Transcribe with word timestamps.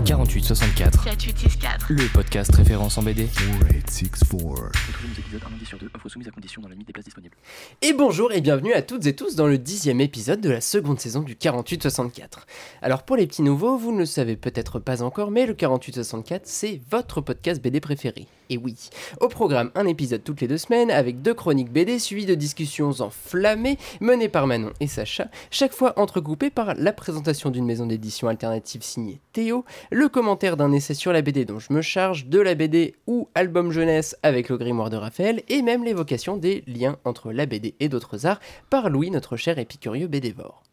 Le 0.00 0.06
4864. 0.06 1.04
4864. 1.04 1.86
Le 1.90 2.10
podcast 2.10 2.54
référence 2.54 2.96
en 2.96 3.02
BD. 3.02 3.26
4864. 3.26 4.72
Retrouvez 4.88 5.08
nos 5.08 5.18
épisodes 5.18 5.40
un 5.46 5.50
lundi 5.50 5.66
sur 5.66 5.78
deux, 5.78 5.90
offre 5.94 6.08
soumise 6.08 6.28
à 6.28 6.30
condition 6.30 6.62
dans 6.62 6.68
la 6.68 6.72
limite 6.72 6.86
des 6.86 6.94
places 6.94 7.04
disponibles. 7.04 7.36
Et 7.82 7.92
bonjour 7.92 8.32
et 8.32 8.40
bienvenue 8.40 8.72
à 8.72 8.80
toutes 8.80 9.04
et 9.04 9.14
tous 9.14 9.36
dans 9.36 9.46
le 9.46 9.58
dixième 9.58 10.00
épisode 10.00 10.40
de 10.40 10.48
la 10.48 10.62
seconde 10.62 10.98
saison 10.98 11.20
du 11.20 11.36
4864. 11.36 12.46
Alors 12.80 13.02
pour 13.02 13.16
les 13.16 13.26
petits 13.26 13.42
nouveaux, 13.42 13.76
vous 13.76 13.92
ne 13.92 13.98
le 13.98 14.06
savez 14.06 14.36
peut-être 14.36 14.78
pas 14.78 15.02
encore, 15.02 15.30
mais 15.30 15.44
le 15.44 15.52
4864 15.52 16.46
c'est 16.46 16.80
votre 16.90 17.20
podcast 17.20 17.62
BD 17.62 17.80
préféré. 17.80 18.26
Et 18.50 18.58
oui, 18.58 18.90
au 19.20 19.28
programme 19.28 19.70
un 19.76 19.86
épisode 19.86 20.24
toutes 20.24 20.40
les 20.40 20.48
deux 20.48 20.58
semaines 20.58 20.90
avec 20.90 21.22
deux 21.22 21.34
chroniques 21.34 21.72
BD 21.72 22.00
suivies 22.00 22.26
de 22.26 22.34
discussions 22.34 23.00
enflammées 23.00 23.78
menées 24.00 24.28
par 24.28 24.48
Manon 24.48 24.72
et 24.80 24.88
Sacha, 24.88 25.28
chaque 25.52 25.72
fois 25.72 25.96
entrecoupées 25.96 26.50
par 26.50 26.74
la 26.74 26.92
présentation 26.92 27.50
d'une 27.50 27.64
maison 27.64 27.86
d'édition 27.86 28.26
alternative 28.26 28.82
signée 28.82 29.20
Théo, 29.32 29.64
le 29.92 30.08
commentaire 30.08 30.56
d'un 30.56 30.72
essai 30.72 30.94
sur 30.94 31.12
la 31.12 31.22
BD 31.22 31.44
dont 31.44 31.60
je 31.60 31.72
me 31.72 31.80
charge, 31.80 32.26
de 32.26 32.40
la 32.40 32.56
BD 32.56 32.96
ou 33.06 33.28
album 33.36 33.70
jeunesse 33.70 34.16
avec 34.24 34.48
le 34.48 34.58
grimoire 34.58 34.90
de 34.90 34.96
Raphaël, 34.96 35.42
et 35.48 35.62
même 35.62 35.84
l'évocation 35.84 36.36
des 36.36 36.64
liens 36.66 36.96
entre 37.04 37.32
la 37.32 37.46
BD 37.46 37.74
et 37.78 37.88
d'autres 37.88 38.26
arts 38.26 38.40
par 38.68 38.90
Louis, 38.90 39.12
notre 39.12 39.36
cher 39.36 39.58
épicurieux 39.60 40.08
BDvore. 40.08 40.64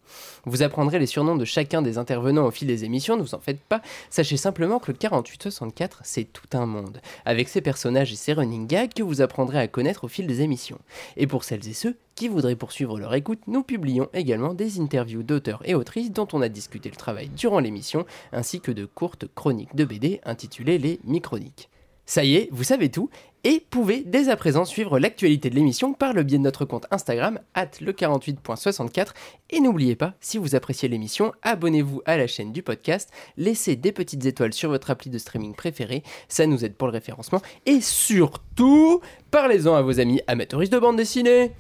Vous 0.45 0.63
apprendrez 0.63 0.99
les 0.99 1.05
surnoms 1.05 1.35
de 1.35 1.45
chacun 1.45 1.81
des 1.81 1.97
intervenants 1.97 2.45
au 2.45 2.51
fil 2.51 2.67
des 2.67 2.85
émissions, 2.85 3.17
ne 3.17 3.21
vous 3.21 3.35
en 3.35 3.39
faites 3.39 3.61
pas. 3.61 3.81
Sachez 4.09 4.37
simplement 4.37 4.79
que 4.79 4.91
le 4.91 4.97
4864, 4.97 6.01
c'est 6.03 6.25
tout 6.25 6.57
un 6.57 6.65
monde, 6.65 7.01
avec 7.25 7.49
ses 7.49 7.61
personnages 7.61 8.11
et 8.11 8.15
ses 8.15 8.33
running 8.33 8.67
gags 8.67 8.93
que 8.93 9.03
vous 9.03 9.21
apprendrez 9.21 9.59
à 9.59 9.67
connaître 9.67 10.03
au 10.03 10.07
fil 10.07 10.27
des 10.27 10.41
émissions. 10.41 10.79
Et 11.15 11.27
pour 11.27 11.43
celles 11.43 11.67
et 11.67 11.73
ceux 11.73 11.95
qui 12.15 12.27
voudraient 12.27 12.55
poursuivre 12.55 12.99
leur 12.99 13.13
écoute, 13.13 13.41
nous 13.47 13.63
publions 13.63 14.09
également 14.13 14.53
des 14.53 14.79
interviews 14.79 15.23
d'auteurs 15.23 15.61
et 15.65 15.75
autrices 15.75 16.11
dont 16.11 16.27
on 16.33 16.41
a 16.41 16.49
discuté 16.49 16.89
le 16.89 16.95
travail 16.95 17.29
durant 17.29 17.59
l'émission, 17.59 18.05
ainsi 18.31 18.59
que 18.59 18.71
de 18.71 18.85
courtes 18.85 19.25
chroniques 19.35 19.75
de 19.75 19.85
BD 19.85 20.19
intitulées 20.25 20.79
les 20.79 20.99
Microniques. 21.03 21.69
Ça 22.05 22.23
y 22.23 22.35
est, 22.35 22.47
vous 22.51 22.63
savez 22.63 22.89
tout, 22.89 23.09
et 23.47 23.63
pouvez 23.69 24.03
dès 24.05 24.27
à 24.27 24.35
présent 24.35 24.65
suivre 24.65 24.99
l'actualité 24.99 25.49
de 25.49 25.55
l'émission 25.55 25.93
par 25.93 26.11
le 26.11 26.23
biais 26.23 26.37
de 26.37 26.43
notre 26.43 26.65
compte 26.65 26.85
Instagram, 26.91 27.39
at 27.53 27.69
le48.64. 27.79 29.11
Et 29.51 29.61
n'oubliez 29.61 29.95
pas, 29.95 30.15
si 30.19 30.37
vous 30.37 30.53
appréciez 30.53 30.89
l'émission, 30.89 31.31
abonnez-vous 31.43 32.01
à 32.03 32.17
la 32.17 32.27
chaîne 32.27 32.51
du 32.51 32.61
podcast, 32.61 33.09
laissez 33.37 33.77
des 33.77 33.93
petites 33.93 34.25
étoiles 34.25 34.51
sur 34.51 34.69
votre 34.69 34.91
appli 34.91 35.09
de 35.09 35.17
streaming 35.17 35.55
préféré, 35.55 36.03
ça 36.27 36.45
nous 36.45 36.65
aide 36.65 36.75
pour 36.75 36.89
le 36.89 36.91
référencement, 36.91 37.41
et 37.65 37.79
surtout, 37.79 38.99
parlez-en 39.31 39.75
à 39.75 39.81
vos 39.81 40.01
amis 40.01 40.19
amateuristes 40.27 40.73
de 40.73 40.79
bande 40.79 40.97
dessinée. 40.97 41.53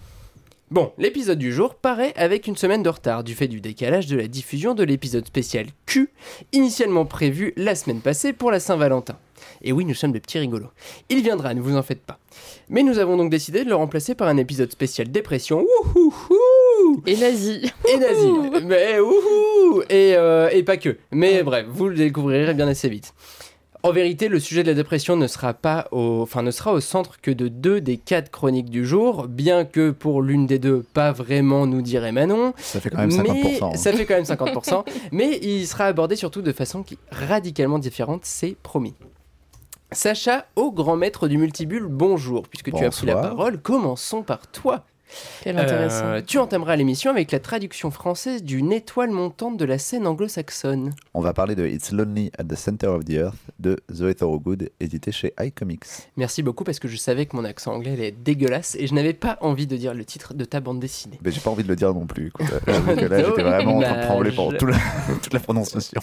Bon, 0.69 0.91
l'épisode 0.97 1.39
du 1.39 1.53
jour 1.53 1.75
paraît 1.75 2.11
avec 2.17 2.47
une 2.47 2.57
semaine 2.57 2.83
de 2.83 2.89
retard 2.89 3.23
du 3.23 3.33
fait 3.33 3.47
du 3.47 3.61
décalage 3.61 4.07
de 4.07 4.17
la 4.17 4.27
diffusion 4.27 4.73
de 4.73 4.83
l'épisode 4.83 5.25
spécial 5.25 5.67
Q, 5.85 6.09
initialement 6.51 7.05
prévu 7.05 7.53
la 7.55 7.75
semaine 7.75 8.01
passée 8.01 8.33
pour 8.33 8.51
la 8.51 8.59
Saint-Valentin. 8.59 9.17
Et 9.61 9.71
oui, 9.71 9.85
nous 9.85 9.93
sommes 9.93 10.11
des 10.11 10.19
petits 10.19 10.39
rigolos. 10.39 10.69
Il 11.09 11.21
viendra, 11.23 11.53
ne 11.53 11.61
vous 11.61 11.75
en 11.75 11.83
faites 11.83 12.01
pas. 12.01 12.19
Mais 12.69 12.83
nous 12.83 12.99
avons 12.99 13.17
donc 13.17 13.29
décidé 13.29 13.63
de 13.63 13.69
le 13.69 13.75
remplacer 13.75 14.15
par 14.15 14.27
un 14.27 14.37
épisode 14.37 14.71
spécial 14.71 15.09
dépression. 15.11 15.65
Wouhouhou 15.95 17.01
Et 17.05 17.15
nazi. 17.17 17.71
Et 17.91 17.97
nazi. 17.97 18.63
Mais 18.65 18.99
wouhou 18.99 19.81
et, 19.89 20.15
euh, 20.15 20.49
et 20.51 20.63
pas 20.63 20.77
que. 20.77 20.97
Mais 21.11 21.43
bref, 21.43 21.65
vous 21.69 21.87
le 21.87 21.95
découvrirez 21.95 22.53
bien 22.53 22.67
assez 22.67 22.89
vite. 22.89 23.13
En 23.83 23.91
vérité, 23.91 24.27
le 24.27 24.39
sujet 24.39 24.63
de 24.63 24.69
la 24.69 24.73
dépression 24.73 25.15
ne 25.15 25.27
sera 25.27 25.53
pas 25.53 25.87
au, 25.91 26.21
enfin, 26.21 26.41
ne 26.41 26.51
sera 26.51 26.73
au 26.73 26.79
centre 26.79 27.21
que 27.21 27.31
de 27.31 27.47
deux 27.47 27.79
des 27.79 27.97
quatre 27.97 28.31
chroniques 28.31 28.69
du 28.71 28.85
jour, 28.85 29.27
bien 29.27 29.65
que 29.65 29.91
pour 29.91 30.21
l'une 30.23 30.47
des 30.47 30.57
deux, 30.59 30.83
pas 30.93 31.11
vraiment, 31.11 31.67
nous 31.67 31.81
dirait 31.81 32.11
Manon. 32.11 32.53
Ça 32.57 32.81
fait 32.81 32.89
quand 32.89 32.97
même 32.97 33.09
Mais 33.21 33.59
50%. 33.59 33.63
hein. 33.63 33.75
ça 33.75 33.93
fait 33.93 34.05
quand 34.05 34.15
même 34.15 34.23
50%. 34.23 34.83
mais 35.11 35.39
il 35.41 35.65
sera 35.67 35.85
abordé 35.85 36.15
surtout 36.15 36.41
de 36.41 36.51
façon 36.51 36.81
qui 36.83 36.97
radicalement 37.11 37.79
différente, 37.79 38.21
c'est 38.23 38.55
promis. 38.61 38.95
Sacha, 39.91 40.45
au 40.55 40.71
grand 40.71 40.97
maître 40.97 41.27
du 41.29 41.37
multibule, 41.37 41.85
bonjour, 41.87 42.47
puisque 42.49 42.73
tu 42.73 42.83
as 42.83 42.89
pris 42.89 43.05
la 43.07 43.15
parole. 43.15 43.61
Commençons 43.61 44.21
par 44.21 44.47
toi. 44.47 44.83
Quel 45.43 45.57
intéressant. 45.57 46.05
Euh, 46.05 46.21
tu 46.25 46.37
entameras 46.37 46.75
l'émission 46.75 47.11
avec 47.11 47.31
la 47.31 47.39
traduction 47.39 47.91
française 47.91 48.43
d'une 48.43 48.71
étoile 48.73 49.09
montante 49.11 49.57
de 49.57 49.65
la 49.65 49.77
scène 49.77 50.05
anglo-saxonne. 50.05 50.93
On 51.13 51.21
va 51.21 51.33
parler 51.33 51.55
de 51.55 51.65
It's 51.67 51.91
Lonely 51.91 52.31
at 52.37 52.43
the 52.43 52.55
Center 52.55 52.87
of 52.87 53.05
the 53.05 53.11
Earth 53.11 53.37
de 53.59 53.77
Zoé 53.91 54.15
Thorogood, 54.15 54.69
édité 54.79 55.11
chez 55.11 55.33
iComics. 55.39 55.83
Merci 56.17 56.43
beaucoup 56.43 56.63
parce 56.63 56.79
que 56.79 56.87
je 56.87 56.97
savais 56.97 57.25
que 57.25 57.35
mon 57.35 57.45
accent 57.45 57.73
anglais 57.73 57.93
allait 57.93 58.07
être 58.09 58.21
dégueulasse 58.23 58.75
et 58.79 58.87
je 58.87 58.93
n'avais 58.93 59.13
pas 59.13 59.37
envie 59.41 59.67
de 59.67 59.77
dire 59.77 59.93
le 59.93 60.03
titre 60.05 60.33
de 60.33 60.45
ta 60.45 60.59
bande 60.59 60.79
dessinée. 60.79 61.19
Mais 61.23 61.31
j'ai 61.31 61.39
pas 61.41 61.49
envie 61.51 61.63
de 61.63 61.69
le 61.69 61.75
dire 61.75 61.93
non 61.93 62.05
plus. 62.05 62.31
quoi. 62.31 62.45
Que 62.67 63.05
là, 63.05 63.23
j'étais 63.23 63.43
vraiment 63.43 63.77
en 63.77 63.81
train 63.81 63.97
de 63.97 64.01
trembler 64.03 64.31
pour 64.31 64.45
Dommage. 64.45 64.59
tout 64.59 64.65
la- 64.65 64.77
toute 65.21 65.33
la 65.33 65.39
prononciation. 65.39 66.01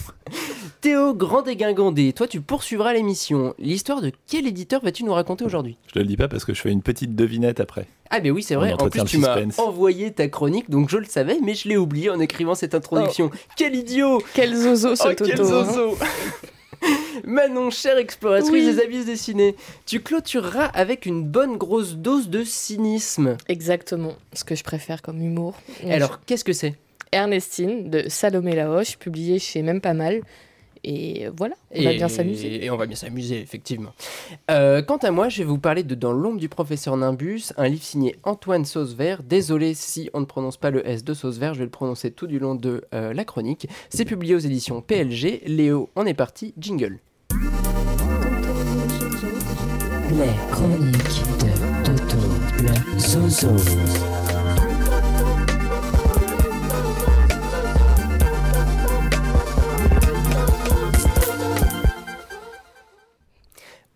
Théo 0.80 1.14
Grand 1.14 1.42
Dégingandé, 1.42 2.12
toi 2.12 2.26
tu 2.28 2.40
poursuivras 2.40 2.92
l'émission. 2.92 3.54
L'histoire 3.58 4.00
de 4.02 4.12
quel 4.26 4.46
éditeur 4.46 4.82
vas-tu 4.82 5.04
nous 5.04 5.12
raconter 5.14 5.44
aujourd'hui? 5.44 5.78
Je 5.88 5.92
te 5.94 5.98
le 5.98 6.04
dis 6.04 6.16
pas 6.16 6.28
parce 6.28 6.44
que 6.44 6.52
je 6.54 6.60
fais 6.60 6.70
une 6.70 6.82
petite 6.82 7.14
devinette 7.16 7.60
après. 7.60 7.86
Ah 8.10 8.20
mais 8.20 8.30
oui 8.30 8.42
c'est 8.42 8.54
vrai, 8.54 8.72
en 8.74 8.88
plus 8.88 9.04
tu 9.04 9.18
m'as 9.18 9.38
envoyé 9.58 10.12
ta 10.12 10.28
chronique 10.28 10.70
donc 10.70 10.88
je 10.90 10.98
le 10.98 11.06
savais 11.06 11.38
mais 11.42 11.54
je 11.54 11.68
l'ai 11.68 11.76
oublié 11.76 12.10
en 12.10 12.20
écrivant 12.20 12.54
cette 12.54 12.74
introduction. 12.74 13.30
Quel 13.56 13.74
idiot 13.74 14.22
Quel 14.34 14.54
zozo 14.54 14.94
ce 14.94 15.08
Oh 15.08 15.14
quel 15.16 15.40
hein. 15.40 15.44
zozo 15.44 15.96
Manon, 17.24 17.70
chère 17.70 17.96
exploratrice 17.96 18.50
Oui. 18.50 18.64
des 18.66 18.78
abysses 18.82 19.06
dessinés, 19.06 19.56
tu 19.86 20.00
clôtureras 20.00 20.66
avec 20.66 21.06
une 21.06 21.24
bonne 21.24 21.56
grosse 21.56 21.94
dose 21.96 22.28
de 22.28 22.44
cynisme. 22.44 23.36
Exactement, 23.48 24.14
ce 24.34 24.44
que 24.44 24.54
je 24.54 24.62
préfère 24.64 25.00
comme 25.00 25.22
humour. 25.22 25.54
Alors 25.88 26.20
qu'est-ce 26.26 26.44
que 26.44 26.52
c'est? 26.52 26.74
Ernestine 27.12 27.90
de 27.90 28.08
Salomé 28.08 28.54
Laroche, 28.54 28.96
publié 28.98 29.38
chez 29.38 29.62
Même 29.62 29.80
Pas 29.80 29.94
Mal. 29.94 30.20
Et 30.84 31.28
voilà, 31.36 31.54
on 31.74 31.82
va 31.82 31.92
bien 31.94 32.08
s'amuser. 32.08 32.64
Et 32.64 32.70
on 32.70 32.76
va 32.76 32.86
bien 32.86 32.96
s'amuser, 32.96 33.40
effectivement. 33.40 33.92
Euh, 34.50 34.82
quant 34.82 34.98
à 34.98 35.10
moi, 35.10 35.28
je 35.28 35.38
vais 35.38 35.44
vous 35.44 35.58
parler 35.58 35.82
de 35.82 35.94
Dans 35.94 36.12
l'ombre 36.12 36.38
du 36.38 36.48
professeur 36.48 36.96
Nimbus, 36.96 37.52
un 37.56 37.68
livre 37.68 37.82
signé 37.82 38.16
Antoine 38.22 38.64
Sauzevert. 38.64 39.22
Désolé 39.22 39.74
si 39.74 40.10
on 40.12 40.20
ne 40.20 40.26
prononce 40.26 40.58
pas 40.58 40.70
le 40.70 40.86
S 40.86 41.04
de 41.04 41.14
Sauzevert, 41.14 41.54
je 41.54 41.60
vais 41.60 41.64
le 41.64 41.70
prononcer 41.70 42.10
tout 42.10 42.26
du 42.26 42.38
long 42.38 42.54
de 42.54 42.84
euh, 42.94 43.14
la 43.14 43.24
chronique. 43.24 43.66
C'est 43.88 44.04
publié 44.04 44.34
aux 44.34 44.38
éditions 44.38 44.82
PLG. 44.82 45.42
Léo, 45.46 45.90
on 45.96 46.04
est 46.04 46.14
parti, 46.14 46.52
jingle. 46.58 46.98
Les 50.10 50.30
chroniques 50.52 51.22
de 51.40 51.84
Toto 51.84 52.44
le 52.62 52.98
Zozo. 52.98 54.13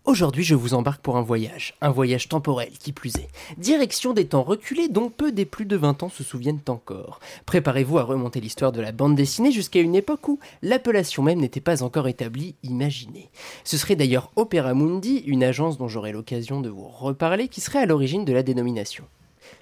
Aujourd'hui, 0.05 0.43
je 0.43 0.55
vous 0.55 0.73
embarque 0.73 1.01
pour 1.01 1.17
un 1.17 1.21
voyage, 1.21 1.75
un 1.81 1.91
voyage 1.91 2.29
temporel 2.29 2.71
qui 2.79 2.93
plus 2.93 3.15
est. 3.17 3.27
Direction 3.57 4.13
des 4.13 4.25
temps 4.25 4.43
reculés 4.43 4.87
dont 4.87 5.09
peu 5.09 5.31
des 5.31 5.45
plus 5.45 5.65
de 5.65 5.75
20 5.75 6.03
ans 6.03 6.09
se 6.09 6.23
souviennent 6.23 6.61
encore. 6.67 7.19
Préparez-vous 7.45 7.99
à 7.99 8.03
remonter 8.03 8.39
l'histoire 8.39 8.71
de 8.71 8.81
la 8.81 8.93
bande 8.93 9.15
dessinée 9.15 9.51
jusqu'à 9.51 9.81
une 9.81 9.95
époque 9.95 10.27
où 10.29 10.39
l'appellation 10.61 11.21
même 11.21 11.39
n'était 11.39 11.59
pas 11.59 11.83
encore 11.83 12.07
établie, 12.07 12.55
imaginez. 12.63 13.29
Ce 13.65 13.77
serait 13.77 13.97
d'ailleurs 13.97 14.31
Opera 14.35 14.73
Mundi, 14.73 15.17
une 15.27 15.43
agence 15.43 15.77
dont 15.77 15.89
j'aurai 15.89 16.13
l'occasion 16.13 16.61
de 16.61 16.69
vous 16.69 16.87
reparler, 16.87 17.49
qui 17.49 17.61
serait 17.61 17.79
à 17.79 17.85
l'origine 17.85 18.25
de 18.25 18.33
la 18.33 18.41
dénomination. 18.41 19.03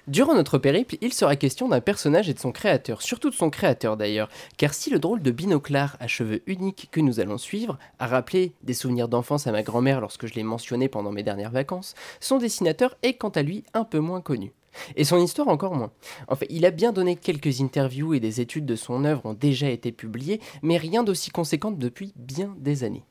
Durant 0.08 0.34
notre 0.34 0.56
périple, 0.56 0.96
il 1.02 1.12
sera 1.12 1.36
question 1.36 1.68
d'un 1.68 1.82
personnage 1.82 2.30
et 2.30 2.34
de 2.34 2.38
son 2.38 2.50
créateur, 2.50 3.02
surtout 3.02 3.28
de 3.28 3.34
son 3.34 3.50
créateur 3.50 3.98
d'ailleurs, 3.98 4.30
car 4.56 4.72
si 4.72 4.88
le 4.88 4.98
drôle 4.98 5.20
de 5.20 5.30
binoclard 5.30 5.98
à 6.00 6.06
cheveux 6.06 6.40
uniques 6.46 6.88
que 6.90 7.00
nous 7.00 7.20
allons 7.20 7.36
suivre 7.36 7.78
a 7.98 8.06
rappelé 8.06 8.54
des 8.62 8.72
souvenirs 8.72 9.08
d'enfance 9.08 9.46
à 9.46 9.52
ma 9.52 9.62
grand-mère 9.62 10.00
lorsque 10.00 10.26
je 10.26 10.32
l'ai 10.32 10.44
mentionné 10.44 10.88
pendant 10.88 11.12
mes 11.12 11.22
dernières 11.22 11.50
vacances, 11.50 11.94
son 12.20 12.38
dessinateur 12.38 12.96
est 13.02 13.18
quant 13.18 13.28
à 13.28 13.42
lui 13.42 13.64
un 13.74 13.84
peu 13.84 13.98
moins 13.98 14.22
connu. 14.22 14.54
Et 14.96 15.04
son 15.04 15.18
histoire 15.18 15.48
encore 15.48 15.74
moins. 15.74 15.92
En 16.28 16.36
fait, 16.36 16.46
il 16.48 16.64
a 16.64 16.70
bien 16.70 16.92
donné 16.92 17.14
quelques 17.14 17.60
interviews 17.60 18.14
et 18.14 18.20
des 18.20 18.40
études 18.40 18.64
de 18.64 18.76
son 18.76 19.04
œuvre 19.04 19.26
ont 19.26 19.34
déjà 19.34 19.68
été 19.68 19.92
publiées, 19.92 20.40
mais 20.62 20.78
rien 20.78 21.04
d'aussi 21.04 21.28
conséquent 21.28 21.70
depuis 21.70 22.14
bien 22.16 22.54
des 22.56 22.82
années. 22.82 23.04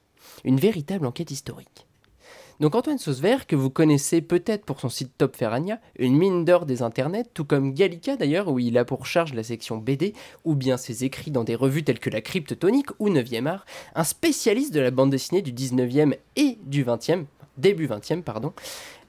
Une 0.44 0.60
véritable 0.60 1.06
enquête 1.06 1.30
historique. 1.30 1.87
Donc 2.59 2.74
Antoine 2.74 2.98
Sauzevert, 2.98 3.45
que 3.45 3.56
vous 3.56 3.69
connaissez 3.69 4.19
peut-être 4.21 4.65
pour 4.65 4.80
son 4.80 4.89
site 4.89 5.12
Top 5.15 5.36
Ferrania, 5.36 5.80
une 6.00 6.18
mine 6.18 6.44
d'or 6.44 6.65
des 6.65 6.81
internets, 6.81 7.25
tout 7.36 7.45
comme 7.45 7.74
Gallica 7.74 8.15
d'ailleurs, 8.15 8.48
où 8.48 8.57
il 8.57 8.80
a 8.80 8.86
pour 8.86 9.06
charge 9.06 9.36
la 9.36 9.44
section 9.44 9.77
BD, 9.77 10.13
ou 10.44 10.56
bien 10.56 10.75
ses 10.75 11.04
écrits 11.04 11.30
dans 11.30 11.44
des 11.44 11.54
revues 11.54 11.83
telles 11.83 12.00
que 12.00 12.09
la 12.09 12.21
Crypte 12.21 12.57
Tonique 12.57 12.89
ou 12.98 13.09
9e 13.09 13.45
art, 13.45 13.65
un 13.94 14.04
spécialiste 14.04 14.74
de 14.74 14.80
la 14.80 14.89
bande 14.89 15.12
dessinée 15.12 15.44
du 15.44 15.54
19e 15.54 16.18
et 16.36 16.57
du 16.63 16.83
20e, 16.83 17.25
début 17.57 17.88
20e, 17.88 18.24
pardon, 18.24 18.54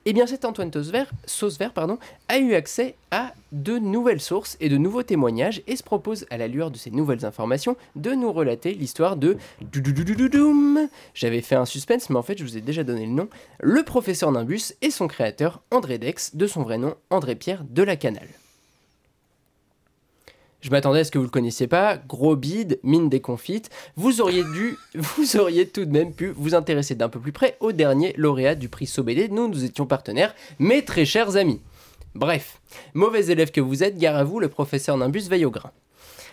eh 0.06 0.12
bien 0.12 0.27
cet 0.27 0.45
Antoine 0.45 0.73
Sauzevert, 0.73 1.11
Sauzevert, 1.27 1.73
pardon, 1.73 1.99
a 2.29 2.39
eu 2.39 2.55
accès 2.55 2.95
à 3.11 3.33
de 3.53 3.79
nouvelles 3.79 4.21
sources 4.21 4.56
et 4.61 4.69
de 4.69 4.77
nouveaux 4.77 5.03
témoignages 5.03 5.62
et 5.67 5.77
se 5.77 5.83
propose 5.83 6.27
à 6.31 6.37
la 6.37 6.49
lueur 6.49 6.71
de 6.71 6.77
ces 6.77 6.91
nouvelles 6.91 7.25
informations 7.25 7.77
de 7.97 8.12
nous 8.12 8.33
relater 8.33 8.75
l'histoire 8.75 9.17
de. 9.17 9.37
J'avais 11.15 11.41
fait 11.41 11.55
un 11.55 11.65
suspense 11.65 12.11
mais 12.11 12.17
en 12.17 12.23
fait 12.23 12.39
je 12.39 12.45
vous 12.45 12.56
ai 12.56 12.61
déjà 12.61 12.85
donné 12.85 13.06
le 13.06 13.12
nom, 13.12 13.29
le 13.61 13.83
professeur 13.83 14.33
Nimbus 14.33 14.75
et 14.83 14.91
son 14.91 15.09
créateur 15.09 15.62
André 15.71 15.99
Dex, 15.99 16.37
de 16.37 16.47
son 16.47 16.62
vrai 16.62 16.79
nom 16.79 16.95
André 17.11 17.35
Pierre 17.35 17.65
de 17.69 17.83
la 17.83 17.97
Canal. 17.97 18.29
Je 20.61 20.71
m'attendais 20.71 21.01
à 21.01 21.05
ce 21.05 21.13
que 21.13 21.19
vous 21.19 21.25
le 21.25 21.31
connaissiez 21.31 21.69
pas, 21.69 21.97
gros 21.97 22.35
bide, 22.35 22.81
mine 22.83 23.09
déconfite, 23.09 23.71
vous 23.95 24.21
auriez 24.21 24.43
dû, 24.43 24.77
vous 24.95 25.37
auriez 25.37 25.69
tout 25.69 25.85
de 25.85 25.93
même 25.93 26.13
pu 26.13 26.33
vous 26.37 26.57
intéresser 26.57 26.97
d'un 26.97 27.09
peu 27.09 27.21
plus 27.21 27.31
près 27.31 27.57
au 27.61 27.71
dernier 27.71 28.13
lauréat 28.17 28.57
du 28.57 28.69
prix 28.69 28.87
SoBD, 28.87 29.29
nous 29.31 29.47
nous 29.47 29.65
étions 29.65 29.87
partenaires, 29.87 30.35
mes 30.59 30.85
très 30.85 31.05
chers 31.05 31.37
amis. 31.37 31.61
Bref, 32.17 32.61
mauvais 32.95 33.27
élève 33.27 33.53
que 33.53 33.61
vous 33.61 33.85
êtes, 33.85 33.99
gare 33.99 34.17
à 34.17 34.25
vous, 34.25 34.41
le 34.41 34.49
professeur 34.49 34.97
Nimbus 34.97 35.29
veille 35.29 35.45
au 35.45 35.51
grain. 35.53 35.71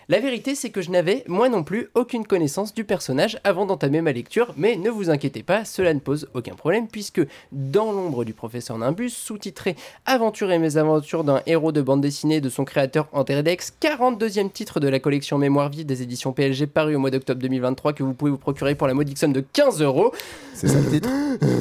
La 0.08 0.20
vérité, 0.20 0.54
c'est 0.54 0.70
que 0.70 0.82
je 0.82 0.92
n'avais, 0.92 1.24
moi 1.28 1.50
non 1.50 1.64
plus, 1.64 1.90
aucune 1.96 2.28
connaissance 2.28 2.76
du 2.76 2.84
personnage 2.84 3.40
avant 3.44 3.66
d'entamer 3.66 4.02
ma 4.02 4.12
lecture, 4.12 4.54
mais 4.56 4.76
ne 4.76 4.92
vous 4.92 5.10
inquiétez 5.10 5.42
pas, 5.42 5.66
cela 5.66 5.96
ne 5.96 6.00
pose 6.00 6.28
aucun 6.36 6.54
problème, 6.54 6.88
puisque 6.88 7.26
Dans 7.52 7.92
l'ombre 7.92 8.24
du 8.24 8.34
professeur 8.34 8.78
Nimbus, 8.78 9.10
sous-titré 9.10 9.76
Aventure 10.06 10.52
et 10.52 10.60
mésaventures 10.60 11.24
d'un 11.24 11.42
héros 11.48 11.72
de 11.72 11.82
bande 11.82 12.02
dessinée 12.02 12.40
de 12.40 12.50
son 12.50 12.66
créateur 12.66 13.08
Andredex, 13.14 13.74
42e 13.82 14.52
titre 14.52 14.80
de 14.80 14.88
la 14.88 15.00
collection 15.00 15.40
Mémoire 15.40 15.70
vive 15.70 15.88
des 15.88 16.04
éditions 16.04 16.34
PLG 16.34 16.68
paru 16.68 16.96
au 16.96 17.00
mois 17.00 17.10
d'octobre 17.10 17.42
2023, 17.42 17.94
que 17.94 18.04
vous 18.04 18.14
pouvez 18.14 18.30
vous 18.30 18.38
procurer 18.38 18.76
pour 18.76 18.86
la 18.86 18.94
modique 18.94 19.18
somme 19.18 19.34
de 19.34 19.44
15 19.54 19.82
euros. 19.82 20.14
C'est 20.54 20.68
ça 20.68 20.80
le 20.80 20.90
titre 20.90 21.10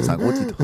C'est 0.03 0.09
un 0.09 0.17
gros 0.17 0.31
titre. 0.31 0.57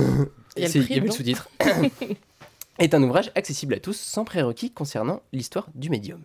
Il 0.56 0.64
y 0.64 0.66
a 0.66 0.68
le 0.68 0.86
prix, 0.86 1.00
y 1.00 1.12
sous-titre. 1.12 1.50
est 2.78 2.94
un 2.94 3.02
ouvrage 3.02 3.32
accessible 3.34 3.74
à 3.74 3.80
tous 3.80 3.98
sans 3.98 4.24
prérequis 4.24 4.70
concernant 4.70 5.22
l'histoire 5.34 5.68
du 5.74 5.90
médium. 5.90 6.22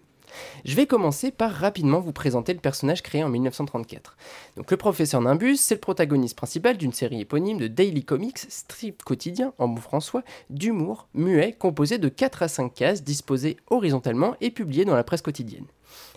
Je 0.64 0.74
vais 0.76 0.86
commencer 0.86 1.30
par 1.30 1.52
rapidement 1.52 2.00
vous 2.00 2.12
présenter 2.12 2.52
le 2.52 2.60
personnage 2.60 3.02
créé 3.02 3.22
en 3.22 3.28
1934. 3.28 4.16
Donc 4.56 4.70
le 4.70 4.76
professeur 4.76 5.20
Nimbus, 5.20 5.56
c'est 5.56 5.74
le 5.74 5.80
protagoniste 5.80 6.36
principal 6.36 6.76
d'une 6.76 6.92
série 6.92 7.20
éponyme 7.20 7.58
de 7.58 7.68
daily 7.68 8.04
comics, 8.04 8.38
strip 8.38 9.02
quotidien 9.02 9.52
en 9.58 9.68
bon 9.68 9.80
françois, 9.80 10.22
d'humour, 10.50 11.08
muet, 11.14 11.52
composé 11.52 11.98
de 11.98 12.08
4 12.08 12.42
à 12.42 12.48
5 12.48 12.74
cases 12.74 13.02
disposées 13.02 13.56
horizontalement 13.68 14.34
et 14.40 14.50
publiées 14.50 14.84
dans 14.84 14.96
la 14.96 15.04
presse 15.04 15.22
quotidienne. 15.22 15.66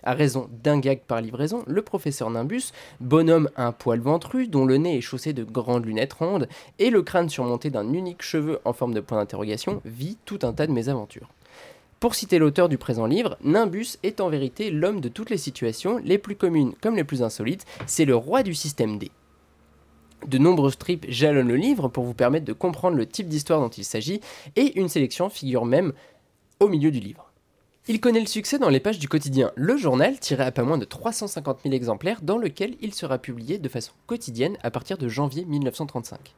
À 0.03 0.13
raison 0.13 0.49
d'un 0.63 0.79
gag 0.79 1.01
par 1.01 1.21
livraison, 1.21 1.63
le 1.67 1.81
professeur 1.81 2.29
Nimbus, 2.29 2.71
bonhomme 2.99 3.49
à 3.55 3.67
un 3.67 3.71
poil 3.71 3.99
ventru, 3.99 4.47
dont 4.47 4.65
le 4.65 4.77
nez 4.77 4.97
est 4.97 5.01
chaussé 5.01 5.33
de 5.33 5.43
grandes 5.43 5.85
lunettes 5.85 6.13
rondes 6.13 6.47
et 6.79 6.89
le 6.89 7.01
crâne 7.01 7.29
surmonté 7.29 7.69
d'un 7.69 7.93
unique 7.93 8.21
cheveu 8.21 8.59
en 8.65 8.73
forme 8.73 8.93
de 8.93 9.01
point 9.01 9.17
d'interrogation, 9.17 9.81
vit 9.85 10.17
tout 10.25 10.39
un 10.43 10.53
tas 10.53 10.67
de 10.67 10.71
mésaventures. 10.71 11.29
Pour 11.99 12.15
citer 12.15 12.39
l'auteur 12.39 12.69
du 12.69 12.77
présent 12.77 13.05
livre, 13.05 13.37
Nimbus 13.43 13.97
est 14.03 14.21
en 14.21 14.29
vérité 14.29 14.71
l'homme 14.71 15.01
de 15.01 15.09
toutes 15.09 15.29
les 15.29 15.37
situations, 15.37 15.97
les 15.97 16.17
plus 16.17 16.37
communes 16.37 16.73
comme 16.81 16.95
les 16.95 17.03
plus 17.03 17.23
insolites, 17.23 17.65
c'est 17.87 18.05
le 18.05 18.15
roi 18.15 18.41
du 18.41 18.55
système 18.55 18.97
D. 18.97 19.11
De 20.25 20.37
nombreux 20.37 20.71
strips 20.71 21.05
jalonnent 21.09 21.49
le 21.49 21.57
livre 21.57 21.89
pour 21.89 22.05
vous 22.05 22.13
permettre 22.13 22.45
de 22.45 22.53
comprendre 22.53 22.95
le 22.95 23.05
type 23.05 23.27
d'histoire 23.27 23.59
dont 23.59 23.67
il 23.69 23.83
s'agit, 23.83 24.21
et 24.55 24.79
une 24.79 24.87
sélection 24.87 25.29
figure 25.29 25.65
même 25.65 25.91
au 26.61 26.69
milieu 26.69 26.89
du 26.89 27.01
livre. 27.01 27.33
Il 27.89 27.99
connaît 27.99 28.21
le 28.21 28.27
succès 28.27 28.59
dans 28.59 28.69
les 28.69 28.79
pages 28.79 28.99
du 28.99 29.09
quotidien 29.09 29.51
Le 29.55 29.75
Journal, 29.75 30.19
tiré 30.19 30.43
à 30.43 30.53
pas 30.53 30.63
moins 30.63 30.77
de 30.77 30.85
350 30.85 31.59
000 31.63 31.75
exemplaires, 31.75 32.21
dans 32.21 32.37
lequel 32.37 32.77
il 32.79 32.93
sera 32.93 33.17
publié 33.17 33.57
de 33.57 33.67
façon 33.67 33.91
quotidienne 34.07 34.57
à 34.63 34.71
partir 34.71 34.97
de 34.97 35.09
janvier 35.09 35.43
1935. 35.43 36.33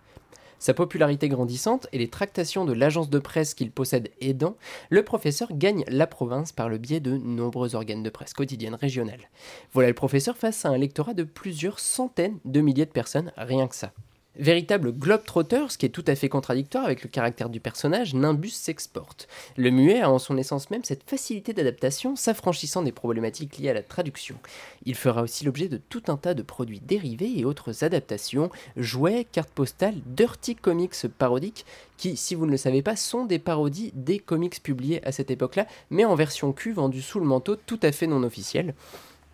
Sa 0.61 0.75
popularité 0.75 1.27
grandissante 1.27 1.87
et 1.91 1.97
les 1.97 2.07
tractations 2.07 2.65
de 2.65 2.73
l'agence 2.73 3.09
de 3.09 3.17
presse 3.17 3.55
qu'il 3.55 3.71
possède 3.71 4.11
aidant, 4.21 4.57
le 4.91 5.03
professeur 5.03 5.47
gagne 5.51 5.83
la 5.87 6.05
province 6.05 6.51
par 6.51 6.69
le 6.69 6.77
biais 6.77 6.99
de 6.99 7.17
nombreux 7.17 7.73
organes 7.73 8.03
de 8.03 8.11
presse 8.11 8.35
quotidiennes 8.35 8.75
régionales. 8.75 9.31
Voilà 9.73 9.89
le 9.89 9.95
professeur 9.95 10.37
face 10.37 10.63
à 10.63 10.69
un 10.69 10.77
lectorat 10.77 11.15
de 11.15 11.23
plusieurs 11.23 11.79
centaines 11.79 12.37
de 12.45 12.61
milliers 12.61 12.85
de 12.85 12.91
personnes, 12.91 13.31
rien 13.37 13.67
que 13.67 13.75
ça. 13.75 13.91
Véritable 14.37 14.93
globe-trotter, 14.93 15.65
ce 15.67 15.77
qui 15.77 15.85
est 15.85 15.89
tout 15.89 16.05
à 16.07 16.15
fait 16.15 16.29
contradictoire 16.29 16.85
avec 16.85 17.03
le 17.03 17.09
caractère 17.09 17.49
du 17.49 17.59
personnage, 17.59 18.13
Nimbus 18.13 18.51
s'exporte. 18.51 19.27
Le 19.57 19.71
muet 19.71 19.99
a 19.99 20.09
en 20.09 20.19
son 20.19 20.37
essence 20.37 20.69
même 20.69 20.85
cette 20.85 21.03
facilité 21.07 21.51
d'adaptation, 21.51 22.15
s'affranchissant 22.15 22.81
des 22.81 22.93
problématiques 22.93 23.57
liées 23.57 23.69
à 23.69 23.73
la 23.73 23.83
traduction. 23.83 24.37
Il 24.85 24.95
fera 24.95 25.21
aussi 25.23 25.43
l'objet 25.43 25.67
de 25.67 25.75
tout 25.75 26.03
un 26.07 26.15
tas 26.15 26.33
de 26.33 26.43
produits 26.43 26.79
dérivés 26.79 27.37
et 27.37 27.43
autres 27.43 27.83
adaptations, 27.83 28.49
jouets, 28.77 29.27
cartes 29.29 29.51
postales, 29.51 29.99
dirty 30.05 30.55
comics 30.55 30.95
parodiques, 31.17 31.65
qui, 31.97 32.15
si 32.15 32.33
vous 32.33 32.45
ne 32.45 32.51
le 32.51 32.57
savez 32.57 32.81
pas, 32.81 32.95
sont 32.95 33.25
des 33.25 33.37
parodies 33.37 33.91
des 33.95 34.19
comics 34.19 34.63
publiés 34.63 35.05
à 35.05 35.11
cette 35.11 35.29
époque-là, 35.29 35.67
mais 35.89 36.05
en 36.05 36.15
version 36.15 36.53
Q 36.53 36.71
vendue 36.71 37.01
sous 37.01 37.19
le 37.19 37.25
manteau 37.25 37.57
tout 37.57 37.79
à 37.83 37.91
fait 37.91 38.07
non 38.07 38.23
officiel. 38.23 38.75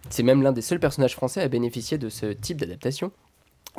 C'est 0.09 0.23
même 0.23 0.41
l'un 0.41 0.53
des 0.53 0.63
seuls 0.63 0.79
personnages 0.79 1.13
français 1.13 1.41
à 1.41 1.47
bénéficier 1.49 1.99
de 1.99 2.09
ce 2.09 2.25
type 2.27 2.57
d'adaptation. 2.57 3.11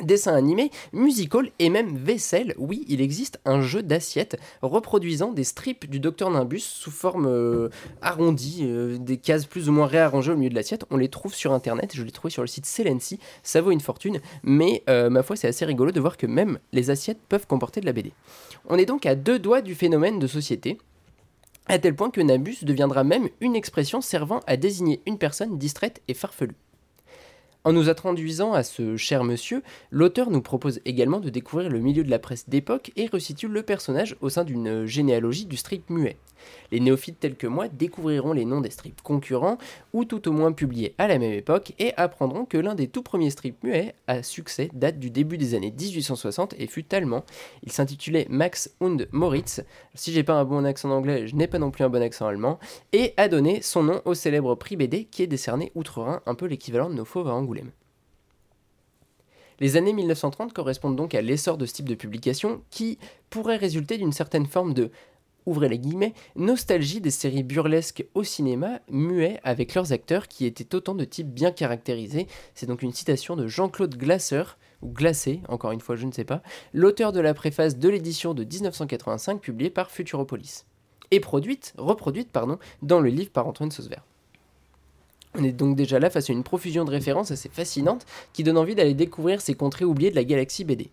Dessin 0.03 0.33
animé, 0.33 0.71
musical 0.93 1.51
et 1.59 1.69
même 1.69 1.97
vaisselle, 1.97 2.55
oui, 2.57 2.85
il 2.87 3.01
existe 3.01 3.39
un 3.45 3.61
jeu 3.61 3.83
d'assiettes 3.83 4.39
reproduisant 4.61 5.31
des 5.31 5.43
strips 5.43 5.89
du 5.89 5.99
Docteur 5.99 6.29
Nimbus 6.29 6.59
sous 6.59 6.91
forme 6.91 7.27
euh, 7.27 7.69
arrondie, 8.01 8.61
euh, 8.63 8.97
des 8.97 9.17
cases 9.17 9.45
plus 9.45 9.69
ou 9.69 9.71
moins 9.71 9.87
réarrangées 9.87 10.31
au 10.31 10.37
milieu 10.37 10.49
de 10.49 10.55
l'assiette. 10.55 10.85
On 10.89 10.97
les 10.97 11.09
trouve 11.09 11.33
sur 11.33 11.53
internet, 11.53 11.91
je 11.93 12.03
les 12.03 12.11
trouve 12.11 12.31
sur 12.31 12.41
le 12.41 12.47
site 12.47 12.65
Celency, 12.65 13.19
ça 13.43 13.61
vaut 13.61 13.71
une 13.71 13.81
fortune, 13.81 14.19
mais 14.43 14.83
euh, 14.89 15.09
ma 15.09 15.23
foi, 15.23 15.35
c'est 15.35 15.47
assez 15.47 15.65
rigolo 15.65 15.91
de 15.91 15.99
voir 15.99 16.17
que 16.17 16.27
même 16.27 16.59
les 16.71 16.89
assiettes 16.89 17.19
peuvent 17.27 17.47
comporter 17.47 17.81
de 17.81 17.85
la 17.85 17.93
BD. 17.93 18.13
On 18.67 18.77
est 18.77 18.85
donc 18.85 19.05
à 19.05 19.15
deux 19.15 19.39
doigts 19.39 19.61
du 19.61 19.75
phénomène 19.75 20.19
de 20.19 20.27
société, 20.27 20.77
à 21.67 21.77
tel 21.77 21.95
point 21.95 22.09
que 22.09 22.21
Nimbus 22.21 22.57
deviendra 22.63 23.03
même 23.03 23.29
une 23.41 23.55
expression 23.55 24.01
servant 24.01 24.39
à 24.47 24.57
désigner 24.57 25.01
une 25.05 25.17
personne 25.17 25.57
distraite 25.57 26.01
et 26.07 26.13
farfelue. 26.13 26.55
En 27.65 27.73
nous 27.73 27.89
introduisant 27.89 28.53
à 28.53 28.63
ce 28.63 28.95
cher 28.95 29.25
monsieur, 29.25 29.61
l'auteur 29.91 30.31
nous 30.31 30.41
propose 30.41 30.79
également 30.85 31.19
de 31.19 31.29
découvrir 31.29 31.69
le 31.69 31.79
milieu 31.79 32.05
de 32.05 32.09
la 32.09 32.17
presse 32.17 32.47
d'époque 32.47 32.91
et 32.95 33.07
resitue 33.07 33.49
le 33.49 33.63
personnage 33.63 34.15
au 34.21 34.29
sein 34.29 34.45
d'une 34.45 34.85
généalogie 34.85 35.45
du 35.45 35.57
strip 35.57 35.89
muet. 35.89 36.17
Les 36.71 36.79
néophytes 36.79 37.19
tels 37.19 37.35
que 37.35 37.47
moi 37.47 37.67
découvriront 37.67 38.33
les 38.33 38.45
noms 38.45 38.61
des 38.61 38.69
strips 38.69 39.01
concurrents 39.01 39.57
ou 39.93 40.05
tout 40.05 40.27
au 40.27 40.31
moins 40.31 40.51
publiés 40.51 40.95
à 40.97 41.07
la 41.07 41.17
même 41.17 41.33
époque 41.33 41.73
et 41.79 41.93
apprendront 41.97 42.45
que 42.45 42.57
l'un 42.57 42.75
des 42.75 42.87
tout 42.87 43.03
premiers 43.03 43.29
strips 43.29 43.63
muets 43.63 43.95
à 44.07 44.23
succès 44.23 44.69
date 44.73 44.99
du 44.99 45.09
début 45.09 45.37
des 45.37 45.55
années 45.55 45.73
1860 45.77 46.55
et 46.57 46.67
fut 46.67 46.93
allemand. 46.93 47.23
Il 47.63 47.71
s'intitulait 47.71 48.27
Max 48.29 48.71
und 48.79 49.07
Moritz. 49.11 49.61
Si 49.95 50.11
j'ai 50.11 50.23
pas 50.23 50.33
un 50.33 50.45
bon 50.45 50.65
accent 50.65 50.89
anglais, 50.91 51.27
je 51.27 51.35
n'ai 51.35 51.47
pas 51.47 51.59
non 51.59 51.71
plus 51.71 51.83
un 51.83 51.89
bon 51.89 52.01
accent 52.01 52.27
allemand 52.27 52.59
et 52.93 53.13
a 53.17 53.27
donné 53.27 53.61
son 53.61 53.83
nom 53.83 54.01
au 54.05 54.13
célèbre 54.13 54.55
prix 54.55 54.75
BD 54.75 55.05
qui 55.05 55.23
est 55.23 55.27
décerné 55.27 55.71
outre-Rhin, 55.75 56.21
un 56.25 56.35
peu 56.35 56.45
l'équivalent 56.45 56.89
de 56.89 56.95
nos 56.95 57.05
fauves 57.05 57.27
à 57.27 57.33
Angoulême. 57.33 57.71
Les 59.59 59.75
années 59.75 59.91
1930 59.91 60.53
correspondent 60.53 60.95
donc 60.95 61.13
à 61.13 61.21
l'essor 61.21 61.57
de 61.57 61.65
ce 61.65 61.73
type 61.73 61.89
de 61.89 61.95
publication 61.95 62.61
qui 62.69 62.97
pourrait 63.29 63.57
résulter 63.57 63.97
d'une 63.97 64.13
certaine 64.13 64.45
forme 64.45 64.73
de 64.73 64.89
ouvrez 65.49 65.69
les 65.69 65.79
guillemets, 65.79 66.13
nostalgie 66.35 67.01
des 67.01 67.11
séries 67.11 67.43
burlesques 67.43 68.05
au 68.13 68.23
cinéma, 68.23 68.79
muets 68.89 69.39
avec 69.43 69.73
leurs 69.73 69.91
acteurs 69.91 70.27
qui 70.27 70.45
étaient 70.45 70.75
autant 70.75 70.95
de 70.95 71.05
types 71.05 71.33
bien 71.33 71.51
caractérisés. 71.51 72.27
C'est 72.55 72.67
donc 72.67 72.81
une 72.81 72.93
citation 72.93 73.35
de 73.35 73.47
Jean-Claude 73.47 73.97
Glasser, 73.97 74.43
ou 74.81 74.89
Glacé, 74.91 75.41
encore 75.49 75.71
une 75.71 75.81
fois 75.81 75.95
je 75.95 76.05
ne 76.05 76.11
sais 76.11 76.23
pas, 76.23 76.41
l'auteur 76.73 77.11
de 77.11 77.19
la 77.19 77.33
préface 77.33 77.77
de 77.77 77.89
l'édition 77.89 78.33
de 78.33 78.43
1985 78.43 79.41
publiée 79.41 79.69
par 79.69 79.91
Futuropolis. 79.91 80.65
Et 81.11 81.19
produite, 81.19 81.73
reproduite 81.77 82.31
pardon, 82.31 82.59
dans 82.81 82.99
le 82.99 83.09
livre 83.09 83.31
par 83.31 83.47
Antoine 83.47 83.71
Sausvert. 83.71 84.05
On 85.35 85.43
est 85.43 85.51
donc 85.51 85.75
déjà 85.75 85.99
là 85.99 86.09
face 86.09 86.29
à 86.29 86.33
une 86.33 86.43
profusion 86.43 86.85
de 86.85 86.91
références 86.91 87.31
assez 87.31 87.49
fascinantes 87.49 88.05
qui 88.33 88.43
donne 88.43 88.57
envie 88.57 88.75
d'aller 88.75 88.95
découvrir 88.95 89.41
ces 89.41 89.53
contrées 89.53 89.85
oubliées 89.85 90.11
de 90.11 90.15
la 90.15 90.23
galaxie 90.23 90.63
BD. 90.63 90.89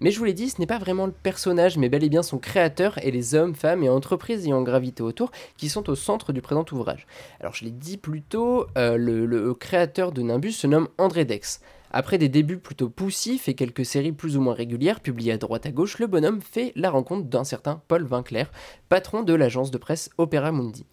Mais 0.00 0.10
je 0.10 0.18
vous 0.18 0.24
l'ai 0.24 0.32
dit, 0.32 0.48
ce 0.48 0.58
n'est 0.58 0.66
pas 0.66 0.78
vraiment 0.78 1.04
le 1.04 1.12
personnage, 1.12 1.76
mais 1.76 1.90
bel 1.90 2.02
et 2.02 2.08
bien 2.08 2.22
son 2.22 2.38
créateur 2.38 2.96
et 3.04 3.10
les 3.10 3.34
hommes, 3.34 3.54
femmes 3.54 3.82
et 3.82 3.90
entreprises 3.90 4.46
ayant 4.46 4.62
gravité 4.62 5.02
autour 5.02 5.30
qui 5.58 5.68
sont 5.68 5.90
au 5.90 5.94
centre 5.94 6.32
du 6.32 6.40
présent 6.40 6.64
ouvrage. 6.72 7.06
Alors 7.38 7.54
je 7.54 7.64
l'ai 7.64 7.70
dit 7.70 7.98
plus 7.98 8.22
tôt, 8.22 8.66
euh, 8.78 8.96
le, 8.96 9.52
créateur 9.52 10.12
de 10.12 10.22
Nimbus 10.22 10.52
se 10.52 10.66
nomme 10.66 10.88
André 10.96 11.26
Dex. 11.26 11.60
Après 11.90 12.16
des 12.16 12.30
débuts 12.30 12.56
plutôt 12.56 12.88
poussifs 12.88 13.48
et 13.48 13.54
quelques 13.54 13.84
séries 13.84 14.12
plus 14.12 14.38
ou 14.38 14.40
moins 14.40 14.54
régulières 14.54 15.00
publiées 15.00 15.32
à 15.32 15.38
droite 15.38 15.66
à 15.66 15.70
gauche, 15.70 15.98
le 15.98 16.06
bonhomme 16.06 16.40
fait 16.40 16.72
la 16.76 16.88
rencontre 16.88 17.28
d'un 17.28 17.44
certain 17.44 17.82
Paul 17.86 18.04
Vinclair, 18.04 18.50
patron 18.88 19.22
de 19.22 19.34
l'agence 19.34 19.70
de 19.70 19.78
presse 19.78 20.08
Opera 20.16 20.50
Mundi. 20.50 20.86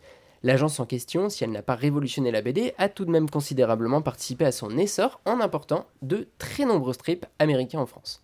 L'agence 0.43 0.79
en 0.81 0.85
question, 0.85 1.29
si 1.29 1.43
elle 1.45 1.51
n'a 1.51 1.61
pas 1.61 1.75
révolutionné 1.75 2.31
la 2.31 2.41
BD, 2.41 2.73
a 2.77 2.89
tout 2.89 3.05
de 3.05 3.11
même 3.11 3.29
considérablement 3.29 4.01
participé 4.01 4.45
à 4.45 4.51
son 4.51 4.77
essor 4.77 5.21
en 5.25 5.39
important 5.39 5.85
de 6.01 6.27
très 6.39 6.65
nombreux 6.65 6.93
strips 6.93 7.25
américains 7.39 7.79
en 7.79 7.85
France. 7.85 8.21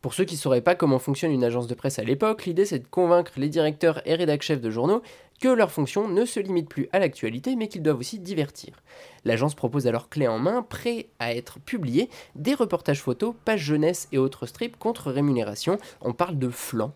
Pour 0.00 0.14
ceux 0.14 0.24
qui 0.24 0.34
ne 0.34 0.40
sauraient 0.40 0.62
pas 0.62 0.74
comment 0.74 0.98
fonctionne 0.98 1.30
une 1.30 1.44
agence 1.44 1.66
de 1.66 1.74
presse 1.74 1.98
à 1.98 2.04
l'époque, 2.04 2.46
l'idée 2.46 2.64
c'est 2.64 2.78
de 2.78 2.86
convaincre 2.86 3.32
les 3.36 3.50
directeurs 3.50 4.00
et 4.06 4.14
rédacteurs 4.14 4.46
chefs 4.46 4.60
de 4.60 4.70
journaux 4.70 5.02
que 5.40 5.48
leur 5.48 5.70
fonction 5.70 6.08
ne 6.08 6.24
se 6.24 6.40
limite 6.40 6.68
plus 6.68 6.88
à 6.92 6.98
l'actualité 6.98 7.54
mais 7.54 7.68
qu'ils 7.68 7.82
doivent 7.82 7.98
aussi 7.98 8.18
divertir. 8.18 8.82
L'agence 9.24 9.54
propose 9.54 9.86
alors 9.86 10.08
clé 10.08 10.26
en 10.26 10.38
main, 10.38 10.62
prêt 10.62 11.08
à 11.18 11.34
être 11.34 11.60
publié, 11.60 12.08
des 12.34 12.54
reportages 12.54 13.02
photos, 13.02 13.34
pages 13.44 13.60
jeunesse 13.60 14.08
et 14.12 14.18
autres 14.18 14.46
strips 14.46 14.78
contre 14.78 15.10
rémunération. 15.10 15.76
On 16.00 16.14
parle 16.14 16.38
de 16.38 16.48
flan. 16.48 16.92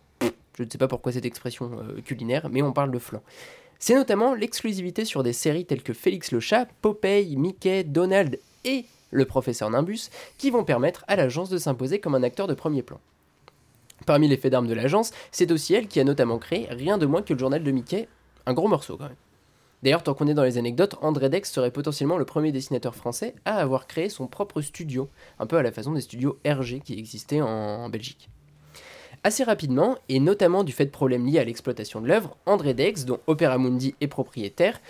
Je 0.57 0.63
ne 0.63 0.71
sais 0.71 0.79
pas 0.79 0.89
pourquoi 0.89 1.13
cette 1.13 1.27
expression 1.27 1.71
euh, 1.73 2.01
culinaire, 2.01 2.49
mais 2.49 2.63
on 2.63 2.73
parle 2.73 2.91
de 2.91 2.99
flan. 2.99 3.21
C'est 3.79 3.95
notamment 3.95 4.35
l'exclusivité 4.35 5.05
sur 5.05 5.23
des 5.23 5.33
séries 5.33 5.67
telles 5.67 5.83
que 5.83 5.93
Félix 5.93 6.33
le 6.33 6.41
chat, 6.41 6.69
Popeye, 6.81 7.37
Mickey, 7.37 7.85
Donald 7.85 8.39
et 8.65 8.87
le 9.15 9.25
professeur 9.25 9.71
Nimbus, 9.71 10.11
qui 10.37 10.51
vont 10.51 10.65
permettre 10.65 11.05
à 11.09 11.17
l'agence 11.17 11.49
de 11.49 11.57
s'imposer 11.57 12.01
comme 12.01 12.15
un 12.15 12.23
acteur 12.23 12.47
de 12.47 12.55
premier 12.55 12.83
plan. 12.83 13.01
Parmi 14.07 14.29
les 14.29 14.37
faits 14.37 14.53
d'armes 14.53 14.67
de 14.67 14.75
l'agence, 14.75 15.13
c'est 15.31 15.51
aussi 15.53 15.73
elle 15.73 15.89
qui 15.89 16.01
a 16.01 16.05
notamment 16.05 16.39
créé 16.39 16.67
rien 16.69 16.99
de 16.99 17.07
moins 17.07 17.23
que 17.23 17.33
le 17.33 17.39
journal 17.39 17.63
de 17.63 17.71
Mickey, 17.71 18.09
un 18.45 18.53
gros 18.53 18.69
morceau 18.69 18.97
quand 18.99 19.05
même. 19.05 19.17
D'ailleurs, 19.83 20.03
tant 20.03 20.15
qu'on 20.15 20.27
est 20.27 20.35
dans 20.35 20.45
les 20.45 20.59
anecdotes, 20.59 20.97
André 21.01 21.29
Dex 21.29 21.51
serait 21.51 21.71
potentiellement 21.71 22.19
le 22.19 22.25
premier 22.25 22.53
dessinateur 22.53 22.95
français 22.95 23.35
à 23.45 23.57
avoir 23.57 23.87
créé 23.87 24.09
son 24.09 24.27
propre 24.27 24.63
studio, 24.63 25.09
un 25.39 25.47
peu 25.47 25.57
à 25.57 25.63
la 25.63 25.73
façon 25.73 25.93
des 25.93 26.01
studios 26.01 26.39
RG 26.47 26.81
qui 26.83 26.99
existaient 26.99 27.43
en, 27.43 27.49
en 27.49 27.89
Belgique. 27.89 28.31
Assez 29.23 29.45
rapidement, 29.45 29.97
et 30.09 30.21
notamment 30.21 30.65
du 30.65 30.73
fait 30.73 30.87
de 30.87 30.91
problèmes 30.91 31.27
liés 31.27 31.39
à 31.39 31.45
l'exploitation 31.45 32.01
de 32.01 32.09
l'œuvre, 32.09 32.37
André 32.47 32.75
Dex, 32.75 33.05
dont 33.05 33.21
Opera 33.27 33.59
Mundi 33.59 33.95
est 34.01 34.09
propriétaire, 34.09 34.81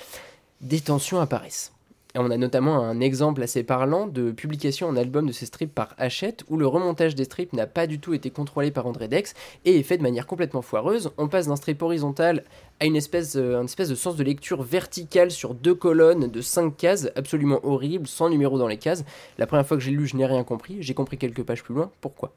des 0.60 0.80
tensions 0.80 1.20
apparaissent. 1.20 1.73
Et 2.16 2.20
on 2.20 2.30
a 2.30 2.36
notamment 2.36 2.78
un 2.78 3.00
exemple 3.00 3.42
assez 3.42 3.64
parlant 3.64 4.06
de 4.06 4.30
publication 4.30 4.86
en 4.86 4.96
album 4.96 5.26
de 5.26 5.32
ces 5.32 5.46
strips 5.46 5.74
par 5.74 5.94
Hachette, 5.98 6.44
où 6.48 6.56
le 6.56 6.64
remontage 6.64 7.16
des 7.16 7.24
strips 7.24 7.52
n'a 7.52 7.66
pas 7.66 7.88
du 7.88 7.98
tout 7.98 8.14
été 8.14 8.30
contrôlé 8.30 8.70
par 8.70 8.86
André 8.86 9.08
Dex 9.08 9.34
et 9.64 9.80
est 9.80 9.82
fait 9.82 9.98
de 9.98 10.02
manière 10.04 10.28
complètement 10.28 10.62
foireuse. 10.62 11.10
On 11.18 11.26
passe 11.26 11.48
d'un 11.48 11.56
strip 11.56 11.82
horizontal 11.82 12.44
à 12.78 12.86
une 12.86 12.94
espèce, 12.94 13.34
euh, 13.34 13.64
espèce 13.64 13.88
de 13.88 13.96
sens 13.96 14.14
de 14.14 14.22
lecture 14.22 14.62
verticale 14.62 15.32
sur 15.32 15.54
deux 15.54 15.74
colonnes 15.74 16.28
de 16.28 16.40
cinq 16.40 16.76
cases, 16.76 17.10
absolument 17.16 17.58
horrible, 17.64 18.06
sans 18.06 18.28
numéro 18.28 18.58
dans 18.58 18.68
les 18.68 18.78
cases. 18.78 19.04
La 19.36 19.48
première 19.48 19.66
fois 19.66 19.76
que 19.76 19.82
j'ai 19.82 19.90
lu, 19.90 20.06
je 20.06 20.16
n'ai 20.16 20.26
rien 20.26 20.44
compris. 20.44 20.76
J'ai 20.82 20.94
compris 20.94 21.18
quelques 21.18 21.42
pages 21.42 21.64
plus 21.64 21.74
loin. 21.74 21.90
Pourquoi? 22.00 22.32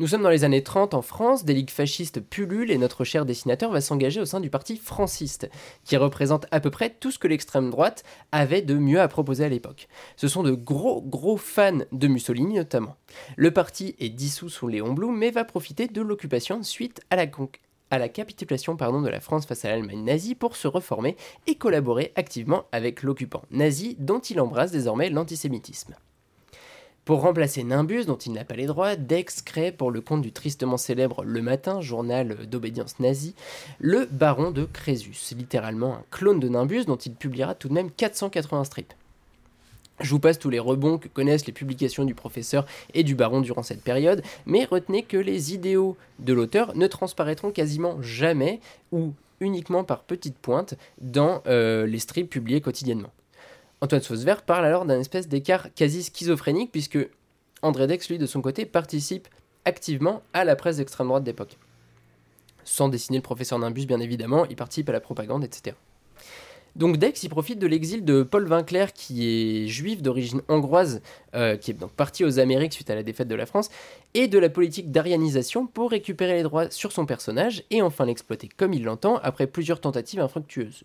Nous 0.00 0.06
sommes 0.06 0.22
dans 0.22 0.30
les 0.30 0.44
années 0.44 0.62
30 0.62 0.94
en 0.94 1.02
France, 1.02 1.44
des 1.44 1.52
ligues 1.52 1.68
fascistes 1.68 2.20
pullulent 2.20 2.70
et 2.70 2.78
notre 2.78 3.04
cher 3.04 3.26
dessinateur 3.26 3.70
va 3.70 3.82
s'engager 3.82 4.18
au 4.18 4.24
sein 4.24 4.40
du 4.40 4.48
parti 4.48 4.78
franciste, 4.78 5.50
qui 5.84 5.98
représente 5.98 6.46
à 6.52 6.60
peu 6.60 6.70
près 6.70 6.88
tout 6.88 7.10
ce 7.10 7.18
que 7.18 7.28
l'extrême 7.28 7.68
droite 7.68 8.02
avait 8.32 8.62
de 8.62 8.76
mieux 8.76 8.98
à 8.98 9.08
proposer 9.08 9.44
à 9.44 9.50
l'époque. 9.50 9.88
Ce 10.16 10.26
sont 10.26 10.42
de 10.42 10.52
gros 10.52 11.02
gros 11.02 11.36
fans 11.36 11.80
de 11.92 12.08
Mussolini 12.08 12.54
notamment. 12.54 12.96
Le 13.36 13.50
parti 13.50 13.94
est 13.98 14.08
dissous 14.08 14.48
sous 14.48 14.68
Léon 14.68 14.94
Blum 14.94 15.14
mais 15.14 15.30
va 15.30 15.44
profiter 15.44 15.86
de 15.86 16.00
l'occupation 16.00 16.62
suite 16.62 17.02
à 17.10 17.16
la 17.98 18.08
capitulation 18.08 18.74
de 18.76 19.08
la 19.10 19.20
France 19.20 19.44
face 19.44 19.66
à 19.66 19.68
l'Allemagne 19.68 20.02
nazie 20.02 20.34
pour 20.34 20.56
se 20.56 20.66
reformer 20.66 21.18
et 21.46 21.56
collaborer 21.56 22.14
activement 22.16 22.64
avec 22.72 23.02
l'occupant 23.02 23.42
nazi 23.50 23.96
dont 23.98 24.20
il 24.20 24.40
embrasse 24.40 24.72
désormais 24.72 25.10
l'antisémitisme. 25.10 25.94
Pour 27.04 27.22
remplacer 27.22 27.64
Nimbus, 27.64 28.04
dont 28.04 28.16
il 28.16 28.32
n'a 28.32 28.44
pas 28.44 28.54
les 28.54 28.66
droits, 28.66 28.94
Dex 28.94 29.42
crée 29.42 29.72
pour 29.72 29.90
le 29.90 30.00
compte 30.00 30.22
du 30.22 30.32
tristement 30.32 30.76
célèbre 30.76 31.24
Le 31.24 31.40
Matin, 31.40 31.80
journal 31.80 32.46
d'obédience 32.46 33.00
nazie, 33.00 33.34
le 33.78 34.06
Baron 34.10 34.50
de 34.50 34.64
Crésus, 34.64 35.34
littéralement 35.36 35.94
un 35.94 36.04
clone 36.10 36.40
de 36.40 36.48
Nimbus 36.48 36.84
dont 36.84 36.96
il 36.96 37.14
publiera 37.14 37.54
tout 37.54 37.68
de 37.68 37.74
même 37.74 37.90
480 37.90 38.64
strips. 38.64 38.94
Je 40.00 40.10
vous 40.10 40.20
passe 40.20 40.38
tous 40.38 40.50
les 40.50 40.58
rebonds 40.58 40.98
que 40.98 41.08
connaissent 41.08 41.46
les 41.46 41.52
publications 41.52 42.04
du 42.04 42.14
professeur 42.14 42.64
et 42.94 43.02
du 43.02 43.14
baron 43.14 43.40
durant 43.40 43.62
cette 43.62 43.82
période, 43.82 44.22
mais 44.46 44.64
retenez 44.64 45.02
que 45.02 45.16
les 45.16 45.52
idéaux 45.52 45.96
de 46.20 46.32
l'auteur 46.32 46.74
ne 46.76 46.86
transparaîtront 46.86 47.50
quasiment 47.50 48.00
jamais 48.00 48.60
ou 48.92 49.12
uniquement 49.40 49.84
par 49.84 50.02
petites 50.02 50.38
pointes 50.38 50.74
dans 51.00 51.42
euh, 51.46 51.86
les 51.86 51.98
strips 51.98 52.30
publiés 52.30 52.60
quotidiennement. 52.60 53.10
Antoine 53.82 54.02
Sausvert 54.02 54.42
parle 54.42 54.66
alors 54.66 54.84
d'un 54.84 55.00
espèce 55.00 55.26
d'écart 55.26 55.72
quasi 55.74 56.02
schizophrénique 56.02 56.70
puisque 56.70 56.98
André 57.62 57.86
Dex, 57.86 58.08
lui, 58.08 58.18
de 58.18 58.26
son 58.26 58.42
côté, 58.42 58.66
participe 58.66 59.28
activement 59.64 60.22
à 60.32 60.44
la 60.44 60.56
presse 60.56 60.76
d'extrême 60.76 61.08
droite 61.08 61.24
d'époque. 61.24 61.56
Sans 62.64 62.88
dessiner 62.88 63.18
le 63.18 63.22
professeur 63.22 63.58
Nimbus, 63.58 63.86
bien 63.86 64.00
évidemment, 64.00 64.44
il 64.46 64.56
participe 64.56 64.88
à 64.88 64.92
la 64.92 65.00
propagande, 65.00 65.44
etc. 65.44 65.76
Donc 66.76 66.98
Dex, 66.98 67.22
il 67.22 67.28
profite 67.28 67.58
de 67.58 67.66
l'exil 67.66 68.04
de 68.04 68.22
Paul 68.22 68.46
Vinclair, 68.46 68.92
qui 68.92 69.26
est 69.26 69.66
juif 69.66 70.02
d'origine 70.02 70.42
hongroise, 70.48 71.02
euh, 71.34 71.56
qui 71.56 71.70
est 71.70 71.74
donc 71.74 71.92
parti 71.92 72.24
aux 72.24 72.38
Amériques 72.38 72.72
suite 72.72 72.90
à 72.90 72.94
la 72.94 73.02
défaite 73.02 73.28
de 73.28 73.34
la 73.34 73.46
France, 73.46 73.70
et 74.14 74.28
de 74.28 74.38
la 74.38 74.48
politique 74.48 74.90
d'arianisation 74.90 75.66
pour 75.66 75.90
récupérer 75.90 76.34
les 76.34 76.42
droits 76.42 76.70
sur 76.70 76.92
son 76.92 77.06
personnage 77.06 77.62
et 77.70 77.82
enfin 77.82 78.04
l'exploiter 78.04 78.48
comme 78.48 78.72
il 78.72 78.84
l'entend 78.84 79.16
après 79.22 79.46
plusieurs 79.46 79.80
tentatives 79.80 80.20
infructueuses. 80.20 80.82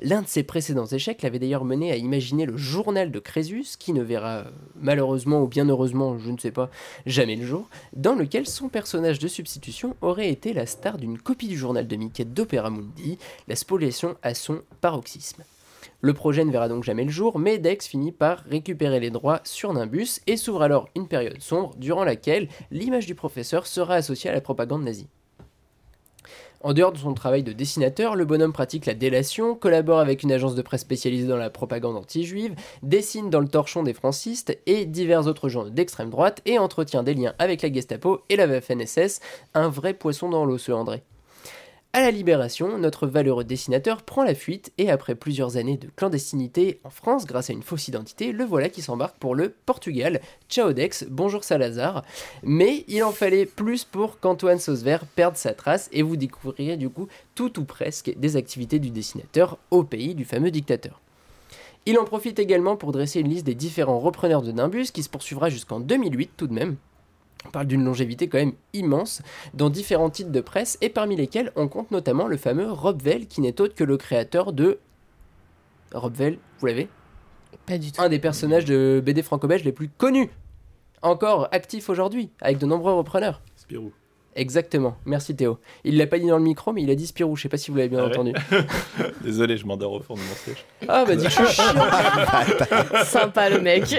L'un 0.00 0.22
de 0.22 0.26
ses 0.26 0.42
précédents 0.42 0.86
échecs 0.86 1.22
l'avait 1.22 1.38
d'ailleurs 1.38 1.64
mené 1.64 1.92
à 1.92 1.96
imaginer 1.96 2.46
le 2.46 2.56
journal 2.56 3.10
de 3.10 3.18
Crésus, 3.18 3.76
qui 3.78 3.92
ne 3.92 4.02
verra 4.02 4.38
euh, 4.38 4.44
malheureusement 4.76 5.42
ou 5.42 5.46
bien 5.46 5.68
heureusement, 5.68 6.18
je 6.18 6.30
ne 6.30 6.38
sais 6.38 6.50
pas, 6.50 6.70
jamais 7.06 7.36
le 7.36 7.46
jour, 7.46 7.68
dans 7.94 8.14
lequel 8.14 8.46
son 8.46 8.68
personnage 8.68 9.18
de 9.18 9.28
substitution 9.28 9.94
aurait 10.00 10.30
été 10.30 10.52
la 10.52 10.66
star 10.66 10.98
d'une 10.98 11.18
copie 11.18 11.48
du 11.48 11.56
journal 11.56 11.86
de 11.86 11.96
Mickey 11.96 12.24
d'Opera 12.24 12.70
Mundi, 12.70 13.18
la 13.48 13.56
spoliation 13.56 14.16
à 14.22 14.34
son 14.34 14.62
paroxysme. 14.80 15.44
Le 16.04 16.12
projet 16.12 16.44
ne 16.44 16.50
verra 16.50 16.68
donc 16.68 16.84
jamais 16.84 17.04
le 17.04 17.10
jour, 17.10 17.38
mais 17.38 17.56
Dex 17.56 17.86
finit 17.86 18.12
par 18.12 18.44
récupérer 18.50 19.00
les 19.00 19.08
droits 19.08 19.40
sur 19.42 19.72
Nimbus 19.72 20.20
et 20.26 20.36
s'ouvre 20.36 20.60
alors 20.60 20.86
une 20.94 21.08
période 21.08 21.40
sombre 21.40 21.74
durant 21.78 22.04
laquelle 22.04 22.48
l'image 22.70 23.06
du 23.06 23.14
professeur 23.14 23.66
sera 23.66 23.94
associée 23.94 24.28
à 24.28 24.34
la 24.34 24.42
propagande 24.42 24.84
nazie. 24.84 25.08
En 26.60 26.74
dehors 26.74 26.92
de 26.92 26.98
son 26.98 27.14
travail 27.14 27.42
de 27.42 27.54
dessinateur, 27.54 28.16
le 28.16 28.26
bonhomme 28.26 28.52
pratique 28.52 28.84
la 28.84 28.92
délation, 28.92 29.54
collabore 29.54 29.98
avec 29.98 30.22
une 30.22 30.32
agence 30.32 30.54
de 30.54 30.60
presse 30.60 30.82
spécialisée 30.82 31.26
dans 31.26 31.38
la 31.38 31.48
propagande 31.48 31.96
anti-juive, 31.96 32.54
dessine 32.82 33.30
dans 33.30 33.40
le 33.40 33.48
torchon 33.48 33.82
des 33.82 33.94
francistes 33.94 34.58
et 34.66 34.84
divers 34.84 35.26
autres 35.26 35.48
gens 35.48 35.64
d'extrême 35.64 36.10
droite 36.10 36.42
et 36.44 36.58
entretient 36.58 37.02
des 37.02 37.14
liens 37.14 37.32
avec 37.38 37.62
la 37.62 37.72
Gestapo 37.72 38.20
et 38.28 38.36
la 38.36 38.46
Waffen-SS, 38.46 39.20
un 39.54 39.70
vrai 39.70 39.94
poisson 39.94 40.28
dans 40.28 40.44
l'eau 40.44 40.58
ce 40.58 40.70
André. 40.70 41.02
À 41.96 42.00
la 42.00 42.10
Libération, 42.10 42.76
notre 42.76 43.06
valeureux 43.06 43.44
dessinateur 43.44 44.02
prend 44.02 44.24
la 44.24 44.34
fuite 44.34 44.72
et 44.78 44.90
après 44.90 45.14
plusieurs 45.14 45.58
années 45.58 45.76
de 45.76 45.86
clandestinité 45.94 46.80
en 46.82 46.90
France 46.90 47.24
grâce 47.24 47.50
à 47.50 47.52
une 47.52 47.62
fausse 47.62 47.86
identité, 47.86 48.32
le 48.32 48.42
voilà 48.44 48.68
qui 48.68 48.82
s'embarque 48.82 49.16
pour 49.18 49.36
le 49.36 49.50
Portugal. 49.64 50.20
Ciao 50.48 50.72
Dex, 50.72 51.06
bonjour 51.08 51.44
Salazar. 51.44 52.02
Mais 52.42 52.84
il 52.88 53.04
en 53.04 53.12
fallait 53.12 53.46
plus 53.46 53.84
pour 53.84 54.18
qu'Antoine 54.18 54.58
Sausver 54.58 54.98
perde 55.14 55.36
sa 55.36 55.54
trace 55.54 55.88
et 55.92 56.02
vous 56.02 56.16
découvrirez 56.16 56.76
du 56.76 56.90
coup 56.90 57.06
tout 57.36 57.60
ou 57.60 57.64
presque 57.64 58.12
des 58.16 58.34
activités 58.34 58.80
du 58.80 58.90
dessinateur 58.90 59.56
au 59.70 59.84
pays 59.84 60.16
du 60.16 60.24
fameux 60.24 60.50
dictateur. 60.50 61.00
Il 61.86 61.96
en 62.00 62.04
profite 62.04 62.40
également 62.40 62.74
pour 62.74 62.90
dresser 62.90 63.20
une 63.20 63.28
liste 63.28 63.46
des 63.46 63.54
différents 63.54 64.00
repreneurs 64.00 64.42
de 64.42 64.50
Nimbus 64.50 64.86
qui 64.92 65.04
se 65.04 65.08
poursuivra 65.08 65.48
jusqu'en 65.48 65.78
2008 65.78 66.32
tout 66.36 66.48
de 66.48 66.54
même. 66.54 66.74
On 67.46 67.50
parle 67.50 67.66
d'une 67.66 67.84
longévité 67.84 68.28
quand 68.28 68.38
même 68.38 68.54
immense 68.72 69.22
dans 69.52 69.70
différents 69.70 70.10
titres 70.10 70.32
de 70.32 70.40
presse 70.40 70.78
et 70.80 70.88
parmi 70.88 71.16
lesquels 71.16 71.52
on 71.56 71.68
compte 71.68 71.90
notamment 71.90 72.26
le 72.26 72.36
fameux 72.36 72.70
Rob 72.70 73.02
Vell 73.02 73.26
qui 73.26 73.40
n'est 73.40 73.60
autre 73.60 73.74
que 73.74 73.84
le 73.84 73.96
créateur 73.96 74.52
de 74.52 74.78
Rob 75.92 76.14
Vell, 76.14 76.38
vous 76.58 76.66
l'avez? 76.66 76.88
Pas 77.66 77.78
du 77.78 77.92
tout. 77.92 78.00
Un 78.00 78.08
des 78.08 78.18
personnages 78.18 78.64
de 78.64 79.02
BD 79.04 79.22
franco-belge 79.22 79.64
les 79.64 79.72
plus 79.72 79.88
connus, 79.88 80.30
encore 81.02 81.48
actif 81.52 81.88
aujourd'hui, 81.88 82.30
avec 82.40 82.58
de 82.58 82.66
nombreux 82.66 82.92
repreneurs. 82.92 83.42
Spirou. 83.56 83.92
Exactement, 84.36 84.96
merci 85.04 85.36
Théo. 85.36 85.58
Il 85.84 85.96
l'a 85.96 86.06
pas 86.08 86.18
dit 86.18 86.26
dans 86.26 86.38
le 86.38 86.42
micro, 86.42 86.72
mais 86.72 86.82
il 86.82 86.90
a 86.90 86.96
dit 86.96 87.06
Spirou, 87.06 87.36
je 87.36 87.42
sais 87.42 87.48
pas 87.48 87.56
si 87.56 87.70
vous 87.70 87.76
l'avez 87.76 87.88
bien 87.88 88.00
Ah 88.00 88.06
ouais 88.06 88.12
entendu. 88.12 88.32
Désolé, 89.22 89.56
je 89.56 89.64
m'endors 89.64 89.92
au 89.92 90.00
fond 90.00 90.14
de 90.14 90.20
mon 90.20 90.34
siège. 90.34 90.64
Ah 90.88 91.04
bah 91.06 91.14
dis 91.14 91.24
que 91.24 91.30
je 91.30 91.36
suis 91.36 91.46
chiant. 91.54 93.04
Sympa 93.04 93.48
le 93.50 93.60
mec. 93.60 93.94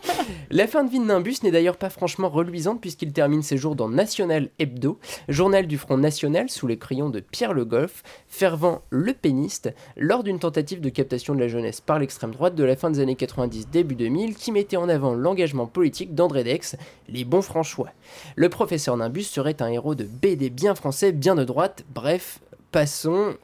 La 0.50 0.66
fin 0.66 0.84
de 0.84 0.90
vie 0.90 1.00
de 1.00 1.04
Nimbus 1.04 1.36
n'est 1.42 1.50
d'ailleurs 1.50 1.76
pas 1.76 1.90
franchement 1.90 2.28
reluisante 2.30 2.80
puisqu'il 2.80 3.12
termine 3.12 3.42
ses 3.42 3.56
jours 3.56 3.74
dans 3.74 3.88
National 3.88 4.48
Hebdo, 4.58 4.98
journal 5.28 5.66
du 5.66 5.76
Front 5.76 5.98
National 5.98 6.48
sous 6.48 6.66
les 6.66 6.78
crayons 6.78 7.10
de 7.10 7.20
Pierre 7.20 7.52
Le 7.52 7.64
Goff, 7.64 8.02
fervent 8.28 8.80
le 8.90 9.12
péniste, 9.12 9.74
lors 9.96 10.22
d'une 10.22 10.38
tentative 10.38 10.80
de 10.80 10.88
captation 10.88 11.34
de 11.34 11.40
la 11.40 11.48
jeunesse 11.48 11.80
par 11.80 11.98
l'extrême 11.98 12.30
droite 12.30 12.54
de 12.54 12.64
la 12.64 12.76
fin 12.76 12.90
des 12.90 13.00
années 13.00 13.16
90 13.16 13.68
début 13.68 13.96
2000 13.96 14.34
qui 14.36 14.52
mettait 14.52 14.76
en 14.76 14.88
avant 14.88 15.14
l'engagement 15.14 15.66
politique 15.66 16.14
d'André 16.14 16.44
Dex, 16.44 16.76
les 17.08 17.24
bons 17.24 17.42
franchois. 17.42 17.90
Le 18.36 18.48
professeur 18.48 18.96
Nimbus 18.96 19.24
serait 19.24 19.60
un 19.60 19.73
de 19.82 20.04
BD 20.04 20.50
bien 20.50 20.74
français, 20.74 21.12
bien 21.12 21.34
de 21.34 21.44
droite, 21.44 21.84
bref, 21.92 22.40
passons, 22.70 23.34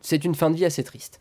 c'est 0.00 0.24
une 0.24 0.34
fin 0.34 0.50
de 0.50 0.56
vie 0.56 0.64
assez 0.64 0.84
triste. 0.84 1.20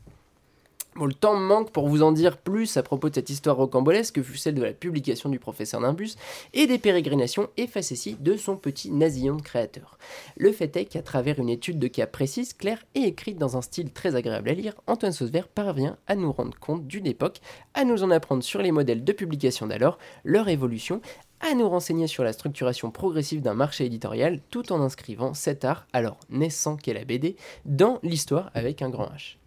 Bon, 0.96 1.06
le 1.06 1.14
temps 1.14 1.38
me 1.38 1.46
manque 1.46 1.72
pour 1.72 1.88
vous 1.88 2.04
en 2.04 2.12
dire 2.12 2.38
plus 2.38 2.76
à 2.76 2.84
propos 2.84 3.10
de 3.10 3.16
cette 3.16 3.30
histoire 3.30 3.56
rocambolesque 3.56 4.16
que 4.16 4.24
fut 4.24 4.38
celle 4.38 4.56
de 4.56 4.64
la 4.64 4.74
publication 4.74 5.30
du 5.30 5.40
professeur 5.40 5.80
Nimbus 5.80 6.16
et 6.54 6.68
des 6.68 6.78
pérégrinations 6.78 7.50
et 7.58 7.68
facéties 7.68 8.18
de 8.20 8.36
son 8.36 8.58
petit 8.58 8.92
nasillon 8.92 9.36
de 9.38 9.42
créateur. 9.42 9.98
Le 10.36 10.52
fait 10.52 10.76
est 10.76 10.86
qu'à 10.86 11.02
travers 11.02 11.40
une 11.40 11.50
étude 11.50 11.80
de 11.80 11.88
cas 11.88 12.08
précise, 12.08 12.54
claire 12.54 12.84
et 12.96 13.04
écrite 13.04 13.38
dans 13.38 13.56
un 13.56 13.62
style 13.62 13.92
très 13.92 14.16
agréable 14.16 14.50
à 14.50 14.54
lire, 14.54 14.76
Antoine 14.88 15.14
Sausvert 15.14 15.48
parvient 15.48 15.98
à 16.08 16.16
nous 16.16 16.32
rendre 16.32 16.58
compte 16.60 16.86
d'une 16.86 17.08
époque, 17.08 17.40
à 17.76 17.86
nous 17.86 18.04
en 18.04 18.12
apprendre 18.12 18.44
sur 18.44 18.62
les 18.62 18.72
modèles 18.72 19.04
de 19.04 19.14
publication 19.14 19.68
d'alors, 19.68 20.00
leur 20.24 20.50
évolution, 20.50 21.02
à 21.42 21.54
nous 21.54 21.70
renseigner 21.70 22.08
sur 22.08 22.24
la 22.24 22.34
structuration 22.34 22.92
progressive 22.92 23.42
d'un 23.42 23.54
marché 23.54 23.86
éditorial, 23.86 24.40
tout 24.50 24.72
en 24.72 24.82
inscrivant 24.82 25.34
cet 25.34 25.66
art, 25.66 25.86
alors 25.94 26.18
naissant 26.30 26.76
qu'est 26.76 26.94
la 26.94 27.06
BD, 27.06 27.36
dans 27.66 28.00
l'histoire 28.04 28.52
avec 28.54 28.82
un 28.82 28.90
grand 28.90 29.06
H. 29.06 29.38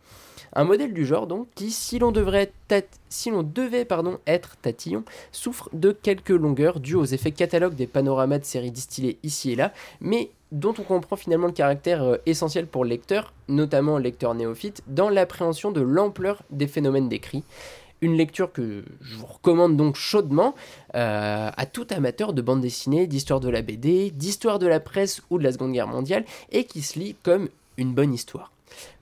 Un 0.55 0.65
modèle 0.65 0.93
du 0.93 1.07
genre 1.07 1.27
donc 1.27 1.49
qui, 1.55 1.71
si 1.71 1.99
l'on 1.99 2.13
devait 2.13 3.85
pardon, 3.85 4.19
être 4.27 4.57
tatillon, 4.61 5.05
souffre 5.31 5.71
de 5.73 5.93
quelques 5.93 6.29
longueurs 6.31 6.81
dues 6.81 6.97
aux 6.97 7.05
effets 7.05 7.33
catalogues 7.33 7.75
des 7.75 7.87
panoramas 7.87 8.39
de 8.39 8.45
séries 8.45 8.71
distillées 8.71 9.19
ici 9.23 9.53
et 9.53 9.57
là, 9.57 9.73
mais 10.01 10.31
dont 10.51 10.75
on 10.79 10.83
comprend 10.83 11.17
finalement 11.17 11.47
le 11.47 11.55
caractère 11.55 12.03
euh, 12.03 12.17
essentiel 12.27 12.67
pour 12.67 12.85
le 12.85 12.91
lecteur, 12.91 13.33
notamment 13.49 13.97
le 13.97 14.05
lecteur 14.05 14.35
néophyte, 14.35 14.83
dans 14.87 15.09
l'appréhension 15.09 15.73
de 15.73 15.81
l'ampleur 15.81 16.43
des 16.51 16.67
phénomènes 16.67 17.09
décrits. 17.09 17.45
Une 18.03 18.17
lecture 18.17 18.53
que 18.53 18.85
je 19.01 19.17
vous 19.17 19.27
recommande 19.27 19.77
donc 19.77 19.97
chaudement 19.97 20.55
euh, 20.97 21.51
à 21.57 21.67
tout 21.67 21.87
amateur 21.91 22.33
de 22.33 22.43
bande 22.43 22.61
dessinée, 22.61 23.07
d'histoire 23.07 23.41
de 23.41 23.49
la 23.49 23.63
BD, 23.63 24.11
d'histoire 24.11 24.59
de 24.59 24.67
la 24.67 24.81
presse 24.81 25.23
ou 25.31 25.39
de 25.39 25.45
la 25.45 25.53
Seconde 25.53 25.73
Guerre 25.73 25.87
mondiale, 25.87 26.25
et 26.51 26.65
qui 26.65 26.83
se 26.83 26.99
lit 26.99 27.15
comme 27.23 27.49
une 27.77 27.95
bonne 27.95 28.13
histoire. 28.13 28.51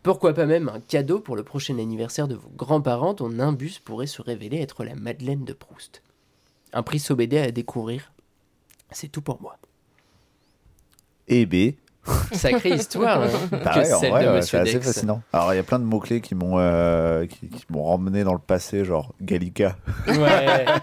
Pourquoi 0.02 0.34
pas 0.34 0.46
même 0.46 0.68
un 0.68 0.80
cadeau 0.80 1.18
pour 1.18 1.34
le 1.34 1.42
prochain 1.42 1.78
anniversaire 1.78 2.28
de 2.28 2.34
vos 2.34 2.50
grands-parents 2.56 3.14
dont 3.14 3.30
Nimbus 3.30 3.80
pourrait 3.84 4.06
se 4.06 4.22
révéler 4.22 4.58
être 4.58 4.84
la 4.84 4.94
Madeleine 4.94 5.44
de 5.44 5.52
Proust. 5.52 6.02
Un 6.72 6.82
prix 6.82 6.98
SOBD 6.98 7.34
à 7.34 7.50
découvrir. 7.50 8.12
C'est 8.90 9.10
tout 9.10 9.22
pour 9.22 9.40
moi. 9.40 9.56
Et 11.28 11.46
B. 11.46 11.74
Sacrée 12.32 12.70
histoire 12.70 13.22
hein, 13.22 13.28
que 13.50 13.56
Pareil, 13.56 13.92
en 13.92 13.98
celle 14.00 14.10
vrai, 14.10 14.24
de 14.24 14.28
ouais, 14.30 14.36
Monsieur 14.36 14.58
c'est 14.64 14.70
assez 14.76 14.80
fascinant. 14.80 15.22
Alors, 15.32 15.52
il 15.52 15.56
y 15.56 15.60
a 15.60 15.62
plein 15.62 15.78
de 15.78 15.84
mots-clés 15.84 16.20
qui 16.20 16.34
m'ont 16.34 16.58
euh, 16.58 17.26
qui, 17.26 17.48
qui 17.48 17.64
m'ont 17.70 17.84
ramené 17.84 18.24
dans 18.24 18.32
le 18.32 18.38
passé, 18.38 18.84
genre 18.84 19.12
Gallica. 19.20 19.76
Ouais. 20.08 20.64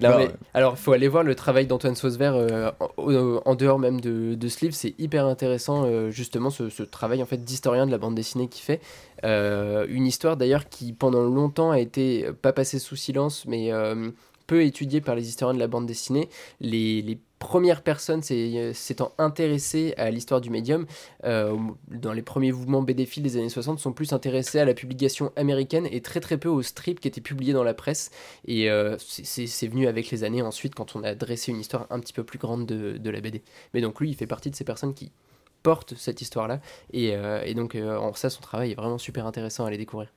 Non, 0.00 0.10
Non, 0.10 0.18
mais- 0.18 0.24
ouais. 0.26 0.30
alors, 0.54 0.74
il 0.76 0.82
faut 0.82 0.92
aller 0.92 1.08
voir 1.08 1.22
le 1.24 1.34
travail 1.34 1.66
d'Antoine 1.66 1.94
Saucever 1.94 2.32
euh, 2.34 2.70
en, 3.44 3.54
dehors 3.54 3.78
même 3.78 4.00
de, 4.00 4.34
de 4.34 4.48
ce 4.48 4.60
livre. 4.64 4.74
C'est 4.74 4.94
hyper 4.98 5.26
intéressant, 5.26 5.84
euh, 5.86 6.10
justement, 6.10 6.50
ce, 6.50 6.68
ce 6.68 6.82
travail 6.82 7.22
en 7.22 7.26
fait 7.26 7.36
d'historien 7.44 7.86
de 7.86 7.90
la 7.90 7.98
bande 7.98 8.14
dessinée 8.14 8.48
qu'il 8.48 8.62
fait. 8.64 8.80
Euh, 9.24 9.86
une 9.88 10.06
histoire 10.06 10.36
d'ailleurs 10.36 10.68
qui, 10.68 10.92
pendant 10.94 11.22
longtemps, 11.22 11.70
a 11.70 11.78
été 11.80 12.26
pas 12.42 12.52
passée 12.52 12.78
sous 12.78 12.96
silence, 12.96 13.44
mais 13.46 13.72
euh, 13.72 14.10
peu 14.46 14.62
étudiée 14.62 15.00
par 15.00 15.14
les 15.14 15.28
historiens 15.28 15.54
de 15.54 15.60
la 15.60 15.68
bande 15.68 15.86
dessinée. 15.86 16.28
Les, 16.60 17.02
les 17.02 17.18
premières 17.44 17.82
personnes 17.82 18.22
s'est- 18.22 18.52
euh, 18.56 18.72
s'étant 18.72 19.12
intéressées 19.18 19.92
à 19.98 20.10
l'histoire 20.10 20.40
du 20.40 20.48
médium, 20.48 20.86
euh, 21.24 21.54
dans 21.88 22.14
les 22.14 22.22
premiers 22.22 22.52
mouvements 22.52 22.80
BD-Phil 22.80 23.22
des 23.22 23.36
années 23.36 23.50
60, 23.50 23.78
sont 23.78 23.92
plus 23.92 24.14
intéressés 24.14 24.58
à 24.60 24.64
la 24.64 24.72
publication 24.72 25.30
américaine 25.36 25.86
et 25.90 26.00
très 26.00 26.20
très 26.20 26.38
peu 26.38 26.48
aux 26.48 26.62
strips 26.62 27.00
qui 27.00 27.08
étaient 27.08 27.20
publiés 27.20 27.52
dans 27.52 27.62
la 27.62 27.74
presse. 27.74 28.10
Et 28.46 28.70
euh, 28.70 28.96
c'est- 28.98 29.68
venu 29.68 29.86
avec 29.86 30.10
les 30.10 30.24
années 30.24 30.42
ensuite 30.42 30.74
quand 30.74 30.96
on 30.96 31.02
a 31.04 31.14
dressé 31.14 31.52
une 31.52 31.60
histoire 31.60 31.86
un 31.90 32.00
petit 32.00 32.12
peu 32.14 32.24
plus 32.24 32.38
grande 32.38 32.64
de, 32.66 33.10
la 33.10 33.20
BD. 33.20 33.42
Mais 33.74 33.80
donc 33.82 34.00
lui, 34.00 34.08
il 34.10 34.14
fait 34.14 34.26
partie 34.26 34.50
de 34.50 34.56
ces 34.56 34.64
personnes 34.64 34.94
qui 34.94 35.12
portent 35.62 35.94
cette 35.96 36.20
histoire-là. 36.22 36.60
Et, 36.92 37.14
et 37.44 37.54
donc 37.54 37.74
en 37.76 38.12
ça, 38.14 38.28
son 38.30 38.40
travail 38.42 38.72
est 38.72 38.74
vraiment 38.74 38.98
super 38.98 39.26
intéressant 39.26 39.64
à 39.64 39.68
aller 39.68 39.78
découvrir. 39.78 40.08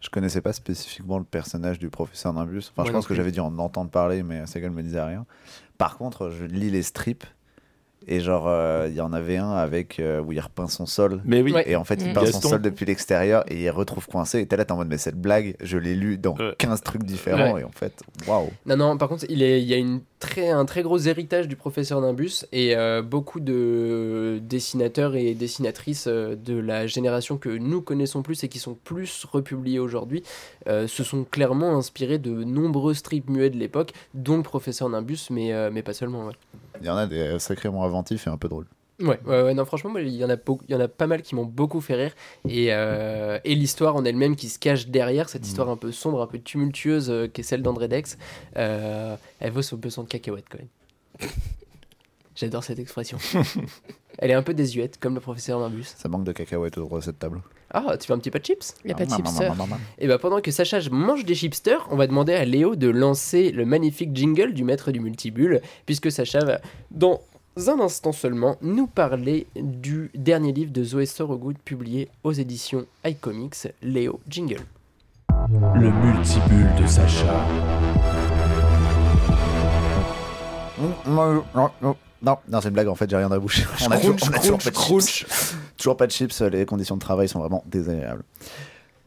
Je 0.00 0.10
connaissais 0.10 0.40
pas 0.40 0.52
spécifiquement 0.52 1.18
le 1.18 1.24
personnage 1.24 1.78
du 1.78 1.88
professeur 1.88 2.32
Nimbus. 2.32 2.70
Enfin, 2.70 2.84
je 2.84 2.92
pense 2.92 3.06
que 3.06 3.14
j'avais 3.14 3.32
dû 3.32 3.40
en 3.40 3.58
entendre 3.58 3.90
parler, 3.90 4.22
mais 4.22 4.46
Segal 4.46 4.70
me 4.70 4.82
disait 4.82 5.02
rien. 5.02 5.26
Par 5.78 5.96
contre, 5.96 6.30
je 6.30 6.44
lis 6.44 6.70
les 6.70 6.82
strips. 6.82 7.24
Et 8.08 8.20
genre, 8.20 8.44
euh, 8.46 8.86
il 8.88 8.94
y 8.94 9.00
en 9.00 9.12
avait 9.12 9.36
un 9.36 9.50
avec 9.50 9.98
euh, 9.98 10.20
où 10.20 10.30
il 10.32 10.38
repeint 10.38 10.68
son 10.68 10.86
sol. 10.86 11.20
Mais 11.24 11.42
oui. 11.42 11.52
Et 11.66 11.74
en 11.74 11.82
fait, 11.84 11.96
il 12.00 12.10
Mm. 12.10 12.12
peint 12.12 12.26
son 12.26 12.40
sol 12.40 12.62
depuis 12.62 12.86
l'extérieur 12.86 13.44
et 13.50 13.60
il 13.64 13.70
retrouve 13.70 14.06
coincé. 14.06 14.40
Et 14.40 14.46
t'es 14.46 14.56
là, 14.56 14.64
t'es 14.64 14.70
en 14.72 14.76
mode, 14.76 14.86
mais 14.88 14.98
cette 14.98 15.20
blague, 15.20 15.56
je 15.60 15.76
l'ai 15.76 15.96
lu 15.96 16.16
dans 16.16 16.36
Ouais. 16.36 16.54
15 16.58 16.82
trucs 16.82 17.02
différents. 17.02 17.54
Ouais. 17.54 17.62
Et 17.62 17.64
en 17.64 17.72
fait, 17.72 18.02
waouh. 18.28 18.50
Non, 18.64 18.76
non, 18.76 18.96
par 18.96 19.08
contre, 19.08 19.24
il, 19.28 19.42
est, 19.42 19.60
il 19.60 19.66
y 19.68 19.74
a 19.74 19.78
une 19.78 20.02
très, 20.20 20.50
un 20.50 20.64
très 20.66 20.82
gros 20.82 20.98
héritage 20.98 21.48
du 21.48 21.56
professeur 21.56 22.00
Nimbus 22.00 22.44
et 22.52 22.76
euh, 22.76 23.02
beaucoup 23.02 23.40
de 23.40 24.38
dessinateurs 24.42 25.16
et 25.16 25.34
dessinatrices 25.34 26.06
euh, 26.06 26.36
de 26.36 26.56
la 26.56 26.86
génération 26.86 27.38
que 27.38 27.48
nous 27.48 27.82
connaissons 27.82 28.22
plus 28.22 28.44
et 28.44 28.48
qui 28.48 28.58
sont 28.60 28.74
plus 28.74 29.24
republiés 29.24 29.78
aujourd'hui 29.78 30.22
euh, 30.68 30.86
se 30.86 31.02
sont 31.02 31.24
clairement 31.24 31.76
inspirés 31.76 32.18
de 32.18 32.44
nombreux 32.44 32.94
strips 32.94 33.28
muets 33.28 33.50
de 33.50 33.56
l'époque, 33.56 33.92
dont 34.14 34.36
le 34.36 34.42
professeur 34.42 34.88
Nimbus, 34.88 35.26
mais, 35.30 35.52
euh, 35.52 35.70
mais 35.72 35.82
pas 35.82 35.92
seulement. 35.92 36.26
Ouais. 36.26 36.32
Il 36.80 36.86
y 36.86 36.90
en 36.90 36.96
a 36.96 37.06
des 37.06 37.38
sacrément 37.38 37.84
inventifs 37.84 38.26
et 38.26 38.30
un 38.30 38.36
peu 38.36 38.48
drôles. 38.48 38.66
Ouais, 38.98 39.20
ouais, 39.26 39.42
ouais, 39.42 39.54
non, 39.54 39.66
franchement, 39.66 39.90
moi, 39.90 40.00
il 40.00 40.14
y 40.14 40.24
en 40.24 40.30
a 40.30 40.36
beaucoup, 40.36 40.64
il 40.68 40.72
y 40.72 40.74
en 40.74 40.80
a 40.80 40.88
pas 40.88 41.06
mal 41.06 41.20
qui 41.20 41.34
m'ont 41.34 41.44
beaucoup 41.44 41.82
fait 41.82 41.94
rire. 41.94 42.12
Et, 42.48 42.68
euh, 42.70 43.38
et 43.44 43.54
l'histoire 43.54 43.94
en 43.94 44.04
elle-même 44.04 44.36
qui 44.36 44.48
se 44.48 44.58
cache 44.58 44.88
derrière, 44.88 45.28
cette 45.28 45.46
histoire 45.46 45.68
un 45.68 45.76
peu 45.76 45.92
sombre, 45.92 46.22
un 46.22 46.26
peu 46.26 46.38
tumultueuse, 46.38 47.10
euh, 47.10 47.26
qui 47.28 47.42
est 47.42 47.44
celle 47.44 47.62
d'André 47.62 47.88
Dex, 47.88 48.16
euh, 48.56 49.16
elle 49.38 49.52
vaut 49.52 49.60
son 49.60 49.76
pesant 49.76 50.02
de 50.02 50.08
cacahuètes 50.08 50.46
quand 50.50 50.58
même. 50.58 51.30
J'adore 52.36 52.64
cette 52.64 52.78
expression. 52.78 53.18
elle 54.18 54.30
est 54.30 54.34
un 54.34 54.42
peu 54.42 54.54
désuète, 54.54 54.98
comme 54.98 55.14
le 55.14 55.20
professeur 55.20 55.60
Nimbus. 55.60 55.84
Ça 55.96 56.08
manque 56.08 56.24
de 56.24 56.32
cacahuètes 56.32 56.78
autour 56.78 56.96
de 56.96 57.02
cette 57.02 57.18
table. 57.18 57.42
Ah, 57.72 57.96
tu 57.98 58.08
veux 58.08 58.14
un 58.14 58.18
petit 58.18 58.30
peu 58.30 58.38
de 58.38 58.44
chips 58.44 58.74
Il 58.84 58.88
n'y 58.88 58.92
a 58.92 58.96
pas 58.96 59.06
de 59.06 59.10
maman. 59.10 59.76
Et 59.98 60.06
bah 60.06 60.18
pendant 60.18 60.40
que 60.40 60.50
Sacha 60.50 60.78
mange 60.90 61.24
des 61.24 61.34
chipsters, 61.34 61.86
on 61.90 61.96
va 61.96 62.06
demander 62.06 62.34
à 62.34 62.44
Léo 62.44 62.76
de 62.76 62.88
lancer 62.88 63.50
le 63.50 63.64
magnifique 63.64 64.14
jingle 64.14 64.52
du 64.54 64.64
maître 64.64 64.92
du 64.92 65.00
multibulle, 65.00 65.60
puisque 65.84 66.12
Sacha 66.12 66.44
va, 66.44 66.60
dans 66.90 67.20
un 67.56 67.80
instant 67.80 68.12
seulement, 68.12 68.56
nous 68.62 68.86
parler 68.86 69.46
du 69.56 70.10
dernier 70.14 70.52
livre 70.52 70.72
de 70.72 70.84
Zoé 70.84 71.06
Sorogood 71.06 71.56
publié 71.58 72.08
aux 72.22 72.32
éditions 72.32 72.86
iComics, 73.04 73.68
Léo 73.82 74.20
Jingle. 74.28 74.60
Le 75.74 75.90
multibulle 75.90 76.70
de 76.80 76.86
Sacha. 76.86 77.46
Non, 82.26 82.60
c'est 82.60 82.68
une 82.68 82.74
blague 82.74 82.88
en 82.88 82.94
fait, 82.94 83.08
j'ai 83.08 83.16
rien 83.16 83.26
à 83.26 83.30
la 83.34 83.38
bouche. 83.38 83.62
On 83.86 83.90
a 83.90 83.98
toujours- 83.98 84.16
on 84.30 84.34
a 84.34 84.38
toujours 84.38 84.58
pas 84.58 84.70
de 84.70 84.76
chips. 84.76 85.54
Toujours 85.78 85.96
pas 85.96 86.06
de 86.06 86.12
chips, 86.12 86.40
les 86.40 86.66
conditions 86.66 86.96
de 86.96 87.00
travail 87.00 87.28
sont 87.28 87.38
vraiment 87.38 87.62
désagréables. 87.66 88.24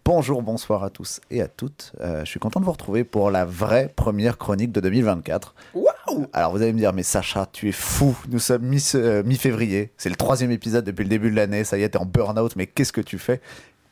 Bonjour, 0.06 0.42
bonsoir 0.42 0.84
à 0.84 0.90
tous 0.90 1.20
et 1.30 1.40
à 1.42 1.48
toutes. 1.48 1.92
Euh, 2.02 2.22
je 2.22 2.30
suis 2.30 2.40
content 2.40 2.60
de 2.60 2.66
vous 2.66 2.72
retrouver 2.72 3.04
pour 3.04 3.30
la 3.30 3.46
vraie 3.46 3.94
première 3.96 4.40
chronique 4.40 4.72
de 4.72 4.80
2024. 4.80 5.54
Waouh 5.76 6.26
Alors 6.34 6.52
vous 6.52 6.62
allez 6.64 6.74
me 6.74 6.80
dire, 6.80 6.94
mais 6.94 7.04
Sacha, 7.04 7.46
tu 7.52 7.70
es 7.70 7.72
fou. 7.72 8.18
Nous 8.30 8.40
sommes 8.40 8.72
euh, 8.96 9.22
mi-février. 9.24 9.92
c'est 9.98 10.10
le 10.10 10.16
troisième 10.16 10.50
épisode 10.50 10.84
depuis 10.84 11.04
le 11.04 11.10
début 11.10 11.30
de 11.30 11.36
l'année. 11.36 11.64
Ça 11.64 11.78
y 11.78 11.84
est, 11.84 11.90
t'es 11.90 12.00
en 12.00 12.06
burn-out, 12.08 12.56
mais 12.56 12.66
qu'est-ce 12.66 12.92
que 12.94 13.02
tu 13.02 13.20
fais? 13.20 13.40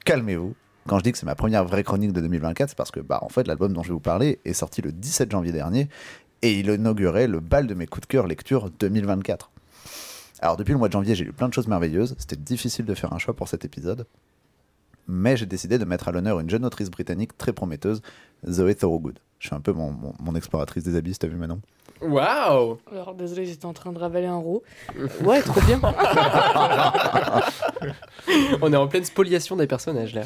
Calmez-vous. 0.06 0.56
Quand 0.88 0.98
je 0.98 1.04
dis 1.04 1.12
que 1.12 1.18
c'est 1.20 1.26
ma 1.26 1.36
première 1.36 1.66
vraie 1.66 1.84
chronique 1.84 2.14
de 2.14 2.22
2024, 2.22 2.70
c'est 2.70 2.78
parce 2.78 2.92
que, 2.92 3.02
bah, 3.02 3.20
en 3.22 3.30
fait, 3.30 3.46
l'album 3.46 3.74
dont 3.74 3.84
je 3.84 3.90
vais 3.90 3.94
vous 3.94 4.00
parler 4.00 4.40
est 4.46 4.54
sorti 4.54 4.82
le 4.82 4.92
17 4.94 5.30
janvier 5.30 5.52
dernier 5.52 5.88
et 6.42 6.60
il 6.60 6.70
inaugurait 6.70 7.28
le 7.28 7.40
bal 7.40 7.68
de 7.68 7.74
mes 7.74 7.88
coups 7.88 8.08
de 8.08 8.12
cœur 8.12 8.28
lecture 8.28 8.70
2024. 8.70 9.52
Alors, 10.40 10.56
depuis 10.58 10.72
le 10.74 10.78
mois 10.78 10.88
de 10.88 10.94
janvier, 10.94 11.16
j'ai 11.16 11.24
lu 11.26 11.34
plein 11.34 11.48
de 11.50 11.54
choses 11.54 11.68
merveilleuses. 11.68 12.16
C'était 12.20 12.36
difficile 12.36 12.86
de 12.86 12.94
faire 12.94 13.12
un 13.14 13.18
choix 13.18 13.34
pour 13.34 13.48
cet 13.48 13.66
épisode. 13.66 14.06
Mais 15.08 15.36
j'ai 15.38 15.46
décidé 15.46 15.78
de 15.80 15.86
mettre 15.86 16.10
à 16.10 16.12
l'honneur 16.12 16.40
une 16.40 16.50
jeune 16.50 16.66
autrice 16.66 16.90
britannique 16.92 17.36
très 17.38 17.54
prometteuse, 17.54 18.02
Zoé 18.48 18.76
Thorogood. 18.76 19.20
Je 19.40 19.48
suis 19.48 19.56
un 19.56 19.62
peu 19.62 19.72
mon, 19.72 19.92
mon- 19.92 20.14
mon 20.20 20.36
exploratrice 20.36 20.84
des 20.84 20.96
abysses, 20.96 21.20
t'as 21.20 21.28
vu 21.28 21.38
maintenant 21.38 21.60
Waouh 22.02 22.78
Alors 22.92 23.16
désolé, 23.16 23.46
j'étais 23.46 23.66
en 23.66 23.74
train 23.74 23.92
de 23.94 23.98
ravaler 23.98 24.28
un 24.28 24.36
roux. 24.36 24.62
Ouais, 25.24 25.42
trop 25.42 25.62
bien. 25.62 25.80
On 28.62 28.72
est 28.72 28.76
en 28.78 28.88
pleine 28.88 29.06
spoliation 29.06 29.56
des 29.56 29.68
personnages 29.68 30.14
là. 30.14 30.24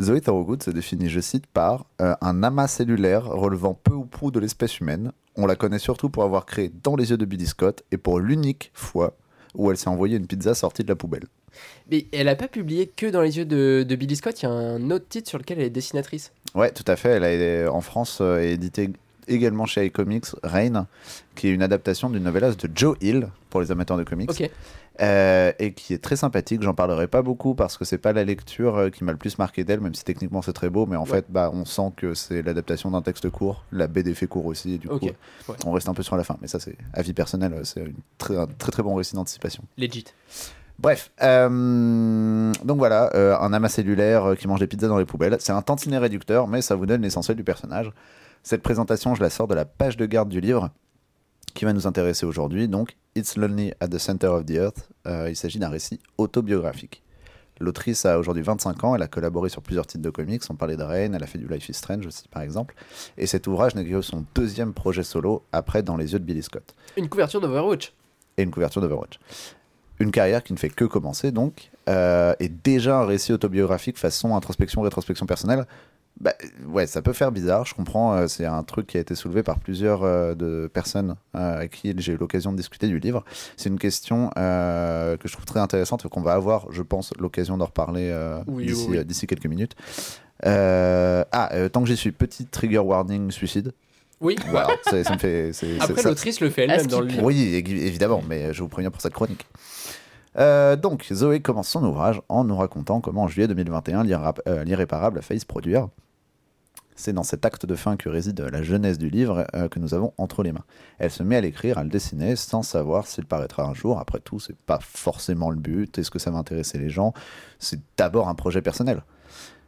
Zoé 0.00 0.20
Thorogood 0.20 0.62
se 0.62 0.70
définit, 0.70 1.08
je 1.08 1.20
cite, 1.20 1.46
par 1.46 1.86
euh, 2.00 2.14
un 2.20 2.42
amas 2.42 2.68
cellulaire 2.68 3.26
relevant 3.26 3.74
peu 3.74 3.92
ou 3.92 4.04
prou 4.04 4.30
de 4.30 4.40
l'espèce 4.40 4.80
humaine. 4.80 5.12
On 5.36 5.46
la 5.46 5.56
connaît 5.56 5.78
surtout 5.78 6.08
pour 6.08 6.24
avoir 6.24 6.46
créé 6.46 6.70
Dans 6.82 6.96
les 6.96 7.10
yeux 7.10 7.16
de 7.16 7.24
Billy 7.24 7.46
Scott 7.46 7.84
et 7.92 7.96
pour 7.96 8.20
l'unique 8.20 8.70
fois 8.74 9.14
où 9.54 9.70
elle 9.70 9.76
s'est 9.76 9.88
envoyée 9.88 10.16
une 10.16 10.26
pizza 10.26 10.54
sortie 10.54 10.82
de 10.82 10.88
la 10.88 10.96
poubelle. 10.96 11.26
Mais 11.90 12.06
elle 12.12 12.28
a 12.28 12.34
pas 12.34 12.48
publié 12.48 12.88
que 12.88 13.06
dans 13.06 13.22
les 13.22 13.38
yeux 13.38 13.44
de, 13.44 13.84
de 13.88 13.96
Billy 13.96 14.16
Scott, 14.16 14.42
il 14.42 14.46
y 14.46 14.48
a 14.48 14.50
un 14.50 14.90
autre 14.90 15.06
titre 15.08 15.28
sur 15.28 15.38
lequel 15.38 15.58
elle 15.58 15.66
est 15.66 15.70
dessinatrice. 15.70 16.32
Ouais, 16.54 16.72
tout 16.72 16.84
à 16.86 16.96
fait. 16.96 17.10
Elle 17.10 17.24
a 17.24 17.32
été 17.32 17.68
en 17.68 17.80
France 17.80 18.18
euh, 18.20 18.40
édité 18.40 18.90
également 19.28 19.66
chez 19.66 19.86
iComics, 19.86 20.26
Rain, 20.42 20.86
qui 21.34 21.48
est 21.48 21.50
une 21.50 21.62
adaptation 21.62 22.10
d'une 22.10 22.24
novellasse 22.24 22.56
de 22.56 22.68
Joe 22.74 22.96
Hill 23.00 23.28
pour 23.50 23.60
les 23.60 23.70
amateurs 23.70 23.96
de 23.96 24.04
comics. 24.04 24.30
Ok. 24.30 24.50
Euh, 25.00 25.50
et 25.58 25.72
qui 25.72 25.92
est 25.92 25.98
très 25.98 26.14
sympathique. 26.14 26.62
J'en 26.62 26.72
parlerai 26.74 27.08
pas 27.08 27.20
beaucoup 27.22 27.54
parce 27.56 27.76
que 27.76 27.84
c'est 27.84 27.98
pas 27.98 28.12
la 28.12 28.22
lecture 28.22 28.76
euh, 28.76 28.90
qui 28.90 29.02
m'a 29.02 29.10
le 29.10 29.18
plus 29.18 29.38
marqué 29.38 29.64
d'elle, 29.64 29.80
même 29.80 29.94
si 29.94 30.04
techniquement 30.04 30.40
c'est 30.40 30.52
très 30.52 30.70
beau. 30.70 30.86
Mais 30.86 30.94
en 30.96 31.02
Ouais. 31.02 31.08
fait, 31.10 31.26
bah, 31.28 31.50
on 31.52 31.64
sent 31.64 31.90
que 31.96 32.14
c'est 32.14 32.42
l'adaptation 32.42 32.92
d'un 32.92 33.02
texte 33.02 33.28
court. 33.28 33.64
La 33.72 33.88
BD 33.88 34.14
fait 34.14 34.28
court 34.28 34.46
aussi. 34.46 34.74
Et 34.74 34.78
du 34.78 34.86
coup, 34.88 34.98
ouais. 35.04 35.14
on 35.66 35.72
reste 35.72 35.88
un 35.88 35.94
peu 35.94 36.04
sur 36.04 36.16
la 36.16 36.22
fin. 36.22 36.36
Mais 36.40 36.46
ça, 36.46 36.60
c'est 36.60 36.76
avis 36.92 37.12
personnel. 37.12 37.52
euh, 37.54 37.64
C'est 37.64 37.84
très, 38.18 38.36
un 38.38 38.46
très 38.46 38.70
très 38.70 38.84
bon 38.84 38.94
récit 38.94 39.16
d'anticipation. 39.16 39.64
Legit. 39.78 40.04
Bref, 40.78 41.10
euh, 41.22 42.52
donc 42.64 42.78
voilà, 42.78 43.10
euh, 43.14 43.36
un 43.38 43.52
amas 43.52 43.68
cellulaire 43.68 44.34
qui 44.38 44.48
mange 44.48 44.60
des 44.60 44.66
pizzas 44.66 44.88
dans 44.88 44.98
les 44.98 45.04
poubelles. 45.04 45.36
C'est 45.40 45.52
un 45.52 45.62
tantinet 45.62 45.98
réducteur, 45.98 46.48
mais 46.48 46.62
ça 46.62 46.74
vous 46.74 46.86
donne 46.86 47.02
l'essentiel 47.02 47.36
du 47.36 47.44
personnage. 47.44 47.92
Cette 48.42 48.62
présentation, 48.62 49.14
je 49.14 49.22
la 49.22 49.30
sors 49.30 49.46
de 49.46 49.54
la 49.54 49.64
page 49.64 49.96
de 49.96 50.04
garde 50.06 50.28
du 50.28 50.40
livre 50.40 50.70
qui 51.54 51.64
va 51.64 51.72
nous 51.72 51.86
intéresser 51.86 52.26
aujourd'hui. 52.26 52.68
Donc, 52.68 52.96
It's 53.16 53.36
Lonely 53.36 53.72
at 53.80 53.88
the 53.88 53.98
Center 53.98 54.26
of 54.26 54.44
the 54.44 54.50
Earth. 54.52 54.88
Euh, 55.06 55.28
il 55.30 55.36
s'agit 55.36 55.58
d'un 55.58 55.68
récit 55.68 56.00
autobiographique. 56.18 57.02
L'autrice 57.60 58.04
a 58.04 58.18
aujourd'hui 58.18 58.42
25 58.42 58.82
ans, 58.82 58.96
elle 58.96 59.02
a 59.02 59.06
collaboré 59.06 59.48
sur 59.48 59.62
plusieurs 59.62 59.86
titres 59.86 60.02
de 60.02 60.10
comics, 60.10 60.42
on 60.50 60.56
parlait 60.56 60.76
de 60.76 60.82
Rain, 60.82 61.12
elle 61.12 61.22
a 61.22 61.26
fait 61.26 61.38
du 61.38 61.46
Life 61.46 61.68
is 61.68 61.74
Strange 61.74 62.04
aussi 62.04 62.26
par 62.26 62.42
exemple. 62.42 62.74
Et 63.16 63.28
cet 63.28 63.46
ouvrage 63.46 63.76
n'est 63.76 63.84
que 63.84 64.00
son 64.02 64.24
deuxième 64.34 64.72
projet 64.74 65.04
solo 65.04 65.44
après 65.52 65.84
Dans 65.84 65.96
les 65.96 66.12
yeux 66.12 66.18
de 66.18 66.24
Billy 66.24 66.42
Scott 66.42 66.74
Une 66.96 67.08
couverture 67.08 67.40
d'Overwatch. 67.40 67.92
et 68.36 68.42
une 68.42 68.50
couverture 68.50 68.80
d'Overwatch. 68.82 69.20
Une 70.00 70.10
carrière 70.10 70.42
qui 70.42 70.52
ne 70.52 70.58
fait 70.58 70.68
que 70.70 70.84
commencer 70.84 71.30
donc, 71.30 71.70
euh, 71.88 72.34
et 72.40 72.48
déjà 72.48 72.98
un 72.98 73.06
récit 73.06 73.32
autobiographique 73.32 73.98
façon 73.98 74.34
introspection, 74.34 74.80
rétrospection 74.80 75.24
personnelle. 75.26 75.64
Bah, 76.20 76.32
ouais, 76.68 76.86
ça 76.86 77.02
peut 77.02 77.12
faire 77.12 77.32
bizarre, 77.32 77.64
je 77.66 77.74
comprends. 77.74 78.14
euh, 78.14 78.28
c'est 78.28 78.46
un 78.46 78.62
truc 78.62 78.86
qui 78.86 78.96
a 78.96 79.00
été 79.00 79.14
soulevé 79.16 79.42
par 79.42 79.58
plusieurs 79.58 80.04
euh, 80.04 80.34
de 80.34 80.70
personnes 80.72 81.16
euh, 81.34 81.56
avec 81.58 81.72
qui 81.72 81.92
j'ai 81.98 82.12
eu 82.12 82.16
l'occasion 82.16 82.52
de 82.52 82.56
discuter 82.56 82.86
du 82.86 83.00
livre. 83.00 83.24
C'est 83.56 83.68
une 83.68 83.80
question 83.80 84.30
euh, 84.38 85.16
que 85.16 85.26
je 85.26 85.32
trouve 85.32 85.44
très 85.44 85.58
intéressante 85.60 86.04
et 86.06 86.08
qu'on 86.08 86.22
va 86.22 86.34
avoir, 86.34 86.70
je 86.70 86.82
pense, 86.82 87.12
l'occasion 87.18 87.56
d'en 87.58 87.66
reparler 87.66 88.10
euh, 88.12 88.40
Oui, 88.46 88.66
d'ici 88.66 88.82
oui, 88.84 88.86
oui. 88.92 88.98
euh, 88.98 89.04
d'ici 89.04 89.26
quelques 89.26 89.46
minutes. 89.46 89.74
Euh, 90.46 91.24
ah, 91.32 91.50
euh, 91.54 91.68
tant 91.68 91.80
que 91.82 91.88
j'y 91.88 91.96
suis, 91.96 92.12
petit 92.12 92.46
trigger 92.46 92.78
warning 92.78 93.30
suicide. 93.30 93.72
Oui. 94.20 94.36
Voilà, 94.50 94.68
c'est- 94.88 95.04
ça 95.04 95.14
me 95.14 95.18
fait. 95.18 95.52
c'est- 95.52 95.78
c'est- 95.78 95.82
Après, 95.82 96.00
ça- 96.02 96.08
l'autrice 96.10 96.40
le 96.40 96.48
fait 96.50 96.62
elle-même 96.62 96.86
dans 96.86 97.00
le 97.00 97.06
livre. 97.08 97.24
oui, 97.24 97.54
évidemment, 97.56 98.22
mais 98.28 98.54
je 98.54 98.62
vous 98.62 98.68
préviens 98.68 98.90
pour 98.90 99.02
cette 99.02 99.12
chronique. 99.12 99.46
Euh, 100.38 100.76
donc, 100.76 101.06
Zoé 101.12 101.40
commence 101.40 101.68
son 101.68 101.84
ouvrage 101.84 102.20
en 102.28 102.44
nous 102.44 102.56
racontant 102.56 103.00
comment 103.00 103.22
en 103.22 103.28
juillet 103.28 103.48
2021, 103.48 104.02
l'irrap- 104.04 104.40
euh, 104.48 104.64
l'irréparable 104.64 105.18
a 105.18 105.22
failli 105.22 105.40
se 105.40 105.46
produire. 105.46 105.88
C'est 106.96 107.12
dans 107.12 107.24
cet 107.24 107.44
acte 107.44 107.66
de 107.66 107.74
fin 107.74 107.96
que 107.96 108.08
réside 108.08 108.40
la 108.40 108.62
jeunesse 108.62 108.98
du 108.98 109.10
livre 109.10 109.46
euh, 109.54 109.68
que 109.68 109.80
nous 109.80 109.94
avons 109.94 110.12
entre 110.16 110.42
les 110.42 110.52
mains. 110.52 110.64
Elle 110.98 111.10
se 111.10 111.22
met 111.22 111.36
à 111.36 111.40
l'écrire, 111.40 111.78
à 111.78 111.84
le 111.84 111.90
dessiner, 111.90 112.36
sans 112.36 112.62
savoir 112.62 113.06
s'il 113.06 113.26
paraîtra 113.26 113.64
un 113.64 113.74
jour. 113.74 113.98
Après 113.98 114.20
tout, 114.20 114.38
c'est 114.38 114.56
pas 114.56 114.78
forcément 114.80 115.50
le 115.50 115.56
but. 115.56 115.98
Est-ce 115.98 116.10
que 116.10 116.18
ça 116.20 116.30
va 116.30 116.38
intéresser 116.38 116.78
les 116.78 116.90
gens? 116.90 117.12
C'est 117.58 117.80
d'abord 117.96 118.28
un 118.28 118.34
projet 118.34 118.62
personnel. 118.62 119.02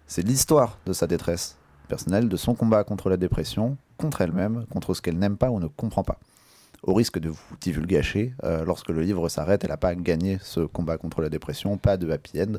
C'est 0.06 0.22
l'histoire 0.22 0.78
de 0.86 0.92
sa 0.92 1.08
détresse 1.08 1.56
personnelle, 1.88 2.28
de 2.28 2.36
son 2.36 2.54
combat 2.54 2.84
contre 2.84 3.10
la 3.10 3.16
dépression, 3.16 3.76
contre 3.96 4.20
elle-même, 4.20 4.66
contre 4.70 4.94
ce 4.94 5.02
qu'elle 5.02 5.18
n'aime 5.18 5.36
pas 5.36 5.50
ou 5.50 5.58
ne 5.58 5.66
comprend 5.66 6.04
pas. 6.04 6.18
Au 6.82 6.94
risque 6.94 7.18
de 7.18 7.30
vous 7.30 7.56
divulgacher, 7.60 8.34
euh, 8.44 8.64
lorsque 8.64 8.90
le 8.90 9.00
livre 9.00 9.28
s'arrête, 9.28 9.64
elle 9.64 9.70
n'a 9.70 9.76
pas 9.76 9.94
gagné 9.94 10.38
ce 10.42 10.60
combat 10.60 10.98
contre 10.98 11.22
la 11.22 11.28
dépression, 11.28 11.78
pas 11.78 11.96
de 11.96 12.08
happy 12.10 12.42
end. 12.42 12.52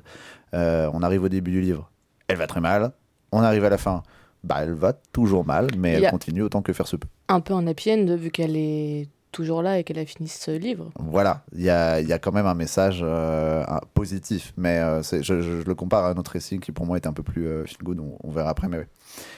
Euh, 0.53 0.89
on 0.93 1.03
arrive 1.03 1.23
au 1.23 1.29
début 1.29 1.51
du 1.51 1.61
livre, 1.61 1.89
elle 2.27 2.37
va 2.37 2.47
très 2.47 2.59
mal. 2.61 2.91
On 3.31 3.41
arrive 3.41 3.65
à 3.65 3.69
la 3.69 3.77
fin, 3.77 4.03
bah 4.47 4.57
elle 4.61 4.73
va 4.73 4.93
toujours 5.11 5.45
mal, 5.45 5.67
mais 5.77 5.93
elle 5.93 6.09
continue 6.11 6.41
autant 6.41 6.61
que 6.61 6.73
faire 6.73 6.87
se 6.87 6.95
peut. 6.95 7.07
Un 7.27 7.39
peu 7.41 7.53
en 7.53 7.67
happy 7.67 7.91
end, 7.91 8.15
vu 8.15 8.31
qu'elle 8.31 8.55
est 8.55 9.09
toujours 9.33 9.61
là 9.61 9.77
et 9.77 9.83
qu'elle 9.83 9.99
a 9.99 10.05
fini 10.05 10.27
ce 10.29 10.49
livre. 10.51 10.89
Voilà, 10.97 11.43
il 11.53 11.61
y 11.61 11.69
a, 11.69 11.99
il 11.99 12.07
y 12.07 12.13
a 12.13 12.17
quand 12.17 12.31
même 12.31 12.47
un 12.47 12.53
message 12.55 13.01
euh, 13.03 13.63
un- 13.67 13.81
positif, 13.93 14.53
mais 14.57 14.79
euh, 14.79 15.03
je, 15.03 15.21
je- 15.21 15.41
je 15.41 15.63
le 15.63 15.75
compare 15.75 16.05
à 16.05 16.11
un 16.11 16.15
autre 16.15 16.31
récit 16.31 16.59
qui 16.59 16.71
pour 16.71 16.85
moi 16.87 16.95
est 16.95 17.05
un 17.05 17.13
peu 17.13 17.21
plus 17.23 17.45
euh, 17.45 17.65
feel 17.65 17.77
good, 17.83 17.99
on, 17.99 18.17
on 18.23 18.31
verra 18.31 18.49
après, 18.49 18.67
mais 18.69 18.77
oui. 18.79 18.83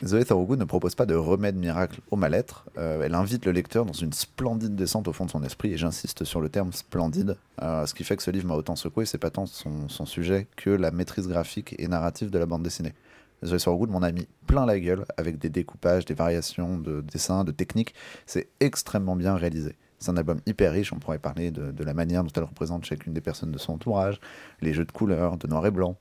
Zoé 0.07 0.23
Thorogood 0.25 0.59
ne 0.59 0.63
propose 0.65 0.95
pas 0.95 1.05
de 1.05 1.15
remède 1.15 1.55
miracle 1.57 1.99
au 2.11 2.15
mal-être, 2.15 2.65
euh, 2.77 3.01
elle 3.03 3.13
invite 3.15 3.45
le 3.45 3.51
lecteur 3.51 3.83
dans 3.85 3.93
une 3.93 4.13
splendide 4.13 4.75
descente 4.75 5.07
au 5.07 5.13
fond 5.13 5.25
de 5.25 5.31
son 5.31 5.43
esprit, 5.43 5.73
et 5.73 5.77
j'insiste 5.77 6.23
sur 6.23 6.39
le 6.39 6.49
terme 6.49 6.71
splendide, 6.71 7.35
ce 7.61 7.93
qui 7.93 8.03
fait 8.03 8.15
que 8.15 8.23
ce 8.23 8.31
livre 8.31 8.47
m'a 8.47 8.55
autant 8.55 8.75
secoué, 8.77 9.05
c'est 9.05 9.17
pas 9.17 9.31
tant 9.31 9.47
son, 9.47 9.89
son 9.89 10.05
sujet 10.05 10.47
que 10.55 10.69
la 10.69 10.91
maîtrise 10.91 11.27
graphique 11.27 11.75
et 11.77 11.87
narrative 11.87 12.29
de 12.29 12.37
la 12.39 12.45
bande 12.45 12.63
dessinée. 12.63 12.93
Zoé 13.43 13.59
Thorogood 13.59 13.89
m'en 13.89 14.01
a 14.01 14.11
mis 14.11 14.27
plein 14.47 14.65
la 14.65 14.79
gueule 14.79 15.05
avec 15.17 15.37
des 15.37 15.49
découpages, 15.49 16.05
des 16.05 16.13
variations 16.13 16.77
de 16.77 17.01
dessins, 17.01 17.43
de 17.43 17.51
techniques, 17.51 17.93
c'est 18.25 18.49
extrêmement 18.59 19.15
bien 19.15 19.35
réalisé. 19.35 19.75
C'est 19.99 20.11
un 20.11 20.17
album 20.17 20.39
hyper 20.45 20.71
riche, 20.71 20.93
on 20.93 20.99
pourrait 20.99 21.19
parler 21.19 21.51
de, 21.51 21.71
de 21.71 21.83
la 21.83 21.93
manière 21.93 22.23
dont 22.23 22.31
elle 22.35 22.43
représente 22.43 22.85
chacune 22.85 23.13
des 23.13 23.21
personnes 23.21 23.51
de 23.51 23.57
son 23.57 23.73
entourage, 23.73 24.19
les 24.61 24.73
jeux 24.73 24.85
de 24.85 24.91
couleurs, 24.91 25.37
de 25.37 25.47
noir 25.47 25.65
et 25.65 25.71
blanc, 25.71 25.97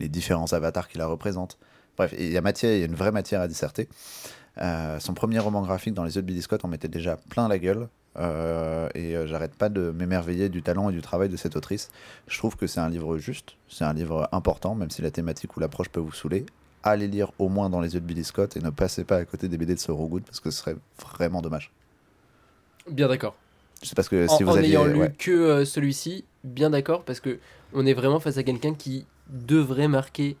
les 0.00 0.08
différents 0.08 0.52
avatars 0.52 0.88
qui 0.88 0.98
la 0.98 1.06
représentent. 1.06 1.58
Bref, 1.96 2.14
il 2.18 2.30
y 2.30 2.36
a 2.36 2.40
matière, 2.40 2.72
il 2.74 2.80
y 2.80 2.82
a 2.82 2.86
une 2.86 2.94
vraie 2.94 3.12
matière 3.12 3.40
à 3.40 3.48
disserter. 3.48 3.88
Euh, 4.58 4.98
son 5.00 5.14
premier 5.14 5.38
roman 5.38 5.62
graphique 5.62 5.94
dans 5.94 6.04
les 6.04 6.16
yeux 6.16 6.22
de 6.22 6.26
Billy 6.26 6.42
Scott 6.42 6.64
en 6.64 6.68
mettait 6.68 6.88
déjà 6.88 7.16
plein 7.16 7.48
la 7.48 7.58
gueule. 7.58 7.88
Euh, 8.18 8.88
et 8.94 9.16
euh, 9.16 9.26
j'arrête 9.26 9.54
pas 9.54 9.68
de 9.68 9.90
m'émerveiller 9.90 10.48
du 10.48 10.62
talent 10.62 10.90
et 10.90 10.92
du 10.92 11.02
travail 11.02 11.28
de 11.28 11.36
cette 11.36 11.56
autrice. 11.56 11.90
Je 12.28 12.38
trouve 12.38 12.56
que 12.56 12.66
c'est 12.66 12.80
un 12.80 12.88
livre 12.88 13.18
juste, 13.18 13.56
c'est 13.68 13.84
un 13.84 13.92
livre 13.92 14.28
important, 14.32 14.74
même 14.74 14.90
si 14.90 15.02
la 15.02 15.10
thématique 15.10 15.56
ou 15.56 15.60
l'approche 15.60 15.88
peut 15.88 16.00
vous 16.00 16.12
saouler. 16.12 16.46
Allez 16.82 17.08
lire 17.08 17.32
au 17.38 17.48
moins 17.48 17.68
dans 17.68 17.80
les 17.80 17.94
yeux 17.94 18.00
de 18.00 18.06
Billy 18.06 18.24
Scott 18.24 18.56
et 18.56 18.60
ne 18.60 18.70
passez 18.70 19.04
pas 19.04 19.16
à 19.16 19.24
côté 19.24 19.48
des 19.48 19.58
BD 19.58 19.74
de 19.74 19.92
Good 19.92 20.22
parce 20.22 20.40
que 20.40 20.50
ce 20.50 20.58
serait 20.58 20.76
vraiment 21.00 21.42
dommage. 21.42 21.72
Bien 22.90 23.08
d'accord. 23.08 23.34
Je 23.82 23.88
sais 23.88 23.94
pas 23.94 24.02
ce 24.02 24.10
que 24.10 24.26
En, 24.28 24.36
si 24.36 24.42
vous 24.42 24.50
en 24.50 24.56
aviez. 24.56 24.70
ayant 24.70 24.84
lu 24.84 25.00
ouais. 25.00 25.12
que 25.18 25.30
euh, 25.30 25.64
celui-ci, 25.64 26.24
bien 26.44 26.70
d'accord, 26.70 27.04
parce 27.04 27.20
que 27.20 27.38
on 27.72 27.84
est 27.84 27.92
vraiment 27.94 28.20
face 28.20 28.38
à 28.38 28.42
quelqu'un 28.42 28.74
qui 28.74 29.06
devrait 29.28 29.88
marquer 29.88 30.36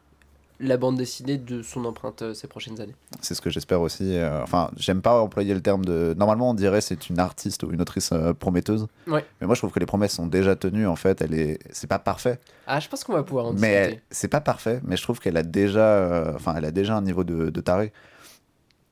la 0.60 0.76
bande 0.76 0.96
dessinée 0.96 1.36
de 1.38 1.62
son 1.62 1.84
empreinte 1.84 2.22
euh, 2.22 2.34
ces 2.34 2.46
prochaines 2.48 2.80
années. 2.80 2.94
C'est 3.20 3.34
ce 3.34 3.40
que 3.42 3.50
j'espère 3.50 3.80
aussi. 3.80 4.16
euh, 4.16 4.42
Enfin, 4.42 4.70
j'aime 4.76 5.02
pas 5.02 5.20
employer 5.20 5.52
le 5.54 5.60
terme 5.60 5.84
de. 5.84 6.14
Normalement, 6.16 6.50
on 6.50 6.54
dirait 6.54 6.80
c'est 6.80 7.08
une 7.10 7.18
artiste 7.18 7.62
ou 7.62 7.70
une 7.72 7.80
autrice 7.80 8.10
euh, 8.12 8.32
prometteuse. 8.32 8.86
Ouais. 9.06 9.24
Mais 9.40 9.46
moi, 9.46 9.54
je 9.54 9.60
trouve 9.60 9.72
que 9.72 9.80
les 9.80 9.86
promesses 9.86 10.12
sont 10.14 10.26
déjà 10.26 10.56
tenues. 10.56 10.86
En 10.86 10.96
fait, 10.96 11.20
elle 11.22 11.34
est. 11.34 11.58
C'est 11.70 11.86
pas 11.88 11.98
parfait. 11.98 12.38
Ah, 12.66 12.80
je 12.80 12.88
pense 12.88 13.04
qu'on 13.04 13.12
va 13.12 13.22
pouvoir 13.22 13.46
en 13.46 13.52
mais 13.52 13.58
discuter. 13.58 13.94
elle- 13.94 14.00
c'est 14.10 14.28
pas 14.28 14.40
parfait. 14.40 14.80
Mais 14.84 14.96
je 14.96 15.02
trouve 15.02 15.20
qu'elle 15.20 15.36
a 15.36 15.42
déjà. 15.42 16.32
Enfin, 16.34 16.54
elle 16.56 16.64
a 16.64 16.70
déjà 16.70 16.96
un 16.96 17.02
niveau 17.02 17.24
de, 17.24 17.50
de 17.50 17.60
taré. 17.60 17.92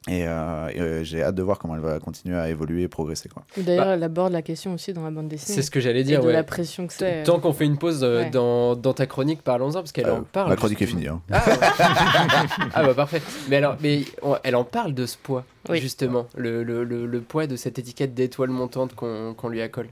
Et, 0.06 0.28
euh, 0.28 0.68
et, 0.68 0.80
euh, 0.80 1.02
j'ai 1.02 1.22
hâte 1.22 1.34
de 1.34 1.42
voir 1.42 1.58
comment 1.58 1.74
elle 1.76 1.80
va 1.80 1.98
continuer 1.98 2.36
à 2.36 2.50
évoluer 2.50 2.82
et 2.82 2.88
progresser. 2.88 3.30
Quoi. 3.30 3.42
D'ailleurs, 3.56 3.86
Bah, 3.86 3.94
elle 3.94 4.02
aborde 4.02 4.32
la 4.34 4.42
question 4.42 4.74
aussi 4.74 4.92
dans 4.92 5.02
la 5.02 5.10
bande 5.10 5.28
dessinée. 5.28 5.54
C'est 5.56 5.62
ce 5.62 5.70
que 5.70 5.80
j'allais 5.80 6.00
Et 6.00 6.04
dire. 6.04 6.20
de 6.20 6.26
ouais. 6.26 6.32
la 6.34 6.42
pression 6.44 6.86
que 6.86 6.92
c'est. 6.92 7.22
Tant 7.22 7.40
qu'on 7.40 7.54
fait 7.54 7.64
une 7.64 7.78
pause 7.78 8.04
euh, 8.04 8.24
Ouais. 8.24 8.30
dans, 8.30 8.76
dans 8.76 8.92
ta 8.92 9.06
chronique, 9.06 9.40
parlons-en, 9.40 9.72
parce 9.80 9.92
qu'elle 9.92 10.04
Euh, 10.06 10.16
en 10.18 10.22
parle. 10.24 10.50
ma 10.50 10.56
chronique 10.56 10.82
est 10.82 10.86
finie. 10.86 11.08
hein. 11.08 11.22
Ah, 11.32 11.42
ouais. 11.48 11.54
Ah, 12.74 12.82
bah 12.84 12.92
parfait. 12.94 13.22
Mais 13.48 13.56
alors, 13.56 13.76
mais 13.80 14.02
on- 14.20 14.36
elle 14.42 14.56
en 14.56 14.64
parle 14.64 14.92
de 14.92 15.06
ce 15.06 15.16
poids, 15.16 15.44
Oui. 15.70 15.78
justement, 15.80 16.26
le, 16.36 16.62
le, 16.64 16.84
le, 16.84 17.06
le 17.06 17.20
poids 17.22 17.46
de 17.46 17.56
cette 17.56 17.78
étiquette 17.78 18.12
d'étoile 18.12 18.50
montante 18.50 18.94
qu'on 18.94 19.32
qu'on 19.34 19.48
lui 19.48 19.62
accole. 19.62 19.88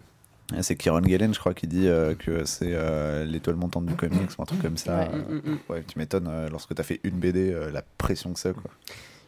Et 0.54 0.62
C'est 0.62 0.76
Kieron 0.76 1.02
Gillen, 1.02 1.32
je 1.32 1.40
crois, 1.40 1.54
qui 1.54 1.66
dit 1.66 1.88
euh, 1.88 2.14
que 2.14 2.44
c'est 2.44 2.72
euh, 2.74 3.24
l'étoile 3.24 3.56
montante 3.56 3.86
du 3.86 3.94
comics 3.94 4.28
ou 4.38 4.42
un 4.42 4.44
truc 4.44 4.60
comme 4.60 4.76
ça. 4.76 4.98
Ouais. 4.98 5.08
Euh, 5.14 5.16
Mm, 5.16 5.34
mm, 5.36 5.52
mm. 5.52 5.58
ouais, 5.70 5.82
tu 5.86 5.98
m'étonnes 5.98 6.28
euh, 6.28 6.50
lorsque 6.50 6.74
t'as 6.74 6.82
fait 6.82 7.00
une 7.04 7.18
BD, 7.18 7.50
euh, 7.50 7.70
la 7.70 7.82
pression 7.96 8.34
que 8.34 8.38
c'est. 8.40 8.52
Quoi. 8.52 8.70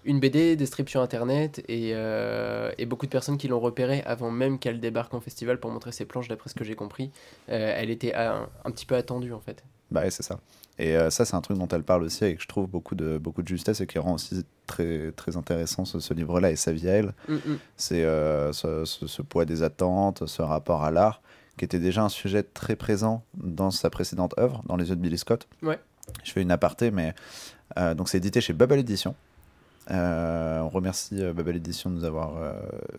Une 0.05 0.21
BD, 0.21 0.55
description 0.57 1.01
internet 1.01 1.65
et, 1.69 1.93
euh, 1.95 2.71
et 2.79 2.85
beaucoup 2.87 3.07
de 3.07 3.11
personnes 3.11 3.39
qui 3.39 3.49
l'ont 3.49 3.61
repérée 3.61 4.03
avant 4.05 4.31
même 4.31 4.59
qu'elle 4.59 4.79
débarque 4.81 5.15
en 5.15 5.21
festival 5.21 5.59
pour 5.59 5.71
montrer 5.71 5.93
ses 5.93 6.05
planches, 6.05 6.29
d'après 6.29 6.51
ce 6.51 6.55
que 6.55 6.65
j'ai 6.65 6.75
compris. 6.75 7.11
Euh, 7.49 7.75
elle 7.77 7.91
était 7.91 8.15
un, 8.15 8.49
un 8.65 8.71
petit 8.71 8.85
peu 8.87 8.97
attendue 8.97 9.33
en 9.33 9.41
fait. 9.41 9.65
Bah 9.91 10.03
ouais, 10.03 10.11
c'est 10.11 10.23
ça. 10.23 10.41
Et 10.79 10.97
euh, 10.97 11.09
ça, 11.09 11.25
c'est 11.25 11.35
un 11.37 11.41
truc 11.41 11.57
dont 11.57 11.69
elle 11.69 11.85
parle 11.85 12.03
aussi 12.03 12.25
et 12.25 12.35
que 12.35 12.43
je 12.43 12.49
trouve 12.49 12.67
beaucoup 12.67 12.95
de, 12.97 13.17
beaucoup 13.17 13.43
de 13.43 13.49
justesse 13.49 13.81
et 13.81 13.87
qui 13.87 13.99
rend 13.99 14.15
aussi 14.15 14.45
très, 14.67 15.13
très 15.13 15.37
intéressant 15.37 15.85
ce, 15.85 16.01
ce 16.01 16.13
livre-là 16.13 16.51
et 16.51 16.57
sa 16.57 16.73
vie 16.73 16.89
à 16.89 16.93
elle. 16.95 17.13
Mm, 17.29 17.35
mm. 17.35 17.59
C'est 17.77 18.03
ce, 18.03 18.83
ce- 18.85 19.07
ce 19.07 19.23
poids 19.23 19.45
des 19.45 19.63
attentes, 19.63 20.27
ce 20.27 20.43
rapport 20.43 20.83
à 20.85 20.91
l'art, 20.91 21.23
qui 21.57 21.65
était 21.65 21.79
déjà 21.79 22.03
un 22.03 22.09
sujet 22.09 22.43
très 22.43 22.75
présent 22.77 23.23
dans 23.35 23.71
sa 23.71 23.89
précédente 23.89 24.35
œuvre, 24.39 24.63
dans 24.67 24.77
Les 24.77 24.89
yeux 24.91 24.97
de 24.97 25.01
Billy 25.01 25.17
Scott. 25.19 25.47
Ouais. 25.63 25.79
Je 26.25 26.33
fais 26.33 26.43
une 26.43 26.51
aparté, 26.51 26.91
mais 26.91 27.15
donc 27.97 28.09
c'est 28.09 28.19
édité 28.19 28.41
chez 28.41 28.53
Bubble 28.53 28.79
Edition. 28.79 29.15
Euh, 29.91 30.61
on 30.61 30.69
remercie 30.71 31.23
euh, 31.23 31.33
Bubble 31.35 31.57
Edition 31.57 31.91
de 31.91 31.97
nous 31.97 32.05
avoir 32.05 32.37
euh, 32.39 32.53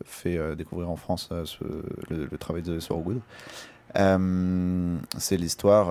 fait 0.05 0.37
euh, 0.37 0.53
découvrir 0.55 0.89
en 0.89 0.95
France 0.95 1.29
ce- 1.45 1.63
le, 2.09 2.27
le 2.31 2.37
travail 2.37 2.61
de 2.61 2.79
Sorgood. 2.79 3.19
C'est 5.17 5.37
l'histoire 5.37 5.87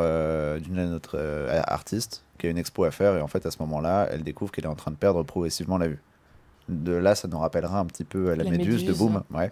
d'une 0.61 0.78
autre 0.94 1.16
euh, 1.18 1.62
artiste 1.66 2.24
qui 2.38 2.46
a 2.46 2.50
une 2.50 2.59
expo 2.59 2.85
à 2.85 2.90
faire 2.90 3.16
et 3.16 3.20
en 3.20 3.28
fait 3.28 3.46
à 3.46 3.50
ce 3.50 3.59
moment-là 3.61 4.09
elle 4.11 4.22
découvre 4.22 4.52
qu'elle 4.52 4.64
est 4.64 4.68
en 4.68 4.74
train 4.74 4.90
de 4.90 4.96
perdre 4.96 5.22
progressivement 5.22 5.78
la 5.78 5.88
vue. 5.88 6.00
De 6.68 6.92
là 6.92 7.14
ça 7.14 7.28
nous 7.28 7.38
rappellera 7.38 7.78
un 7.78 7.85
petit 7.87 8.04
peu 8.04 8.30
la, 8.35 8.37
La 8.44 8.50
méduse, 8.50 8.85
de. 8.85 8.92
Boom. 8.92 9.22
Ouais. 9.35 9.50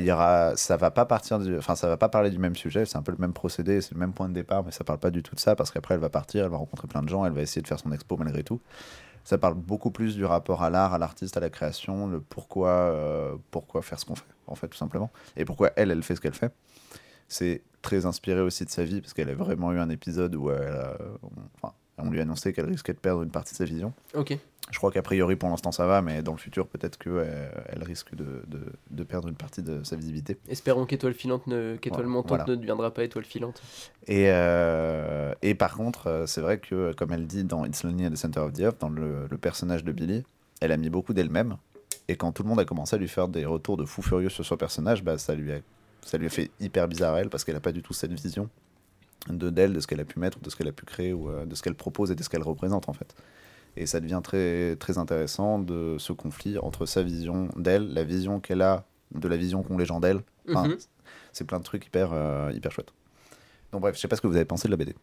Y 0.00 0.10
aura, 0.12 0.52
ça 0.56 0.76
va 0.76 0.90
pas 0.90 1.04
partir, 1.04 1.38
du, 1.40 1.56
enfin 1.58 1.74
ça 1.74 1.88
va 1.88 1.96
pas 1.96 2.08
parler 2.08 2.30
du 2.30 2.38
même 2.38 2.54
sujet. 2.56 2.84
C'est 2.84 2.96
un 2.96 3.02
peu 3.02 3.10
le 3.12 3.18
même 3.18 3.32
procédé, 3.32 3.80
c'est 3.80 3.92
le 3.94 3.98
même 4.00 4.12
point 4.12 4.28
de 4.28 4.34
départ, 4.34 4.62
mais 4.64 4.70
ça 4.70 4.84
parle 4.84 4.98
pas 5.00 5.10
du 5.10 5.22
tout 5.22 5.34
de 5.34 5.40
ça 5.40 5.56
parce 5.56 5.70
qu'après 5.70 5.94
elle 5.94 6.00
va 6.00 6.08
partir, 6.08 6.44
elle 6.44 6.50
va 6.50 6.58
rencontrer 6.58 6.86
plein 6.88 7.02
de 7.02 7.08
gens, 7.08 7.24
elle 7.26 7.32
va 7.32 7.42
essayer 7.42 7.60
de 7.62 7.66
faire 7.66 7.78
son 7.80 7.90
expo 7.92 8.16
malgré 8.16 8.42
tout. 8.44 8.60
Ça 9.26 9.38
parle 9.38 9.54
beaucoup 9.54 9.90
plus 9.90 10.14
du 10.14 10.24
rapport 10.24 10.62
à 10.62 10.70
l'art, 10.70 10.94
à 10.94 10.98
l'artiste, 10.98 11.36
à 11.36 11.40
la 11.40 11.50
création, 11.50 12.06
le 12.06 12.20
pourquoi, 12.20 12.68
euh, 12.68 13.34
pourquoi 13.50 13.82
faire 13.82 13.98
ce 13.98 14.04
qu'on 14.04 14.14
fait, 14.14 14.24
en 14.46 14.54
fait 14.54 14.68
tout 14.68 14.76
simplement, 14.78 15.10
et 15.36 15.44
pourquoi 15.44 15.72
elle, 15.74 15.90
elle 15.90 16.02
fait 16.04 16.14
ce 16.14 16.20
qu'elle 16.20 16.32
fait. 16.32 16.52
C'est 17.28 17.62
très 17.82 18.06
inspiré 18.06 18.40
aussi 18.40 18.64
de 18.64 18.70
sa 18.70 18.84
vie 18.84 19.00
parce 19.00 19.12
qu'elle 19.14 19.28
a 19.28 19.34
vraiment 19.34 19.72
eu 19.72 19.78
un 19.80 19.90
épisode 19.90 20.36
où 20.36 20.50
elle 20.50 20.72
a- 20.74 20.96
enfin, 21.56 21.74
on 21.98 22.10
lui 22.10 22.18
a 22.18 22.22
annoncé 22.22 22.52
qu'elle 22.52 22.66
risquait 22.66 22.92
de 22.92 22.98
perdre 22.98 23.22
une 23.22 23.30
partie 23.30 23.52
de 23.52 23.58
sa 23.58 23.64
vision. 23.64 23.92
Ok. 24.14 24.36
Je 24.70 24.78
crois 24.78 24.90
qu'a 24.90 25.02
priori 25.02 25.36
pour 25.36 25.48
l'instant 25.48 25.70
ça 25.70 25.86
va, 25.86 26.02
mais 26.02 26.22
dans 26.22 26.32
le 26.32 26.38
futur 26.38 26.66
peut-être 26.66 26.98
qu'elle 26.98 27.50
elle 27.68 27.84
risque 27.84 28.14
de, 28.16 28.42
de, 28.48 28.60
de 28.90 29.04
perdre 29.04 29.28
une 29.28 29.36
partie 29.36 29.62
de 29.62 29.84
sa 29.84 29.94
visibilité. 29.94 30.38
Espérons 30.48 30.86
qu'étoile 30.86 31.14
filante, 31.14 31.46
ne, 31.46 31.76
qu'étoile 31.76 32.06
montante 32.06 32.28
Voilà. 32.30 32.44
ne 32.48 32.56
deviendra 32.56 32.92
pas 32.92 33.04
étoile 33.04 33.24
filante. 33.24 33.62
Et, 34.08 34.24
euh, 34.28 35.32
et 35.42 35.54
par 35.54 35.76
contre, 35.76 36.08
euh, 36.08 36.26
c'est 36.26 36.40
vrai 36.40 36.58
que 36.58 36.92
comme 36.94 37.12
elle 37.12 37.26
dit 37.28 37.44
dans 37.44 37.64
It's 37.64 37.84
Lonely 37.84 38.06
at 38.06 38.10
the 38.10 38.16
Center 38.16 38.40
of 38.40 38.52
the 38.54 38.60
Earth, 38.60 38.80
dans 38.80 38.88
le, 38.88 39.28
le 39.30 39.38
personnage 39.38 39.84
de 39.84 39.92
Billy, 39.92 40.24
elle 40.60 40.72
a 40.72 40.76
mis 40.76 40.90
beaucoup 40.90 41.14
d'elle-même. 41.14 41.56
Et 42.08 42.16
quand 42.16 42.32
tout 42.32 42.42
le 42.42 42.48
monde 42.48 42.60
a 42.60 42.64
commencé 42.64 42.96
à 42.96 42.98
lui 42.98 43.08
faire 43.08 43.28
des 43.28 43.44
retours 43.46 43.76
de 43.76 43.84
fou 43.84 44.02
furieux 44.02 44.28
sur 44.30 44.44
son 44.44 44.56
personnage, 44.56 45.02
bah, 45.04 45.16
ça, 45.18 45.34
lui 45.36 45.52
a, 45.52 45.58
ça 46.02 46.18
lui 46.18 46.26
a 46.26 46.28
fait 46.30 46.50
hyper 46.60 46.88
bizarre 46.88 47.14
à 47.14 47.20
elle 47.20 47.30
parce 47.30 47.44
qu'elle 47.44 47.54
n'a 47.54 47.60
pas 47.60 47.72
du 47.72 47.82
tout 47.82 47.92
cette 47.92 48.12
vision 48.12 48.48
de 49.28 49.50
d'elle, 49.50 49.72
de 49.72 49.80
ce 49.80 49.86
qu'elle 49.86 50.00
a 50.00 50.04
pu 50.04 50.18
mettre, 50.18 50.38
de 50.40 50.50
ce 50.50 50.56
qu'elle 50.56 50.68
a 50.68 50.72
pu 50.72 50.84
créer, 50.84 51.12
ou 51.12 51.28
euh, 51.30 51.44
de 51.46 51.54
ce 51.54 51.62
qu'elle 51.62 51.74
propose 51.74 52.10
et 52.10 52.14
de 52.14 52.22
ce 52.22 52.28
qu'elle 52.28 52.42
représente 52.42 52.88
en 52.88 52.92
fait. 52.92 53.14
Et 53.76 53.84
ça 53.86 54.00
devient 54.00 54.20
très, 54.24 54.76
très 54.76 54.96
intéressant 54.98 55.58
de 55.58 55.96
ce 55.98 56.12
conflit 56.12 56.56
entre 56.58 56.86
sa 56.86 57.02
vision 57.02 57.48
d'elle, 57.56 57.92
la 57.92 58.04
vision 58.04 58.40
qu'elle 58.40 58.62
a 58.62 58.84
de 59.14 59.28
la 59.28 59.36
vision 59.36 59.62
qu'ont 59.62 59.76
les 59.78 59.84
gens 59.86 60.00
d'elle. 60.00 60.20
Enfin, 60.48 60.68
Mhm. 60.68 60.76
C'est 61.32 61.44
plein 61.46 61.58
de 61.58 61.64
trucs 61.64 61.84
hyper, 61.86 62.10
euh, 62.14 62.50
hyper 62.54 62.72
chouettes. 62.72 62.92
Donc 63.72 63.82
bref, 63.82 63.94
je 63.96 64.00
sais 64.00 64.08
pas 64.08 64.16
ce 64.16 64.22
que 64.22 64.26
vous 64.26 64.36
avez 64.36 64.46
pensé 64.46 64.68
de 64.68 64.70
la 64.70 64.76
BD. 64.78 64.94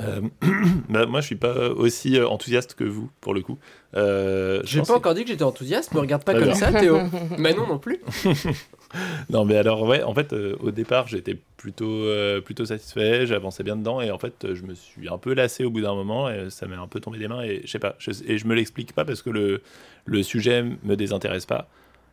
Euh, 0.00 0.22
bah, 0.88 1.04
moi, 1.04 1.20
je 1.20 1.26
suis 1.26 1.36
pas 1.36 1.68
aussi 1.68 2.18
enthousiaste 2.20 2.74
que 2.74 2.84
vous, 2.84 3.10
pour 3.20 3.34
le 3.34 3.42
coup. 3.42 3.58
Euh, 3.94 4.60
je 4.64 4.68
J'ai 4.68 4.80
pas 4.80 4.86
que- 4.86 4.92
encore 4.92 5.14
dit 5.14 5.24
que 5.24 5.28
j'étais 5.28 5.42
enthousiaste, 5.42 5.92
me 5.92 6.00
regarde 6.00 6.24
pas 6.24 6.32
comme 6.34 6.54
ça, 6.54 6.72
Théo. 6.72 6.98
Manon 7.38 7.66
non 7.66 7.78
plus. 7.78 8.00
Non, 9.30 9.44
mais 9.44 9.56
alors, 9.56 9.82
ouais, 9.82 10.02
en 10.02 10.14
fait, 10.14 10.32
euh, 10.32 10.56
au 10.60 10.70
départ, 10.70 11.06
j'étais 11.08 11.38
plutôt, 11.56 11.88
euh, 11.90 12.40
plutôt 12.40 12.64
satisfait, 12.64 13.26
j'avançais 13.26 13.62
bien 13.62 13.76
dedans, 13.76 14.00
et 14.00 14.10
en 14.10 14.18
fait, 14.18 14.54
je 14.54 14.62
me 14.64 14.74
suis 14.74 15.08
un 15.08 15.18
peu 15.18 15.34
lassé 15.34 15.64
au 15.64 15.70
bout 15.70 15.80
d'un 15.80 15.94
moment, 15.94 16.28
et 16.30 16.50
ça 16.50 16.66
m'est 16.66 16.76
un 16.76 16.86
peu 16.88 17.00
tombé 17.00 17.18
des 17.18 17.28
mains, 17.28 17.42
et 17.42 17.62
je 17.64 17.70
sais 17.70 17.78
pas, 17.78 17.96
et 18.26 18.38
je 18.38 18.46
me 18.46 18.54
l'explique 18.54 18.92
pas 18.92 19.04
parce 19.04 19.22
que 19.22 19.30
le, 19.30 19.62
le 20.06 20.22
sujet 20.22 20.64
me 20.82 20.96
désintéresse 20.96 21.46
pas. 21.46 21.68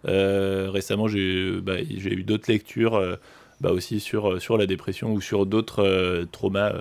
Euh, 0.07 0.69
récemment, 0.71 1.07
j'ai 1.07 1.59
bah, 1.61 1.81
eu 1.81 2.23
d'autres 2.23 2.51
lectures. 2.51 2.95
euh, 2.95 3.15
bah 3.59 3.71
aussi 3.71 3.99
sur, 3.99 4.39
sur 4.39 4.55
la 4.55 4.67
dépression 4.67 5.13
ou 5.13 5.19
sur 5.19 5.47
d'autres 5.47 6.27
traumas 6.31 6.73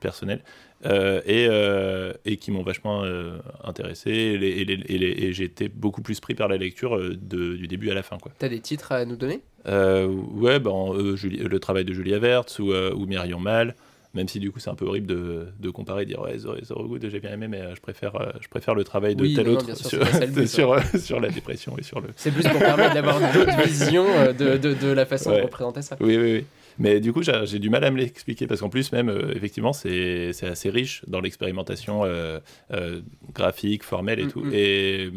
personnels. 0.00 0.42
Euh, 0.86 1.20
et, 1.26 1.48
euh, 1.50 2.12
et 2.24 2.36
qui 2.36 2.52
m'ont 2.52 2.62
vachement 2.62 3.02
euh, 3.04 3.38
intéressé 3.64 4.10
et, 4.10 4.38
les- 4.38 4.46
et 4.48 4.64
les- 4.64 4.74
et 4.86 4.98
les- 4.98 5.24
et 5.24 5.32
j'ai 5.32 5.42
été 5.44 5.68
beaucoup 5.68 6.02
plus 6.02 6.20
pris 6.20 6.36
par 6.36 6.46
la 6.46 6.56
lecture 6.56 6.96
de- 6.98 7.56
du 7.56 7.66
début 7.66 7.90
à 7.90 7.94
la 7.94 8.04
fin 8.04 8.16
quoi. 8.18 8.30
T'as 8.38 8.48
des 8.48 8.60
titres 8.60 8.92
à 8.92 9.04
nous 9.04 9.16
donner? 9.16 9.40
Ouais, 9.66 10.60
ben, 10.60 10.92
le 10.94 11.58
travail 11.58 11.84
de 11.84 11.92
Julia 11.92 12.18
Vertz 12.20 12.60
ou, 12.60 12.72
ou 12.72 13.06
Myriam 13.06 13.42
Mal, 13.42 13.74
même 14.14 14.28
si 14.28 14.38
du 14.40 14.50
coup 14.50 14.58
c'est 14.60 14.70
un 14.70 14.74
peu 14.74 14.86
horrible 14.86 15.06
de, 15.08 15.46
de 15.58 15.70
comparer, 15.70 16.06
dire 16.06 16.20
ouais, 16.20 16.38
Zoro 16.38 16.56
Zoro 16.64 16.86
Good, 16.86 17.08
j'ai 17.10 17.20
bien 17.20 17.32
aimé, 17.32 17.48
mais 17.48 17.60
euh, 17.60 17.74
je, 17.74 17.80
préfère, 17.80 18.14
euh, 18.16 18.30
je 18.40 18.48
préfère 18.48 18.74
le 18.74 18.84
travail 18.84 19.16
de 19.16 19.22
Oui, 19.22 19.34
tel 19.34 19.46
non, 19.46 19.54
autre 19.54 19.66
sûr, 19.76 19.88
sur, 19.90 19.98
but, 20.00 20.06
euh, 20.14 21.20
la 21.20 21.28
dépression 21.28 21.76
et 21.78 21.82
sur 21.82 22.00
le. 22.00 22.08
C'est 22.16 22.30
plus 22.32 22.48
pour 22.48 22.60
permettre 22.60 22.94
d'avoir 22.94 23.20
d'autres 23.32 23.62
visions 23.64 24.06
euh, 24.08 24.32
de, 24.32 24.56
de, 24.56 24.74
de 24.74 24.88
la 24.88 25.06
façon 25.06 25.30
Ouais. 25.30 25.38
de 25.38 25.42
représenter 25.42 25.82
ça. 25.82 25.96
Oui, 26.00 26.16
oui, 26.16 26.32
oui. 26.32 26.44
Mais 26.78 27.00
du 27.00 27.12
coup, 27.12 27.22
j'ai 27.22 27.58
du 27.58 27.70
mal 27.70 27.82
à 27.84 27.90
me 27.90 27.98
l'expliquer 27.98 28.46
parce 28.46 28.60
qu'en 28.60 28.68
plus, 28.68 28.92
même, 28.92 29.08
euh, 29.08 29.32
effectivement, 29.34 29.72
c'est 29.72 30.32
c'est 30.32 30.46
assez 30.46 30.70
riche 30.70 31.02
dans 31.08 31.20
l'expérimentation 31.20 32.04
euh, 32.04 32.38
euh, 32.72 33.00
graphique, 33.34 33.82
formelle 33.82 34.20
et 34.20 34.24
Mm, 34.26 34.30
tout. 34.30 34.40
mm. 34.44 34.50
Et, 34.54 35.10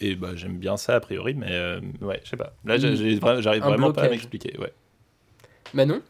et 0.00 0.14
bah, 0.16 0.30
j'aime 0.34 0.58
bien 0.58 0.76
ça 0.76 0.96
a 0.96 1.00
priori, 1.00 1.34
mais 1.34 1.50
euh, 1.50 1.80
ouais, 2.02 2.20
je 2.24 2.30
sais 2.30 2.36
pas. 2.36 2.54
Là, 2.64 2.76
Mm. 2.76 3.40
j'arrive 3.40 3.62
vraiment 3.62 3.92
pas 3.92 4.02
à 4.02 4.08
m'expliquer. 4.08 4.56
Ouais. 4.58 4.72
Manon? 5.74 6.00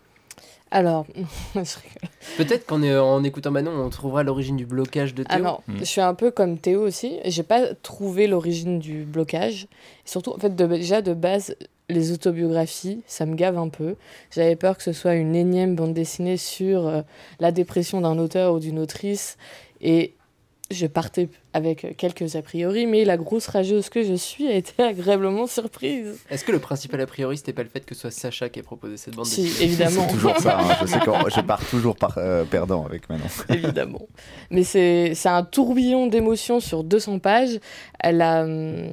Alors. 0.70 1.06
Peut-être 2.36 2.66
qu'en 2.66 2.82
en 2.82 3.22
écoutant 3.24 3.50
Manon, 3.50 3.70
on 3.72 3.88
trouvera 3.90 4.22
l'origine 4.22 4.56
du 4.56 4.66
blocage 4.66 5.14
de 5.14 5.22
Théo. 5.22 5.34
Alors, 5.36 5.62
Hmm. 5.68 5.78
je 5.78 5.84
suis 5.84 6.00
un 6.00 6.14
peu 6.14 6.30
comme 6.30 6.58
Théo 6.58 6.80
aussi. 6.82 7.18
J'ai 7.24 7.42
pas 7.44 7.74
trouvé 7.74 8.26
l'origine 8.26 8.78
du 8.78 9.04
blocage. 9.04 9.68
Surtout, 10.04 10.32
en 10.32 10.38
fait, 10.38 10.54
de- 10.56 10.66
déjà 10.66 11.02
de 11.02 11.14
base, 11.14 11.56
les 11.88 12.12
autobiographies, 12.12 13.02
ça 13.06 13.26
me 13.26 13.34
gave 13.34 13.56
un 13.58 13.68
peu. 13.68 13.94
J'avais 14.34 14.56
peur 14.56 14.76
que 14.76 14.82
ce 14.82 14.92
soit 14.92 15.14
une 15.14 15.36
énième 15.36 15.76
bande 15.76 15.94
dessinée 15.94 16.36
sur 16.36 16.86
euh, 16.88 17.02
la 17.40 17.52
dépression 17.52 18.00
d'un 18.00 18.18
auteur 18.18 18.54
ou 18.54 18.58
d'une 18.58 18.78
autrice. 18.78 19.36
Et 19.80 20.14
je 20.72 20.86
partais 20.88 21.28
avec 21.52 21.96
quelques 21.96 22.34
a 22.34 22.42
priori, 22.42 22.86
mais 22.86 23.04
la 23.04 23.16
grosse 23.16 23.46
rageuse 23.46 23.88
que 23.88 24.02
je 24.02 24.14
suis 24.14 24.48
a 24.48 24.54
été 24.54 24.82
agréablement 24.82 25.46
surprise. 25.46 26.18
Est-ce 26.28 26.44
que 26.44 26.50
le 26.50 26.58
principal 26.58 27.00
a 27.00 27.06
priori, 27.06 27.36
c'était 27.36 27.52
pas 27.52 27.62
le 27.62 27.68
fait 27.68 27.84
que 27.86 27.94
ce 27.94 28.00
soit 28.00 28.10
Sacha 28.10 28.48
qui 28.48 28.58
ait 28.58 28.62
proposé 28.64 28.96
cette 28.96 29.14
bande 29.14 29.26
Si, 29.26 29.42
dessinée? 29.44 29.64
évidemment. 29.66 30.06
C'est 30.08 30.14
toujours 30.14 30.36
ça. 30.38 30.58
hein. 30.58 30.76
Je 30.80 30.86
sais 30.86 30.98
que 31.04 31.10
je 31.36 31.40
pars 31.40 31.64
toujours 31.70 31.94
par, 31.94 32.18
euh, 32.18 32.44
perdant 32.44 32.84
avec 32.84 33.08
Manon. 33.08 33.26
évidemment. 33.48 34.02
Mais 34.50 34.64
c'est 34.64 35.12
c'est 35.14 35.28
un 35.28 35.44
tourbillon 35.44 36.08
d'émotions 36.08 36.58
sur 36.58 36.82
200 36.82 37.20
pages. 37.20 37.60
Elle 38.00 38.20
a, 38.20 38.42
hum, 38.42 38.88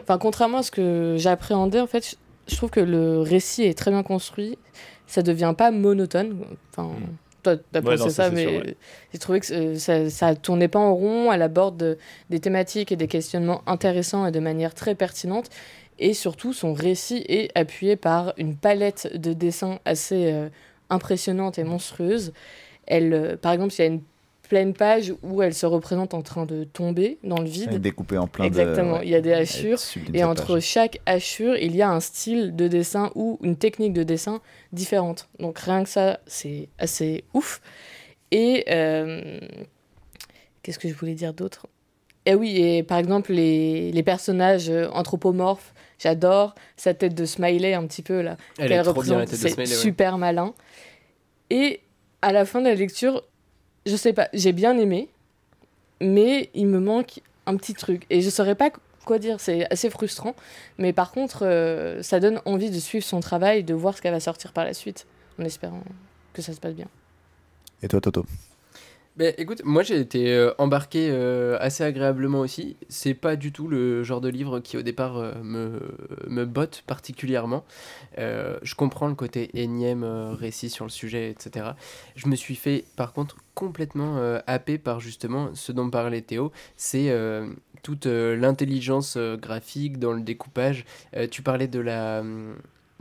enfin, 0.00 0.18
contrairement 0.18 0.58
à 0.58 0.62
ce 0.64 0.72
que 0.72 1.14
j'appréhendais, 1.18 1.80
en 1.80 1.86
fait, 1.86 2.16
je, 2.48 2.56
trouve 2.56 2.70
que 2.70 2.80
le 2.80 3.20
récit 3.20 3.64
est 3.64 3.76
très 3.76 3.90
bien 3.90 4.02
construit. 4.02 4.58
Ça 5.06 5.22
devient 5.22 5.54
pas 5.56 5.70
monotone. 5.70 6.38
Enfin, 6.70 6.88
Mm. 6.88 7.04
toi, 7.42 7.56
t'as 7.56 7.80
Ouais, 7.80 7.96
pensé 7.96 8.04
non, 8.04 8.10
ça, 8.10 8.30
mais 8.30 8.46
ouais. 8.46 8.76
j'ai 9.12 9.18
trouvé 9.18 9.40
que 9.40 9.52
euh, 9.52 9.78
ça, 9.78 10.08
ça 10.10 10.34
tournait 10.34 10.68
pas 10.68 10.78
en 10.78 10.94
rond. 10.94 11.32
Elle 11.32 11.42
aborde 11.42 11.98
des 12.30 12.40
thématiques 12.40 12.92
et 12.92 12.96
des 12.96 13.08
questionnements 13.08 13.62
intéressants 13.66 14.26
et 14.26 14.30
de 14.32 14.40
manière 14.40 14.74
très 14.74 14.94
pertinente. 14.94 15.48
Et 15.98 16.14
surtout, 16.14 16.52
son 16.52 16.72
récit 16.72 17.24
est 17.28 17.50
appuyé 17.56 17.96
par 17.96 18.32
une 18.38 18.56
palette 18.56 19.10
de 19.14 19.32
dessins 19.32 19.78
assez 19.84 20.32
euh, 20.32 20.48
impressionnante 20.90 21.58
et 21.58 21.64
monstrueuse. 21.64 22.32
Elle, 22.86 23.12
euh, 23.12 23.36
par 23.36 23.52
exemple, 23.52 23.74
il 23.74 23.78
y 23.78 23.82
a 23.82 23.86
une 23.86 24.02
pleine 24.48 24.74
page 24.74 25.14
où 25.22 25.40
elle 25.42 25.54
se 25.54 25.64
représente 25.66 26.14
en 26.14 26.22
train 26.22 26.44
de 26.46 26.64
tomber 26.64 27.18
dans 27.24 27.36
le 27.38 27.42
Elle 27.42 27.48
est 27.48 27.50
vide. 27.70 27.80
découpée 27.80 28.18
en 28.18 28.26
plein 28.26 28.44
Exactement, 28.44 28.98
de. 28.98 29.04
il 29.04 29.10
y 29.10 29.14
a 29.14 29.20
des 29.20 29.30
Elle 29.30 29.42
hachures. 29.42 29.78
Et 30.12 30.24
entre 30.24 30.54
page. 30.54 30.62
chaque 30.62 31.00
hachure, 31.06 31.56
il 31.56 31.74
y 31.74 31.82
a 31.82 31.90
un 31.90 32.00
style 32.00 32.54
de 32.54 32.68
dessin 32.68 33.10
ou 33.14 33.38
une 33.42 33.56
technique 33.56 33.92
de 33.94 34.02
dessin 34.02 34.40
différente. 34.72 35.28
Donc 35.38 35.58
rien 35.58 35.82
que 35.84 35.88
ça, 35.88 36.20
c'est 36.26 36.68
assez 36.78 37.24
ouf. 37.34 37.60
Et 38.30 38.64
euh, 38.70 39.38
qu'est-ce 40.62 40.78
que 40.78 40.88
je 40.88 40.94
voulais 40.94 41.14
dire 41.14 41.32
d'autre? 41.34 41.66
Et 42.24 42.34
oui, 42.34 42.56
et 42.58 42.82
par 42.82 42.98
exemple, 42.98 43.32
les, 43.32 43.90
les 43.90 44.02
personnages 44.02 44.70
anthropomorphes, 44.92 45.74
j'adore 45.98 46.54
sa 46.76 46.94
tête 46.94 47.14
de 47.14 47.24
smiley 47.24 47.74
un 47.74 47.86
petit 47.86 48.02
peu 48.02 48.20
là. 48.22 48.36
Elle 48.58 48.68
qu'elle 48.68 48.78
est 48.78 48.82
trop 48.84 49.02
bien, 49.02 49.14
la 49.14 49.20
représente, 49.22 49.30
tête 49.30 49.30
de 49.30 49.36
c'est 49.48 49.54
Smiley, 49.54 49.70
ouais. 49.70 49.76
super 49.76 50.18
malin. 50.18 50.54
Et 51.50 51.80
à 52.22 52.32
la 52.32 52.44
fin 52.44 52.60
de 52.60 52.68
la 52.68 52.74
lecture, 52.74 53.24
je 53.86 53.96
sais 53.96 54.12
pas, 54.12 54.28
j'ai 54.32 54.52
bien 54.52 54.76
aimé, 54.78 55.08
mais 56.00 56.50
il 56.54 56.66
me 56.66 56.80
manque 56.80 57.20
un 57.46 57.56
petit 57.56 57.74
truc. 57.74 58.06
Et 58.10 58.20
je 58.20 58.30
saurais 58.30 58.54
pas 58.54 58.70
quoi 59.04 59.18
dire, 59.18 59.40
c'est 59.40 59.70
assez 59.72 59.90
frustrant. 59.90 60.34
Mais 60.78 60.92
par 60.92 61.12
contre, 61.12 61.44
euh, 61.44 62.02
ça 62.02 62.20
donne 62.20 62.40
envie 62.44 62.70
de 62.70 62.78
suivre 62.78 63.04
son 63.04 63.20
travail, 63.20 63.64
de 63.64 63.74
voir 63.74 63.96
ce 63.96 64.02
qu'elle 64.02 64.12
va 64.12 64.20
sortir 64.20 64.52
par 64.52 64.64
la 64.64 64.74
suite, 64.74 65.06
en 65.40 65.44
espérant 65.44 65.82
que 66.32 66.42
ça 66.42 66.52
se 66.52 66.60
passe 66.60 66.74
bien. 66.74 66.88
Et 67.82 67.88
toi, 67.88 68.00
Toto? 68.00 68.24
Ben, 69.16 69.34
écoute, 69.36 69.60
moi 69.64 69.82
j'ai 69.82 70.00
été 70.00 70.32
euh, 70.32 70.54
embarqué 70.56 71.10
euh, 71.10 71.58
assez 71.60 71.84
agréablement 71.84 72.40
aussi. 72.40 72.76
C'est 72.88 73.12
pas 73.12 73.36
du 73.36 73.52
tout 73.52 73.68
le 73.68 74.02
genre 74.02 74.22
de 74.22 74.30
livre 74.30 74.60
qui 74.60 74.78
au 74.78 74.82
départ 74.82 75.18
euh, 75.18 75.34
me, 75.42 75.80
me 76.28 76.46
botte 76.46 76.82
particulièrement. 76.86 77.62
Je 78.16 78.74
comprends 78.74 79.08
le 79.08 79.14
côté 79.14 79.50
énième 79.52 80.04
récit 80.04 80.70
sur 80.70 80.86
le 80.86 80.90
sujet, 80.90 81.28
etc. 81.28 81.72
Je 82.16 82.26
me 82.28 82.36
suis 82.36 82.54
fait 82.54 82.84
par 82.96 83.12
contre 83.12 83.36
complètement 83.54 84.40
happé 84.46 84.78
par 84.78 85.00
justement 85.00 85.50
ce 85.54 85.72
dont 85.72 85.90
parlait 85.90 86.22
Théo. 86.22 86.52
C'est 86.76 87.14
toute 87.82 88.06
l'intelligence 88.06 89.16
graphique 89.18 89.98
dans 89.98 90.12
le 90.12 90.22
découpage. 90.22 90.84
Tu 91.30 91.42
parlais 91.42 91.68
de 91.68 91.80
la. 91.80 92.22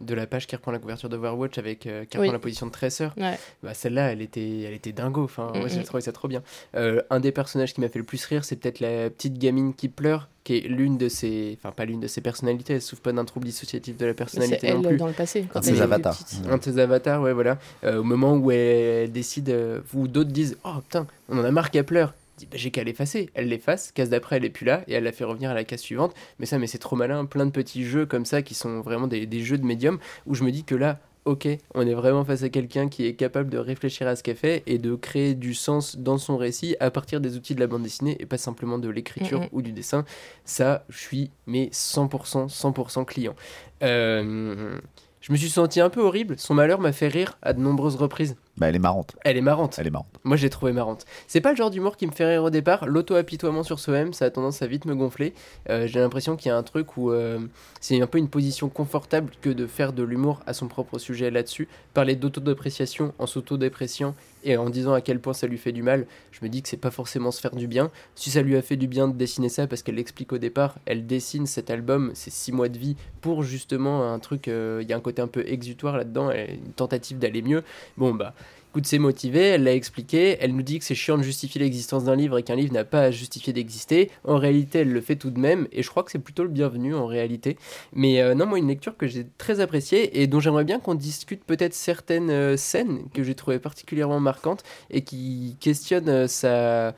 De 0.02 0.14
la 0.16 0.28
page 0.28 0.48
qui 0.48 0.56
reprend 0.56 0.72
la 0.72 0.80
couverture 0.80 1.10
d'Overwatch 1.10 1.58
avec 1.58 1.86
euh, 1.88 2.06
qui 2.06 2.18
Oui. 2.18 2.24
reprend 2.24 2.34
la 2.34 2.40
position 2.40 2.66
de 2.68 2.72
Tracer 2.72 3.10
Ouais. 3.18 3.38
bah 3.64 3.74
celle-là, 3.74 4.12
elle 4.12 4.22
était, 4.22 4.62
elle 4.62 4.74
était 4.74 4.92
dingo. 4.92 5.24
Enfin, 5.24 5.52
moi, 5.56 5.66
Mm, 5.66 5.70
j'ai 5.70 5.80
mm. 5.80 5.84
trouvé 5.84 6.02
ça 6.02 6.12
trop 6.12 6.28
bien. 6.28 6.42
Euh, 6.76 7.02
un 7.10 7.20
des 7.20 7.32
personnages 7.32 7.74
qui 7.74 7.82
m'a 7.82 7.90
fait 7.90 8.00
le 8.00 8.06
plus 8.06 8.24
rire, 8.26 8.44
c'est 8.44 8.56
peut-être 8.56 8.80
la 8.80 9.10
petite 9.10 9.38
gamine 9.38 9.74
qui 9.74 9.88
pleure, 9.90 10.28
qui 10.44 10.58
est 10.58 10.62
l'une 10.62 10.98
de 10.98 11.08
ses, 11.10 11.58
enfin 11.62 11.72
pas 11.72 11.86
l'une 11.86 12.00
de 12.00 12.08
ses 12.08 12.22
personnalités. 12.22 12.74
Elle 12.74 12.82
souffre 12.82 13.02
pas 13.04 13.12
d'un 13.14 13.26
trouble 13.26 13.46
dissociatif 13.46 13.96
de 13.98 14.06
la 14.06 14.14
personnalité 14.14 14.74
non 14.74 14.82
elle 14.82 14.88
plus. 14.90 14.98
dans 14.98 15.08
le 15.08 15.14
passé. 15.14 15.46
Quand 15.52 15.60
Un 15.60 15.62
de 15.62 15.66
ses 15.66 15.82
avatars. 15.82 16.20
Un 16.50 16.58
de 16.58 16.64
ses 16.64 16.80
avatars, 16.80 17.22
ouais, 17.22 17.34
voilà. 17.34 17.58
Euh, 17.84 18.00
au 18.00 18.04
moment 18.04 18.34
où 18.36 18.50
elle, 18.52 18.58
elle 19.06 19.12
décide, 19.12 19.50
euh, 19.50 19.82
où 19.94 20.08
d'autres 20.08 20.32
disent, 20.32 20.58
oh 20.64 20.76
putain, 20.82 21.06
on 21.30 21.38
en 21.38 21.44
a 21.44 21.52
marre 21.52 21.70
qu'elle 21.72 21.86
pleure. 21.86 22.14
Dit, 22.42 22.48
bah, 22.52 22.58
j'ai 22.58 22.72
qu'à 22.72 22.84
l'effacer. 22.84 23.30
Elle 23.34 23.48
l'efface, 23.50 23.92
case 23.92 24.10
d'après, 24.10 24.38
elle 24.38 24.46
est 24.46 24.50
plus 24.50 24.66
là, 24.66 24.84
et 24.88 24.94
elle 24.94 25.04
la 25.04 25.12
fait 25.12 25.24
revenir 25.24 25.52
à 25.52 25.54
la 25.54 25.64
case 25.64 25.82
suivante. 25.82 26.14
Mais 26.40 26.46
ça, 26.46 26.58
mais 26.60 26.68
c'est 26.68 26.78
trop 26.80 26.96
malin. 26.96 27.26
Plein 27.26 27.46
de 27.46 27.52
petits 27.52 27.84
jeux 27.86 28.06
comme 28.06 28.26
ça 28.26 28.42
qui 28.42 28.54
sont 28.56 28.82
vraiment 28.82 29.08
des, 29.08 29.26
des 29.26 29.42
jeux 29.42 29.58
de 29.58 29.66
médium 29.66 30.00
où 30.26 30.34
je 30.36 30.44
me 30.44 30.52
dis 30.52 30.64
que 30.64 30.74
là, 30.76 31.00
ok, 31.26 31.48
on 31.76 31.86
est 31.86 31.94
vraiment 31.94 32.26
face 32.26 32.42
à 32.42 32.50
quelqu'un 32.50 32.90
qui 32.90 33.06
est 33.06 33.14
capable 33.14 33.50
de 33.52 33.60
réfléchir 33.60 34.08
à 34.08 34.16
ce 34.16 34.24
qu'elle 34.24 34.36
fait 34.38 34.64
et 34.66 34.80
de 34.80 34.96
créer 34.96 35.36
du 35.36 35.54
sens 35.54 35.96
dans 35.98 36.18
son 36.18 36.36
récit 36.36 36.76
à 36.80 36.90
partir 36.90 37.22
des 37.22 37.38
outils 37.38 37.54
de 37.54 37.60
la 37.60 37.68
bande 37.68 37.84
dessinée 37.84 38.18
et 38.20 38.26
pas 38.26 38.40
simplement 38.40 38.80
de 38.80 38.90
l'écriture 38.90 39.42
Mhm. 39.42 39.48
ou 39.52 39.62
du 39.62 39.72
dessin. 39.72 40.04
Ça, 40.46 40.84
je 40.90 40.98
suis 40.98 41.30
mais 41.46 41.70
100%, 41.72 42.48
100% 42.48 43.06
client. 43.06 43.36
Euh, 43.84 44.80
je 45.20 45.32
me 45.32 45.38
suis 45.38 45.50
senti 45.50 45.80
un 45.80 45.90
peu 45.90 46.02
horrible. 46.02 46.36
Son 46.40 46.54
malheur 46.56 46.80
m'a 46.80 46.92
fait 46.92 47.08
rire 47.08 47.38
à 47.44 47.54
de 47.54 47.60
nombreuses 47.60 47.96
reprises. 47.96 48.36
Bah, 48.58 48.70
elle 48.70 48.76
est 48.76 48.80
marrante. 48.80 49.16
Elle 49.24 49.38
est 49.38 49.42
marrante. 49.42 49.78
Elle 49.80 49.88
est 49.88 49.92
marrante. 49.92 50.20
Moi, 50.24 50.38
j'ai 50.38 50.50
trouvé 50.50 50.72
marrante. 50.72 51.06
C'est 51.28 51.42
pas 51.42 51.52
le 51.52 51.56
genre 51.56 51.72
d'humour 51.72 51.98
qui 51.98 52.06
me 52.06 52.12
fait 52.12 52.26
rire 52.26 52.44
au 52.44 52.50
départ. 52.50 52.86
L'auto-apitoiement 52.86 53.64
sur 53.64 53.80
soi-même, 53.80 54.14
ça 54.14 54.26
a 54.26 54.30
tendance 54.30 54.62
à 54.62 54.68
vite 54.68 54.86
me 54.86 54.94
gonfler. 54.94 55.34
Euh, 55.70 55.88
j'ai 55.88 56.00
l'impression 56.00 56.36
qu'il 56.36 56.50
y 56.50 56.52
a 56.52 56.58
un 56.58 56.64
truc 56.64 56.98
où 56.98 57.12
euh, 57.12 57.40
c'est 57.80 58.00
un 58.02 58.08
peu 58.08 58.18
une 58.18 58.30
position 58.30 58.70
confortable 58.70 59.32
que 59.42 59.50
de 59.50 59.66
faire 59.68 59.94
de 59.94 60.04
l'humour 60.04 60.42
à 60.46 60.54
son 60.54 60.68
propre 60.68 61.00
sujet 61.00 61.32
là-dessus. 61.32 61.68
Parler 61.94 62.16
d'autodépréciation 62.16 63.14
en 63.20 63.26
s'autodépréciant 63.26 64.14
et 64.44 64.58
en 64.58 64.70
disant 64.70 64.94
à 64.94 65.02
quel 65.02 65.20
point 65.20 65.34
ça 65.34 65.48
lui 65.48 65.58
fait 65.58 65.72
du 65.72 65.84
mal, 65.84 66.08
je 66.32 66.40
me 66.42 66.50
dis 66.50 66.62
que 66.62 66.70
c'est 66.70 66.78
pas 66.78 66.92
forcément 66.92 67.32
se 67.32 67.40
faire 67.40 67.56
du 67.56 67.68
bien. 67.68 67.92
Si 68.16 68.32
ça 68.32 68.42
lui 68.42 68.56
a 68.56 68.62
fait 68.62 68.76
du 68.76 68.88
bien 68.88 69.08
de 69.08 69.14
dessiner 69.14 69.50
ça, 69.50 69.68
parce 69.68 69.84
qu'elle 69.84 69.96
l'explique 69.96 70.34
au 70.34 70.38
départ, 70.38 70.80
elle 70.86 71.06
dessine 71.06 71.46
cet 71.46 71.70
album, 71.70 72.12
c'est 72.14 72.32
six 72.32 72.52
mois 72.52 72.70
de 72.70 72.78
vie, 72.78 72.96
pour 73.22 73.44
justement 73.44 74.12
un 74.12 74.20
truc, 74.20 74.48
euh, 74.48 74.80
il 74.82 74.90
y 74.90 74.94
a 74.94 74.98
un 74.98 75.02
côté 75.02 75.22
un 75.22 75.28
peu 75.28 75.44
exutoire 75.48 75.98
là-dedans, 75.98 76.32
une 76.32 76.74
tentative 76.74 77.20
d'aller 77.20 77.42
mieux. 77.42 77.64
Bon, 77.98 78.14
bah, 78.14 78.34
écoute, 78.72 78.86
c'est 78.86 79.00
motivé, 79.00 79.42
elle 79.42 79.64
l'a 79.66 79.74
expliqué, 79.74 80.38
elle 80.40 80.56
nous 80.56 80.62
dit 80.62 80.80
que 80.80 80.86
c'est 80.86 80.96
chiant 80.96 81.18
de 81.18 81.24
justifier 81.24 81.60
l'existence 81.60 82.06
d'un 82.06 82.16
livre 82.16 82.38
et 82.38 82.44
qu'un 82.44 82.56
livre 82.56 82.72
n'a 82.72 82.86
pas 82.86 83.02
à 83.02 83.12
justifier 83.12 83.52
d'exister. 83.52 84.10
En 84.24 84.38
réalité, 84.38 84.80
elle 84.80 84.94
le 84.94 85.02
fait 85.02 85.18
tout 85.18 85.30
de 85.30 85.40
même, 85.40 85.68
et 85.74 85.84
je 85.84 85.90
crois 85.90 86.04
que 86.04 86.12
c'est 86.12 86.20
plutôt 86.20 86.44
le 86.44 86.50
bienvenu 86.50 86.96
en 86.96 87.06
réalité. 87.06 87.58
Mais 87.92 88.22
euh, 88.22 88.34
non, 88.34 88.46
moi, 88.46 88.60
une 88.60 88.70
lecture 88.70 88.96
que 88.96 89.08
j'ai 89.08 89.28
très 89.38 89.60
appréciée 89.60 90.22
et 90.22 90.28
dont 90.28 90.40
j'aimerais 90.40 90.64
bien 90.64 90.80
qu'on 90.80 90.96
discute 90.96 91.44
peut-être 91.44 91.74
certaines 91.74 92.30
euh, 92.30 92.56
scènes 92.56 93.10
que 93.14 93.24
j'ai 93.24 93.36
trouvées 93.36 93.60
particulièrement 93.60 94.22
marquantes 94.22 94.64
et 94.90 95.02
qui 95.02 95.58
questionnent 95.60 96.08
euh, 96.08 96.28
sa. 96.28 96.96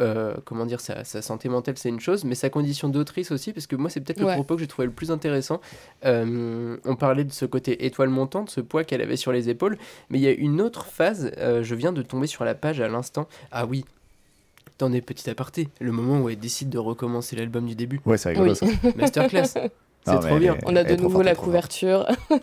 Euh, 0.00 0.34
comment 0.44 0.64
dire, 0.66 0.80
sa, 0.80 1.02
sa 1.04 1.22
santé 1.22 1.48
mentale, 1.48 1.74
c'est 1.76 1.88
une 1.88 2.00
chose, 2.00 2.24
mais 2.24 2.34
sa 2.34 2.50
condition 2.50 2.88
d'autrice 2.88 3.30
aussi, 3.32 3.52
parce 3.52 3.66
que 3.66 3.76
moi, 3.76 3.90
c'est 3.90 4.00
peut-être 4.00 4.20
le 4.20 4.26
propos 4.26 4.54
que 4.54 4.60
j'ai 4.60 4.66
trouvé 4.68 4.86
le 4.86 4.92
plus 4.92 5.10
intéressant. 5.10 5.60
Euh, 6.04 6.76
on 6.84 6.96
parlait 6.96 7.24
de 7.24 7.32
ce 7.32 7.44
côté 7.44 7.84
étoile 7.86 8.08
montante, 8.08 8.50
ce 8.50 8.60
poids 8.60 8.84
qu'elle 8.84 9.02
avait 9.02 9.16
sur 9.16 9.32
les 9.32 9.48
épaules, 9.48 9.76
mais 10.10 10.18
il 10.18 10.22
y 10.22 10.28
a 10.28 10.32
une 10.32 10.60
autre 10.60 10.86
phase, 10.86 11.32
euh, 11.38 11.62
je 11.62 11.74
viens 11.74 11.92
de 11.92 12.02
tomber 12.02 12.26
sur 12.28 12.44
la 12.44 12.54
page 12.54 12.80
à 12.80 12.88
l'instant. 12.88 13.26
Ah 13.50 13.66
oui, 13.66 13.84
attendez, 14.76 15.00
petit 15.00 15.28
aparté, 15.28 15.68
le 15.80 15.90
moment 15.90 16.20
où 16.20 16.28
elle 16.28 16.38
décide 16.38 16.70
de 16.70 16.78
recommencer 16.78 17.34
l'album 17.34 17.66
du 17.66 17.74
début. 17.74 18.00
Ouais, 18.06 18.18
c'est 18.18 18.30
rigolo 18.30 18.50
Oui. 18.52 18.56
ça. 18.56 18.66
Masterclass. 18.96 19.54
C'est 20.06 20.14
mais 20.14 20.20
trop 20.20 20.38
bien. 20.38 20.56
On 20.64 20.74
a 20.74 20.84
de 20.84 20.96
nouveau 20.96 21.20
la 21.20 21.34
couverture. 21.34 22.06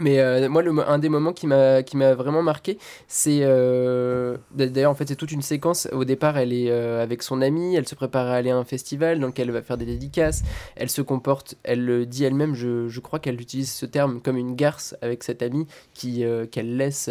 Mais 0.00 0.18
euh, 0.18 0.48
moi, 0.48 0.62
le, 0.62 0.72
un 0.88 0.98
des 0.98 1.08
moments 1.08 1.32
qui 1.32 1.46
m'a 1.46 1.82
vraiment 2.14 2.42
marqué, 2.42 2.78
c'est 3.06 3.40
euh, 3.42 4.36
d'ailleurs 4.54 4.90
en 4.90 4.94
fait 4.94 5.06
c'est 5.08 5.14
toute 5.16 5.30
une 5.32 5.42
séquence. 5.42 5.88
Au 5.92 6.04
départ, 6.04 6.38
elle 6.38 6.52
est 6.52 6.70
euh, 6.70 7.02
avec 7.02 7.22
son 7.22 7.42
amie, 7.42 7.76
elle 7.76 7.86
se 7.86 7.94
prépare 7.94 8.26
à 8.28 8.34
aller 8.34 8.50
à 8.50 8.56
un 8.56 8.64
festival 8.64 9.20
dans 9.20 9.26
lequel 9.28 9.48
elle 9.48 9.54
va 9.54 9.62
faire 9.62 9.76
des 9.76 9.84
dédicaces. 9.84 10.42
Elle 10.76 10.88
se 10.90 11.02
comporte, 11.02 11.54
elle 11.62 11.84
le 11.84 12.06
dit 12.06 12.24
elle-même. 12.24 12.54
Je, 12.54 12.88
je 12.88 13.00
crois 13.00 13.18
qu'elle 13.18 13.40
utilise 13.40 13.70
ce 13.72 13.84
terme 13.86 14.20
comme 14.20 14.36
une 14.36 14.56
garce 14.56 14.96
avec 15.02 15.22
cette 15.22 15.42
amie 15.42 15.66
qu'elle 15.94 16.76
laisse 16.76 17.10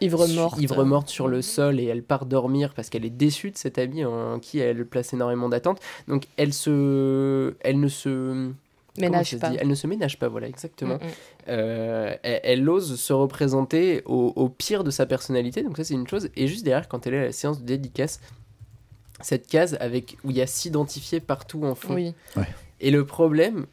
Ivre 0.00 0.26
su- 0.26 0.36
morte. 0.36 0.60
ivre 0.60 0.84
morte 0.84 1.08
sur 1.08 1.26
le 1.28 1.42
sol 1.42 1.80
et 1.80 1.84
elle 1.86 2.02
part 2.02 2.26
dormir 2.26 2.72
parce 2.74 2.90
qu'elle 2.90 3.04
est 3.04 3.10
déçue 3.10 3.50
de 3.50 3.56
cette 3.58 3.78
amie 3.78 4.04
en 4.04 4.38
qui 4.38 4.60
elle 4.60 4.86
place 4.86 5.12
énormément 5.12 5.48
d'attentes. 5.48 5.80
Donc 6.08 6.24
elle 6.36 6.52
se, 6.52 7.54
elle 7.60 7.80
ne 7.80 7.88
se 7.88 8.50
Ménage 9.00 9.38
pas. 9.38 9.52
Elle 9.58 9.68
ne 9.68 9.74
se 9.74 9.86
ménage 9.86 10.18
pas, 10.18 10.28
voilà 10.28 10.48
exactement. 10.48 10.96
Mm, 10.96 11.06
mm. 11.06 11.10
Euh, 11.48 12.16
elle, 12.22 12.40
elle 12.42 12.68
ose 12.68 12.98
se 12.98 13.12
représenter 13.12 14.02
au, 14.04 14.32
au 14.36 14.48
pire 14.48 14.84
de 14.84 14.90
sa 14.90 15.06
personnalité, 15.06 15.62
donc 15.62 15.76
ça 15.76 15.84
c'est 15.84 15.94
une 15.94 16.08
chose. 16.08 16.30
Et 16.36 16.46
juste 16.46 16.64
derrière, 16.64 16.88
quand 16.88 17.06
elle 17.06 17.14
est 17.14 17.18
à 17.18 17.24
la 17.24 17.32
séance 17.32 17.60
de 17.60 17.66
dédicace, 17.66 18.20
cette 19.20 19.46
case 19.46 19.76
avec 19.80 20.16
où 20.24 20.30
il 20.30 20.36
y 20.36 20.42
a 20.42 20.46
s'identifier 20.46 21.20
partout 21.20 21.64
en 21.64 21.74
fond. 21.74 21.94
Oui. 21.94 22.14
Et 22.80 22.90
le 22.90 23.04
problème 23.04 23.66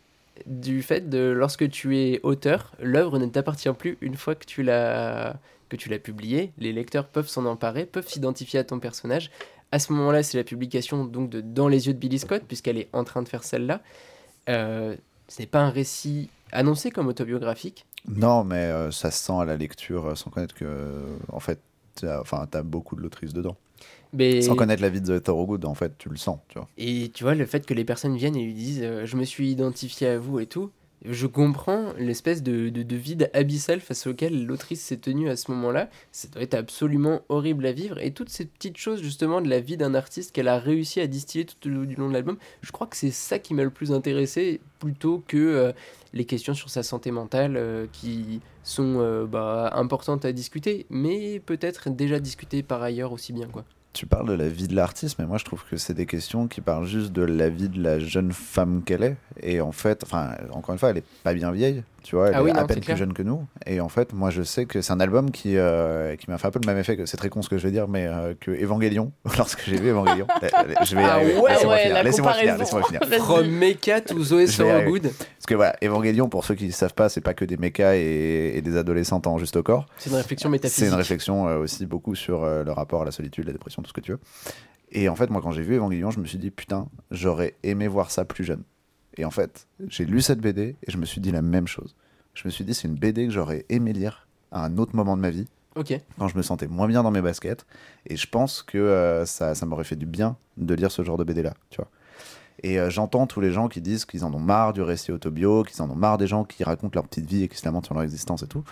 du 0.45 0.81
fait 0.81 1.09
de 1.09 1.29
lorsque 1.29 1.69
tu 1.69 1.97
es 1.97 2.19
auteur, 2.23 2.73
l'œuvre 2.79 3.17
ne 3.17 3.25
t'appartient 3.25 3.71
plus 3.73 3.97
une 4.01 4.15
fois 4.15 4.35
que 4.35 4.45
tu 4.45 4.63
l'as 4.63 5.39
que 5.69 5.75
tu 5.75 5.89
l'as 5.89 5.99
publiée. 5.99 6.53
Les 6.57 6.71
lecteurs 6.71 7.07
peuvent 7.07 7.27
s'en 7.27 7.45
emparer, 7.45 7.85
peuvent 7.85 8.07
s'identifier 8.07 8.59
à 8.59 8.63
ton 8.63 8.79
personnage. 8.79 9.31
À 9.71 9.79
ce 9.79 9.91
moment-là, 9.93 10.23
c'est 10.23 10.37
la 10.37 10.45
publication 10.45 11.03
donc 11.03 11.29
de 11.29 11.41
Dans 11.41 11.67
les 11.67 11.87
yeux 11.87 11.93
de 11.93 11.99
Billy 11.99 12.19
Scott, 12.19 12.43
puisqu'elle 12.47 12.77
est 12.77 12.87
en 12.93 13.03
train 13.03 13.21
de 13.21 13.27
faire 13.27 13.43
celle-là. 13.43 13.81
Euh, 14.47 14.95
ce 15.27 15.41
n'est 15.41 15.47
pas 15.47 15.61
un 15.61 15.69
récit 15.69 16.29
annoncé 16.51 16.91
comme 16.91 17.07
autobiographique. 17.07 17.85
Non, 18.07 18.43
mais 18.43 18.55
euh, 18.65 18.91
ça 18.91 19.11
se 19.11 19.23
sent 19.23 19.33
à 19.33 19.45
la 19.45 19.57
lecture 19.57 20.05
euh, 20.07 20.15
sans 20.15 20.29
connaître 20.29 20.55
que, 20.55 20.65
euh, 20.65 21.17
en 21.31 21.39
fait, 21.39 21.59
t'as- 21.95 22.21
enfin, 22.21 22.47
t'as 22.49 22.63
beaucoup 22.63 22.95
de 22.95 23.01
l'autrice 23.01 23.33
dedans. 23.33 23.57
Mais... 24.13 24.41
Sans 24.41 24.55
connaître 24.55 24.81
la 24.81 24.89
vie 24.89 25.01
de 25.01 25.19
Thorogood, 25.19 25.65
en 25.65 25.73
fait, 25.75 25.97
tu 25.97 26.09
le 26.09 26.15
sens, 26.15 26.39
tu 26.47 26.57
vois. 26.57 26.67
Et 26.77 27.11
tu 27.13 27.23
vois, 27.23 27.35
le 27.35 27.45
fait 27.45 27.65
que 27.65 27.73
les 27.73 27.83
personnes 27.83 28.15
viennent 28.15 28.37
et 28.37 28.43
lui 28.43 28.53
disent 28.53 28.81
euh, 28.81 29.05
Je 29.05 29.17
me 29.17 29.25
suis 29.25 29.51
identifié 29.51 30.07
à 30.07 30.19
vous 30.19 30.39
et 30.39 30.45
tout, 30.45 30.71
je 31.05 31.27
comprends 31.27 31.93
l'espèce 31.97 32.41
de, 32.43 32.69
de, 32.69 32.83
de 32.83 32.95
vide 32.95 33.29
abyssal 33.33 33.79
face 33.79 34.07
auquel 34.07 34.45
l'autrice 34.45 34.81
s'est 34.81 34.97
tenue 34.97 35.29
à 35.29 35.35
ce 35.35 35.51
moment-là. 35.51 35.89
Ça 36.11 36.27
doit 36.27 36.41
être 36.41 36.55
absolument 36.55 37.21
horrible 37.29 37.65
à 37.65 37.71
vivre. 37.71 37.99
Et 37.99 38.11
toutes 38.11 38.29
ces 38.29 38.45
petites 38.45 38.77
choses, 38.77 39.01
justement, 39.01 39.41
de 39.41 39.49
la 39.49 39.59
vie 39.59 39.77
d'un 39.77 39.93
artiste 39.93 40.31
qu'elle 40.33 40.47
a 40.47 40.57
réussi 40.59 40.99
à 40.99 41.07
distiller 41.07 41.45
tout 41.45 41.67
au- 41.67 41.71
long 41.71 42.09
de 42.09 42.13
l'album, 42.13 42.37
je 42.61 42.71
crois 42.71 42.87
que 42.87 42.97
c'est 42.97 43.11
ça 43.11 43.39
qui 43.39 43.53
m'a 43.53 43.63
le 43.63 43.69
plus 43.69 43.91
intéressé, 43.91 44.59
plutôt 44.79 45.23
que 45.27 45.37
euh, 45.37 45.71
les 46.13 46.25
questions 46.25 46.53
sur 46.53 46.69
sa 46.69 46.83
santé 46.83 47.11
mentale 47.11 47.55
euh, 47.57 47.87
qui 47.91 48.41
sont 48.63 48.97
euh, 48.99 49.25
bah, 49.25 49.71
importantes 49.75 50.25
à 50.25 50.31
discuter, 50.33 50.85
mais 50.89 51.39
peut-être 51.39 51.89
déjà 51.89 52.19
discutées 52.19 52.63
par 52.63 52.81
ailleurs 52.81 53.11
aussi 53.13 53.33
bien, 53.33 53.47
quoi. 53.47 53.65
Tu 53.97 54.05
parles 54.05 54.27
de 54.27 54.33
la 54.33 54.47
vie 54.47 54.67
de 54.67 54.75
l'artiste, 54.75 55.17
mais 55.17 55.25
moi 55.25 55.39
je 55.39 55.43
trouve 55.43 55.63
que 55.67 55.75
c'est 55.75 55.95
des 55.95 56.05
questions 56.05 56.47
qui 56.47 56.61
parlent 56.61 56.85
juste 56.85 57.11
de 57.13 57.23
la 57.23 57.49
vie 57.49 57.67
de 57.67 57.81
la 57.81 57.97
jeune 57.97 58.31
femme 58.31 58.83
qu'elle 58.85 59.01
est. 59.01 59.15
Et 59.41 59.59
en 59.59 59.71
fait, 59.71 60.03
enfin, 60.03 60.35
encore 60.51 60.73
une 60.73 60.77
fois, 60.79 60.91
elle 60.91 60.97
est 60.97 61.03
pas 61.23 61.33
bien 61.33 61.51
vieille, 61.51 61.81
tu 62.03 62.15
vois, 62.15 62.27
elle 62.27 62.35
Ah 62.35 62.43
oui, 62.43 62.51
est 62.51 62.53
non, 62.53 62.59
à 62.59 62.65
peine 62.67 62.77
c'est 62.77 62.91
plus 62.91 62.95
jeune 62.97 63.13
que 63.13 63.23
nous. 63.23 63.47
Et 63.65 63.81
en 63.81 63.89
fait, 63.89 64.13
moi 64.13 64.29
je 64.29 64.43
sais 64.43 64.65
que 64.67 64.81
c'est 64.81 64.93
un 64.93 64.99
album 64.99 65.31
qui, 65.31 65.57
euh, 65.57 66.15
qui 66.15 66.29
m'a 66.29 66.37
fait 66.37 66.47
un 66.47 66.51
peu 66.51 66.59
le 66.63 66.67
même 66.67 66.77
effet 66.77 66.95
que 66.95 67.07
c'est 67.07 67.17
très 67.17 67.29
con 67.29 67.41
ce 67.41 67.49
que 67.49 67.57
je 67.57 67.63
vais 67.63 67.71
dire, 67.71 67.87
mais 67.87 68.05
euh, 68.05 68.35
que 68.39 68.51
Evangelion, 68.51 69.11
lorsque 69.37 69.63
j'ai 69.65 69.77
vu 69.77 69.89
Evangelion. 69.89 70.27
je 70.85 70.95
vais 70.95 71.03
Ah 71.03 71.17
ouais, 71.17 71.25
laissez-moi 71.49 71.73
ouais, 71.73 71.79
finir, 71.81 71.93
la 71.95 72.03
laissez-moi 72.03 72.33
finir, 72.33 72.57
laissez-moi 72.57 72.83
finir. 72.83 73.01
From 73.25 73.47
Mecha 73.49 74.01
to 74.01 74.23
Zoé. 74.23 74.45
Sorogood. 74.45 75.01
Parce 75.01 75.45
que 75.47 75.55
voilà, 75.55 75.75
Evangelion, 75.83 76.29
pour 76.29 76.45
ceux 76.45 76.53
qui 76.55 76.67
ne 76.67 76.71
savent 76.71 76.93
pas, 76.93 77.09
c'est 77.09 77.21
pas 77.21 77.33
que 77.33 77.45
des 77.45 77.57
mechas 77.57 77.95
et, 77.95 78.53
et 78.55 78.61
des 78.61 78.77
adolescentes 78.77 79.25
en 79.27 79.37
juste 79.39 79.55
au 79.55 79.63
corps. 79.63 79.85
C'est 79.97 80.09
une 80.11 80.17
réflexion 80.17 80.49
C'est 80.49 80.51
métaphysique. 80.51 80.87
une 80.89 80.93
réflexion 80.95 81.47
euh, 81.47 81.57
aussi 81.57 81.85
beaucoup 81.87 82.15
sur 82.15 82.43
euh, 82.43 82.63
le 82.63 82.71
rapport 82.73 83.01
à 83.01 83.05
la 83.05 83.11
solitude, 83.11 83.45
la 83.47 83.53
dépression, 83.53 83.81
tout 83.87 83.89
ce 83.89 83.93
que 83.93 84.01
tu 84.01 84.11
veux. 84.11 84.19
Et 84.91 85.09
en 85.09 85.15
fait, 85.15 85.29
moi, 85.29 85.41
quand 85.41 85.51
j'ai 85.51 85.61
vu 85.61 85.75
Evangelion, 85.75 86.11
je 86.11 86.19
me 86.19 86.25
suis 86.25 86.37
dit, 86.37 86.51
putain, 86.51 86.87
j'aurais 87.11 87.55
aimé 87.63 87.87
voir 87.87 88.11
ça 88.11 88.25
plus 88.25 88.43
jeune. 88.43 88.63
Et 89.17 89.25
en 89.25 89.31
fait, 89.31 89.67
j'ai 89.87 90.05
lu 90.05 90.21
cette 90.21 90.39
BD 90.39 90.75
et 90.81 90.91
je 90.91 90.97
me 90.97 91.05
suis 91.05 91.19
dit 91.21 91.31
la 91.31 91.41
même 91.41 91.67
chose. 91.67 91.95
Je 92.33 92.43
me 92.45 92.51
suis 92.51 92.63
dit, 92.63 92.73
c'est 92.73 92.87
une 92.87 92.95
BD 92.95 93.25
que 93.25 93.33
j'aurais 93.33 93.65
aimé 93.69 93.93
lire 93.93 94.27
à 94.51 94.63
un 94.63 94.77
autre 94.77 94.95
moment 94.95 95.17
de 95.17 95.21
ma 95.21 95.31
vie, 95.31 95.47
quand 96.17 96.27
je 96.27 96.37
me 96.37 96.41
sentais 96.41 96.67
moins 96.67 96.87
bien 96.87 97.03
dans 97.03 97.11
mes 97.11 97.21
baskets. 97.21 97.65
Et 98.05 98.15
je 98.15 98.27
pense 98.27 98.63
que 98.63 98.77
euh, 98.77 99.25
ça, 99.25 99.55
ça 99.55 99.65
m'aurait 99.65 99.83
fait 99.83 99.95
du 99.95 100.05
bien 100.05 100.37
de 100.57 100.73
lire 100.73 100.91
ce 100.91 101.03
genre 101.03 101.17
de 101.17 101.23
BD-là, 101.23 101.53
tu 101.69 101.77
vois. 101.77 101.89
Et 102.63 102.79
euh, 102.79 102.89
j'entends 102.89 103.27
tous 103.27 103.41
les 103.41 103.51
gens 103.51 103.67
qui 103.67 103.81
disent 103.81 104.05
qu'ils 104.05 104.25
en 104.25 104.33
ont 104.33 104.39
marre 104.39 104.73
du 104.73 104.81
récit 104.81 105.11
autobio, 105.11 105.63
qu'ils 105.63 105.81
en 105.81 105.89
ont 105.89 105.95
marre 105.95 106.17
des 106.17 106.27
gens 106.27 106.43
qui 106.43 106.63
racontent 106.63 106.95
leur 106.95 107.07
petite 107.07 107.27
vie 107.27 107.43
et 107.43 107.47
qui 107.47 107.57
se 107.57 107.65
lamentent 107.65 107.85
sur 107.85 107.93
leur 107.93 108.03
existence 108.03 108.41
et 108.43 108.47
tout. 108.47 108.63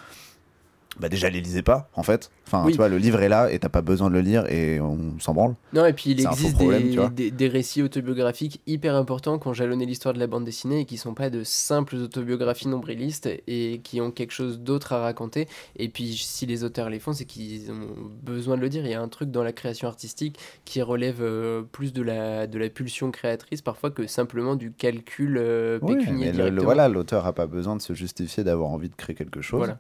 Bah 1.00 1.10
déjà, 1.10 1.30
les 1.30 1.42
lisez 1.42 1.62
pas, 1.62 1.90
en 1.96 2.04
fait. 2.04 2.32
Enfin, 2.48 2.64
Oui. 2.66 2.72
tu 2.72 2.78
vois, 2.78 2.88
le 2.88 2.98
livre 2.98 3.22
est 3.22 3.28
là 3.30 3.52
et 3.52 3.60
t'as 3.60 3.70
pas 3.70 3.82
besoin 3.82 4.10
de 4.10 4.14
le 4.14 4.22
lire 4.22 4.46
et 4.52 4.80
on 4.80 5.20
s'en 5.20 5.34
branle. 5.34 5.56
Non, 5.74 5.86
et 5.86 5.94
puis 5.94 6.12
il 6.12 6.22
existe 6.26 6.56
problème, 6.56 7.10
des, 7.14 7.48
récits 7.48 7.82
autobiographiques 7.82 8.62
hyper 8.68 8.96
importants 8.96 9.40
qui 9.40 9.48
ont 9.48 9.54
jalonné 9.54 9.86
l'histoire 9.86 10.14
de 10.14 10.20
la 10.20 10.28
bande 10.28 10.46
dessinée 10.46 10.82
et 10.82 10.86
qui 10.86 10.98
sont 10.98 11.14
pas 11.14 11.30
de 11.30 11.44
simples 11.44 11.96
autobiographies 11.96 12.68
nombrilistes 12.68 13.28
et 13.48 13.82
qui 13.84 14.00
ont 14.00 14.12
quelque 14.12 14.32
chose 14.32 14.60
d'autre 14.60 14.94
à 14.94 15.00
raconter. 15.02 15.48
Et 15.76 15.90
puis 15.90 16.14
si 16.16 16.46
les 16.46 16.64
auteurs 16.64 16.90
les 16.90 17.00
font, 17.00 17.14
c'est 17.14 17.26
qu'ils 17.26 17.72
ont 17.72 17.88
besoin 18.24 18.56
de 18.56 18.62
le 18.62 18.70
dire. 18.70 18.86
Il 18.86 18.92
y 18.92 18.96
a 18.96 19.02
un 19.02 19.08
truc 19.10 19.32
dans 19.32 19.44
la 19.44 19.52
création 19.54 19.88
artistique 19.88 20.38
qui 20.66 20.82
relève 20.82 21.18
euh, 21.22 21.62
plus 21.64 21.94
de 21.94 22.02
la, 22.02 22.48
de 22.48 22.58
la 22.60 22.70
pulsion 22.70 23.12
créatrice 23.12 23.62
parfois 23.62 23.92
que 23.92 24.08
simplement 24.08 24.56
du 24.56 24.72
calcul 24.72 25.38
euh, 25.38 25.80
Oui, 25.82 25.98
pécunier 25.98 26.32
mais 26.32 26.50
le- 26.52 26.62
voilà, 26.62 26.88
l'auteur 26.88 27.26
a 27.26 27.34
pas 27.34 27.48
besoin 27.48 27.76
de 27.76 27.82
se 27.82 27.94
justifier 27.94 28.44
d'avoir 28.44 28.70
envie 28.70 28.90
de 28.90 28.96
créer 28.96 29.16
quelque 29.16 29.42
chose. 29.42 29.58
Voilà. 29.60 29.80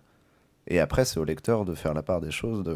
Et 0.68 0.80
après, 0.80 1.06
c'est 1.06 1.20
au 1.20 1.24
lecteur 1.26 1.66
de 1.66 1.76
faire 1.76 1.94
la 1.94 2.02
part 2.04 2.22
des 2.22 2.32
choses 2.32 2.64
de- 2.64 2.76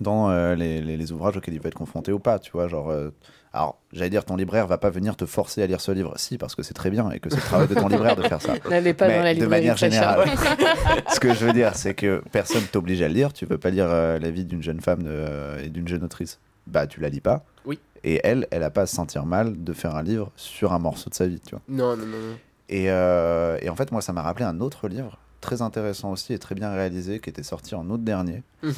dans 0.00 0.30
euh, 0.30 0.54
les, 0.54 0.80
les- 0.80 0.96
les 0.96 1.12
ouvrages 1.12 1.36
auxquels 1.36 1.54
il 1.54 1.60
va 1.60 1.68
être 1.68 1.74
confronté 1.74 2.12
ou 2.12 2.18
pas, 2.18 2.38
tu 2.38 2.52
vois. 2.52 2.66
Genre, 2.68 2.90
euh, 2.90 3.10
alors, 3.52 3.78
j'allais 3.92 4.08
dire, 4.10 4.24
ton 4.24 4.36
libraire 4.36 4.66
va 4.66 4.78
pas 4.78 4.88
venir 4.90 5.16
te 5.16 5.26
forcer 5.26 5.62
à 5.62 5.66
lire 5.66 5.80
ce 5.82 5.92
livre. 5.92 6.14
Si, 6.16 6.38
parce 6.38 6.54
que 6.54 6.62
c'est 6.62 6.72
très 6.74 6.90
bien 6.90 7.10
et 7.10 7.20
que 7.20 7.28
c'est 7.28 7.36
le 7.36 7.42
travail 7.42 7.68
de 7.68 7.74
ton 7.74 7.88
libraire 7.88 8.16
de 8.16 8.22
faire 8.22 8.40
ça. 8.40 8.54
N'allez 8.70 8.94
pas 8.94 9.08
Mais 9.08 9.16
dans 9.18 9.22
la 9.24 9.34
de 9.34 9.40
librairie 9.40 9.60
manière 9.60 9.74
de 9.74 9.78
générale. 9.78 10.28
Ce 11.14 11.20
que 11.20 11.34
je 11.34 11.44
veux 11.44 11.52
dire, 11.52 11.74
c'est 11.74 11.94
que 11.94 12.22
personne 12.32 12.62
t'oblige 12.72 13.02
à 13.02 13.08
le 13.08 13.14
lire. 13.14 13.32
Tu 13.34 13.44
veux 13.44 13.58
pas 13.58 13.68
lire 13.70 13.86
euh, 13.88 14.18
la 14.18 14.30
vie 14.30 14.44
d'une 14.46 14.62
jeune 14.62 14.80
femme 14.80 15.02
de- 15.02 15.08
euh, 15.10 15.62
et 15.62 15.68
d'une 15.68 15.86
jeune 15.88 16.02
autrice. 16.04 16.40
Bah, 16.66 16.86
tu 16.86 17.00
la 17.00 17.08
lis 17.10 17.20
pas. 17.20 17.44
Oui. 17.66 17.78
Et 18.04 18.20
elle, 18.24 18.46
elle 18.50 18.62
a 18.62 18.70
pas 18.70 18.82
à 18.82 18.86
se 18.86 18.96
sentir 18.96 19.26
mal 19.26 19.62
de 19.62 19.72
faire 19.74 19.94
un 19.94 20.02
livre 20.02 20.32
sur 20.36 20.72
un 20.72 20.78
morceau 20.78 21.10
de 21.10 21.14
sa 21.14 21.26
vie, 21.26 21.40
tu 21.40 21.50
vois. 21.54 21.60
Non, 21.68 21.96
non, 21.96 22.06
non. 22.06 22.18
non. 22.18 22.36
Et, 22.70 22.90
euh, 22.90 23.58
et 23.60 23.68
en 23.68 23.76
fait, 23.76 23.92
moi, 23.92 24.00
ça 24.00 24.12
m'a 24.14 24.22
rappelé 24.22 24.44
un 24.46 24.60
autre 24.60 24.88
livre, 24.88 25.18
très 25.42 25.60
intéressant 25.60 26.10
aussi 26.12 26.32
et 26.32 26.38
très 26.38 26.54
bien 26.54 26.72
réalisé, 26.72 27.20
qui 27.20 27.28
était 27.28 27.42
sorti 27.42 27.74
en 27.74 27.88
août 27.90 28.02
dernier. 28.02 28.42
Mhm. 28.62 28.72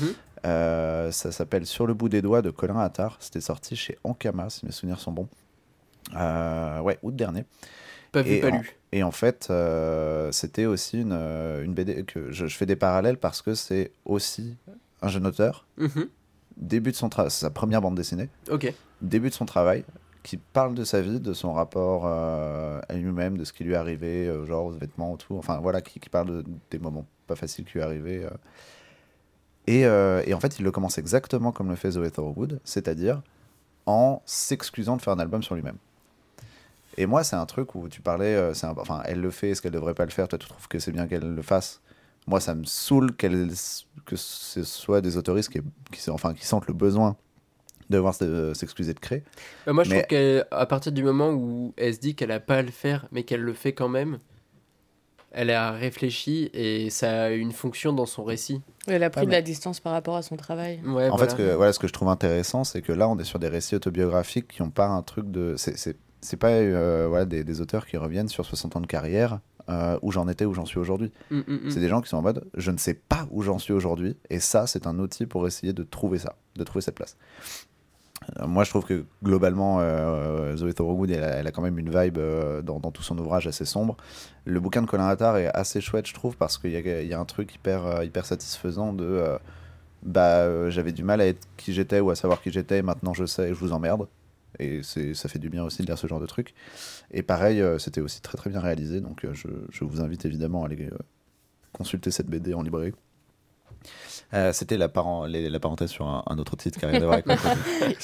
Euh, 0.47 1.11
ça 1.13 1.31
s'appelle 1.31 1.65
Sur 1.67 1.87
le 1.87 1.95
bout 1.95 2.09
des 2.09 2.21
doigts 2.23 2.43
de 2.43 2.51
Colin 2.51 2.79
Attard. 2.81 3.17
C'était 3.21 3.41
sorti 3.41 3.77
chez 3.77 3.97
Ankama, 4.03 4.51
si 4.51 4.67
mes 4.67 4.73
souvenirs 4.73 4.99
sont 4.99 5.13
bons. 5.13 5.29
Euh, 6.17 6.81
ouais, 6.81 6.99
août 7.03 7.15
dernier. 7.17 7.45
Pas 8.13 8.23
vu, 8.23 8.33
Et 8.33 8.41
pas 8.41 8.51
en- 8.51 8.59
lu. 8.59 8.77
Et 8.93 9.03
en 9.03 9.11
fait, 9.11 9.49
euh, 9.51 10.31
c'était 10.33 10.67
aussi 10.67 11.01
une, 11.01 11.13
une 11.13 11.75
BD 11.75 12.05
que 12.05 12.31
je, 12.31 12.47
je 12.47 12.57
fais 12.57 12.67
des 12.67 12.77
parallèles 12.77 13.17
parce 13.17 13.43
que 13.43 13.55
c'est 13.55 13.91
aussi 14.05 14.57
un 15.03 15.09
jeune 15.09 15.27
auteur, 15.27 15.67
Mhm. 15.79 16.09
début 16.57 16.91
de 16.93 16.97
son 16.97 17.09
travail, 17.09 17.31
c'est 17.31 17.41
sa 17.41 17.51
première 17.51 17.81
bande 17.81 17.97
dessinée, 17.97 18.29
Ok. 18.51 18.73
début 19.03 19.31
de 19.31 19.35
son 19.35 19.47
travail, 19.47 19.85
qui 20.25 20.39
parle 20.39 20.75
de 20.75 20.83
sa 20.83 21.01
vie, 21.03 21.21
de 21.21 21.33
son 21.35 21.53
rapport 21.53 22.05
euh, 22.07 22.81
à 22.89 22.95
lui-même, 22.95 23.39
de 23.39 23.45
ce 23.45 23.53
qui 23.53 23.63
lui 23.63 23.75
est 23.75 23.77
arrivé, 23.77 24.27
euh, 24.27 24.45
genre 24.47 24.65
aux 24.67 24.71
vêtements, 24.73 25.17
tout. 25.17 25.37
Enfin 25.37 25.61
voilà, 25.61 25.81
qui, 25.81 26.01
parle 26.09 26.43
de- 26.43 26.45
des 26.73 26.81
moments 26.81 27.07
pas 27.29 27.37
faciles 27.37 27.65
qui 27.65 27.75
lui 27.75 27.83
arrivé. 27.83 28.25
euh. 28.25 28.31
Et, 29.67 29.83
et 30.29 30.35
en 30.35 30.41
fait, 30.41 30.59
il 30.59 30.63
le 30.65 30.71
commence 30.73 30.99
exactement 30.99 31.53
comme 31.53 31.71
le 31.71 31.77
fait 31.77 31.93
Zoé 31.93 32.11
Thorogood, 32.11 32.61
c'est-à-dire 32.65 33.23
en 33.87 34.21
s'excusant 34.27 34.97
de 34.97 35.03
faire 35.03 35.15
un 35.15 35.19
album 35.19 35.43
sur 35.43 35.55
lui-même. 35.55 35.79
Et 36.99 37.07
moi, 37.07 37.25
c'est 37.25 37.37
un 37.37 37.47
truc 37.47 37.75
où 37.75 37.89
tu 37.89 38.03
parlais, 38.03 38.53
enfin, 38.77 39.03
elle 39.07 39.21
le 39.21 39.31
fait, 39.31 39.51
est-ce 39.51 39.63
qu'elle 39.63 39.73
devrait 39.73 39.95
pas 39.95 40.05
le 40.05 40.11
faire? 40.11 40.29
Toi, 40.29 40.39
tu 40.39 40.49
trouves 40.49 40.69
que 40.69 40.79
c'est 40.79 40.93
bien 40.93 41.07
qu'elle 41.07 41.35
le 41.35 41.43
fasse? 41.43 41.81
Moi, 42.27 42.41
ça 42.41 42.55
me 42.55 42.65
saoule 42.65 43.15
qu'elle, 43.17 43.51
que 44.05 44.17
ce 44.17 44.65
soit 44.65 45.01
des 45.01 45.17
autoristes 45.17 45.51
qui, 45.51 46.11
enfin, 46.11 46.35
qui 46.35 46.47
sentent 46.47 46.67
le 46.67 46.75
besoin 46.75 47.17
devoir 47.95 48.15
se- 48.15 48.53
s'excuser 48.55 48.95
de 48.95 49.01
créer. 49.01 49.23
Bah, 49.67 49.73
moi, 49.73 49.85
je 49.85 49.91
Mais- 49.91 50.03
trouve 50.03 50.19
qu'à 50.51 50.67
partir 50.67 50.93
du 50.93 51.03
moment 51.03 51.31
où 51.31 51.73
elle 51.77 51.95
se 51.95 52.01
dit 52.01 52.15
qu'elle 52.15 52.31
a 52.33 52.41
pas 52.41 52.57
à 52.57 52.63
le 52.63 52.71
faire, 52.71 53.07
mais 53.13 53.23
qu'elle 53.23 53.41
le 53.43 53.53
fait 53.55 53.73
quand 53.73 53.89
même, 53.89 54.19
elle 55.37 55.51
a 55.51 55.73
réfléchi 55.73 56.49
et 56.55 56.91
ça 56.91 57.25
a 57.25 57.31
une 57.31 57.51
fonction 57.53 57.93
dans 57.93 58.07
son 58.07 58.23
récit. 58.23 58.61
Elle 58.87 59.03
a 59.03 59.11
pris 59.11 59.21
Ouais, 59.23 59.27
de 59.27 59.31
mais- 59.31 59.37
la 59.37 59.43
distance 59.43 59.81
par 59.81 59.93
rapport 59.93 60.15
à 60.17 60.23
son 60.23 60.37
travail. 60.37 60.81
Ouais, 60.85 61.09
En 61.09 61.17
voilà. 61.17 61.19
fait, 61.19 61.31
ce 61.31 61.35
que, 61.35 61.55
voilà, 61.55 61.73
ce 61.73 61.79
que 61.81 61.89
je 61.89 61.93
trouve 61.93 62.09
intéressant, 62.09 62.63
c'est 62.63 62.83
que 62.83 62.93
là, 62.93 63.09
on 63.09 63.19
est 63.19 63.25
sur 63.25 63.39
des 63.41 63.49
récits 63.49 63.75
autobiographiques 63.75 64.47
qui 64.49 64.63
n'ont 64.63 64.71
pas 64.71 64.87
un 64.87 65.03
truc 65.03 65.31
de. 65.31 65.57
C'est, 65.57 66.37
pas 66.39 66.51
euh, 66.51 67.07
voilà, 67.09 67.25
des, 67.25 67.43
des 67.45 67.61
auteurs 67.61 67.85
qui 67.87 67.97
reviennent 67.97 68.29
sur 68.29 68.47
60 68.47 68.77
ans 68.77 68.81
de 68.81 68.87
carrière, 68.87 69.41
euh, 69.69 69.99
où 70.03 70.11
j'en 70.13 70.27
étais, 70.29 70.45
où 70.45 70.55
j'en 70.55 70.65
suis 70.67 70.79
aujourd'hui. 70.79 71.11
Mm, 71.31 71.39
mm, 71.39 71.43
mm. 71.65 71.71
C'est 71.71 71.81
des 71.81 71.89
gens 71.89 72.01
qui 72.01 72.09
sont 72.09 72.17
en 72.19 72.23
mode 72.23 72.47
je 72.55 72.71
ne 72.71 72.79
sais 72.79 72.95
pas 72.95 73.27
où 73.31 73.43
j'en 73.43 73.59
suis 73.59 73.73
aujourd'hui, 73.75 74.17
et 74.31 74.39
ça, 74.39 74.67
c'est 74.69 74.87
un 74.87 74.99
outil 75.01 75.27
pour 75.27 75.47
essayer 75.49 75.73
de 75.73 75.83
trouver 75.83 76.19
ça, 76.19 76.37
de 76.57 76.63
trouver 76.65 76.81
cette 76.83 76.95
place. 76.95 77.17
Euh, 78.41 78.47
Moi, 78.47 78.65
je 78.65 78.71
trouve 78.71 78.85
que 78.85 79.05
globalement, 79.23 79.79
euh, 79.81 80.57
Zoé 80.57 80.73
Thorogood, 80.75 81.11
elle, 81.11 81.47
a- 81.47 81.51
quand 81.53 81.63
même 81.63 81.79
une 81.79 81.91
vibe 81.91 82.19
euh, 82.19 82.63
dans, 82.63 82.81
tout 82.91 83.03
son 83.03 83.19
ouvrage 83.19 83.47
assez 83.47 83.65
sombre. 83.65 83.97
Le 84.45 84.61
bouquin 84.61 84.83
de 84.83 84.87
Colin 84.87 85.09
Attard 85.09 85.37
est 85.39 85.49
assez 85.55 85.81
chouette, 85.81 86.07
je 86.07 86.15
trouve, 86.15 86.37
parce 86.37 86.59
qu'il 86.59 86.71
y 86.73 87.15
a, 87.15 87.21
un 87.21 87.25
truc 87.25 87.55
hyper, 87.55 87.87
euh, 87.87 88.05
satisfaisant 88.23 88.93
de. 88.93 89.05
euh, 89.05 89.39
bah, 90.03 90.41
euh, 90.41 90.71
j'avais 90.71 90.93
du 90.93 91.03
mal 91.03 91.21
à 91.21 91.27
être 91.27 91.47
qui 91.57 91.73
j'étais 91.73 92.01
ou 92.01 92.11
à 92.11 92.15
savoir 92.15 92.43
qui 92.43 92.51
j'étais, 92.51 92.83
maintenant 92.83 93.15
je 93.15 93.25
sais 93.25 93.49
je 93.49 93.55
vous 93.55 93.73
emmerde. 93.73 94.07
Et 94.61 94.83
ça 94.83 95.29
fait 95.29 95.39
du 95.41 95.49
bien 95.49 95.65
aussi 95.65 95.83
de 95.83 95.87
lire 95.87 95.99
ce 95.99 96.07
genre 96.07 96.21
de 96.21 96.27
truc. 96.27 96.55
Et 97.11 97.23
pareil, 97.23 97.61
euh, 97.61 97.79
c'était 97.79 98.01
aussi 98.01 98.21
très 98.21 98.37
très 98.39 98.51
bien 98.51 98.61
réalisé, 98.61 99.01
donc 99.01 99.25
euh, 99.25 99.35
je, 99.35 99.85
vous 99.85 100.01
invite 100.01 100.25
évidemment 100.27 100.63
à 100.63 100.67
aller 100.67 100.87
euh, 100.87 100.99
consulter 101.73 102.11
cette 102.13 102.29
BD 102.29 102.55
en 102.55 102.63
librairie. 102.63 102.93
Euh, 104.35 104.53
c'était 104.53 104.77
la, 104.77 104.89
paren- 104.89 105.27
les- 105.29 105.49
la 105.49 105.61
parenthèse 105.61 105.91
sur 105.91 106.07
un, 106.07 106.23
un 106.27 106.39
autre 106.39 106.57
titre 106.57 106.79
qui 106.79 106.85
a 106.85 106.89
rien 106.89 107.01
à 107.01 107.05
voir 107.05 107.15
avec 107.25 107.27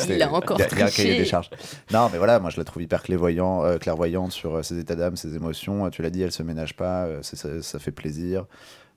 Il 0.09 0.23
a 0.23 0.33
encore 0.33 0.59
il 0.59 0.61
y 0.61 0.65
a- 0.65 0.69
il 0.73 0.79
y 0.79 0.83
a 0.83 0.87
un 0.87 0.91
cahier 0.91 1.17
des 1.17 1.25
charges. 1.25 1.51
Non, 1.93 2.09
mais 2.13 2.19
voilà, 2.19 2.39
moi 2.39 2.51
je 2.51 2.57
la 2.59 2.65
trouve 2.65 2.83
hyper 2.83 3.03
clairvoyant, 3.03 3.65
euh, 3.65 3.79
clairvoyante 3.79 4.31
sur 4.33 4.57
euh, 4.57 4.63
ses 4.63 4.79
états 4.79 4.95
d'âme, 4.95 5.17
ses 5.17 5.35
émotions. 5.35 5.91
Tu 5.91 6.03
l'as 6.03 6.11
dit, 6.11 6.23
elle 6.23 6.31
se 6.33 6.43
ménage 6.43 6.77
pas, 6.77 7.09
ça, 7.23 7.61
ça 7.63 7.79
fait 7.79 7.91
plaisir. 7.93 8.47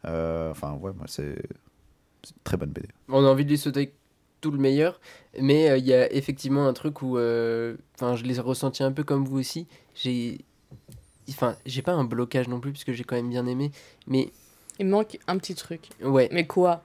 Euh, 0.05 0.51
Enfin, 0.51 0.73
ouais, 0.73 0.91
moi 0.95 1.05
c'est 1.07 1.23
une 1.23 1.35
très 2.43 2.57
bonne 2.57 2.69
BD. 2.69 2.87
On 3.09 3.25
a 3.25 3.27
envie 3.29 3.45
de 3.45 3.49
lui 3.49 3.57
sauter 3.57 3.93
tout 4.41 4.51
le 4.51 4.57
meilleur, 4.59 4.99
mais 5.41 5.69
euh, 5.71 5.77
il 5.77 5.85
y 5.85 5.93
a 5.93 6.11
effectivement 6.13 6.67
un 6.67 6.73
truc 6.73 7.01
où, 7.01 7.17
euh, 7.17 7.75
enfin, 7.95 8.15
je 8.15 8.23
l'ai 8.25 8.37
ressenti 8.39 8.83
un 8.83 8.91
peu 8.91 9.03
comme 9.03 9.25
vous 9.25 9.39
aussi. 9.39 9.65
J'ai, 9.95 10.39
enfin, 11.29 11.55
j'ai 11.65 11.81
pas 11.81 11.93
un 11.93 12.03
blocage 12.03 12.47
non 12.47 12.59
plus 12.59 12.71
puisque 12.71 12.91
j'ai 12.91 13.03
quand 13.05 13.15
même 13.15 13.29
bien 13.29 13.45
aimé, 13.47 13.71
mais 14.05 14.29
Il 14.79 14.87
manque 14.87 15.17
un 15.27 15.37
petit 15.37 15.55
truc. 15.55 15.89
ouais, 16.03 16.27
Mais 16.31 16.45
quoi? 16.45 16.83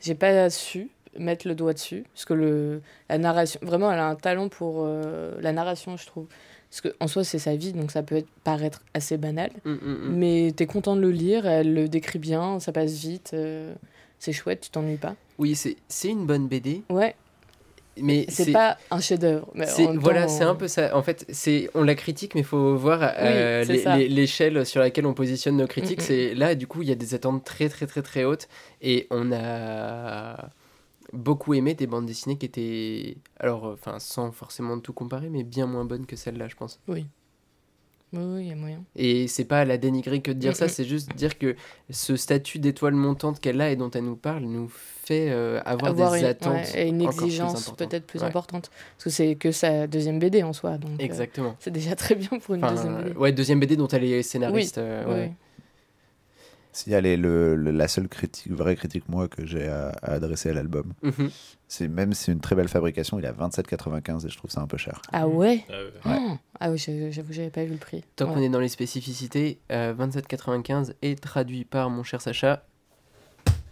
J'ai 0.00 0.14
pas 0.14 0.50
su 0.50 0.88
mettre 1.18 1.46
le 1.48 1.54
doigt 1.54 1.72
dessus. 1.72 2.04
Parce 2.12 2.24
que 2.24 2.34
le, 2.34 2.82
la 3.08 3.18
narration, 3.18 3.60
vraiment, 3.62 3.90
elle 3.92 3.98
a 4.00 4.08
un 4.08 4.16
talent 4.16 4.48
pour 4.48 4.78
euh, 4.84 5.34
la 5.40 5.52
narration, 5.52 5.96
je 5.96 6.06
trouve. 6.06 6.26
Parce 6.70 6.92
qu'en 6.94 7.06
soi, 7.06 7.22
c'est 7.22 7.38
sa 7.38 7.54
vie, 7.54 7.72
donc 7.72 7.92
ça 7.92 8.02
peut 8.02 8.16
être, 8.16 8.28
paraître 8.42 8.82
assez 8.94 9.16
banal. 9.16 9.50
Mm, 9.64 9.70
mm, 9.70 9.76
mm. 9.80 10.16
Mais 10.16 10.52
t'es 10.56 10.66
content 10.66 10.96
de 10.96 11.00
le 11.00 11.10
lire, 11.10 11.46
elle 11.46 11.72
le 11.72 11.88
décrit 11.88 12.18
bien, 12.18 12.58
ça 12.58 12.72
passe 12.72 12.94
vite. 12.94 13.30
euh, 13.34 13.72
c'est 14.18 14.32
chouette, 14.32 14.60
tu 14.62 14.70
t'ennuies 14.70 14.96
pas. 14.96 15.14
oui, 15.38 15.54
c'est, 15.54 15.76
c'est 15.88 16.08
une 16.08 16.26
bonne 16.26 16.48
BD, 16.48 16.82
Ouais, 16.90 17.14
mais 18.00 18.26
c'est 18.28 18.52
pas 18.52 18.76
un 18.90 19.00
chef-d'œuvre. 19.00 19.52
voilà, 19.96 20.28
c'est 20.28 20.44
un 20.44 20.54
peu 20.54 20.68
ça. 20.68 20.96
En 20.96 21.02
fait, 21.02 21.24
c'est 21.30 21.70
on 21.74 21.82
la 21.82 21.94
critique, 21.94 22.34
mais 22.34 22.40
il 22.40 22.46
faut 22.46 22.76
voir 22.76 23.00
euh, 23.02 23.64
Oui, 23.68 24.08
l'échelle 24.08 24.64
sur 24.66 24.80
laquelle 24.80 25.06
on 25.06 25.14
positionne 25.14 25.56
nos 25.56 25.66
critiques. 25.66 26.00
Mm. 26.00 26.04
C'est 26.04 26.34
là, 26.34 26.54
du 26.54 26.66
coup, 26.66 26.82
il 26.82 26.88
y 26.88 26.92
a 26.92 26.96
des 26.96 27.14
attentes 27.14 27.44
très, 27.44 27.68
très, 27.68 27.86
très, 27.86 28.02
très 28.02 28.24
hautes, 28.24 28.48
et 28.82 29.06
on 29.10 29.32
a 29.32 30.50
beaucoup 31.12 31.54
aimé 31.54 31.74
des 31.74 31.86
bandes 31.86 32.06
dessinées 32.06 32.36
qui 32.36 32.46
étaient, 32.46 33.16
alors, 33.38 33.66
euh, 33.66 33.74
enfin, 33.74 33.98
sans 33.98 34.32
forcément 34.32 34.78
tout 34.80 34.92
comparer, 34.92 35.28
mais 35.28 35.44
bien 35.44 35.66
moins 35.66 35.84
bonnes 35.84 36.06
que 36.06 36.16
celle-là, 36.16 36.48
je 36.48 36.56
pense. 36.56 36.80
Oui, 36.88 37.06
oui, 38.12 38.42
il 38.42 38.48
y 38.48 38.52
a 38.52 38.56
moyen. 38.56 38.84
Et 38.96 39.26
c'est 39.28 39.44
pas 39.44 39.60
à 39.60 39.64
la 39.64 39.78
dénigrer 39.78 40.22
que 40.22 40.30
de 40.30 40.38
dire 40.38 40.52
Mm, 40.52 40.54
ça, 40.54 40.68
c'est 40.68 40.84
juste 40.84 41.14
dire 41.14 41.38
que 41.38 41.56
ce 41.90 42.16
statut 42.16 42.58
d'étoile 42.58 42.94
montante 42.94 43.40
qu'elle 43.40 43.60
a 43.60 43.70
et 43.70 43.76
dont 43.76 43.90
elle 43.90 44.04
nous 44.04 44.16
parle 44.16 44.44
nous 44.44 44.70
fait 45.06 45.30
euh, 45.30 45.60
avoir, 45.64 45.90
Avoir 45.92 46.12
des 46.12 46.20
une, 46.20 46.24
attentes 46.26 46.52
ouais, 46.74 46.86
et 46.86 46.88
une 46.88 46.98
plus 46.98 47.06
exigence 47.24 47.70
peut-être 47.76 48.06
plus 48.06 48.20
Ouais. 48.20 48.26
importante. 48.26 48.70
Parce 48.96 49.04
que 49.04 49.10
c'est 49.10 49.34
que 49.34 49.52
sa 49.52 49.86
deuxième 49.86 50.18
BD 50.18 50.42
en 50.42 50.52
soi. 50.52 50.78
Donc, 50.78 50.92
euh, 51.00 51.04
Exactement. 51.04 51.56
c'est 51.58 51.70
déjà 51.70 51.94
très 51.96 52.14
bien 52.14 52.28
pour 52.38 52.54
une 52.54 52.64
Enfin, 52.64 52.74
deuxième 52.74 52.96
BD. 53.02 53.10
euh, 53.10 53.14
ouais, 53.20 53.32
deuxième 53.32 53.60
BD 53.60 53.76
dont 53.76 53.88
elle 53.88 54.04
est 54.04 54.22
scénariste. 54.22 54.78
euh, 54.78 55.04
ouais. 55.06 55.26
Oui. 55.28 55.32
Si 56.76 56.92
elle 56.92 57.06
est 57.06 57.16
le, 57.16 57.54
le- 57.54 57.70
la 57.70 57.86
seule 57.86 58.08
critique, 58.08 58.50
vraie 58.50 58.74
critique 58.74 59.08
moi 59.08 59.28
que 59.28 59.46
j'ai 59.46 59.68
à, 59.68 59.90
à 60.02 60.14
adresser 60.14 60.50
à 60.50 60.54
l'album, 60.54 60.92
Mhm. 61.02 61.30
c'est 61.68 61.86
même 61.86 62.12
si 62.14 62.24
c'est 62.24 62.32
une 62.32 62.40
très 62.40 62.56
belle 62.56 62.66
fabrication, 62.68 63.16
il 63.20 63.26
à 63.26 63.32
27,95 63.32 64.26
et 64.26 64.28
je 64.28 64.36
trouve 64.36 64.50
ça 64.50 64.60
un 64.60 64.66
peu 64.66 64.76
cher. 64.76 65.00
Ah 65.12 65.28
ouais? 65.28 65.64
Euh, 65.70 65.90
Oh 66.04 66.36
Ah 66.58 66.72
oui, 66.72 66.78
j'avoue, 66.78 67.32
j'avais 67.32 67.50
pas 67.50 67.62
vu 67.64 67.70
le 67.72 67.76
prix. 67.78 68.02
Tant 68.16 68.26
Ouais. 68.26 68.34
qu'on 68.34 68.40
est 68.42 68.48
dans 68.48 68.58
les 68.58 68.66
spécificités, 68.68 69.60
euh, 69.70 69.94
27,95 69.96 70.94
est 71.02 71.22
traduit 71.22 71.64
par 71.64 71.90
mon 71.90 72.02
cher 72.02 72.20
Sacha. 72.20 72.64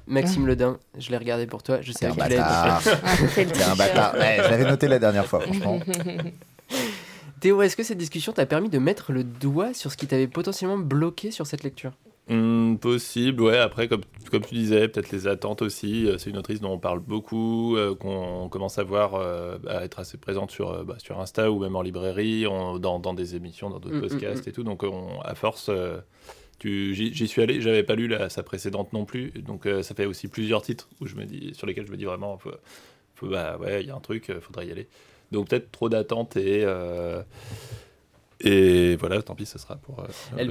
Maxime 0.07 0.46
Ledin, 0.46 0.78
je 0.98 1.11
l'ai 1.11 1.16
regardé 1.16 1.46
pour 1.46 1.62
toi, 1.62 1.80
je 1.80 1.92
sais 1.92 1.98
C'est 2.00 2.07
un 2.07 2.11
que 2.11 2.14
tu 2.14 2.20
bâtard. 2.36 2.82
Ah, 3.05 3.16
C'est 3.16 3.62
un 3.62 3.76
bâtard. 3.76 4.14
Ouais, 4.14 4.36
je 4.44 4.50
l'avais 4.50 4.64
noté 4.68 4.88
la 4.88 4.98
dernière 4.98 5.26
fois, 5.26 5.40
franchement. 5.40 5.78
Théo, 7.40 7.61
est-ce 7.62 7.76
que 7.76 7.82
cette 7.82 7.98
discussion 7.98 8.32
t'a 8.32 8.46
permis 8.46 8.68
de 8.68 8.78
mettre 8.78 9.12
le 9.12 9.24
doigt 9.24 9.74
sur 9.74 9.90
ce 9.90 9.96
qui 9.96 10.07
t'avait 10.07 10.28
potentiellement 10.28 10.78
bloqué 10.78 11.30
sur 11.32 11.46
cette 11.46 11.64
lecture? 11.64 11.92
Hmm, 12.28 12.76
possible, 12.76 13.42
ouais. 13.42 13.59
Après, 13.59 13.88
comme, 13.88 14.03
comme 14.30 14.42
tu 14.42 14.55
disais, 14.55 14.86
peut-être 14.86 15.11
les 15.11 15.26
attentes 15.26 15.61
aussi. 15.61 16.07
Euh, 16.07 16.18
C'est 16.18 16.30
une 16.30 16.38
autrice 16.38 16.61
dont 16.61 16.70
on 16.70 16.78
parle 16.78 17.00
beaucoup, 17.00 17.76
euh, 17.76 17.96
qu'on 17.96 18.48
commence 18.48 18.78
à 18.78 18.84
voir 18.84 19.14
euh, 19.16 19.59
à 19.68 19.84
être 19.84 19.98
assez 19.98 20.18
présente 20.18 20.53
sur, 20.53 20.70
euh, 20.70 20.84
bah, 20.84 20.94
sur 20.98 21.18
Insta 21.20 21.50
ou 21.50 21.59
même 21.59 21.74
en 21.74 21.82
librairie, 21.82 22.46
on- 22.46 22.78
dans, 22.78 23.00
dans 23.00 23.12
des 23.12 23.34
émissions, 23.34 23.70
dans 23.70 23.80
d'autres 23.80 23.96
Mm, 23.96 24.05
mm, 24.05 24.09
podcasts 24.09 24.46
et 24.46 24.53
tout. 24.53 24.62
Donc, 24.62 24.84
on, 24.84 25.20
à 25.22 25.34
force, 25.34 25.66
euh, 25.68 25.98
j'y 26.64 27.28
suis 27.28 27.42
allé. 27.42 27.60
J'avais 27.60 27.82
pas 27.82 27.94
lu 27.94 28.08
la, 28.08 28.28
sa 28.28 28.42
précédente 28.42 28.92
non 28.92 29.04
plus. 29.04 29.30
Donc, 29.30 29.66
euh, 29.66 29.82
ça 29.82 29.94
fait 29.94 30.06
aussi 30.06 30.28
plusieurs 30.28 30.62
titres 30.62 30.88
où 31.00 31.06
je 31.06 31.14
me 31.16 31.24
dis, 31.24 31.54
sur 31.54 31.66
lesquels 31.66 31.86
je 31.86 31.92
me 31.92 31.96
dis 31.96 32.04
vraiment, 32.04 32.38
faut, 32.38 32.52
faut- 33.14 33.28
bah 33.28 33.58
ouais, 33.60 33.82
il 33.82 33.88
y 33.88 33.90
a 33.90 33.94
un 33.94 34.00
truc, 34.00 34.30
euh, 34.30 34.40
faudrait 34.40 34.66
y 34.66 34.70
aller. 34.70 34.86
Donc, 35.30 35.48
peut-être 35.48 35.70
trop 35.72 35.88
d'attentes 35.88 36.36
et. 36.36 36.62
euh, 36.64 37.22
et 38.44 38.96
voilà, 38.96 39.22
tant 39.22 39.36
pis, 39.36 39.46
ce 39.46 39.56
sera 39.58 39.76
pour. 39.76 40.00
euh, 40.00 40.06
Elle 40.36 40.48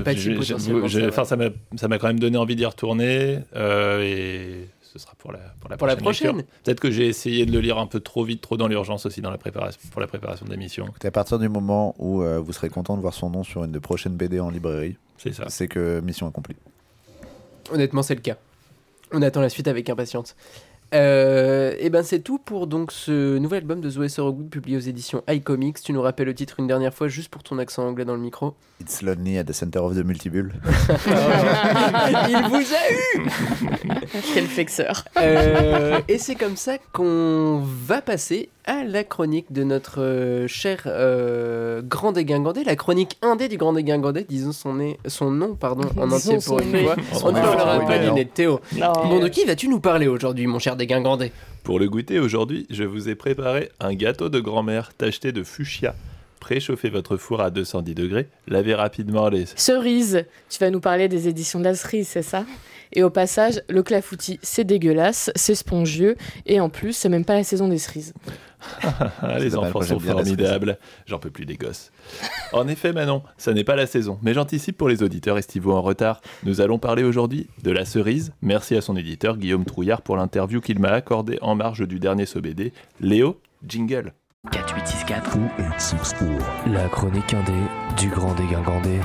ça, 0.90 1.08
Enfin, 1.10 1.26
ça 1.26 1.36
m'a, 1.36 1.50
ça 1.76 1.88
m'a 1.90 1.98
quand 2.00 2.08
même 2.08 2.20
donné 2.20 2.38
envie 2.38 2.56
d'y 2.56 2.66
retourner. 2.66 3.40
et 3.54 4.66
ce 4.92 5.00
sera 5.00 5.14
pour 5.18 5.32
la, 5.32 5.40
pour 5.60 5.70
la 5.70 5.78
Pour 5.78 5.88
la 5.88 5.96
prochaine. 5.96 6.44
Peut-être 6.64 6.80
que 6.82 6.92
j'ai 6.92 7.08
essayé 7.08 7.46
de 7.46 7.52
le 7.52 7.60
lire 7.60 7.78
un 7.78 7.88
peu 7.88 8.00
trop 8.02 8.24
vite, 8.26 8.42
trop 8.42 8.58
dans 8.58 8.68
l'urgence 8.68 9.06
aussi 9.06 9.22
dans 9.22 9.32
la 9.32 9.38
préparation, 9.38 9.80
pour 9.92 10.02
la 10.02 10.08
préparation 10.08 10.46
de 10.46 10.52
l'émission. 10.52 10.88
À 11.04 11.12
partir 11.12 11.40
du 11.40 11.48
moment 11.48 11.96
où 11.98 12.22
euh, 12.22 12.40
vous 12.40 12.52
serez 12.52 12.70
content 12.70 12.98
de 12.98 13.02
voir 13.02 13.14
son 13.14 13.30
nom 13.30 13.44
sur 13.44 13.64
une 13.64 13.72
de 13.72 13.80
prochaines 13.80 14.16
BD 14.16 14.40
en 14.40 14.50
librairie, 14.50 14.98
C'est 15.18 15.34
ça. 15.34 15.46
c'est 15.48 15.68
que 15.68 16.02
mission 16.02 16.28
accomplie. 16.28 16.56
Honnêtement, 17.72 18.04
c'est 18.04 18.16
le 18.16 18.22
cas. 18.22 18.36
On 19.14 19.22
attend 19.22 19.42
la 19.42 19.50
suite 19.50 19.68
avec 19.68 19.90
impatience. 19.90 20.36
Euh, 20.94 21.74
et 21.80 21.90
ben 21.90 22.04
c'est 22.04 22.20
tout 22.20 22.38
pour 22.38 22.68
donc 22.68 22.92
ce 22.92 23.38
nouvel 23.38 23.60
album 23.60 23.80
de 23.80 23.90
Zoé 23.90 24.10
Sorogood 24.10 24.50
publié 24.50 24.78
aux 24.78 24.82
éditions 24.82 25.24
iComics. 25.30 25.82
Tu 25.82 25.94
nous 25.94 26.02
rappelles 26.02 26.28
le 26.28 26.36
titre 26.36 26.56
une 26.60 26.68
dernière 26.68 26.94
fois 26.94 27.08
juste 27.08 27.30
pour 27.30 27.44
ton 27.44 27.58
accent 27.60 27.88
anglais 27.88 28.04
dans 28.06 28.16
le 28.16 28.20
micro. 28.22 28.56
It's 28.82 29.02
lonely 29.02 29.38
at 29.38 29.46
the 29.46 29.54
center 29.54 29.80
of 29.80 29.96
the 29.96 30.04
multibulle. 30.04 30.54
Il 32.30 32.42
vous 32.50 32.56
a 32.56 32.92
eu 33.16 33.30
Quel 34.34 34.46
flexeur. 34.48 35.06
Euh, 35.18 36.00
Et 36.08 36.18
c'est 36.18 36.36
comme 36.36 36.58
ça 36.58 36.78
qu'on 36.92 37.62
va 37.64 38.02
passer 38.02 38.50
à 38.66 38.84
la 38.84 39.04
chronique 39.04 39.52
de 39.52 39.64
notre 39.64 40.02
euh, 40.02 40.48
cher 40.48 40.84
euh, 40.86 41.82
Grand 41.84 42.12
Dégingandé, 42.12 42.64
la 42.64 42.76
chronique 42.76 43.18
indé 43.22 43.48
du 43.48 43.58
Grand 43.58 43.74
Dégingandé, 43.74 44.26
disons 44.28 44.52
son, 44.52 44.76
nez- 44.76 45.00
son 45.08 45.32
nom 45.32 45.56
pardon, 45.56 45.88
en 45.98 46.12
entier 46.12 46.40
son 46.40 46.58
pour 46.58 46.60
une 46.62 46.84
fois. 46.86 46.96
On 47.24 47.32
ne 47.32 47.40
parlera 47.42 47.80
pas 47.86 47.98
du 48.00 48.12
nez 48.12 48.26
de 48.26 48.30
Théo. 48.30 48.60
Non. 48.78 48.94
Bon, 48.94 49.20
de 49.20 49.28
qui 49.28 49.46
vas-tu 49.46 49.68
nous 49.68 49.80
parler 49.80 50.08
aujourd'hui, 50.08 50.48
mon 50.48 50.60
cher 50.60 50.76
Dégingandé? 50.76 51.32
Pour 51.64 51.80
le 51.80 51.90
goûter 51.90 52.20
aujourd'hui, 52.20 52.66
je 52.70 52.84
vous 52.84 53.10
ai 53.10 53.16
préparé 53.16 53.70
un 53.80 53.94
gâteau 53.94 54.30
de 54.30 54.40
grand-mère 54.40 54.94
tacheté 54.94 55.32
de 55.32 55.44
fuchsia. 55.44 55.96
Préchauffez 56.42 56.90
votre 56.90 57.18
four 57.18 57.40
à 57.40 57.52
210 57.52 57.94
degrés, 57.94 58.28
lavez 58.48 58.74
rapidement 58.74 59.30
les... 59.30 59.46
Cerise, 59.56 60.26
tu 60.50 60.58
vas 60.60 60.72
nous 60.72 60.82
parler 60.82 61.08
des 61.08 61.28
éditions 61.28 61.60
de 61.60 61.66
la 61.66 61.76
cerise, 61.76 62.08
c'est 62.08 62.24
ça? 62.24 62.46
Et 62.94 63.04
au 63.04 63.12
passage, 63.12 63.62
le 63.70 63.84
clafoutis, 63.84 64.40
c'est 64.42 64.64
dégueulasse, 64.64 65.30
c'est 65.36 65.54
spongieux, 65.54 66.18
et 66.48 66.60
en 66.60 66.70
plus, 66.70 66.94
c'est 66.94 67.10
même 67.10 67.26
pas 67.26 67.36
la 67.36 67.44
saison 67.44 67.70
des 67.70 67.78
cerises. 67.78 68.14
Ah, 69.24 69.40
les 69.40 69.56
enfants 69.56 69.82
sont 69.82 70.00
formidables. 70.00 70.78
J'en 71.08 71.18
peux 71.18 71.32
plus 71.32 71.46
des 71.46 71.58
gosses. 71.58 71.92
En 72.54 72.68
effet, 72.68 72.94
Manon, 72.94 73.24
ça 73.38 73.54
n'est 73.54 73.64
pas 73.64 73.76
la 73.76 73.88
saison, 73.88 74.20
mais 74.22 74.34
j'anticipe 74.34 74.78
pour 74.78 74.90
les 74.90 75.02
auditeurs 75.02 75.38
estivaux 75.38 75.74
en 75.74 75.82
retard. 75.82 76.22
Nous 76.44 76.62
allons 76.62 76.78
parler 76.78 77.04
aujourd'hui 77.04 77.48
de 77.64 77.72
la 77.72 77.86
cerise. 77.86 78.34
Merci 78.42 78.76
à 78.76 78.82
son 78.82 78.96
éditeur 78.96 79.38
Guillaume 79.38 79.66
Trouillard 79.66 80.04
pour 80.04 80.16
l'interview 80.16 80.62
qu'il 80.62 80.80
m'a 80.80 80.92
accordée 80.92 81.40
en 81.42 81.56
marge 81.56 81.88
du 81.88 82.00
dernier 82.00 82.28
SOBD. 82.28 82.72
Léo, 83.00 83.40
jingle. 83.68 84.14
4864. 84.50 86.74
La 86.74 86.90
chronique 86.90 87.32
indé 87.32 87.54
du 87.96 88.10
grand 88.10 88.34
dégingandé. 88.34 89.00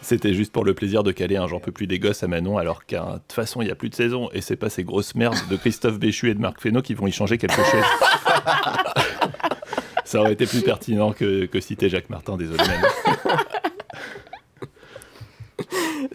C'était 0.00 0.32
juste 0.32 0.52
pour 0.52 0.64
le 0.64 0.72
plaisir 0.72 1.02
de 1.02 1.12
caler 1.12 1.36
un 1.36 1.46
J'en 1.46 1.60
peux 1.60 1.70
plus 1.70 1.86
des 1.86 1.98
gosses 1.98 2.22
à 2.22 2.28
Manon, 2.28 2.56
alors 2.56 2.86
qu'à 2.86 3.04
de 3.04 3.18
toute 3.18 3.32
façon, 3.32 3.60
il 3.60 3.66
n'y 3.66 3.70
a 3.70 3.74
plus 3.74 3.90
de 3.90 3.94
saison, 3.94 4.30
et 4.32 4.40
c'est 4.40 4.56
pas 4.56 4.70
ces 4.70 4.84
grosses 4.84 5.14
merdes 5.14 5.36
de 5.50 5.56
Christophe 5.56 5.98
Béchu 5.98 6.30
et 6.30 6.34
de 6.34 6.40
Marc 6.40 6.62
Fesneau 6.62 6.80
qui 6.80 6.94
vont 6.94 7.06
y 7.06 7.12
changer 7.12 7.36
quelque 7.36 7.62
chose. 7.62 7.84
Ça 10.06 10.20
aurait 10.20 10.32
été 10.32 10.46
plus 10.46 10.62
pertinent 10.62 11.12
que, 11.12 11.44
que 11.44 11.60
citer 11.60 11.90
Jacques 11.90 12.08
Martin, 12.08 12.38
désolé. 12.38 12.58
Manon. 12.58 12.88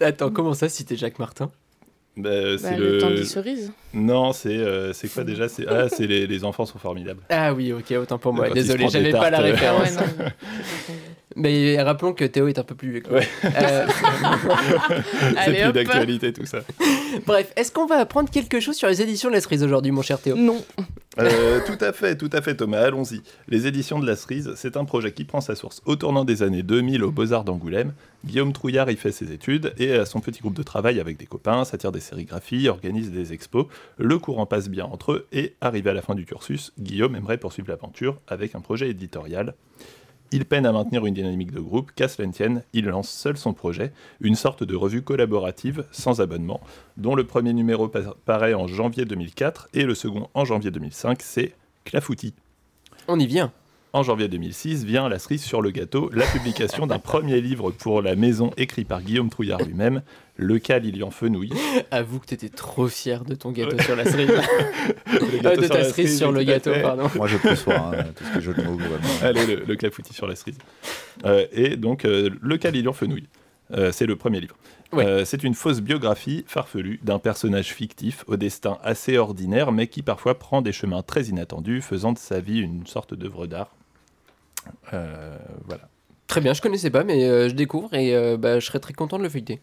Attends, 0.00 0.30
comment 0.30 0.54
ça, 0.54 0.68
si 0.68 0.84
t'es 0.84 0.96
Jacques 0.96 1.20
Martin? 1.20 1.52
Bah, 2.18 2.58
c'est 2.58 2.70
Bah, 2.72 2.76
le... 2.76 2.92
le 2.94 2.98
temps 2.98 3.10
des 3.10 3.24
cerises. 3.24 3.72
Non, 3.94 4.32
c'est 4.32 4.48
euh, 4.56 4.92
c'est 4.92 5.06
quoi 5.08 5.22
déjà? 5.22 5.48
C'est 5.48 5.66
ah, 5.68 5.88
c'est 5.88 6.06
les, 6.06 6.26
les 6.26 6.44
enfants 6.44 6.66
sont 6.66 6.78
formidables. 6.78 7.20
Ah 7.30 7.54
oui, 7.54 7.72
ok, 7.72 7.92
autant 7.96 8.18
pour 8.18 8.32
moi. 8.32 8.50
Désolé, 8.50 8.88
j'avais 8.88 9.12
pas 9.12 9.30
la 9.30 9.38
euh, 9.38 9.42
Ah 9.46 9.52
référence. 9.52 9.96
Mais 11.38 11.80
rappelons 11.80 12.12
que 12.12 12.24
Théo 12.24 12.48
est 12.48 12.58
un 12.58 12.64
peu 12.64 12.74
plus 12.74 12.90
vieux 12.90 13.00
que. 13.00 13.10
Ouais. 13.12 13.28
Euh, 13.44 13.86
C'est 15.44 15.62
plus 15.62 15.72
d'actualité 15.72 16.32
tout 16.32 16.46
ça. 16.46 16.58
bref, 17.26 17.52
est-ce 17.56 17.70
qu'on 17.70 17.86
va 17.86 17.96
apprendre 17.96 18.28
quelque 18.28 18.60
chose 18.60 18.76
sur 18.76 18.88
les 18.88 19.00
éditions 19.00 19.28
de 19.28 19.34
la 19.34 19.40
cerise 19.40 19.62
aujourd'hui, 19.62 19.92
mon 19.92 20.02
cher 20.02 20.20
Théo? 20.20 20.36
Non. 20.36 20.62
Euh, 21.20 21.60
tout 21.66 21.82
à 21.84 21.92
fait, 21.92 22.16
tout 22.16 22.30
à 22.32 22.42
fait, 22.42 22.56
Thomas. 22.56 22.80
Allons-y. 22.80 23.22
Les 23.48 23.66
éditions 23.66 23.98
de 23.98 24.06
la 24.06 24.14
Cerise, 24.14 24.52
c'est 24.56 24.76
un 24.76 24.84
projet 24.84 25.12
qui 25.12 25.24
prend 25.24 25.40
sa 25.40 25.56
source 25.56 25.82
au 25.84 25.96
tournant 25.96 26.24
des 26.24 26.42
années 26.42 26.62
2000 26.62 27.02
aux 27.02 27.10
Beaux-Arts 27.10 27.44
d'Angoulême. 27.44 27.92
Guillaume 28.24 28.52
Trouillard 28.52 28.90
y 28.90 28.96
fait 28.96 29.12
ses 29.12 29.32
études 29.32 29.72
et 29.78 29.92
a 29.94 30.04
son 30.04 30.20
petit 30.20 30.40
groupe 30.40 30.54
de 30.54 30.62
travail 30.62 31.00
avec 31.00 31.16
des 31.16 31.26
copains, 31.26 31.64
s'attire 31.64 31.92
des 31.92 32.00
sérigraphies, 32.00 32.68
organise 32.68 33.10
des 33.10 33.32
expos. 33.32 33.66
Le 33.96 34.18
courant 34.18 34.46
passe 34.46 34.68
bien 34.68 34.84
entre 34.84 35.12
eux 35.12 35.26
et, 35.32 35.54
arrivé 35.60 35.90
à 35.90 35.94
la 35.94 36.02
fin 36.02 36.14
du 36.14 36.24
cursus, 36.24 36.72
Guillaume 36.78 37.16
aimerait 37.16 37.38
poursuivre 37.38 37.68
l'aventure 37.68 38.20
avec 38.28 38.54
un 38.54 38.60
projet 38.60 38.88
éditorial. 38.88 39.54
Il 40.30 40.44
peine 40.44 40.66
à 40.66 40.72
maintenir 40.72 41.06
une 41.06 41.14
dynamique 41.14 41.52
de 41.52 41.60
groupe, 41.60 41.90
qu'à 41.94 42.06
cela 42.08 42.28
il 42.74 42.84
lance 42.86 43.08
seul 43.08 43.36
son 43.38 43.54
projet, 43.54 43.92
une 44.20 44.34
sorte 44.34 44.62
de 44.62 44.76
revue 44.76 45.02
collaborative 45.02 45.84
sans 45.90 46.20
abonnement, 46.20 46.60
dont 46.98 47.14
le 47.14 47.24
premier 47.24 47.52
numéro 47.54 47.88
pa- 47.88 48.14
paraît 48.26 48.54
en 48.54 48.66
janvier 48.66 49.04
2004 49.06 49.68
et 49.74 49.84
le 49.84 49.94
second 49.94 50.28
en 50.34 50.44
janvier 50.44 50.70
2005, 50.70 51.22
c'est 51.22 51.54
Clafoutis. 51.84 52.34
On 53.08 53.18
y 53.18 53.26
vient. 53.26 53.52
En 53.94 54.02
janvier 54.02 54.28
2006 54.28 54.84
vient 54.84 55.08
la 55.08 55.18
cerise 55.18 55.42
sur 55.42 55.62
le 55.62 55.70
gâteau, 55.70 56.10
la 56.12 56.26
publication 56.26 56.86
d'un 56.86 56.98
premier 56.98 57.40
livre 57.40 57.70
pour 57.70 58.02
la 58.02 58.16
maison 58.16 58.50
écrit 58.58 58.84
par 58.84 59.00
Guillaume 59.00 59.30
Trouillard 59.30 59.62
lui-même, 59.62 60.02
lequel 60.36 60.84
il 60.84 60.98
y 60.98 61.02
en 61.02 61.10
fenouille. 61.10 61.52
Avoue 61.90 62.18
que 62.18 62.26
t'étais 62.26 62.50
trop 62.50 62.86
fier 62.88 63.24
de 63.24 63.34
ton 63.34 63.50
gâteau 63.50 63.80
sur 63.82 63.96
la 63.96 64.04
cerise. 64.04 64.28
Le 65.06 65.46
Euh, 65.46 65.56
de 65.56 65.66
ta 65.66 65.84
cerise 65.84 66.18
sur 66.18 66.32
le 66.32 66.42
gâteau, 66.42 66.74
fait. 66.74 66.82
pardon. 66.82 67.10
Moi, 67.14 67.26
je 67.28 67.38
peux 67.38 67.54
soir, 67.54 67.92
hein, 67.92 68.04
tout 68.14 68.24
ce 68.24 68.32
qui 68.32 68.38
est 68.38 68.40
jeu 68.42 68.54
de 68.54 68.62
mots. 68.62 68.78
Allez, 69.22 69.46
le, 69.46 69.64
le 69.64 69.76
clafoutis 69.76 70.12
sur 70.12 70.26
la 70.26 70.36
cerise. 70.36 70.58
Euh, 71.24 71.46
et 71.52 71.76
donc, 71.76 72.04
euh, 72.04 72.30
Le 72.40 72.58
Calilion 72.58 72.92
Fenouille. 72.92 73.28
Euh, 73.72 73.92
c'est 73.92 74.06
le 74.06 74.16
premier 74.16 74.40
livre. 74.40 74.56
Ouais. 74.92 75.04
Euh, 75.06 75.24
c'est 75.24 75.44
une 75.44 75.54
fausse 75.54 75.80
biographie 75.80 76.44
farfelue 76.46 77.00
d'un 77.02 77.18
personnage 77.18 77.68
fictif 77.74 78.24
au 78.26 78.36
destin 78.36 78.78
assez 78.82 79.18
ordinaire, 79.18 79.72
mais 79.72 79.86
qui 79.86 80.02
parfois 80.02 80.38
prend 80.38 80.62
des 80.62 80.72
chemins 80.72 81.02
très 81.02 81.24
inattendus, 81.24 81.82
faisant 81.82 82.12
de 82.12 82.18
sa 82.18 82.40
vie 82.40 82.60
une 82.60 82.86
sorte 82.86 83.14
d'œuvre 83.14 83.46
d'art. 83.46 83.74
Euh, 84.92 85.36
voilà. 85.66 85.88
Très 86.26 86.40
bien, 86.40 86.52
je 86.52 86.60
connaissais 86.60 86.90
pas, 86.90 87.04
mais 87.04 87.24
euh, 87.24 87.48
je 87.48 87.54
découvre 87.54 87.94
et 87.94 88.14
euh, 88.14 88.36
bah, 88.36 88.60
je 88.60 88.66
serais 88.66 88.80
très 88.80 88.92
content 88.92 89.18
de 89.18 89.22
le 89.22 89.28
feuilleter. 89.28 89.60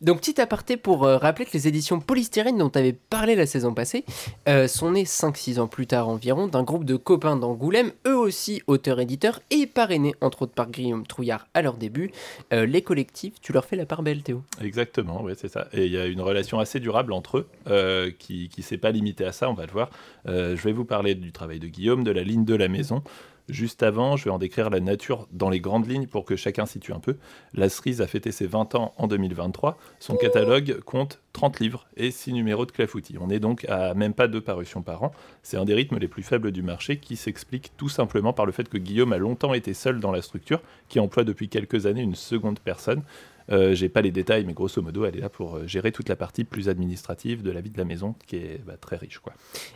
Donc, 0.00 0.20
petit 0.20 0.40
aparté 0.40 0.76
pour 0.76 1.04
euh, 1.04 1.16
rappeler 1.16 1.44
que 1.44 1.50
les 1.52 1.66
éditions 1.66 1.98
Polystyrène 1.98 2.56
dont 2.56 2.70
tu 2.70 2.78
avais 2.78 2.92
parlé 2.92 3.34
la 3.34 3.46
saison 3.46 3.74
passée 3.74 4.04
euh, 4.48 4.68
sont 4.68 4.92
nées 4.92 5.02
5-6 5.02 5.58
ans 5.58 5.66
plus 5.66 5.88
tard 5.88 6.08
environ 6.08 6.46
d'un 6.46 6.62
groupe 6.62 6.84
de 6.84 6.94
copains 6.94 7.36
d'Angoulême, 7.36 7.90
eux 8.06 8.16
aussi 8.16 8.62
auteurs-éditeurs 8.68 9.40
et 9.50 9.66
parrainés 9.66 10.14
entre 10.20 10.42
autres 10.42 10.52
par 10.52 10.70
Guillaume 10.70 11.04
Trouillard 11.04 11.48
à 11.52 11.62
leur 11.62 11.76
début. 11.76 12.12
Euh, 12.52 12.64
les 12.64 12.82
collectifs, 12.82 13.40
tu 13.40 13.52
leur 13.52 13.64
fais 13.64 13.74
la 13.74 13.86
part 13.86 14.04
belle, 14.04 14.22
Théo. 14.22 14.42
Exactement, 14.62 15.20
ouais, 15.22 15.34
c'est 15.36 15.48
ça. 15.48 15.66
Et 15.72 15.86
il 15.86 15.92
y 15.92 15.98
a 15.98 16.06
une 16.06 16.20
relation 16.20 16.60
assez 16.60 16.78
durable 16.78 17.12
entre 17.12 17.38
eux, 17.38 17.48
euh, 17.66 18.12
qui 18.16 18.50
ne 18.56 18.62
s'est 18.62 18.78
pas 18.78 18.92
limitée 18.92 19.24
à 19.24 19.32
ça, 19.32 19.50
on 19.50 19.54
va 19.54 19.66
le 19.66 19.72
voir. 19.72 19.90
Euh, 20.28 20.54
je 20.56 20.62
vais 20.62 20.72
vous 20.72 20.84
parler 20.84 21.16
du 21.16 21.32
travail 21.32 21.58
de 21.58 21.66
Guillaume, 21.66 22.04
de 22.04 22.12
la 22.12 22.22
ligne 22.22 22.44
de 22.44 22.54
la 22.54 22.68
maison. 22.68 23.02
Juste 23.48 23.82
avant, 23.82 24.16
je 24.18 24.24
vais 24.24 24.30
en 24.30 24.38
décrire 24.38 24.68
la 24.68 24.80
nature 24.80 25.26
dans 25.32 25.48
les 25.48 25.60
grandes 25.60 25.88
lignes 25.88 26.06
pour 26.06 26.26
que 26.26 26.36
chacun 26.36 26.66
situe 26.66 26.92
un 26.92 27.00
peu. 27.00 27.16
La 27.54 27.70
cerise 27.70 28.02
a 28.02 28.06
fêté 28.06 28.30
ses 28.30 28.46
20 28.46 28.74
ans 28.74 28.92
en 28.98 29.06
2023. 29.06 29.78
Son 30.00 30.16
catalogue 30.16 30.80
compte 30.80 31.22
30 31.32 31.60
livres 31.60 31.86
et 31.96 32.10
6 32.10 32.34
numéros 32.34 32.66
de 32.66 32.72
clafoutis. 32.72 33.16
On 33.18 33.30
est 33.30 33.38
donc 33.38 33.64
à 33.70 33.94
même 33.94 34.12
pas 34.12 34.28
deux 34.28 34.42
parutions 34.42 34.82
par 34.82 35.02
an. 35.02 35.12
C'est 35.42 35.56
un 35.56 35.64
des 35.64 35.72
rythmes 35.72 35.96
les 35.96 36.08
plus 36.08 36.22
faibles 36.22 36.52
du 36.52 36.62
marché 36.62 36.98
qui 36.98 37.16
s'explique 37.16 37.72
tout 37.78 37.88
simplement 37.88 38.34
par 38.34 38.44
le 38.44 38.52
fait 38.52 38.68
que 38.68 38.76
Guillaume 38.76 39.14
a 39.14 39.18
longtemps 39.18 39.54
été 39.54 39.72
seul 39.72 39.98
dans 39.98 40.12
la 40.12 40.20
structure, 40.20 40.60
qui 40.88 41.00
emploie 41.00 41.24
depuis 41.24 41.48
quelques 41.48 41.86
années 41.86 42.02
une 42.02 42.16
seconde 42.16 42.58
personne. 42.58 43.02
Euh, 43.50 43.74
J'ai 43.74 43.88
pas 43.88 44.02
les 44.02 44.10
détails, 44.10 44.44
mais 44.44 44.52
grosso 44.52 44.80
modo, 44.82 45.04
elle 45.04 45.16
est 45.16 45.20
là 45.20 45.28
pour 45.28 45.56
euh, 45.56 45.66
gérer 45.66 45.92
toute 45.92 46.08
la 46.08 46.16
partie 46.16 46.44
plus 46.44 46.68
administrative 46.68 47.42
de 47.42 47.50
la 47.50 47.60
vie 47.60 47.70
de 47.70 47.78
la 47.78 47.84
maison, 47.84 48.14
qui 48.26 48.36
est 48.36 48.60
bah, 48.64 48.76
très 48.80 48.96
riche. 48.96 49.18
Quoi. 49.18 49.32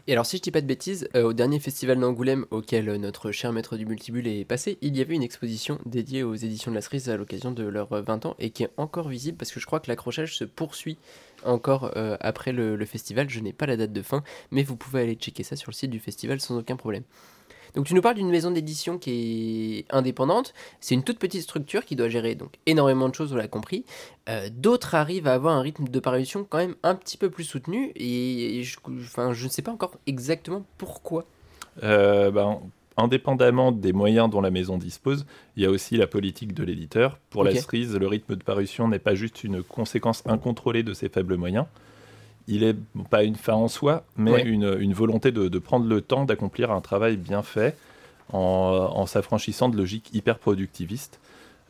Et 0.07 0.13
alors, 0.13 0.27
si 0.27 0.37
je 0.37 0.43
dis 0.43 0.51
pas 0.51 0.61
de 0.61 0.67
bêtises, 0.67 1.09
euh, 1.17 1.23
au 1.25 1.33
dernier 1.33 1.59
festival 1.59 1.99
d'Angoulême 1.99 2.47
auquel 2.51 2.95
notre 2.97 3.33
cher 3.33 3.53
maître 3.53 3.77
du 3.77 3.87
multibule 3.87 4.27
est 4.27 4.45
passé, 4.45 4.79
il 4.81 4.97
y 4.97 5.01
avait 5.01 5.15
une 5.15 5.23
exposition 5.23 5.79
dédiée 5.87 6.23
aux 6.23 6.35
éditions 6.35 6.71
de 6.71 6.77
la 6.77 6.83
cerise 6.83 7.09
à 7.09 7.17
l'occasion 7.17 7.51
de 7.51 7.65
leurs 7.65 7.93
euh, 7.93 8.03
20 8.03 8.27
ans 8.27 8.37
et 8.39 8.51
qui 8.51 8.65
est 8.65 8.71
encore 8.77 9.09
visible 9.09 9.39
parce 9.39 9.53
que 9.53 9.61
je 9.61 9.67
crois 9.67 9.81
que 9.81 9.89
l'accrochage 9.89 10.37
se 10.37 10.45
poursuit 10.45 10.99
encore 11.45 11.91
après 12.21 12.53
le 12.53 12.85
festival. 12.85 13.29
Je 13.29 13.41
n'ai 13.41 13.53
pas 13.53 13.67
la 13.67 13.77
date 13.77 13.93
de 13.93 14.03
fin, 14.03 14.23
mais 14.53 14.63
vous 14.63 14.77
pouvez 14.77 15.03
aller 15.03 15.15
checker 15.15 15.43
ça 15.43 15.57
sur 15.57 15.71
le 15.71 15.75
site 15.75 15.91
du 15.91 15.99
festival 15.99 16.41
sans 16.41 16.57
aucun 16.57 16.77
problème. 16.77 17.03
Donc 17.75 17.87
tu 17.87 17.95
nous 17.95 18.03
parles 18.03 18.17
d'une 18.17 18.31
maison 18.31 18.51
d'édition 18.51 18.99
qui 18.99 19.79
est 19.79 19.95
indépendante. 19.95 20.55
C'est 20.81 20.95
une 20.95 21.03
toute 21.03 21.19
petite 21.19 21.43
structure 21.43 21.85
qui 21.85 21.97
doit 21.97 22.09
gérer 22.09 22.35
donc 22.35 22.53
énormément 22.67 23.09
de 23.09 23.15
choses, 23.15 23.33
on 23.33 23.37
l'a 23.37 23.49
compris. 23.49 23.85
Euh, 24.29 24.49
D'autres 24.53 24.95
arrivent 24.95 25.27
à 25.27 25.35
avoir 25.35 25.57
un 25.57 25.63
rythme 25.63 25.89
de 25.89 26.01
parution 26.01 26.47
quand 26.49 26.59
même 26.59 26.75
un 26.83 26.95
petit 26.95 27.17
peu 27.17 27.31
plus 27.31 27.45
soutenu 27.45 27.93
et 27.97 28.63
je, 28.63 28.79
enfin, 29.01 29.33
je 29.33 29.45
ne 29.45 29.51
sais 29.51 29.63
pas 29.63 29.73
encore 29.73 29.93
exactement 30.07 30.65
pourquoi. 30.79 31.25
Euh, 31.83 32.31
ben, 32.31 32.61
indépendamment 32.97 33.73
des 33.73 33.93
moyens 33.93 34.29
dont 34.31 34.41
la 34.41 34.51
maison 34.51 34.77
dispose, 34.77 35.27
il 35.57 35.63
y 35.63 35.67
a 35.67 35.71
aussi 35.71 35.97
la 35.97 36.07
politique 36.07 36.55
de 36.55 36.65
l'éditeur. 36.65 37.19
Pour 37.31 37.45
la 37.45 37.55
cerise, 37.55 37.97
le 37.97 38.07
rythme 38.07 38.37
de 38.37 38.43
parution 38.43 38.89
n'est 38.89 38.99
pas 38.99 39.15
juste 39.15 39.45
une 39.45 39.63
conséquence 39.63 40.23
incontrôlée 40.27 40.83
de 40.83 40.93
ses 40.93 41.09
faibles 41.09 41.37
moyens. 41.37 41.67
Il 42.49 42.65
est 42.65 42.77
pas 43.11 43.23
une 43.25 43.37
fin 43.37 43.55
en 43.55 43.69
soi, 43.69 44.05
mais 44.17 44.33
Ouais. 44.33 44.43
une, 44.45 44.77
une 44.81 44.93
volonté 44.95 45.33
de, 45.33 45.49
de 45.49 45.59
prendre 45.59 45.87
le 45.87 46.01
temps 46.01 46.25
d'accomplir 46.25 46.71
un 46.71 46.81
travail 46.81 47.17
bien 47.17 47.43
fait 47.43 47.77
en, 48.33 48.39
en 48.39 49.07
s'affranchissant 49.07 49.69
de 49.69 49.77
logiques 49.77 50.11
hyper 50.15 50.39
productivistes. 50.39 51.21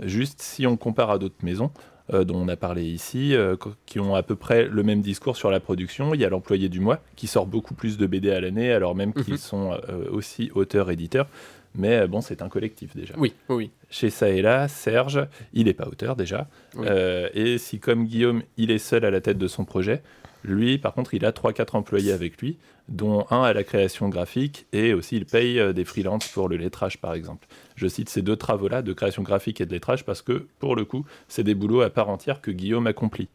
Juste 0.00 0.40
si 0.42 0.66
on 0.66 0.76
compare 0.76 1.10
à 1.10 1.18
d'autres 1.18 1.42
maisons, 1.44 1.70
euh, 2.12 2.24
dont 2.24 2.36
on 2.36 2.48
a 2.48 2.56
parlé 2.56 2.84
ici, 2.84 3.34
euh, 3.34 3.56
qui 3.86 4.00
ont 4.00 4.14
à 4.14 4.22
peu 4.22 4.34
près 4.34 4.64
le 4.66 4.82
même 4.82 5.00
discours 5.02 5.36
sur 5.36 5.50
la 5.50 5.60
production. 5.60 6.14
Il 6.14 6.20
y 6.20 6.24
a 6.24 6.28
l'employé 6.28 6.68
du 6.68 6.80
mois, 6.80 7.00
qui 7.16 7.26
sort 7.26 7.46
beaucoup 7.46 7.74
plus 7.74 7.96
de 7.98 8.06
BD 8.06 8.30
à 8.30 8.40
l'année, 8.40 8.72
alors 8.72 8.94
même 8.94 9.12
qu'ils 9.12 9.34
Mhm. 9.34 9.38
sont 9.38 9.72
euh, 9.88 10.10
aussi 10.10 10.50
auteurs-éditeurs. 10.54 11.28
Mais 11.74 12.06
bon, 12.06 12.20
c'est 12.20 12.42
un 12.42 12.48
collectif 12.50 12.94
déjà. 12.94 13.14
Oui, 13.16 13.32
oui. 13.48 13.70
Chez 13.88 14.10
ça 14.10 14.28
et 14.28 14.42
là, 14.42 14.68
Serge, 14.68 15.26
il 15.54 15.64
n'est 15.66 15.72
pas 15.74 15.86
auteur 15.88 16.16
déjà. 16.16 16.46
Oui. 16.76 16.86
Et 17.34 17.56
si 17.56 17.78
comme 17.78 18.04
Guillaume, 18.04 18.42
il 18.58 18.70
est 18.70 18.76
seul 18.78 19.04
à 19.06 19.10
la 19.10 19.22
tête 19.22 19.38
de 19.38 19.48
son 19.48 19.64
projet, 19.64 20.02
lui, 20.44 20.78
par 20.78 20.94
contre, 20.94 21.14
il 21.14 21.24
a 21.24 21.30
3-4 21.30 21.76
employés 21.76 22.12
avec 22.12 22.40
lui, 22.40 22.58
dont 22.88 23.26
un 23.30 23.42
à 23.42 23.52
la 23.52 23.64
création 23.64 24.08
graphique, 24.08 24.66
et 24.72 24.92
aussi 24.92 25.16
il 25.16 25.24
paye 25.24 25.58
euh, 25.58 25.72
des 25.72 25.84
freelances 25.84 26.28
pour 26.28 26.48
le 26.48 26.56
lettrage, 26.56 27.00
par 27.00 27.14
exemple. 27.14 27.46
Je 27.76 27.86
cite 27.86 28.08
ces 28.08 28.22
deux 28.22 28.36
travaux-là, 28.36 28.82
de 28.82 28.92
création 28.92 29.22
graphique 29.22 29.60
et 29.60 29.66
de 29.66 29.72
lettrage, 29.72 30.04
parce 30.04 30.22
que, 30.22 30.46
pour 30.58 30.76
le 30.76 30.84
coup, 30.84 31.04
c'est 31.28 31.44
des 31.44 31.54
boulots 31.54 31.82
à 31.82 31.90
part 31.90 32.08
entière 32.08 32.40
que 32.40 32.50
Guillaume 32.50 32.86
accomplit. 32.86 33.28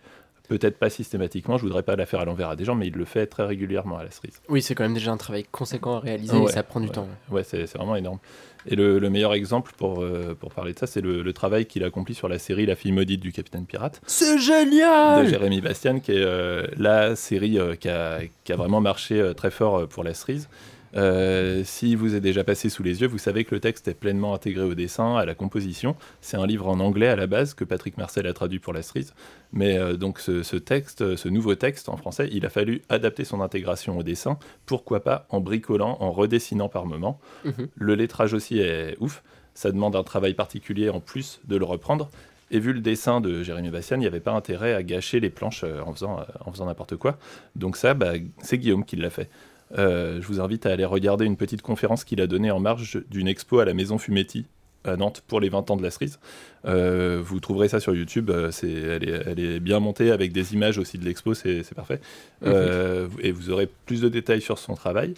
Peut-être 0.48 0.78
pas 0.80 0.90
systématiquement, 0.90 1.58
je 1.58 1.64
voudrais 1.64 1.84
pas 1.84 1.96
la 1.98 2.06
faire 2.06 2.22
à 2.22 2.26
l'envers 2.26 2.50
à 2.50 2.56
des 2.56 2.64
gens, 2.64 2.74
mais 2.76 2.88
il 2.88 2.94
le 2.94 3.04
fait 3.04 3.28
très 3.28 3.44
régulièrement 3.46 3.98
à 3.98 4.04
la 4.06 4.12
cerise. 4.12 4.42
Oui, 4.48 4.62
c'est 4.62 4.76
quand 4.76 4.84
même 4.84 4.94
déjà 4.94 5.12
un 5.12 5.18
travail 5.18 5.44
conséquent 5.52 5.96
à 5.98 6.00
réaliser 6.00 6.38
Ouais, 6.38 6.46
et 6.50 6.54
ça 6.54 6.64
prend 6.64 6.80
du 6.80 6.88
ouais, 6.88 6.94
temps. 6.94 7.08
Ouais, 7.30 7.44
c'est 7.44 7.66
vraiment 7.76 7.96
énorme. 7.98 8.20
Et 8.66 8.76
le, 8.76 9.00
le 9.00 9.10
meilleur 9.10 9.34
exemple 9.34 9.72
pour, 9.78 10.02
euh, 10.02 10.36
pour 10.40 10.54
parler 10.54 10.74
de 10.74 10.80
ça, 10.80 10.88
c'est 10.88 11.02
le, 11.02 11.22
le 11.22 11.34
travail 11.34 11.66
qu'il 11.66 11.84
accomplit 11.84 12.16
sur 12.16 12.28
la 12.30 12.40
série 12.40 12.66
La 12.66 12.76
fille 12.76 12.92
maudite 12.92 13.20
du 13.22 13.32
Capitaine 13.32 13.66
Pirate 13.66 14.02
C'est 14.08 14.36
de 14.36 14.40
génial 14.40 15.28
Jérémy 15.28 15.62
Bastian, 15.62 16.00
qui 16.00 16.12
est 16.14 16.24
euh, 16.24 16.66
la 16.78 17.16
série 17.16 17.60
euh, 17.60 17.76
qui, 17.76 17.90
a, 17.90 18.20
qui 18.44 18.52
a 18.54 18.56
vraiment 18.56 18.80
marché 18.82 19.32
très 19.36 19.52
fort 19.52 19.88
pour 19.88 20.04
la 20.04 20.14
cerise. 20.14 20.48
Euh, 20.96 21.64
si 21.64 21.96
vous 21.96 22.16
est 22.16 22.22
déjà 22.22 22.44
passé 22.44 22.70
sous 22.70 22.84
les 22.84 23.02
yeux, 23.02 23.08
vous 23.08 23.18
savez 23.18 23.44
que 23.44 23.54
le 23.54 23.60
texte 23.60 23.88
est 23.88 23.94
pleinement 23.94 24.34
intégré 24.34 24.64
au 24.64 24.74
dessin, 24.74 25.16
à 25.16 25.26
la 25.26 25.36
composition. 25.36 25.96
C'est 26.22 26.38
un 26.38 26.46
livre 26.46 26.68
en 26.68 26.80
anglais 26.80 27.08
à 27.08 27.16
la 27.16 27.28
base 27.28 27.54
que 27.54 27.64
Patrick 27.64 27.98
Marcel 27.98 28.28
a 28.28 28.34
traduit 28.34 28.60
pour 28.60 28.74
la 28.74 28.82
cerise. 28.82 29.14
Mais 29.52 29.78
euh, 29.78 29.98
donc 29.98 30.20
ce, 30.20 30.44
ce 30.44 30.56
texte, 30.56 31.16
ce 31.16 31.30
nouveau 31.30 31.56
texte 31.56 31.90
en 31.90 31.98
français, 31.98 32.30
il 32.32 32.46
a 32.46 32.50
fallu 32.50 32.82
adapter 32.90 33.26
son 33.26 33.42
intégration 33.42 33.98
au 33.98 34.04
dessin. 34.04 34.38
Pourquoi 34.66 35.04
pas 35.04 35.28
en 35.30 35.40
bricolant, 35.40 35.98
en 36.00 36.12
redessinant 36.12 36.70
par 36.70 36.86
moments. 36.86 37.20
Mhm. 37.46 37.68
Le 37.76 37.96
lettrage 37.96 38.34
aussi 38.34 38.60
est 38.60 38.96
ouf. 39.00 39.24
Ça 39.54 39.72
demande 39.72 39.96
un 39.96 40.04
travail 40.04 40.34
particulier 40.36 40.90
en 40.90 41.00
plus 41.00 41.40
de 41.46 41.56
le 41.58 41.66
reprendre. 41.66 42.10
Et 42.50 42.60
vu 42.60 42.72
le 42.72 42.80
dessin 42.80 43.20
de 43.20 43.44
Jérémy 43.44 43.70
Bastian, 43.70 43.98
il 43.98 44.02
n'y 44.02 44.08
avait 44.08 44.22
pas 44.22 44.32
intérêt 44.32 44.74
à 44.74 44.82
gâcher 44.82 45.20
les 45.20 45.30
planches 45.30 45.64
euh, 45.64 45.82
en 45.86 45.94
faisant, 45.94 46.20
euh, 46.20 46.24
en 46.46 46.52
faisant 46.52 46.66
n'importe 46.66 46.96
quoi. 46.96 47.18
Donc 47.56 47.76
ça, 47.76 47.94
bah, 47.94 48.14
c'est 48.42 48.58
Guillaume 48.58 48.86
qui 48.86 48.96
l'a 48.96 49.10
fait. 49.10 49.30
Euh, 49.78 50.22
je 50.22 50.28
vous 50.28 50.40
invite 50.40 50.66
à 50.66 50.72
aller 50.72 50.86
regarder 50.86 51.26
une 51.26 51.38
petite 51.38 51.62
conférence 51.62 52.04
qu'il 52.04 52.22
a 52.22 52.28
donnée 52.28 52.52
en 52.52 52.60
marge 52.60 53.02
d'une 53.10 53.28
expo 53.28 53.60
à 53.60 53.66
la 53.66 53.74
Maison 53.74 53.98
Fumetti 53.98 54.46
à 54.88 54.96
Nantes 54.96 55.24
pour 55.28 55.40
les 55.40 55.50
20 55.50 55.70
ans 55.72 55.78
de 55.78 55.84
la 55.84 55.92
cerise. 55.92 56.20
Euh, 56.66 57.22
vous 57.24 57.40
trouverez 57.40 57.70
ça 57.70 57.80
sur 57.80 57.96
YouTube, 57.96 58.30
euh, 58.30 58.52
c'est, 58.52 58.72
elle, 58.72 59.08
est, 59.08 59.24
elle 59.26 59.40
est 59.40 59.60
bien 59.60 59.80
montée 59.80 60.12
avec 60.12 60.32
des 60.32 60.54
images 60.54 60.78
aussi 60.78 60.98
de 60.98 61.06
l'expo, 61.06 61.34
c'est, 61.34 61.64
parfait. 61.76 62.00
Euh, 62.44 63.08
et 63.20 63.32
vous 63.32 63.50
aurez 63.50 63.70
plus 63.86 64.02
de 64.02 64.10
détails 64.10 64.42
sur 64.42 64.58
son 64.58 64.76
travail. 64.76 65.14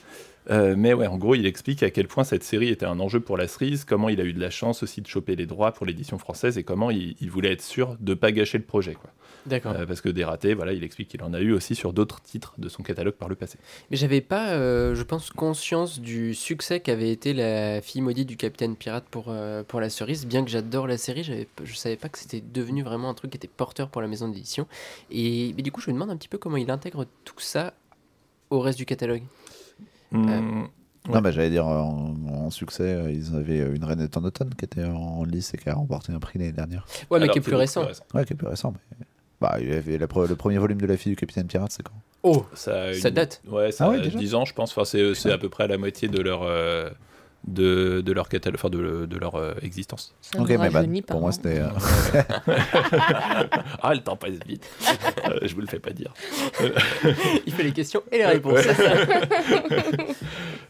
Mais 0.50 0.93
ouais, 0.93 1.06
en 1.06 1.18
gros, 1.18 1.36
il 1.36 1.45
explique 1.45 1.84
à 1.84 1.91
quel 1.91 2.08
point 2.08 2.24
cette 2.24 2.43
série 2.43 2.70
était 2.70 2.88
un 2.88 3.00
enjeu 3.00 3.20
pour 3.20 3.38
la 3.38 3.47
cerise, 3.47 3.86
comment 3.86 4.10
il 4.10 4.20
a 4.20 4.24
eu 4.24 4.34
de 4.34 4.39
la 4.39 4.50
chance 4.50 4.82
aussi 4.82 5.00
de 5.00 5.08
choper 5.08 5.36
les 5.36 5.45
droits 5.45 5.74
pour 5.74 5.86
l'édition 5.86 6.18
française 6.18 6.58
et 6.58 6.64
comment 6.64 6.89
il, 6.89 7.16
il 7.22 7.30
voulait 7.30 7.52
être 7.52 7.62
sûr 7.62 7.97
de 8.00 8.14
ne 8.14 8.16
pas 8.16 8.32
gâcher 8.32 8.58
le 8.58 8.64
projet. 8.64 8.95
Quoi. 8.95 9.12
D'accord. 9.46 9.74
Euh, 9.74 9.86
parce 9.86 10.02
que 10.02 10.10
des 10.10 10.24
ratés, 10.24 10.54
voilà, 10.54 10.74
il 10.74 10.84
explique 10.84 11.08
qu'il 11.10 11.24
en 11.24 11.34
a 11.34 11.40
eu 11.40 11.52
aussi 11.54 11.76
sur 11.76 11.94
d'autres 11.94 12.22
titres 12.22 12.54
de 12.58 12.70
son 12.70 12.84
catalogue 12.84 13.14
par 13.14 13.30
le 13.30 13.36
passé. 13.36 13.58
Mais 13.90 13.98
j'avais 13.98 14.22
pas, 14.22 14.50
euh, 14.50 14.96
je 14.96 15.04
pense, 15.04 15.30
conscience 15.30 16.00
du 16.00 16.34
succès 16.34 16.80
qu'avait 16.80 17.12
été 17.12 17.34
la 17.34 17.82
fille 17.82 18.02
maudite 18.02 18.28
du 18.28 18.38
Capitaine 18.38 18.76
Pirate 18.76 19.06
pour, 19.10 19.26
euh, 19.30 19.64
pour 19.64 19.80
la 19.80 19.90
cerise. 19.90 20.26
Bien 20.26 20.44
que 20.44 20.50
j'adore 20.52 20.88
la 20.88 20.98
série, 20.98 21.24
j'avais 21.24 21.48
je 21.64 21.74
savais 21.76 21.96
pas 21.96 22.10
que 22.10 22.18
c'était 22.20 22.42
devenu 22.42 22.84
vraiment 22.84 23.10
un 23.10 23.14
truc 23.14 23.32
qui 23.32 23.38
était 23.38 23.48
porteur 23.48 23.90
pour 23.90 24.02
la 24.02 24.08
maison 24.08 24.28
d'édition. 24.28 24.68
Et 25.12 25.54
mais 25.56 25.64
du 25.64 25.72
coup, 25.72 25.82
je 25.82 25.90
me 25.90 25.94
demande 25.94 26.12
un 26.12 26.18
petit 26.18 26.28
peu 26.28 26.38
comment 26.38 26.58
il 26.58 26.70
intègre 26.70 27.06
tout 27.26 27.40
ça 27.40 27.74
au 28.50 28.60
reste 28.60 28.78
du 28.78 28.86
catalogue. 28.86 29.24
Hum, 30.12 30.68
Non, 31.08 31.22
bah, 31.22 31.32
j'allais 31.32 31.50
dire, 31.50 31.66
en, 31.66 32.14
en 32.28 32.50
succès, 32.50 32.84
euh, 32.84 33.12
ils 33.12 33.36
avaient 33.36 33.60
une 33.60 33.84
reine 33.84 34.02
est 34.02 34.18
en 34.18 34.24
automne 34.24 34.54
qui 34.56 34.66
était 34.66 34.84
en 34.84 35.24
lice 35.24 35.54
et 35.54 35.58
qui 35.58 35.70
a 35.70 35.74
remporté 35.76 36.12
un 36.12 36.20
prix 36.20 36.38
l'année 36.40 36.52
dernière. 36.52 36.86
Ouais, 37.10 37.18
mais 37.20 37.24
Alors, 37.24 37.34
qui 37.34 37.40
est 37.40 37.42
plus 37.42 37.52
beaucoup 37.52 37.60
récent. 37.62 37.88
Ouais, 38.14 38.26
qui 38.26 38.34
est 38.34 38.36
plus 38.36 38.48
récent. 38.48 38.74
Mais... 39.00 39.06
Bah, 39.42 39.58
il 39.62 39.70
y 39.70 39.74
avait 39.74 39.98
la 39.98 40.08
pre- 40.08 40.28
le 40.28 40.36
premier 40.36 40.58
volume 40.58 40.82
de 40.82 40.86
La 40.88 40.98
fille 40.98 41.12
du 41.12 41.16
capitaine 41.16 41.48
pirate, 41.48 41.72
c'est 41.72 41.84
quand? 41.84 41.94
Oh, 42.24 42.46
Ça, 42.54 42.94
Ça 42.94 43.10
date. 43.12 43.42
Ouais, 43.48 43.72
ça 43.72 43.86
Ah 43.86 43.90
ouais, 43.92 44.00
a 44.00 44.02
déjà? 44.02 44.18
10 44.20 44.36
ans, 44.36 44.44
je 44.46 44.54
pense. 44.54 44.72
Enfin, 44.72 44.84
c'est 44.86 45.14
c'est 45.16 45.32
à 45.32 45.38
peu 45.38 45.48
près 45.50 45.64
à 45.64 45.68
la 45.68 45.78
moitié 45.78 46.10
de 46.10 46.22
leur, 46.22 46.44
euh, 46.44 46.90
de, 47.48 48.02
de 48.02 48.12
leur 48.12 48.28
catalogue, 48.28 48.60
enfin, 48.60 48.70
de, 48.70 49.06
de 49.06 49.18
leur 49.18 49.36
euh, 49.36 49.54
existence. 49.62 50.14
Ça 50.20 50.42
Ok, 50.42 50.50
mais 50.50 50.70
bah, 50.70 50.84
pour 51.08 51.22
moi, 51.22 51.30
hein. 51.30 51.32
c'était. 51.32 51.60
euh, 51.60 51.70
ah, 53.82 53.94
le 53.94 54.02
temps 54.02 54.18
passe 54.18 54.34
vite. 54.46 54.68
Je 55.44 55.56
vous 55.56 55.62
le 55.62 55.68
fais 55.68 55.80
pas 55.80 55.92
dire. 55.92 56.14
il 57.48 57.54
fait 57.54 57.64
les 57.64 57.72
questions 57.72 58.04
et 58.12 58.18
les 58.18 58.26
réponses. 58.26 58.60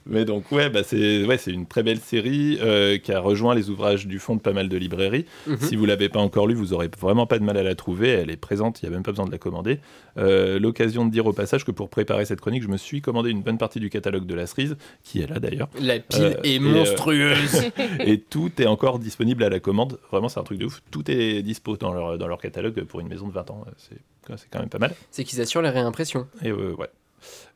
Mais 0.09 0.25
donc, 0.25 0.51
ouais, 0.51 0.69
bah, 0.69 0.81
c'est 0.83 1.23
ouais, 1.23 1.37
une 1.47 1.65
très 1.67 1.83
belle 1.83 1.99
série 1.99 2.57
euh, 2.61 2.97
qui 2.97 3.11
a 3.13 3.19
rejoint 3.19 3.53
les 3.55 3.69
ouvrages 3.69 4.07
du 4.07 4.19
fond 4.19 4.35
de 4.35 4.41
pas 4.41 4.53
mal 4.53 4.67
de 4.67 4.75
librairies. 4.77 5.25
Mhm. 5.47 5.57
Si 5.61 5.75
vous 5.75 5.85
l'avez 5.85 6.09
pas 6.09 6.19
encore 6.19 6.47
lu, 6.47 6.55
vous 6.55 6.73
aurez 6.73 6.89
vraiment 6.99 7.27
pas 7.27 7.37
de 7.39 7.43
mal 7.43 7.57
à 7.57 7.63
la 7.63 7.75
trouver. 7.75 8.09
Elle 8.09 8.29
est 8.31 8.37
présente, 8.37 8.81
il 8.81 8.85
n'y 8.89 8.93
a 8.93 8.95
même 8.95 9.03
pas 9.03 9.11
besoin 9.11 9.25
de 9.25 9.31
la 9.31 9.37
commander. 9.37 9.79
Euh, 10.17 10.59
L'occasion 10.59 11.05
de 11.05 11.11
dire 11.11 11.25
au 11.27 11.33
passage 11.33 11.63
que 11.63 11.71
pour 11.71 11.89
préparer 11.89 12.25
cette 12.25 12.41
chronique, 12.41 12.63
je 12.63 12.67
me 12.67 12.77
suis 12.77 13.01
commandé 13.01 13.29
une 13.29 13.41
bonne 13.41 13.57
partie 13.57 13.79
du 13.79 13.89
catalogue 13.89 14.25
de 14.25 14.35
la 14.35 14.47
cerise, 14.47 14.75
qui 15.03 15.21
est 15.21 15.27
là 15.27 15.39
d'ailleurs. 15.39 15.69
La 15.79 15.99
pile 15.99 16.23
Euh, 16.23 16.33
est 16.43 16.59
monstrueuse. 16.59 17.63
et 17.99 18.19
tout 18.19 18.51
est 18.61 18.65
encore 18.67 18.99
disponible 18.99 19.43
à 19.43 19.49
la 19.49 19.59
commande. 19.59 19.99
Vraiment, 20.11 20.29
c'est 20.29 20.39
un 20.39 20.43
truc 20.43 20.57
de 20.57 20.65
ouf. 20.65 20.81
Tout 20.91 21.09
est 21.09 21.41
dispo 21.43 21.77
dans 21.77 21.93
leur, 21.93 22.17
dans 22.17 22.27
leur 22.27 22.39
catalogue 22.41 22.83
pour 22.83 22.99
une 22.99 23.07
maison 23.07 23.27
de 23.27 23.33
20 23.33 23.51
ans. 23.51 23.65
C'est 23.77 23.97
c'est 24.37 24.47
quand 24.51 24.59
même 24.59 24.69
pas 24.69 24.77
mal. 24.77 24.93
C'est 25.11 25.23
qu'ils 25.23 25.41
assurent 25.41 25.61
la 25.61 25.71
réimpression. 25.71 26.27
Et 26.43 26.51
ouais. 26.51 26.87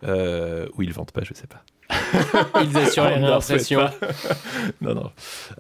Euh, 0.03 0.68
ou 0.76 0.84
ils 0.84 0.93
vendent 0.93 1.11
pas, 1.11 1.24
je 1.24 1.34
sais 1.34 1.47
pas. 1.47 1.64
Ils 2.64 2.78
assurent 2.78 3.03
réimpression. 3.05 3.80
pas. 3.80 3.93
non, 4.82 4.95
non. 4.95 5.11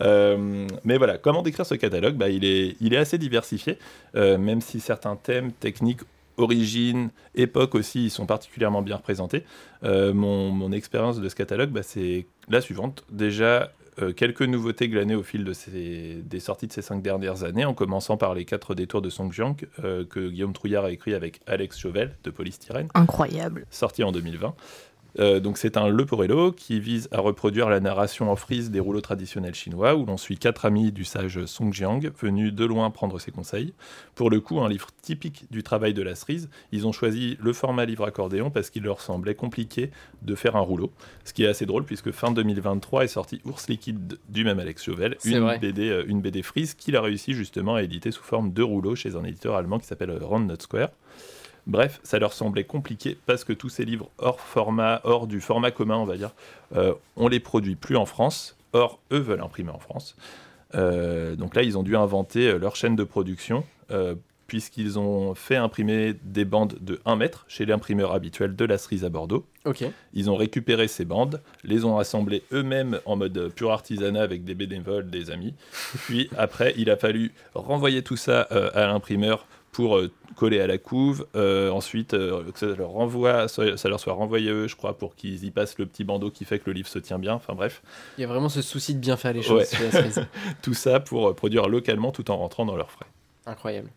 Euh, 0.01 0.67
mais 0.83 0.97
voilà, 0.97 1.17
comment 1.17 1.41
décrire 1.41 1.65
ce 1.65 1.75
catalogue? 1.75 2.15
Bah, 2.15 2.29
il, 2.29 2.45
est, 2.45 2.75
il 2.79 2.93
est 2.93 2.97
assez 2.97 3.17
diversifié, 3.17 3.77
euh, 4.15 4.37
même 4.37 4.61
si 4.61 4.79
certains 4.79 5.15
thèmes, 5.15 5.51
techniques, 5.51 6.01
origines, 6.37 7.09
époques 7.35 7.75
aussi, 7.75 8.05
ils 8.05 8.09
sont 8.09 8.25
particulièrement 8.25 8.81
bien 8.81 8.95
représentés. 8.95 9.43
Euh, 9.83 10.13
mon, 10.13 10.49
mon 10.49 10.71
expérience 10.71 11.19
de 11.19 11.29
ce 11.29 11.35
catalogue, 11.35 11.69
bah, 11.69 11.83
c'est 11.83 12.25
la 12.49 12.61
suivante. 12.61 13.03
Déjà, 13.11 13.71
euh, 13.99 14.13
quelques 14.13 14.41
nouveautés 14.41 14.89
glanées 14.89 15.15
au 15.15 15.23
fil 15.23 15.43
de 15.43 15.53
ces, 15.53 16.21
des 16.23 16.39
sorties 16.39 16.67
de 16.67 16.73
ces 16.73 16.81
cinq 16.81 17.01
dernières 17.01 17.43
années, 17.43 17.65
en 17.65 17.73
commençant 17.73 18.17
par 18.17 18.33
les 18.33 18.45
quatre 18.45 18.75
détours 18.75 19.01
de 19.01 19.09
Songjiang, 19.09 19.55
euh, 19.83 20.05
que 20.05 20.29
Guillaume 20.29 20.53
Trouillard 20.53 20.85
a 20.85 20.91
écrit 20.91 21.13
avec 21.13 21.41
Alex 21.47 21.77
Chauvel 21.77 22.15
de 22.23 22.29
Polystyrène 22.29 22.87
Incroyable. 22.93 23.65
sorti 23.69 24.03
en 24.03 24.11
2020. 24.11 24.55
Euh, 25.19 25.39
donc 25.39 25.57
c'est 25.57 25.77
un 25.77 25.87
Leporello 25.87 26.51
qui 26.51 26.79
vise 26.79 27.07
à 27.11 27.19
reproduire 27.19 27.69
la 27.69 27.79
narration 27.79 28.31
en 28.31 28.35
frise 28.35 28.71
des 28.71 28.79
rouleaux 28.79 29.01
traditionnels 29.01 29.53
chinois 29.53 29.95
où 29.95 30.05
l'on 30.05 30.17
suit 30.17 30.37
quatre 30.37 30.65
amis 30.65 30.91
du 30.91 31.05
sage 31.05 31.45
Song 31.45 31.71
Jiang 31.71 32.11
venus 32.19 32.53
de 32.53 32.65
loin 32.65 32.89
prendre 32.89 33.19
ses 33.19 33.31
conseils. 33.31 33.73
Pour 34.15 34.29
le 34.29 34.39
coup, 34.39 34.59
un 34.59 34.69
livre 34.69 34.87
typique 35.01 35.45
du 35.51 35.63
travail 35.63 35.93
de 35.93 36.01
la 36.01 36.15
cerise, 36.15 36.49
ils 36.71 36.87
ont 36.87 36.91
choisi 36.91 37.37
le 37.41 37.53
format 37.53 37.85
livre 37.85 38.05
accordéon 38.05 38.49
parce 38.49 38.69
qu'il 38.69 38.83
leur 38.83 39.01
semblait 39.01 39.35
compliqué 39.35 39.91
de 40.21 40.35
faire 40.35 40.55
un 40.55 40.61
rouleau. 40.61 40.91
Ce 41.25 41.33
qui 41.33 41.43
est 41.43 41.47
assez 41.47 41.65
drôle 41.65 41.83
puisque 41.83 42.11
fin 42.11 42.31
2023 42.31 43.03
est 43.03 43.07
sorti 43.07 43.41
Ours 43.45 43.67
liquide 43.67 44.17
du 44.29 44.43
même 44.43 44.59
Alex 44.59 44.83
Chauvel, 44.83 45.17
une 45.25 45.39
vrai. 45.39 45.59
BD, 45.59 45.89
euh, 45.89 46.03
une 46.07 46.21
BD 46.21 46.41
frise 46.41 46.73
qu'il 46.73 46.95
a 46.95 47.01
réussi 47.01 47.33
justement 47.33 47.75
à 47.75 47.83
éditer 47.83 48.11
sous 48.11 48.23
forme 48.23 48.53
de 48.53 48.63
rouleau 48.63 48.95
chez 48.95 49.15
un 49.15 49.23
éditeur 49.23 49.55
allemand 49.55 49.79
qui 49.79 49.85
s'appelle 49.85 50.11
Round 50.11 50.47
Not 50.47 50.61
Square. 50.61 50.89
Bref, 51.65 51.99
ça 52.03 52.19
leur 52.19 52.33
semblait 52.33 52.65
compliqué 52.65 53.17
parce 53.25 53.43
que 53.43 53.53
tous 53.53 53.69
ces 53.69 53.85
livres 53.85 54.09
hors 54.17 54.39
format, 54.39 55.01
hors 55.03 55.27
du 55.27 55.39
format 55.39 55.71
commun, 55.71 55.97
on 55.97 56.05
va 56.05 56.17
dire, 56.17 56.31
euh, 56.75 56.93
on 57.15 57.27
les 57.27 57.39
produit 57.39 57.75
plus 57.75 57.95
en 57.95 58.05
France. 58.05 58.57
Or, 58.73 58.99
eux 59.11 59.19
veulent 59.19 59.41
imprimer 59.41 59.71
en 59.71 59.79
France. 59.79 60.15
Euh, 60.75 61.35
donc 61.35 61.55
là, 61.55 61.63
ils 61.63 61.77
ont 61.77 61.83
dû 61.83 61.95
inventer 61.95 62.47
euh, 62.47 62.57
leur 62.57 62.75
chaîne 62.75 62.95
de 62.95 63.03
production, 63.03 63.63
euh, 63.91 64.15
puisqu'ils 64.47 64.99
ont 64.99 65.35
fait 65.35 65.55
imprimer 65.55 66.15
des 66.23 66.45
bandes 66.45 66.75
de 66.81 66.99
1 67.05 67.15
mètre 67.15 67.45
chez 67.47 67.65
l'imprimeur 67.65 68.11
habituel 68.13 68.55
de 68.55 68.65
la 68.65 68.77
cerise 68.77 69.05
à 69.05 69.09
Bordeaux. 69.09 69.45
Ils 70.13 70.29
ont 70.29 70.35
récupéré 70.35 70.87
ces 70.87 71.05
bandes, 71.05 71.41
les 71.63 71.85
ont 71.85 71.97
assemblées 71.97 72.43
eux-mêmes 72.51 72.99
en 73.05 73.15
mode 73.15 73.51
pur 73.55 73.71
artisanat 73.71 74.21
avec 74.21 74.43
des 74.43 74.53
bénévoles, 74.53 75.09
des 75.09 75.31
amis. 75.31 75.53
Puis 76.05 76.29
après, 76.37 76.73
il 76.77 76.89
a 76.89 76.97
fallu 76.97 77.31
renvoyer 77.55 78.03
tout 78.03 78.17
ça 78.17 78.41
à 78.41 78.85
l'imprimeur 78.85 79.47
pour 79.73 79.97
euh, 79.97 80.11
coller 80.35 80.61
à 80.61 80.67
la 80.67 80.77
couve. 80.77 81.27
Euh, 81.35 81.69
ensuite, 81.69 82.13
euh, 82.13 82.49
que 82.51 82.59
ça 82.59 82.67
leur, 82.67 82.89
renvoie, 82.89 83.47
ça 83.49 83.89
leur 83.89 83.99
soit 83.99 84.13
renvoyé 84.13 84.49
eux, 84.49 84.67
je 84.67 84.75
crois, 84.75 84.97
pour 84.97 85.15
qu'ils 85.15 85.43
y 85.43 85.51
passent 85.51 85.77
le 85.77 85.85
petit 85.85 86.05
bandeau 86.05 86.31
qui 86.31 86.45
fait 86.45 86.59
que 86.59 86.65
le 86.67 86.73
livre 86.73 86.87
se 86.87 86.99
tient 86.99 87.19
bien. 87.19 87.33
Enfin 87.33 87.53
bref, 87.53 87.81
Il 88.17 88.21
y 88.21 88.23
a 88.23 88.27
vraiment 88.27 88.49
ce 88.49 88.61
souci 88.61 88.95
de 88.95 88.99
bien 88.99 89.17
faire 89.17 89.33
les 89.33 89.41
choses 89.41 89.69
Ouais. 89.73 90.25
tout 90.61 90.73
ça 90.73 90.99
pour 91.01 91.35
produire 91.35 91.67
localement 91.67 92.11
tout 92.11 92.31
en 92.31 92.37
rentrant 92.37 92.65
dans 92.65 92.77
leurs 92.77 92.91
frais. 92.91 93.07
Incroyable. 93.45 93.89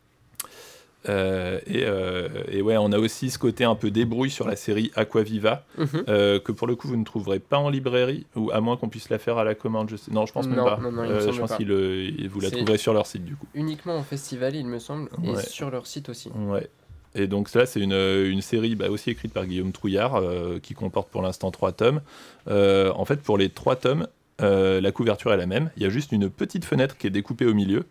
Euh, 1.08 1.60
et, 1.66 1.84
euh, 1.84 2.28
et 2.50 2.62
ouais, 2.62 2.76
on 2.76 2.90
a 2.92 2.98
aussi 2.98 3.30
ce 3.30 3.38
côté 3.38 3.64
un 3.64 3.74
peu 3.76 3.90
débrouille 3.90 4.30
sur 4.30 4.46
la 4.46 4.56
série 4.56 4.90
Aquaviva, 4.96 5.64
Mhm. 5.78 5.86
euh, 6.08 6.40
que 6.40 6.50
pour 6.52 6.66
le 6.66 6.74
coup 6.74 6.88
vous 6.88 6.96
ne 6.96 7.04
trouverez 7.04 7.38
pas 7.38 7.58
en 7.58 7.70
librairie, 7.70 8.26
ou 8.34 8.50
à 8.50 8.60
moins 8.60 8.76
qu'on 8.76 8.88
puisse 8.88 9.08
la 9.08 9.18
faire 9.18 9.38
à 9.38 9.44
la 9.44 9.54
commande. 9.54 9.88
Je 9.90 9.96
sais... 9.96 10.10
Non, 10.10 10.26
je 10.26 10.32
pense 10.32 10.46
même 10.46 10.56
Non, 10.56 10.64
pas. 10.64 10.78
non, 10.82 10.90
non, 10.90 11.04
je 11.04 11.38
pense 11.40 11.58
le- 11.60 12.26
vous 12.28 12.40
la 12.40 12.50
trouverez 12.50 12.78
sur 12.78 12.92
leur 12.92 13.06
site 13.06 13.24
du 13.24 13.36
coup. 13.36 13.46
Uniquement 13.54 13.96
en 13.96 14.02
festival, 14.02 14.56
il 14.56 14.66
me 14.66 14.78
semble, 14.78 15.08
et 15.22 15.30
Ouais. 15.30 15.42
sur 15.42 15.70
leur 15.70 15.86
site 15.86 16.08
aussi. 16.08 16.30
Ouais. 16.34 16.68
Et 17.14 17.26
donc 17.28 17.52
là, 17.54 17.64
c'est 17.66 17.80
une, 17.80 17.92
une 17.94 18.42
série 18.42 18.74
bah, 18.74 18.90
aussi 18.90 19.10
écrite 19.10 19.32
par 19.32 19.46
Guillaume 19.46 19.72
Trouillard, 19.72 20.20
qui 20.62 20.74
comporte 20.74 21.08
pour 21.08 21.22
l'instant 21.22 21.50
trois 21.50 21.72
tomes. 21.72 22.00
En 22.48 23.04
fait, 23.04 23.22
pour 23.22 23.38
les 23.38 23.48
trois 23.48 23.76
tomes, 23.76 24.06
la 24.40 24.92
couverture 24.92 25.32
est 25.32 25.36
la 25.38 25.46
même. 25.46 25.70
Il 25.76 25.82
y 25.82 25.86
a 25.86 25.88
juste 25.88 26.12
une 26.12 26.28
petite 26.28 26.64
fenêtre 26.64 26.96
qui 26.98 27.06
est 27.06 27.10
découpée 27.10 27.46
au 27.46 27.54
milieu, 27.54 27.84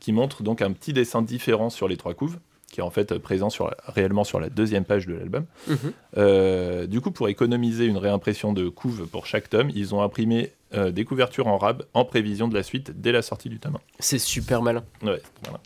qui 0.00 0.12
montre 0.12 0.42
donc 0.42 0.62
un 0.62 0.72
petit 0.72 0.92
dessin 0.92 1.20
différent 1.22 1.68
sur 1.70 1.86
les 1.86 1.96
trois 1.96 2.14
couves, 2.14 2.38
qui 2.72 2.80
est 2.80 2.82
en 2.82 2.90
fait 2.90 3.16
présent 3.18 3.50
sur, 3.50 3.72
réellement 3.86 4.24
sur 4.24 4.40
la 4.40 4.48
deuxième 4.48 4.84
page 4.84 5.06
de 5.06 5.14
l'album. 5.14 5.44
Mhm. 5.68 5.76
Euh, 6.16 6.86
du 6.86 7.00
coup, 7.00 7.12
pour 7.12 7.28
économiser 7.28 7.84
une 7.84 7.98
réimpression 7.98 8.52
de 8.52 8.68
couve 8.68 9.06
pour 9.06 9.26
chaque 9.26 9.48
tome, 9.48 9.70
ils 9.74 9.94
ont 9.94 10.00
imprimé 10.02 10.52
euh, 10.74 10.90
des 10.90 11.04
couvertures 11.04 11.46
en 11.46 11.58
rab 11.58 11.84
en 11.92 12.04
prévision 12.04 12.48
de 12.48 12.54
la 12.54 12.62
suite 12.62 13.00
dès 13.00 13.12
la 13.12 13.22
sortie 13.22 13.50
du 13.50 13.60
tome 13.60 13.78
C'est 14.00 14.18
super 14.18 14.62
malin. 14.62 14.82
1. 15.02 15.06
Ouais, 15.06 15.22
voilà. 15.44 15.60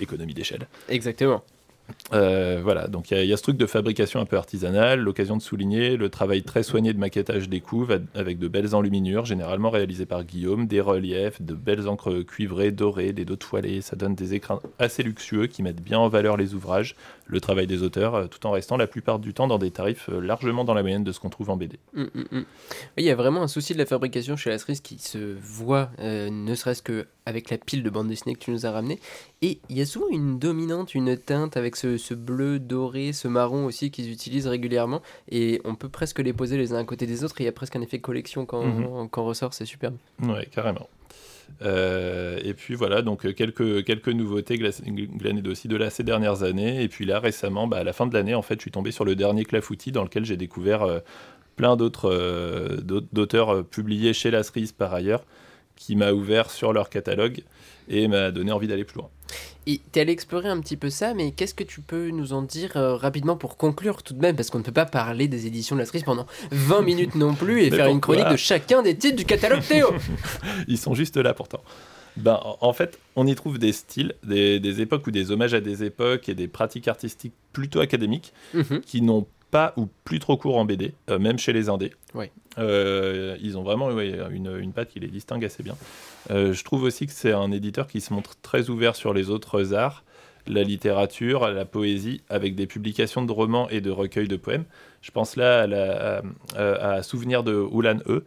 Économie 0.00 0.34
d'échelle. 0.34 0.68
Exactement. 0.88 1.42
Euh, 2.12 2.60
voilà, 2.62 2.88
donc 2.88 3.10
il 3.10 3.24
y, 3.24 3.32
a- 3.32 3.36
ce 3.36 3.42
truc 3.42 3.56
de 3.56 3.66
fabrication 3.66 4.20
un 4.20 4.24
peu 4.24 4.36
artisanale, 4.36 5.00
l'occasion 5.00 5.36
de 5.36 5.42
souligner 5.42 5.96
le 5.96 6.08
travail 6.08 6.42
très 6.42 6.62
soigné 6.62 6.92
de 6.92 6.98
maquettage 6.98 7.48
des 7.48 7.60
couves 7.60 8.00
avec 8.14 8.38
de 8.38 8.48
belles 8.48 8.74
enluminures, 8.74 9.24
généralement 9.24 9.70
réalisées 9.70 10.06
par 10.06 10.24
Guillaume, 10.24 10.66
des 10.66 10.80
reliefs, 10.80 11.40
de 11.40 11.54
belles 11.54 11.88
encres 11.88 12.22
cuivrées, 12.24 12.70
dorées, 12.70 13.12
des 13.12 13.24
dos 13.24 13.36
toilés. 13.36 13.80
Ça 13.80 13.96
donne 13.96 14.14
des 14.14 14.34
écrins 14.34 14.60
assez 14.78 15.02
luxueux 15.02 15.46
qui 15.46 15.62
mettent 15.62 15.82
bien 15.82 15.98
en 15.98 16.08
valeur 16.08 16.36
les 16.36 16.54
ouvrages, 16.54 16.96
le 17.26 17.40
travail 17.40 17.66
des 17.66 17.82
auteurs, 17.82 18.14
euh, 18.14 18.26
tout 18.26 18.46
en 18.46 18.50
restant 18.50 18.76
la 18.76 18.86
plupart 18.86 19.18
du 19.18 19.32
temps 19.34 19.46
dans 19.46 19.58
des 19.58 19.70
tarifs 19.70 20.08
euh, 20.10 20.20
largement 20.20 20.64
dans 20.64 20.74
la 20.74 20.82
moyenne 20.82 21.04
de 21.04 21.12
ce 21.12 21.20
qu'on 21.20 21.30
trouve 21.30 21.50
en 21.50 21.56
BD. 21.56 21.78
Mm, 21.94 22.02
mm, 22.02 22.06
mm. 22.14 22.24
Oui, 22.32 22.44
Il 22.98 23.04
y 23.04 23.10
a 23.10 23.14
vraiment 23.14 23.42
un 23.42 23.48
souci 23.48 23.72
de 23.72 23.78
la 23.78 23.86
fabrication 23.86 24.36
chez 24.36 24.50
la 24.50 24.58
qui 24.82 24.98
se 24.98 25.18
voit, 25.42 25.90
ne 26.00 26.54
serait-ce 26.54 26.82
que 26.82 27.06
avec 27.26 27.50
la 27.50 27.58
pile 27.58 27.82
de 27.82 27.90
bande 27.90 28.08
dessinée 28.08 28.34
que 28.34 28.40
tu 28.40 28.50
nous 28.50 28.66
as 28.66 28.70
ramené. 28.70 28.98
Et 29.42 29.60
il 29.68 29.78
y 29.78 29.80
a 29.80 29.86
souvent 29.86 30.08
une 30.10 30.38
dominante, 30.38 30.94
une 30.94 31.16
teinte 31.16 31.56
avec 31.56 31.71
ce, 31.76 31.96
ce 31.98 32.14
bleu 32.14 32.58
doré, 32.58 33.12
ce 33.12 33.28
marron 33.28 33.64
aussi 33.66 33.90
qu'ils 33.90 34.10
utilisent 34.10 34.46
régulièrement. 34.46 35.02
Et 35.30 35.60
on 35.64 35.74
peut 35.74 35.88
presque 35.88 36.18
les 36.20 36.32
poser 36.32 36.56
les 36.56 36.72
uns 36.72 36.78
à 36.78 36.84
côté 36.84 37.06
des 37.06 37.24
autres. 37.24 37.40
Et 37.40 37.44
il 37.44 37.46
y 37.46 37.48
a 37.48 37.52
presque 37.52 37.76
un 37.76 37.80
effet 37.82 37.98
collection 37.98 38.46
quand, 38.46 38.64
Mhm. 38.64 39.08
quand 39.10 39.24
ressort, 39.24 39.54
c'est 39.54 39.64
superbe. 39.64 39.96
Ouais, 40.22 40.46
carrément. 40.52 40.88
Euh, 41.60 42.38
et 42.44 42.54
puis 42.54 42.74
voilà, 42.74 43.02
donc 43.02 43.26
euh, 43.26 43.32
quelques, 43.32 43.84
quelques 43.84 44.08
nouveautés 44.08 44.56
gla- 44.56 44.80
glanées 45.18 45.46
aussi 45.48 45.68
de 45.68 45.76
là 45.76 45.90
ces 45.90 46.02
dernières 46.02 46.42
années. 46.42 46.82
Et 46.82 46.88
puis 46.88 47.04
là, 47.04 47.20
récemment, 47.20 47.66
bah, 47.66 47.78
à 47.78 47.84
la 47.84 47.92
fin 47.92 48.06
de 48.06 48.14
l'année, 48.14 48.34
en 48.34 48.42
fait, 48.42 48.54
je 48.54 48.62
suis 48.62 48.70
tombé 48.70 48.90
sur 48.90 49.04
le 49.04 49.14
dernier 49.14 49.44
Clafoutis 49.44 49.92
dans 49.92 50.02
lequel 50.02 50.24
j'ai 50.24 50.36
découvert 50.36 50.82
euh, 50.82 51.00
plein 51.56 51.76
d'autres 51.76 52.10
euh, 52.10 52.78
d'auteurs 53.12 53.64
publiés 53.66 54.14
chez 54.14 54.30
la 54.30 54.42
cerise 54.42 54.72
par 54.72 54.94
ailleurs, 54.94 55.24
qui 55.76 55.94
m'a 55.96 56.12
ouvert 56.12 56.50
sur 56.50 56.72
leur 56.72 56.88
catalogue 56.88 57.42
et 57.88 58.08
m'a 58.08 58.30
donné 58.30 58.52
envie 58.52 58.66
d'aller 58.68 58.84
plus 58.84 58.96
loin. 58.98 59.08
Et 59.66 59.80
t'es 59.92 60.00
allé 60.00 60.12
explorer 60.12 60.48
un 60.48 60.60
petit 60.60 60.76
peu 60.76 60.90
ça, 60.90 61.14
mais 61.14 61.30
qu'est-ce 61.30 61.54
que 61.54 61.62
tu 61.62 61.80
peux 61.80 62.08
nous 62.08 62.32
en 62.32 62.42
dire 62.42 62.76
euh, 62.76 62.96
rapidement 62.96 63.36
pour 63.36 63.56
conclure 63.56 64.02
tout 64.02 64.12
de 64.12 64.18
même? 64.20 64.34
Parce 64.34 64.50
qu'on 64.50 64.58
ne 64.58 64.64
peut 64.64 64.72
pas 64.72 64.86
parler 64.86 65.28
des 65.28 65.46
éditions 65.46 65.76
de 65.76 65.80
la 65.80 65.86
cerise 65.86 66.02
pendant 66.02 66.26
20 66.50 66.82
minutes 66.82 67.14
non 67.14 67.34
plus 67.34 67.62
et 67.62 67.70
Mais 67.70 67.76
faire 67.76 67.86
une 67.86 68.00
chronique 68.00 68.28
de 68.28 68.36
chacun 68.36 68.82
des 68.82 68.96
titres 68.96 69.16
du 69.16 69.24
catalogue 69.24 69.62
Théo? 69.62 69.88
Ils 70.68 70.78
sont 70.78 70.94
juste 70.94 71.16
là 71.16 71.32
pourtant. 71.32 71.60
Ben, 72.16 72.40
en- 72.60 72.72
fait, 72.74 72.98
on 73.16 73.26
y 73.26 73.34
trouve 73.34 73.58
des 73.58 73.72
styles, 73.72 74.14
des, 74.24 74.58
des 74.60 74.80
époques 74.82 75.06
ou 75.06 75.10
des 75.12 75.30
hommages 75.30 75.54
à 75.54 75.60
des 75.60 75.82
époques 75.84 76.28
et 76.28 76.34
des 76.34 76.48
pratiques 76.48 76.88
artistiques 76.88 77.32
plutôt 77.52 77.80
académiques 77.80 78.32
Mhm. 78.52 78.80
qui 78.80 79.00
n'ont 79.00 79.26
pas 79.52 79.74
ou 79.76 79.86
plus 80.04 80.18
trop 80.18 80.36
cours 80.38 80.56
en 80.56 80.64
BD, 80.64 80.94
euh, 81.10 81.18
même 81.18 81.38
chez 81.38 81.52
les 81.52 81.68
indés. 81.68 81.92
Euh, 82.58 83.36
ils 83.40 83.56
ont 83.58 83.62
vraiment 83.62 83.88
ouais, 83.88 84.18
une, 84.30 84.56
une 84.58 84.72
patte 84.72 84.88
qui 84.88 84.98
les 84.98 85.08
distingue 85.08 85.44
assez 85.44 85.62
bien. 85.62 85.76
Euh, 86.30 86.54
je 86.54 86.64
trouve 86.64 86.82
aussi 86.82 87.06
que 87.06 87.12
c'est 87.12 87.32
un 87.32 87.52
éditeur 87.52 87.86
qui 87.86 88.00
se 88.00 88.12
montre 88.14 88.34
très 88.40 88.70
ouvert 88.70 88.96
sur 88.96 89.12
les 89.12 89.28
autres 89.28 89.74
arts, 89.74 90.04
la 90.46 90.62
littérature, 90.62 91.48
la 91.48 91.66
poésie, 91.66 92.22
avec 92.30 92.54
des 92.54 92.66
publications 92.66 93.22
de 93.22 93.30
romans 93.30 93.68
et 93.68 93.82
de 93.82 93.90
recueils 93.90 94.26
de 94.26 94.36
poèmes. 94.36 94.64
Je 95.02 95.10
pense 95.10 95.36
là 95.36 95.60
à, 95.60 95.66
la, 95.66 96.22
à, 96.56 96.62
à 96.94 97.02
Souvenir 97.02 97.44
de 97.44 97.54
Oulan 97.54 97.98
E, 98.08 98.24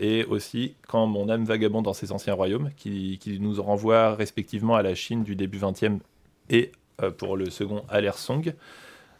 et 0.00 0.24
aussi 0.24 0.74
Quand 0.88 1.06
mon 1.06 1.28
âme 1.30 1.44
vagabonde 1.44 1.84
dans 1.84 1.94
ses 1.94 2.12
anciens 2.12 2.34
royaumes, 2.34 2.70
qui, 2.76 3.18
qui 3.18 3.40
nous 3.40 3.62
renvoie 3.62 4.14
respectivement 4.14 4.74
à 4.74 4.82
la 4.82 4.94
Chine 4.94 5.22
du 5.22 5.36
début 5.36 5.58
20e 5.58 6.00
et 6.50 6.72
pour 7.18 7.36
le 7.36 7.48
second 7.48 7.84
à 7.88 8.00
l'ère 8.00 8.18
Song, 8.18 8.52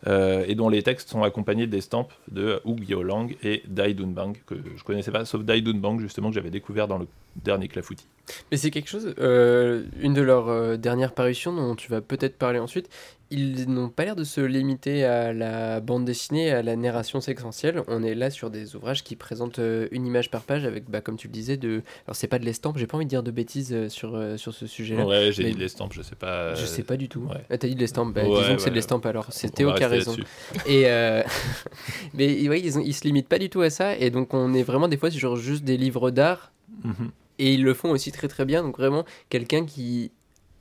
euh, 0.06 0.44
et 0.46 0.54
dont 0.54 0.68
les 0.68 0.82
textes 0.82 1.10
sont 1.10 1.22
accompagnés 1.22 1.66
d'estampes 1.66 2.12
de 2.30 2.60
Hu 2.64 2.76
Lang 3.02 3.36
et 3.42 3.62
Dai 3.66 3.94
Dunbang, 3.94 4.32
que 4.46 4.54
je 4.76 4.82
connaissais 4.82 5.10
pas, 5.10 5.24
sauf 5.24 5.42
Dai 5.42 5.60
Dunbang 5.60 5.98
justement 6.00 6.28
que 6.28 6.34
j'avais 6.34 6.50
découvert 6.50 6.88
dans 6.88 6.98
le 6.98 7.06
dernier 7.36 7.68
Clafoutis. 7.68 8.06
Mais 8.50 8.56
c'est 8.56 8.70
quelque 8.70 8.88
chose, 8.88 9.14
euh, 9.18 9.84
une 10.00 10.14
de 10.14 10.22
leurs 10.22 10.48
euh, 10.48 10.76
dernières 10.76 11.12
parutions 11.12 11.54
dont 11.54 11.74
tu 11.74 11.90
vas 11.90 12.00
peut-être 12.00 12.38
parler 12.38 12.58
ensuite, 12.58 12.88
ils 13.32 13.68
n'ont 13.72 13.88
pas 13.90 14.04
l'air 14.04 14.16
de 14.16 14.24
se 14.24 14.40
limiter 14.40 15.04
à 15.04 15.32
la 15.32 15.80
bande 15.80 16.04
dessinée, 16.04 16.50
à 16.50 16.62
la 16.62 16.74
narration 16.74 17.20
séquentielle. 17.20 17.82
On 17.86 18.02
est 18.02 18.14
là 18.16 18.28
sur 18.30 18.50
des 18.50 18.74
ouvrages 18.74 19.04
qui 19.04 19.14
présentent 19.14 19.60
euh, 19.60 19.86
une 19.92 20.04
image 20.06 20.30
par 20.32 20.42
page 20.42 20.64
avec, 20.64 20.90
bah, 20.90 21.00
comme 21.00 21.16
tu 21.16 21.28
le 21.28 21.32
disais, 21.32 21.56
de... 21.56 21.82
Alors 22.06 22.16
c'est 22.16 22.26
pas 22.26 22.38
de 22.40 22.44
l'estampe, 22.44 22.76
j'ai 22.78 22.86
pas 22.88 22.96
envie 22.96 23.06
de 23.06 23.10
dire 23.10 23.22
de 23.22 23.30
bêtises 23.30 23.72
euh, 23.72 23.88
sur, 23.88 24.16
euh, 24.16 24.36
sur 24.36 24.52
ce 24.52 24.66
sujet-là. 24.66 25.06
Ouais, 25.06 25.30
j'ai 25.32 25.44
mais- 25.44 25.50
dit 25.50 25.54
de 25.56 25.60
l'estampe, 25.60 25.92
je 25.92 26.02
sais 26.02 26.16
pas. 26.16 26.54
Je 26.54 26.66
sais 26.66 26.82
pas 26.82 26.96
du 26.96 27.08
tout. 27.08 27.20
ouais. 27.30 27.44
Ah, 27.50 27.56
T'as 27.58 27.68
dit 27.68 27.74
de 27.76 27.80
l'estampe, 27.80 28.12
bah, 28.14 28.24
Ouais, 28.24 28.40
disons 28.42 28.56
que 28.56 28.62
c'est 28.62 28.70
de 28.70 28.74
l'estampe 28.74 29.06
alors. 29.06 29.26
C'est 29.30 29.54
Théo 29.54 29.72
qui 29.74 29.84
a 29.84 29.88
raison. 29.88 30.16
Et 30.66 30.82
euh, 30.86 31.22
mais 32.14 32.32
ils, 32.34 32.78
ont- 32.78 32.82
ils 32.82 32.94
se 32.94 33.04
limitent 33.04 33.28
pas 33.28 33.38
du 33.38 33.48
tout 33.50 33.60
à 33.60 33.70
ça, 33.70 33.96
et 33.96 34.10
donc 34.10 34.34
on 34.34 34.52
est 34.54 34.62
vraiment 34.62 34.88
des 34.88 34.96
fois 34.96 35.10
sur 35.10 35.36
juste 35.36 35.64
des 35.64 35.76
livres 35.76 36.10
d'art, 36.10 36.52
Mhm. 36.84 37.10
et 37.38 37.54
ils 37.54 37.62
le 37.62 37.74
font 37.74 37.90
aussi 37.90 38.12
très 38.12 38.28
très 38.28 38.44
bien. 38.44 38.62
Donc 38.62 38.76
vraiment 38.76 39.04
quelqu'un 39.28 39.64
qui 39.66 40.12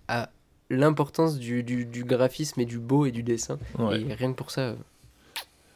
a 0.07 0.29
l'importance 0.69 1.39
du, 1.39 1.63
du, 1.63 1.85
du 1.85 2.03
graphisme 2.03 2.61
et 2.61 2.65
du 2.65 2.79
beau 2.79 3.05
et 3.05 3.11
du 3.11 3.23
dessin. 3.23 3.57
Ouais. 3.77 4.01
Et 4.01 4.13
rien 4.13 4.31
que 4.31 4.37
pour 4.37 4.51
ça. 4.51 4.75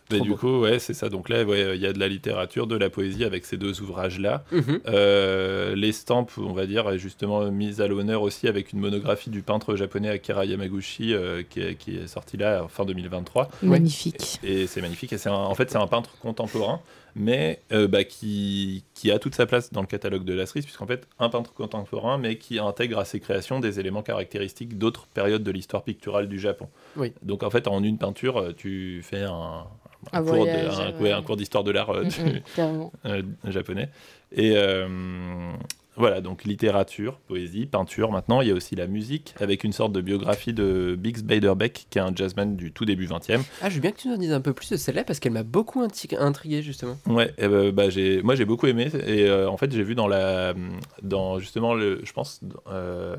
Euh, 0.04 0.08
Mais 0.12 0.18
Trop 0.18 0.24
du 0.26 0.30
beau. 0.32 0.38
coup, 0.38 0.60
ouais, 0.62 0.80
c'est 0.80 0.94
ça. 0.94 1.10
Donc 1.10 1.30
là, 1.30 1.44
ouais, 1.44 1.76
il 1.76 1.82
y 1.82 1.86
a 1.88 1.94
de 1.94 2.00
la 2.00 2.08
littérature, 2.08 2.68
de 2.68 2.76
la 2.76 2.90
poésie 2.90 3.24
avec 3.24 3.46
ces 3.46 3.58
deux 3.58 3.82
ouvrages-là. 3.82 4.44
mhm. 4.52 4.80
Euh, 4.88 5.76
L'estampe, 5.76 6.32
on 6.38 6.54
va 6.54 6.66
dire, 6.66 6.90
est 6.90 6.98
justement 7.00 7.50
mise 7.52 7.82
à 7.82 7.88
l'honneur 7.88 8.22
aussi 8.22 8.48
avec 8.48 8.74
une 8.74 8.80
monographie 8.80 9.30
du 9.30 9.42
peintre 9.42 9.76
japonais 9.76 10.10
Akira 10.10 10.46
Yamaguchi 10.46 11.14
euh, 11.14 11.44
qui, 11.50 11.62
est, 11.62 11.76
qui 11.76 11.98
est 11.98 12.08
sortie 12.08 12.38
là 12.38 12.64
en 12.64 12.68
fin 12.68 12.86
2023. 12.86 13.50
Magnifique. 13.64 14.40
Et 14.44 14.68
c'est 14.68 14.82
magnifique. 14.82 15.14
Et 15.14 15.18
c'est 15.18 15.30
un- 15.30 15.34
en 15.34 15.56
fait, 15.56 15.70
c'est 15.72 15.78
un 15.78 15.88
peintre 15.88 16.18
contemporain, 16.20 16.80
mais 17.16 17.60
euh, 17.72 17.88
bah, 17.88 18.04
qui, 18.04 18.84
qui 18.94 19.12
a 19.12 19.20
toute 19.20 19.36
sa 19.36 19.46
place 19.46 19.72
dans 19.72 19.82
le 19.82 19.88
catalogue 19.88 20.24
de 20.26 20.34
la 20.34 20.46
cerise, 20.46 20.66
puisqu'en 20.66 20.88
fait, 20.88 21.08
un 21.20 21.30
peintre 21.30 21.54
contemporain, 21.54 22.18
mais 22.18 22.38
qui 22.38 22.60
intègre 22.60 23.00
à 23.00 23.06
ses 23.06 23.20
créations 23.20 23.60
des 23.60 23.80
éléments 23.80 24.02
caractéristiques 24.04 24.78
d'autres 24.78 25.08
périodes 25.14 25.44
de 25.44 25.52
l'histoire 25.52 25.84
picturale 25.84 26.28
du 26.28 26.40
Japon. 26.40 26.68
Oui. 26.98 27.14
Donc 27.22 27.44
en 27.44 27.50
fait, 27.50 27.68
en 27.68 27.84
une 27.84 27.98
peinture, 27.98 28.38
euh, 28.40 28.54
tu 28.56 29.02
fais 29.04 29.22
un, 29.22 29.66
un 30.12 30.20
Un 30.20 30.24
cours 30.24 30.34
de- 30.46 30.52
voyage, 30.52 30.80
un- 30.80 30.92
ouais. 30.94 31.00
ouais, 31.02 31.12
un 31.12 31.22
cours 31.22 31.38
d'histoire 31.38 31.64
de 31.64 31.72
l'art 31.72 31.90
euh, 31.92 32.04
euh, 33.06 33.22
japonais. 33.48 33.90
Et 34.32 34.54
euh, 34.56 35.52
voilà, 35.96 36.22
donc 36.22 36.44
littérature, 36.44 37.20
poésie, 37.28 37.68
peinture. 37.68 38.12
Maintenant, 38.12 38.42
il 38.42 38.48
y 38.48 38.52
a 38.52 38.56
aussi 38.56 38.76
la 38.76 38.88
musique, 38.88 39.36
avec 39.40 39.64
une 39.64 39.74
sorte 39.74 39.92
de 39.94 40.02
biographie 40.02 40.52
de 40.52 40.96
Biggs 41.00 41.22
Beiderbecke, 41.22 41.86
qui 41.92 42.00
est 42.00 42.02
un 42.02 42.12
jazzman 42.16 42.56
du 42.56 42.72
tout 42.72 42.84
début 42.84 43.06
20e. 43.06 43.42
Ah, 43.62 43.70
je 43.70 43.76
veux 43.76 43.82
bien 43.82 43.92
que 43.92 43.98
tu 43.98 44.08
nous 44.08 44.16
en 44.16 44.18
dises 44.18 44.32
un 44.34 44.42
peu 44.42 44.54
plus 44.54 44.72
de 44.72 44.76
celle-là 44.78 45.04
parce 45.04 45.20
qu'elle 45.20 45.34
m'a 45.34 45.44
beaucoup 45.44 45.84
inti- 45.84 46.18
intrigué 46.18 46.64
justement. 46.64 46.98
Ouais, 47.06 47.32
et 47.38 47.48
ben, 47.48 47.70
bah, 47.72 47.90
j'ai, 47.92 48.24
moi 48.24 48.34
j'ai 48.34 48.46
beaucoup 48.46 48.66
aimé. 48.66 48.90
Et 49.06 49.26
euh, 49.30 49.48
en 49.48 49.58
fait, 49.58 49.72
j'ai 49.72 49.84
vu 49.84 49.94
dans 49.94 50.08
la, 50.08 50.56
dans 51.04 51.38
justement, 51.38 51.76
le, 51.76 52.02
je 52.04 52.12
pense, 52.12 52.42
euh, 52.72 53.16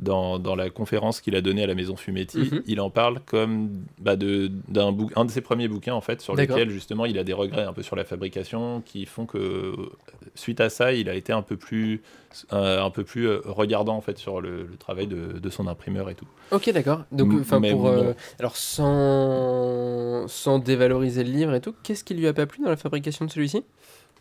dans, 0.00 0.38
dans 0.40 0.56
la 0.56 0.70
conférence 0.70 1.20
qu'il 1.20 1.36
a 1.36 1.40
donnée 1.40 1.62
à 1.62 1.66
la 1.68 1.74
Maison 1.74 1.94
Fumetti, 1.96 2.38
Mhm. 2.52 2.62
il 2.66 2.80
en 2.80 2.90
parle 2.90 3.20
comme 3.26 3.70
bah, 4.00 4.16
d'un 4.16 4.96
un 5.16 5.24
de 5.24 5.30
ses 5.30 5.40
premiers 5.40 5.68
bouquins 5.68 5.94
en 5.94 6.00
fait, 6.00 6.20
sur 6.20 6.34
lequel 6.54 6.70
justement 6.70 7.06
il 7.06 7.16
a 7.18 7.22
des 7.24 7.32
regrets 7.32 7.62
un 7.64 7.72
peu 7.72 7.82
sur 7.82 7.94
la 7.94 8.04
fabrication 8.04 8.82
qui 8.84 9.06
font 9.06 9.24
que 9.24 9.72
suite 10.34 10.60
à 10.60 10.68
ça, 10.68 10.92
il 10.92 11.08
a 11.08 11.14
été 11.14 11.32
un 11.32 11.42
peu 11.42 11.56
plus, 11.56 12.02
euh, 12.52 12.82
un 12.82 12.90
peu 12.90 13.04
plus 13.04 13.28
euh, 13.28 13.40
regardant 13.44 13.96
en 13.96 14.00
fait 14.00 14.18
sur 14.18 14.40
le, 14.40 14.64
le 14.64 14.76
travail 14.76 15.06
de, 15.06 15.38
de 15.38 15.50
son 15.50 15.68
imprimeur 15.68 16.10
et 16.10 16.16
tout. 16.16 16.26
Ok, 16.50 16.70
d'accord. 16.72 17.04
Donc, 17.12 17.32
enfin, 17.40 17.60
bon. 17.60 17.86
euh, 17.86 18.12
alors, 18.40 18.56
sans... 18.56 20.26
sans 20.28 20.58
dévaloriser 20.58 21.24
le 21.24 21.30
livre 21.30 21.54
et 21.54 21.60
tout, 21.60 21.74
qu'est-ce 21.82 22.04
qui 22.04 22.14
lui 22.14 22.26
a 22.26 22.32
pas 22.32 22.46
plu 22.46 22.62
dans 22.62 22.70
la 22.70 22.76
fabrication 22.76 23.24
de 23.24 23.30
celui-ci? 23.30 23.62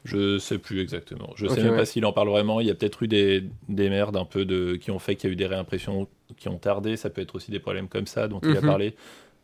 Je 0.05 0.37
sais 0.37 0.57
plus 0.57 0.81
exactement. 0.81 1.31
Je 1.35 1.45
Ok, 1.47 1.55
sais 1.55 1.61
même 1.63 1.71
ouais. 1.71 1.77
pas 1.77 1.85
s'il 1.85 2.05
en 2.05 2.11
parle 2.11 2.27
vraiment. 2.29 2.59
Il 2.59 2.67
y 2.67 2.69
a 2.71 2.75
peut-être 2.75 3.03
eu 3.03 3.07
des, 3.07 3.43
des 3.69 3.89
merdes 3.89 4.17
un 4.17 4.25
peu 4.25 4.43
de, 4.45 4.75
qui 4.75 4.91
ont 4.91 4.99
fait 4.99 5.15
qu'il 5.15 5.29
y 5.29 5.31
a 5.31 5.33
eu 5.33 5.37
des 5.37 5.45
réimpressions 5.47 6.07
qui 6.37 6.49
ont 6.49 6.57
tardé. 6.57 6.97
Ça 6.97 7.09
peut 7.09 7.21
être 7.21 7.35
aussi 7.35 7.51
des 7.51 7.59
problèmes 7.59 7.87
comme 7.87 8.07
ça 8.07 8.27
dont 8.27 8.41
il 8.43 8.57
a 8.57 8.61
Mhm. 8.61 8.67
parlé. 8.67 8.95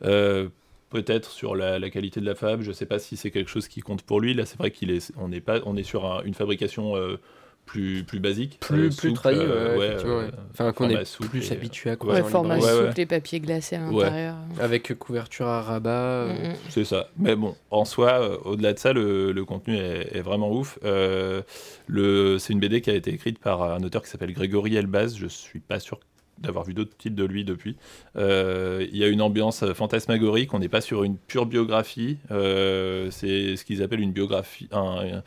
Euh, 0.04 0.50
peut-être 0.90 1.32
sur 1.32 1.56
la, 1.56 1.80
la 1.80 1.90
qualité 1.90 2.20
de 2.20 2.26
la 2.26 2.36
fab. 2.36 2.62
Je 2.62 2.72
sais 2.74 2.86
pas 2.86 3.00
si 3.00 3.16
c'est 3.16 3.32
quelque 3.32 3.50
chose 3.50 3.68
qui 3.70 3.80
compte 3.82 4.02
pour 4.04 4.20
lui. 4.20 4.34
Là, 4.34 4.46
c'est 4.46 4.58
vrai 4.58 4.72
qu'il 4.72 4.92
est, 4.92 5.14
on 5.18 5.32
est 5.32 5.40
pas, 5.42 5.60
on 5.66 5.78
est 5.78 5.84
sur 5.84 6.06
un- 6.06 6.24
une 6.24 6.34
fabrication 6.34 6.96
euh, 6.98 7.18
plus, 7.70 8.04
plus 8.04 8.20
basique, 8.20 8.58
Plus, 8.60 8.88
euh, 8.88 8.98
plus 8.98 9.14
trahi, 9.14 9.38
euh, 9.38 9.74
ouais, 9.74 9.78
ouais, 9.78 9.86
effectivement, 9.88 10.14
euh, 10.18 10.26
ouais. 10.26 10.32
Enfin, 10.52 10.72
qu'on 10.72 10.86
format 10.88 11.02
est 11.02 11.06
souple 11.06 11.30
plus 11.30 11.52
et, 11.52 11.54
habitué 11.54 11.92
à 11.92 11.96
quoi 11.98 12.16
Ouais, 12.16 12.24
format 12.24 12.56
librairie. 12.56 12.74
Ouais, 12.76 12.82
ouais. 12.82 12.88
souple, 12.88 12.98
les 13.00 13.06
papiers 13.06 13.40
glacés 13.40 13.76
à 13.76 13.88
Ouais. 13.90 14.04
l'intérieur. 14.06 14.36
Avec 14.60 14.98
couverture 14.98 15.46
à 15.48 15.62
rabat. 15.62 16.26
Mm, 16.26 16.48
mm. 16.50 16.54
C'est 16.70 16.84
ça. 16.84 17.10
Mais 17.18 17.36
bon, 17.36 17.56
en 17.70 17.86
soi, 17.86 18.44
au-delà 18.48 18.74
de 18.74 18.80
ça, 18.80 18.92
le, 18.92 19.32
le 19.32 19.46
contenu 19.46 19.78
est, 19.78 20.16
est 20.18 20.22
vraiment 20.22 20.52
ouf. 20.52 20.80
Euh, 20.84 21.44
le, 21.86 22.40
c'est 22.40 22.54
une 22.54 22.60
BD 22.60 22.82
qui 22.82 22.90
a 22.90 22.96
été 22.96 23.14
écrite 23.14 23.38
par 23.38 23.62
un 23.62 23.84
auteur 23.84 24.02
qui 24.02 24.10
s'appelle 24.10 24.34
Grégory 24.34 24.76
Elbaz. 24.76 25.16
Je 25.16 25.28
suis 25.28 25.60
pas 25.60 25.80
sûr 25.80 26.00
d'avoir 26.40 26.64
vu 26.66 26.74
d'autres 26.74 26.96
titres 26.98 27.18
de 27.18 27.26
lui 27.26 27.44
depuis. 27.44 27.76
Euh, 28.16 28.84
Il 28.92 28.98
y 28.98 29.04
a 29.04 29.08
une 29.10 29.22
ambiance 29.22 29.64
fantasmagorique. 29.74 30.54
On 30.56 30.60
n'est 30.60 30.70
pas 30.70 30.82
sur 30.82 31.04
une 31.04 31.18
pure 31.18 31.46
biographie. 31.46 32.18
Euh, 32.32 33.12
c'est 33.12 33.58
ce 33.58 33.64
qu'ils 33.66 33.84
appellent 33.84 34.00
une 34.00 34.14
biographie. 34.14 34.68
Un, 34.72 34.80
un- 35.18 35.24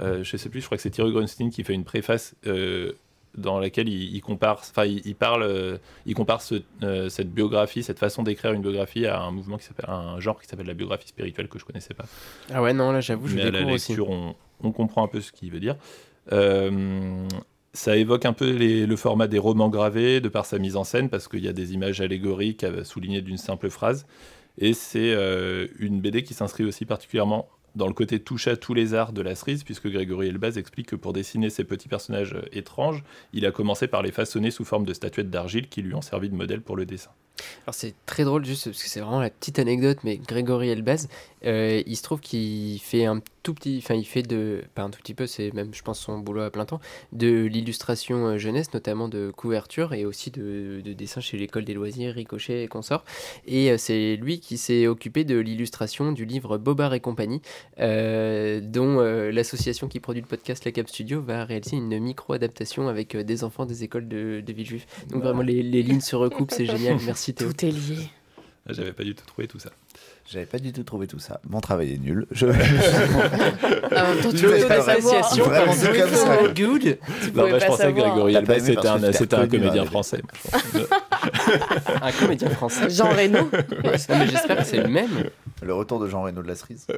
euh, 0.00 0.22
je 0.24 0.36
sais 0.36 0.48
plus. 0.48 0.60
Je 0.60 0.66
crois 0.66 0.76
que 0.76 0.82
c'est 0.82 0.90
Thierry 0.90 1.12
Grunstein 1.12 1.50
qui 1.50 1.64
fait 1.64 1.74
une 1.74 1.84
préface. 1.84 2.34
euh, 2.46 2.92
dans 3.36 3.60
laquelle 3.60 3.88
il, 3.88 4.16
il 4.16 4.20
compare, 4.20 4.58
enfin 4.58 4.84
il, 4.84 5.06
il 5.06 5.14
parle, 5.14 5.42
euh, 5.44 5.76
il 6.06 6.14
compare 6.14 6.42
ce- 6.42 6.62
euh, 6.82 7.08
cette 7.08 7.30
biographie, 7.30 7.84
cette 7.84 7.98
façon 8.00 8.24
d'écrire 8.24 8.52
une 8.52 8.62
biographie 8.62 9.06
à 9.06 9.20
un 9.20 9.30
mouvement 9.30 9.58
qui 9.58 9.64
s'appelle, 9.64 9.88
un 9.88 10.18
genre 10.18 10.40
qui 10.40 10.48
s'appelle 10.48 10.66
la 10.66 10.74
biographie 10.74 11.06
spirituelle 11.06 11.46
que 11.46 11.56
je 11.58 11.64
connaissais 11.64 11.94
pas. 11.94 12.06
Ah 12.52 12.62
ouais, 12.62 12.72
non, 12.72 12.90
là, 12.90 13.00
j'avoue, 13.00 13.28
je 13.28 13.36
Mais 13.36 13.42
à 13.42 13.44
la 13.44 13.50
découvre 13.52 13.74
aussi. 13.74 13.92
lecture, 13.92 14.10
on, 14.10 14.34
on 14.64 14.72
comprend 14.72 15.04
un 15.04 15.08
peu 15.08 15.20
ce 15.20 15.30
qu'il 15.30 15.52
veut 15.52 15.60
dire. 15.60 15.76
Ça 17.74 17.96
évoque 17.96 18.24
un 18.24 18.32
peu 18.32 18.50
les- 18.50 18.86
le 18.86 18.96
format 18.96 19.28
des 19.28 19.38
romans 19.38 19.68
gravés 19.68 20.20
de 20.20 20.28
par 20.28 20.46
sa 20.46 20.58
mise 20.58 20.74
en 20.74 20.84
scène 20.84 21.08
parce 21.08 21.28
qu'il 21.28 21.44
y 21.44 21.48
a 21.48 21.52
des 21.52 21.74
images 21.74 22.00
allégoriques 22.00 22.64
à- 22.64 22.82
soulignées 22.82 23.20
d'une 23.22 23.36
simple 23.36 23.70
phrase. 23.70 24.06
Et 24.60 24.72
c'est 24.72 25.12
une 25.78 26.00
BD 26.00 26.22
qui 26.24 26.34
s'inscrit 26.34 26.64
aussi 26.64 26.84
particulièrement 26.86 27.48
dans 27.78 27.86
le 27.86 27.94
côté 27.94 28.18
touche 28.18 28.48
à 28.48 28.56
tous 28.56 28.74
les 28.74 28.92
arts 28.92 29.12
de 29.12 29.22
la 29.22 29.36
cerise, 29.36 29.62
puisque 29.62 29.88
Grégory 29.88 30.28
Elbaz 30.28 30.58
explique 30.58 30.88
que 30.88 30.96
pour 30.96 31.12
dessiner 31.12 31.48
ces 31.48 31.62
petits 31.62 31.88
personnages 31.88 32.36
étranges, 32.52 33.04
il 33.32 33.46
a 33.46 33.52
commencé 33.52 33.86
par 33.86 34.02
les 34.02 34.10
façonner 34.10 34.50
sous 34.50 34.64
forme 34.64 34.84
de 34.84 34.92
statuettes 34.92 35.30
d'argile 35.30 35.68
qui 35.68 35.80
lui 35.80 35.94
ont 35.94 36.02
servi 36.02 36.28
de 36.28 36.34
modèle 36.34 36.60
pour 36.60 36.76
le 36.76 36.84
dessin. 36.84 37.12
Alors 37.64 37.74
c'est 37.74 37.94
très 38.06 38.24
drôle 38.24 38.44
juste 38.44 38.64
parce 38.64 38.82
que 38.82 38.88
c'est 38.88 39.00
vraiment 39.00 39.20
la 39.20 39.30
petite 39.30 39.58
anecdote, 39.58 39.98
mais 40.04 40.16
Grégory 40.16 40.70
Elbaz, 40.70 41.08
euh, 41.44 41.82
il 41.86 41.96
se 41.96 42.02
trouve 42.02 42.20
qu'il 42.20 42.80
fait 42.80 43.04
un 43.04 43.20
tout 43.42 43.54
petit, 43.54 43.80
enfin 43.82 43.94
il 43.94 44.04
fait 44.04 44.22
de, 44.22 44.62
pas 44.74 44.82
un 44.82 44.90
tout 44.90 44.98
petit 44.98 45.14
peu, 45.14 45.26
c'est 45.26 45.54
même 45.54 45.72
je 45.72 45.82
pense 45.82 46.00
son 46.00 46.18
boulot 46.18 46.42
à 46.42 46.50
plein 46.50 46.64
temps, 46.64 46.80
de 47.12 47.44
l'illustration 47.44 48.26
euh, 48.26 48.38
jeunesse, 48.38 48.74
notamment 48.74 49.08
de 49.08 49.30
couverture 49.34 49.94
et 49.94 50.04
aussi 50.04 50.30
de, 50.30 50.82
de 50.84 50.92
dessin 50.92 51.20
chez 51.20 51.36
l'école 51.38 51.64
des 51.64 51.74
loisirs, 51.74 52.14
Ricochet 52.14 52.64
et 52.64 52.68
consorts. 52.68 53.04
Et 53.46 53.70
euh, 53.70 53.78
c'est 53.78 54.16
lui 54.16 54.40
qui 54.40 54.58
s'est 54.58 54.86
occupé 54.86 55.24
de 55.24 55.38
l'illustration 55.38 56.12
du 56.12 56.24
livre 56.24 56.58
Bobard 56.58 56.94
et 56.94 57.00
compagnie, 57.00 57.40
euh, 57.78 58.60
dont 58.60 59.00
l'association 59.00 59.88
qui 59.88 60.00
produit 60.00 60.22
le 60.22 60.28
podcast 60.28 60.64
La 60.64 60.72
Cap 60.72 60.88
Studio 60.88 61.22
va 61.22 61.44
réaliser 61.44 61.76
une 61.76 61.98
micro-adaptation 61.98 62.88
avec 62.88 63.16
des 63.16 63.44
enfants 63.44 63.66
des 63.66 63.84
écoles 63.84 64.08
de, 64.08 64.42
de 64.44 64.52
Villejuif. 64.52 64.86
Donc 65.10 65.22
vraiment 65.22 65.42
les, 65.42 65.62
les 65.62 65.82
lignes 65.82 66.00
se 66.00 66.16
recoupent, 66.16 66.50
c'est 66.50 66.66
génial, 66.66 66.98
merci 67.06 67.27
Tout 67.34 67.64
est 67.64 67.70
lié. 67.70 68.10
J'avais 68.68 68.92
pas 68.92 69.02
du 69.02 69.14
tout 69.14 69.24
trouvé 69.24 69.48
tout 69.48 69.58
ça. 69.58 69.70
J'avais 70.30 70.44
pas 70.44 70.58
du 70.58 70.74
tout 70.74 70.82
trouvé 70.82 71.06
tout 71.06 71.18
ça. 71.18 71.40
Mon 71.48 71.60
travail 71.60 71.94
est 71.94 71.98
nul. 71.98 72.26
Je... 72.30 72.44
L'association, 73.90 75.44
savoir. 75.44 75.72
Vraiment 75.72 75.72
comme 75.74 76.14
ça. 76.14 76.36
Good. 76.54 76.98
Non, 77.34 77.50
bah, 77.50 77.58
je 77.58 77.66
que. 77.66 77.92
Grégory 77.92 78.36
c'était 78.60 78.86
un, 78.86 79.12
c'était 79.12 79.36
comédien 79.48 79.86
français. 79.86 80.20
Un 82.02 82.12
comédien 82.12 82.50
français. 82.50 82.90
Jean 82.94 83.08
Reno. 83.08 83.48
Mais 83.82 83.96
j'espère 84.26 84.58
que 84.58 84.64
c'est 84.64 84.82
le 84.82 84.88
même. 84.88 85.30
Le 85.62 85.74
retour 85.74 85.98
de 85.98 86.08
Jean 86.08 86.22
Reno 86.22 86.42
de 86.42 86.48
la 86.48 86.54
cerise. 86.54 86.86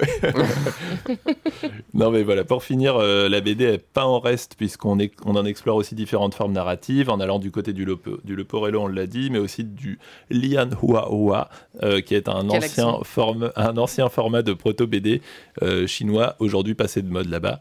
Non 1.95 2.11
mais 2.11 2.23
voilà, 2.23 2.45
pour 2.45 2.63
finir, 2.63 2.97
euh, 2.97 3.29
la 3.29 3.41
BD 3.41 3.65
est 3.65 3.79
pas 3.79 4.05
en 4.05 4.21
reste 4.21 4.55
puisqu'on 4.55 4.97
on 5.25 5.37
en 5.37 5.45
explore 5.45 5.77
aussi 5.77 5.95
différentes 5.95 6.35
formes 6.35 6.53
narratives 6.53 7.11
en 7.11 7.21
allant 7.21 7.39
du 7.39 7.51
côté 7.51 7.73
du, 7.73 7.85
lopo, 7.85 8.19
du 8.25 8.37
leporello, 8.37 8.83
on 8.83 8.87
l'a 8.87 9.07
dit, 9.07 9.31
mais 9.31 9.39
aussi 9.39 9.65
du 9.65 9.99
lian 10.31 10.71
hua 10.83 11.09
hua, 11.11 11.51
euh, 11.83 12.01
qui 12.01 12.15
est 12.15 12.29
un 12.29 12.47
Quel 12.49 12.65
ancien, 12.65 12.99
forme, 13.03 13.53
un 13.57 13.77
ancien 13.77 14.09
format 14.09 14.43
de 14.43 14.53
proto-BD 14.53 15.21
euh, 15.63 15.87
chinois, 15.87 16.37
aujourd'hui 16.39 16.75
passé 16.75 17.03
de 17.03 17.11
mode 17.11 17.29
là-bas, 17.29 17.61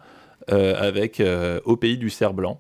euh, 0.52 0.76
avec 0.80 1.20
euh, 1.20 1.60
Au 1.66 1.76
pays 1.76 1.98
du 1.98 2.10
cerf 2.10 2.34
blanc. 2.34 2.60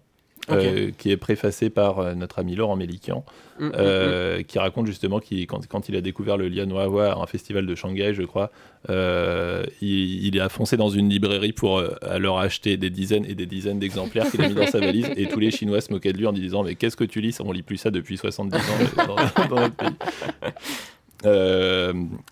Euh, 0.51 0.91
qui 0.97 1.11
est 1.11 1.17
préfacé 1.17 1.69
par 1.69 1.99
euh, 1.99 2.13
notre 2.15 2.39
ami 2.39 2.55
Laurent 2.55 2.75
Mélican, 2.75 3.23
Mm, 3.59 3.65
mm, 3.67 3.71
euh, 3.75 4.41
qui 4.43 4.57
raconte 4.57 4.87
justement 4.87 5.19
qu'il, 5.19 5.45
quand, 5.47 5.67
quand 5.67 5.89
il 5.89 5.95
a 5.97 6.01
découvert 6.01 6.37
le 6.37 6.47
Lian 6.47 6.69
Wawa 6.71 7.11
à 7.11 7.17
un 7.17 7.25
festival 7.25 7.65
de 7.65 7.75
Shanghai, 7.75 8.13
je 8.13 8.23
crois, 8.23 8.51
il, 8.87 10.25
il 10.25 10.39
a 10.39 10.47
foncé 10.49 10.77
dans 10.77 10.89
une 10.89 11.09
librairie 11.09 11.51
pour 11.51 11.83
alors 12.01 12.39
acheter 12.39 12.77
des 12.77 12.89
dizaines 12.89 13.25
et 13.25 13.35
des 13.35 13.45
dizaines 13.45 13.79
d'exemplaires 13.79 14.31
qu'il 14.31 14.41
a 14.41 14.47
mis 14.47 14.55
dans 14.55 14.65
sa 14.67 14.79
valise, 14.79 15.09
et 15.17 15.27
tous 15.27 15.39
les 15.39 15.51
Chinois 15.51 15.81
se 15.81 15.91
moquaient 15.91 16.13
de 16.13 16.17
lui 16.17 16.27
en 16.27 16.33
disant 16.33 16.63
Mais 16.63 16.75
qu'est-ce 16.75 16.95
que 16.95 17.03
tu 17.03 17.19
lis? 17.19 17.37
On 17.41 17.51
lit 17.51 17.63
plus 17.63 17.77
ça 17.77 17.91
depuis 17.91 18.17
70 18.17 18.55
ans 18.55 18.61
dans, 19.07 19.15
dans 19.49 19.61
notre 19.61 19.75
pays. 19.75 19.95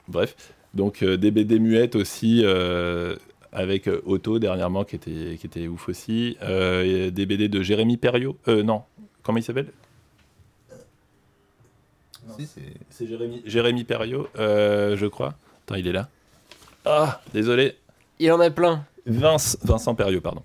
Bref, 0.07 0.35
donc 0.73 1.01
euh, 1.03 1.17
des 1.17 1.31
BD 1.31 1.59
muettes 1.59 1.95
aussi. 1.95 2.41
euh, 2.43 3.15
avec 3.57 3.87
euh, 3.87 4.01
Otto 4.05 4.37
dernièrement 4.39 4.83
qui 4.83 4.95
était, 4.95 5.37
qui 5.39 5.47
était 5.47 5.67
ouf 5.67 5.89
aussi. 5.89 6.37
Euh, 6.43 7.09
des 7.09 7.25
BD 7.25 7.47
de 7.49 7.61
Jérémy 7.63 7.97
Perriot. 7.97 8.37
Euh, 8.47 8.61
non, 8.63 8.83
comment 9.23 9.39
il 9.39 9.43
s'appelle? 9.43 9.71
Si, 12.37 12.47
c'est- 12.89 13.07
Jérémy, 13.07 13.41
Jérémy 13.45 13.83
Perriot, 13.83 14.27
euh, 14.37 14.95
je 14.97 15.05
crois. 15.07 15.33
Attends, 15.65 15.75
il 15.75 15.87
est 15.87 15.91
là. 15.91 16.09
Ah, 16.85 17.21
désolé. 17.33 17.75
Il 18.19 18.31
en 18.31 18.39
a 18.39 18.49
plein. 18.51 18.85
Vince, 19.05 19.57
Vincent 19.63 19.95
Perriot, 19.95 20.21
pardon. 20.21 20.43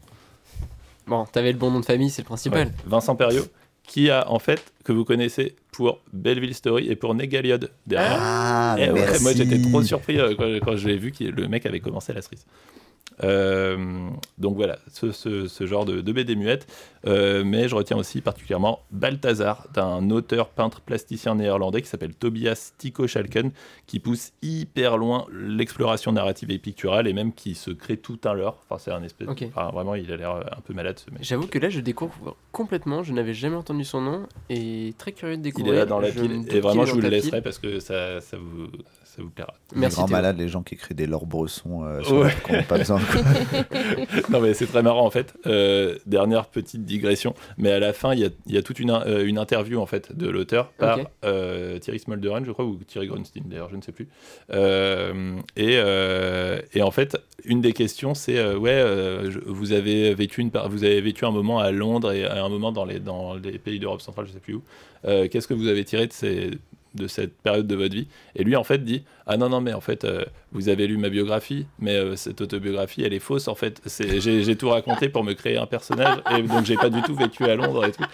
Bon, 1.07 1.25
t'avais 1.27 1.53
le 1.53 1.59
bon 1.59 1.71
nom 1.71 1.81
de 1.81 1.85
famille, 1.85 2.11
c'est 2.11 2.23
le 2.23 2.27
principal. 2.27 2.69
Ouais, 2.69 2.73
Vincent 2.87 3.17
Perriot, 3.17 3.45
qui 3.83 4.09
a 4.11 4.31
en 4.31 4.39
fait, 4.39 4.73
que 4.85 4.93
vous 4.93 5.05
connaissez 5.05 5.57
pour 5.73 6.01
Belleville 6.13 6.55
Story 6.55 6.89
et 6.89 6.97
pour 6.97 7.15
Negaliod 7.15 7.71
derrière. 7.87 8.17
Ah, 8.19 8.77
Et 8.79 8.89
ouais, 8.91 8.93
merci. 9.01 9.23
moi 9.23 9.33
j'étais 9.33 9.61
trop 9.61 9.83
surpris 9.83 10.19
quand, 10.39 10.59
quand 10.65 10.77
j'ai 10.77 10.97
vu 10.97 11.11
que 11.13 11.25
le 11.25 11.49
mec 11.49 11.67
avait 11.67 11.81
commencé 11.81 12.13
la 12.13 12.23
cerise. 12.23 12.47
Euh, 13.23 14.09
donc 14.39 14.57
voilà, 14.57 14.79
ce, 14.91 15.13
ce- 15.13 15.47
ce 15.47 15.67
genre 15.67 15.85
de, 15.85 16.01
de 16.01 16.13
BD 16.13 16.35
muette. 16.35 16.67
Euh, 17.07 17.43
mais 17.45 17.69
je 17.69 17.75
retiens 17.75 17.97
aussi 17.97 18.21
particulièrement 18.21 18.81
Balthazar, 18.91 19.67
d'un 19.75 20.09
auteur 20.11 20.49
peintre 20.49 20.81
plasticien 20.81 21.35
néerlandais 21.35 21.83
qui 21.83 21.89
s'appelle 21.89 22.15
Tobias 22.15 22.73
Tycho 22.79 23.07
Schalken, 23.07 23.51
qui 23.87 23.99
pousse 24.01 24.33
hyper 24.41 24.97
loin 24.97 25.27
l'exploration 25.33 26.13
narrative 26.13 26.51
et 26.51 26.59
picturale 26.59 27.07
et 27.07 27.13
même 27.13 27.33
qui 27.33 27.55
se 27.55 27.71
crée 27.71 27.97
tout 27.97 28.19
un 28.25 28.35
leurre. 28.35 28.57
Enfin, 28.69 28.79
c'est 28.83 28.93
un 28.93 29.03
espèce. 29.03 29.29
Ok. 29.29 29.45
enfin, 29.49 29.71
vraiment, 29.73 29.95
il 29.95 30.11
a 30.13 30.17
l'air 30.17 30.31
un 30.37 30.61
peu 30.65 30.73
malade 30.75 30.99
ce 30.99 31.11
mec. 31.11 31.23
J'avoue 31.23 31.47
que 31.47 31.59
là, 31.59 31.69
je 31.71 31.81
découvre 31.81 32.37
complètement. 32.51 33.03
Je 33.03 33.13
n'avais 33.13 33.35
jamais 33.35 33.57
entendu 33.57 33.85
son 33.85 34.01
nom 34.01 34.27
et 34.49 34.95
très 34.99 35.13
curieux 35.13 35.37
de 35.37 35.41
Il 35.41 35.43
découvrir. 35.43 35.75
est 35.75 35.77
là 35.79 35.87
dans 35.87 36.01
la 36.01 36.11
Je 36.11 36.21
pile. 36.21 36.45
Et 36.49 36.61
vraiment, 36.61 36.85
je 36.87 36.93
vous 36.93 37.01
le 37.01 37.09
laisserai 37.09 37.43
parce 37.43 37.59
que 37.59 37.79
ça, 37.81 38.21
ça, 38.21 38.37
vous, 38.37 38.69
ça 39.15 39.23
vous 39.23 39.31
plaira. 39.31 39.53
Les 39.75 39.81
Merci, 39.81 39.97
grands 39.97 40.07
Théo. 40.07 40.17
malades, 40.17 40.39
les 40.39 40.49
gens 40.49 40.63
qui 40.63 40.75
écrivent 40.75 40.97
des 40.97 41.07
leurs 41.07 41.27
bressons 41.27 41.85
euh, 41.85 42.01
Ouais. 42.11 42.29
leur- 42.29 42.43
qui 42.45 42.53
n'ont 42.53 42.63
pas 42.63 42.79
besoin 42.79 42.99
de 42.99 43.05
non 44.33 44.41
mais 44.41 44.55
c'est 44.55 44.67
très 44.67 44.83
marrant 44.83 45.05
en 45.07 45.11
fait. 45.11 45.35
Euh, 45.47 45.99
dernière 46.07 46.47
petite 46.47 46.85
digression, 46.85 47.35
mais 47.59 47.71
à 47.71 47.79
la 47.79 47.93
fin 47.93 48.15
il 48.15 48.21
y 48.21 48.25
a, 48.25 48.29
il 48.47 48.55
y 48.55 48.59
a 48.59 48.63
toute 48.63 48.79
une, 48.81 48.91
euh, 48.91 49.27
une 49.27 49.39
interview 49.39 49.81
en 49.81 49.87
fait 49.87 50.17
de 50.17 50.29
l'auteur 50.29 50.69
par 50.73 50.99
euh, 51.25 51.79
Thierry 51.79 51.99
Smolderen 51.99 52.45
je 52.45 52.53
crois 52.53 52.65
ou 52.65 52.77
Thierry 52.87 53.07
Grunstein 53.09 53.43
d'ailleurs 53.47 53.69
je 53.71 53.77
ne 53.77 53.83
sais 53.83 53.93
plus. 53.93 54.09
Euh, 54.53 55.37
et, 55.57 55.77
euh, 55.77 56.61
et 56.75 56.83
en 56.83 56.91
fait 56.91 57.17
une 57.45 57.61
des 57.61 57.73
questions 57.73 58.15
c'est 58.15 58.39
euh, 58.39 58.57
ouais 58.57 58.71
euh, 58.71 59.31
je- 59.31 59.41
vous 59.47 59.73
avez 59.73 60.15
vécu 60.15 60.41
une 60.41 60.51
par- 60.51 60.69
vous 60.69 60.85
avez 60.85 61.01
vécu 61.01 61.25
un 61.25 61.31
moment 61.31 61.59
à 61.59 61.71
Londres 61.71 62.13
et 62.13 62.25
à 62.25 62.43
un 62.45 62.49
moment 62.49 62.73
dans 62.73 62.85
les 62.85 62.99
dans 63.01 63.35
les 63.35 63.59
pays 63.59 63.79
d'Europe 63.79 64.01
centrale 64.03 64.27
je 64.27 64.33
sais 64.33 64.41
plus 64.41 64.55
où. 64.55 64.63
Euh, 65.05 65.27
Qu'est-ce 65.29 65.49
que 65.49 65.55
vous 65.55 65.67
avez 65.69 65.85
tiré 65.85 66.07
de 66.07 66.13
ces 66.13 66.51
de 66.95 67.07
cette 67.07 67.35
période 67.41 67.67
de 67.67 67.75
votre 67.75 67.95
vie 67.95 68.09
et 68.37 68.45
lui 68.45 68.57
en 68.57 68.65
fait 68.65 68.85
dit 68.85 69.05
ah 69.27 69.37
non 69.37 69.49
non 69.49 69.61
mais 69.61 69.73
en 69.73 69.81
fait 69.81 70.05
euh, 70.05 70.25
vous 70.53 70.69
avez 70.69 70.87
lu 70.87 70.99
ma 70.99 71.09
biographie 71.09 71.67
mais 71.79 71.97
euh, 71.97 72.17
cette 72.17 72.41
autobiographie 72.41 73.03
elle 73.03 73.15
est 73.15 73.19
fausse 73.19 73.49
en 73.49 73.55
fait 73.55 73.81
c'est 73.87 74.21
j'ai 74.21 74.57
tout 74.57 74.69
raconté 74.69 75.09
pour 75.09 75.25
me 75.25 75.33
créer 75.33 75.57
un 75.57 75.67
personnage 75.67 76.19
et 76.37 76.43
donc 76.43 76.65
j'ai 76.65 76.77
pas 76.77 76.91
du 76.91 77.03
tout 77.03 77.15
vécu 77.15 77.45
à 77.45 77.55
Londres 77.55 77.85
et 77.87 77.93
tout 77.93 78.05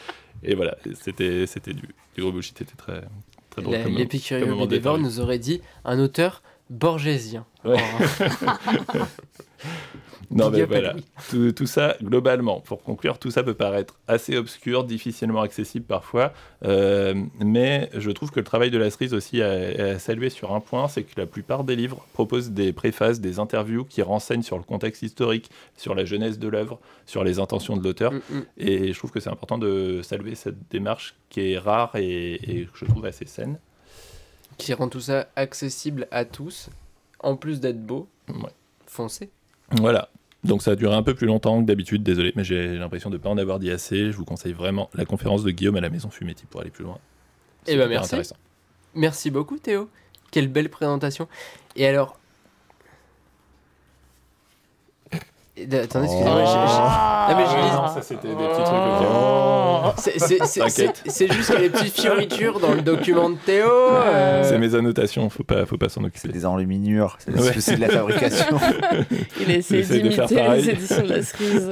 et 0.43 0.55
voilà 0.55 0.77
c'était 0.95 1.47
c'était 1.47 1.75
du, 1.75 1.89
du 2.15 2.21
gros 2.23 2.33
bullshit 2.33 2.59
c'était 2.59 2.77
très 2.77 3.03
très 3.51 3.63
drôle 3.63 3.77
dévores 3.95 4.67
d'interview. 4.67 5.03
nous 5.03 5.21
aurait 5.21 5.39
dit 5.39 5.61
un 5.85 5.99
auteur 5.99 6.43
borgésien. 6.71 7.47
Ouais. 7.65 7.77
Oh. 8.95 8.99
non 10.31 10.51
mais 10.51 10.63
à 10.63 10.67
voilà 10.67 10.95
tout, 11.31 11.53
tout 11.53 11.67
ça 11.67 11.97
globalement 12.03 12.61
pour 12.61 12.83
conclure 12.83 13.19
tout 13.19 13.31
ça 13.31 13.43
peut 13.43 13.55
paraître 13.55 13.99
assez 14.09 14.37
obscur 14.37 14.85
difficilement 14.85 15.43
accessible 15.43 15.87
parfois 15.87 16.33
euh, 16.65 17.15
mais 17.39 17.89
je 17.95 18.11
trouve 18.11 18.31
que 18.31 18.41
le 18.41 18.45
travail 18.45 18.71
de 18.71 18.79
la 18.79 18.91
cerise 18.91 19.15
aussi 19.15 19.41
a, 19.43 19.51
a 19.51 19.99
salué 19.99 20.29
sur 20.29 20.53
un 20.53 20.61
point 20.61 20.89
c'est 20.89 21.05
que 21.05 21.19
la 21.21 21.27
plupart 21.27 21.65
des 21.65 21.77
livres 21.77 22.05
proposent 22.13 22.51
des 22.51 22.73
préfaces 22.73 23.21
des 23.21 23.39
interviews 23.39 23.85
qui 23.85 24.03
renseignent 24.03 24.43
sur 24.43 24.57
le 24.57 24.65
contexte 24.65 25.03
historique 25.03 25.51
sur 25.77 25.95
la 25.95 26.05
jeunesse 26.05 26.39
de 26.39 26.49
l'œuvre 26.49 26.79
sur 27.07 27.23
les 27.23 27.39
intentions 27.39 27.77
de 27.77 27.85
l'auteur 27.85 28.09
Mm, 28.13 28.39
mm. 28.39 28.47
et 28.59 28.93
je 28.93 28.99
trouve 28.99 29.11
que 29.11 29.21
c'est 29.21 29.31
important 29.31 29.59
de 29.59 30.01
saluer 30.03 30.35
cette 30.35 30.69
démarche 30.71 31.15
qui 31.31 31.53
est 31.53 31.59
rare 31.59 31.95
et, 31.95 32.35
et 32.35 32.67
que 32.67 32.79
je 32.79 32.85
trouve 32.85 33.05
assez 33.07 33.27
saine 33.27 33.59
Qui 34.57 34.75
rend 34.75 34.89
tout 34.89 35.01
ça 35.01 35.29
accessible 35.37 36.09
à 36.11 36.25
tous, 36.25 36.71
en 37.21 37.37
plus 37.37 37.61
d'être 37.61 37.85
beau. 37.85 38.09
Ouais. 38.29 38.51
Foncez. 38.87 39.31
Voilà. 39.73 40.09
Donc 40.49 40.63
ça 40.63 40.73
a 40.73 40.77
duré 40.77 40.95
un 40.97 41.03
peu 41.03 41.15
plus 41.15 41.27
longtemps 41.27 41.61
que 41.61 41.67
d'habitude, 41.67 42.03
désolé, 42.03 42.33
mais 42.35 42.43
j'ai 42.43 42.77
l'impression 42.77 43.11
de 43.11 43.17
ne 43.17 43.23
pas 43.23 43.29
en 43.29 43.37
avoir 43.39 43.59
dit 43.59 43.71
assez. 43.71 44.11
Je 44.11 44.17
vous 44.17 44.25
conseille 44.25 44.55
vraiment 44.55 44.89
la 44.95 45.05
conférence 45.05 45.45
de 45.45 45.51
Guillaume 45.51 45.77
à 45.77 45.81
la 45.81 45.91
Maison 45.91 46.09
Fumetti 46.11 46.47
pour 46.47 46.61
aller 46.63 46.71
plus 46.71 46.85
loin. 46.85 46.99
Eh 47.67 47.73
C'est 47.73 47.77
ben, 47.77 47.89
merci. 47.89 48.07
intéressant. 48.07 48.37
Merci 48.95 49.31
beaucoup 49.31 49.59
Théo. 49.59 49.89
Quelle 50.31 50.49
belle 50.49 50.71
présentation. 50.71 51.29
Et 51.77 51.87
alors... 51.87 52.19
Et 55.13 55.19
d- 55.19 55.48
Attendez, 55.65 56.05
excusez-moi. 56.07 56.45
je- 56.45 57.33
Non, 57.33 57.39
mais 57.39 57.45
je 57.47 57.57
lis- 57.57 57.73
Non, 57.75 57.89
ça 57.89 58.03
c'était 58.03 58.29
des 58.29 58.35
petits 58.35 58.65
trucs. 58.65 58.79
ok. 58.79 59.95
C'est- 59.99 60.19
c'est- 60.19 60.45
c'est- 60.47 60.61
T'inquiète. 60.61 61.03
C'est 61.07 61.11
c'est 61.29 61.33
juste 61.33 61.51
qu'il 61.51 61.63
y 61.63 61.65
a 61.65 61.69
des 61.69 61.71
petites 61.71 62.01
fioritures 62.01 62.61
dans 62.61 62.73
le 62.75 62.83
document 62.83 63.31
de 63.31 63.37
Théo. 63.37 63.67
euh, 63.71 64.45
C'est 64.45 64.59
mes 64.59 64.75
annotations, 64.75 65.29
faut 65.31 65.45
pas, 65.45 65.67
faut 65.67 65.77
pas 65.79 65.89
s'en 65.89 66.01
C'est 66.03 66.07
occuper. 66.07 66.29
des 66.29 66.47
enluminures, 66.47 67.17
c'est 67.19 67.33
Ouais. 67.41 67.53
c'est 67.59 67.77
de 67.77 67.81
la 67.81 67.89
fabrication. 67.89 68.47
Il 69.41 69.51
essaie 69.51 69.79
J'essaie 69.79 70.01
de 70.01 70.11
faire 70.11 70.27
d'imiter 70.27 70.45
pareil. 70.45 70.63
les 70.63 70.71
éditions 70.71 71.03
de 71.03 71.09
la 71.15 71.23
cerise. 71.23 71.71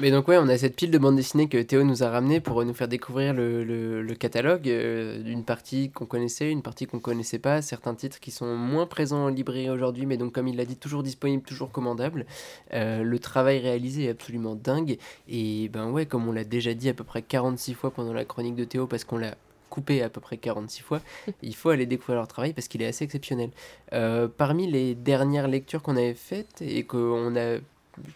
Mais 0.00 0.10
donc 0.10 0.26
ouais, 0.26 0.36
on 0.38 0.48
a 0.48 0.58
cette 0.58 0.74
pile 0.74 0.90
de 0.90 0.98
bandes 0.98 1.14
dessinées 1.14 1.48
que 1.48 1.62
Théo 1.62 1.84
nous 1.84 2.02
a 2.02 2.10
ramené 2.10 2.40
pour 2.40 2.64
nous 2.64 2.74
faire 2.74 2.88
découvrir 2.88 3.32
le, 3.32 3.62
le- 3.62 4.02
le 4.02 4.14
catalogue 4.16 4.68
euh, 4.68 5.22
d'une 5.22 5.44
partie 5.44 5.90
qu'on 5.90 6.04
connaissait, 6.04 6.50
une 6.50 6.62
partie 6.62 6.86
qu'on 6.86 6.98
connaissait 6.98 7.38
pas, 7.38 7.62
certains 7.62 7.94
titres 7.94 8.18
qui 8.18 8.32
sont 8.32 8.56
moins 8.56 8.86
présents 8.86 9.26
en 9.26 9.28
librairie 9.28 9.70
aujourd'hui, 9.70 10.04
mais 10.04 10.16
donc 10.16 10.32
comme 10.32 10.48
il 10.48 10.56
l'a 10.56 10.64
dit, 10.64 10.76
toujours 10.76 11.04
disponibles, 11.04 11.44
toujours 11.44 11.70
commandables. 11.70 12.26
Euh, 12.72 13.04
le 13.04 13.18
travail 13.20 13.60
réalisé 13.60 14.06
est 14.06 14.10
absolument 14.10 14.56
dingue. 14.56 14.98
Et 15.28 15.68
ben 15.68 15.88
ouais, 15.90 16.06
comme 16.06 16.26
on 16.26 16.32
l'a 16.32 16.44
déjà 16.44 16.74
dit 16.74 16.88
à 16.88 16.94
peu 16.94 17.04
près 17.04 17.22
46 17.22 17.74
fois 17.74 17.92
pendant 17.92 18.12
la 18.12 18.24
chronique 18.24 18.56
de 18.56 18.64
Théo, 18.64 18.88
parce 18.88 19.04
qu'on 19.04 19.18
l'a 19.18 19.36
coupé 19.70 20.02
à 20.02 20.08
peu 20.08 20.20
près 20.20 20.38
46 20.38 20.82
fois, 20.82 21.00
il 21.42 21.54
faut 21.54 21.70
aller 21.70 21.86
découvrir 21.86 22.16
leur 22.16 22.26
travail 22.28 22.52
parce 22.52 22.66
qu'il 22.66 22.82
est 22.82 22.86
assez 22.86 23.04
exceptionnel. 23.04 23.50
Euh, 23.92 24.26
parmi 24.26 24.68
les 24.68 24.96
dernières 24.96 25.46
lectures 25.46 25.82
qu'on 25.82 25.96
avait 25.96 26.14
faites 26.14 26.62
et 26.62 26.82
qu'on 26.82 27.36
a 27.36 27.58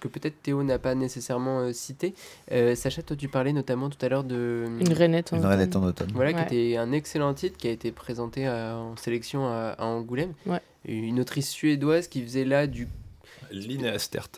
que 0.01 0.09
peut-être 0.09 0.43
Théo 0.43 0.63
n'a 0.63 0.79
pas 0.79 0.95
nécessairement 0.95 1.61
euh, 1.61 1.73
cité. 1.73 2.15
Euh, 2.53 2.75
Sacha, 2.75 3.03
toi 3.03 3.17
tu 3.17 3.29
parlais 3.29 3.53
notamment 3.53 3.89
tout 3.91 4.05
à 4.05 4.09
l'heure 4.09 4.25
de... 4.25 4.65
Une 4.81 4.93
rainette 4.93 5.33
en 5.33 5.37
Une 5.37 5.43
automne. 5.43 5.51
rainette 5.59 5.77
en 5.77 5.83
automne. 5.85 6.11
Voilà, 6.15 6.33
Ouais. 6.33 6.47
qui 6.47 6.55
était 6.71 6.77
un 6.77 6.93
excellent 6.93 7.33
titre 7.35 7.57
qui 7.57 7.69
a 7.69 7.71
été 7.71 7.93
présenté 7.93 8.47
à- 8.47 8.77
en 8.77 8.97
sélection 8.97 9.47
à, 9.49 9.75
à 9.79 9.85
Angoulême. 9.85 10.33
Ouais. 10.47 10.61
Une 10.85 11.21
autrice 11.21 11.49
suédoise 11.51 12.09
qui 12.09 12.23
faisait 12.23 12.45
là 12.45 12.67
du 12.67 12.89
Linéa 13.51 13.99
Stert. 13.99 14.29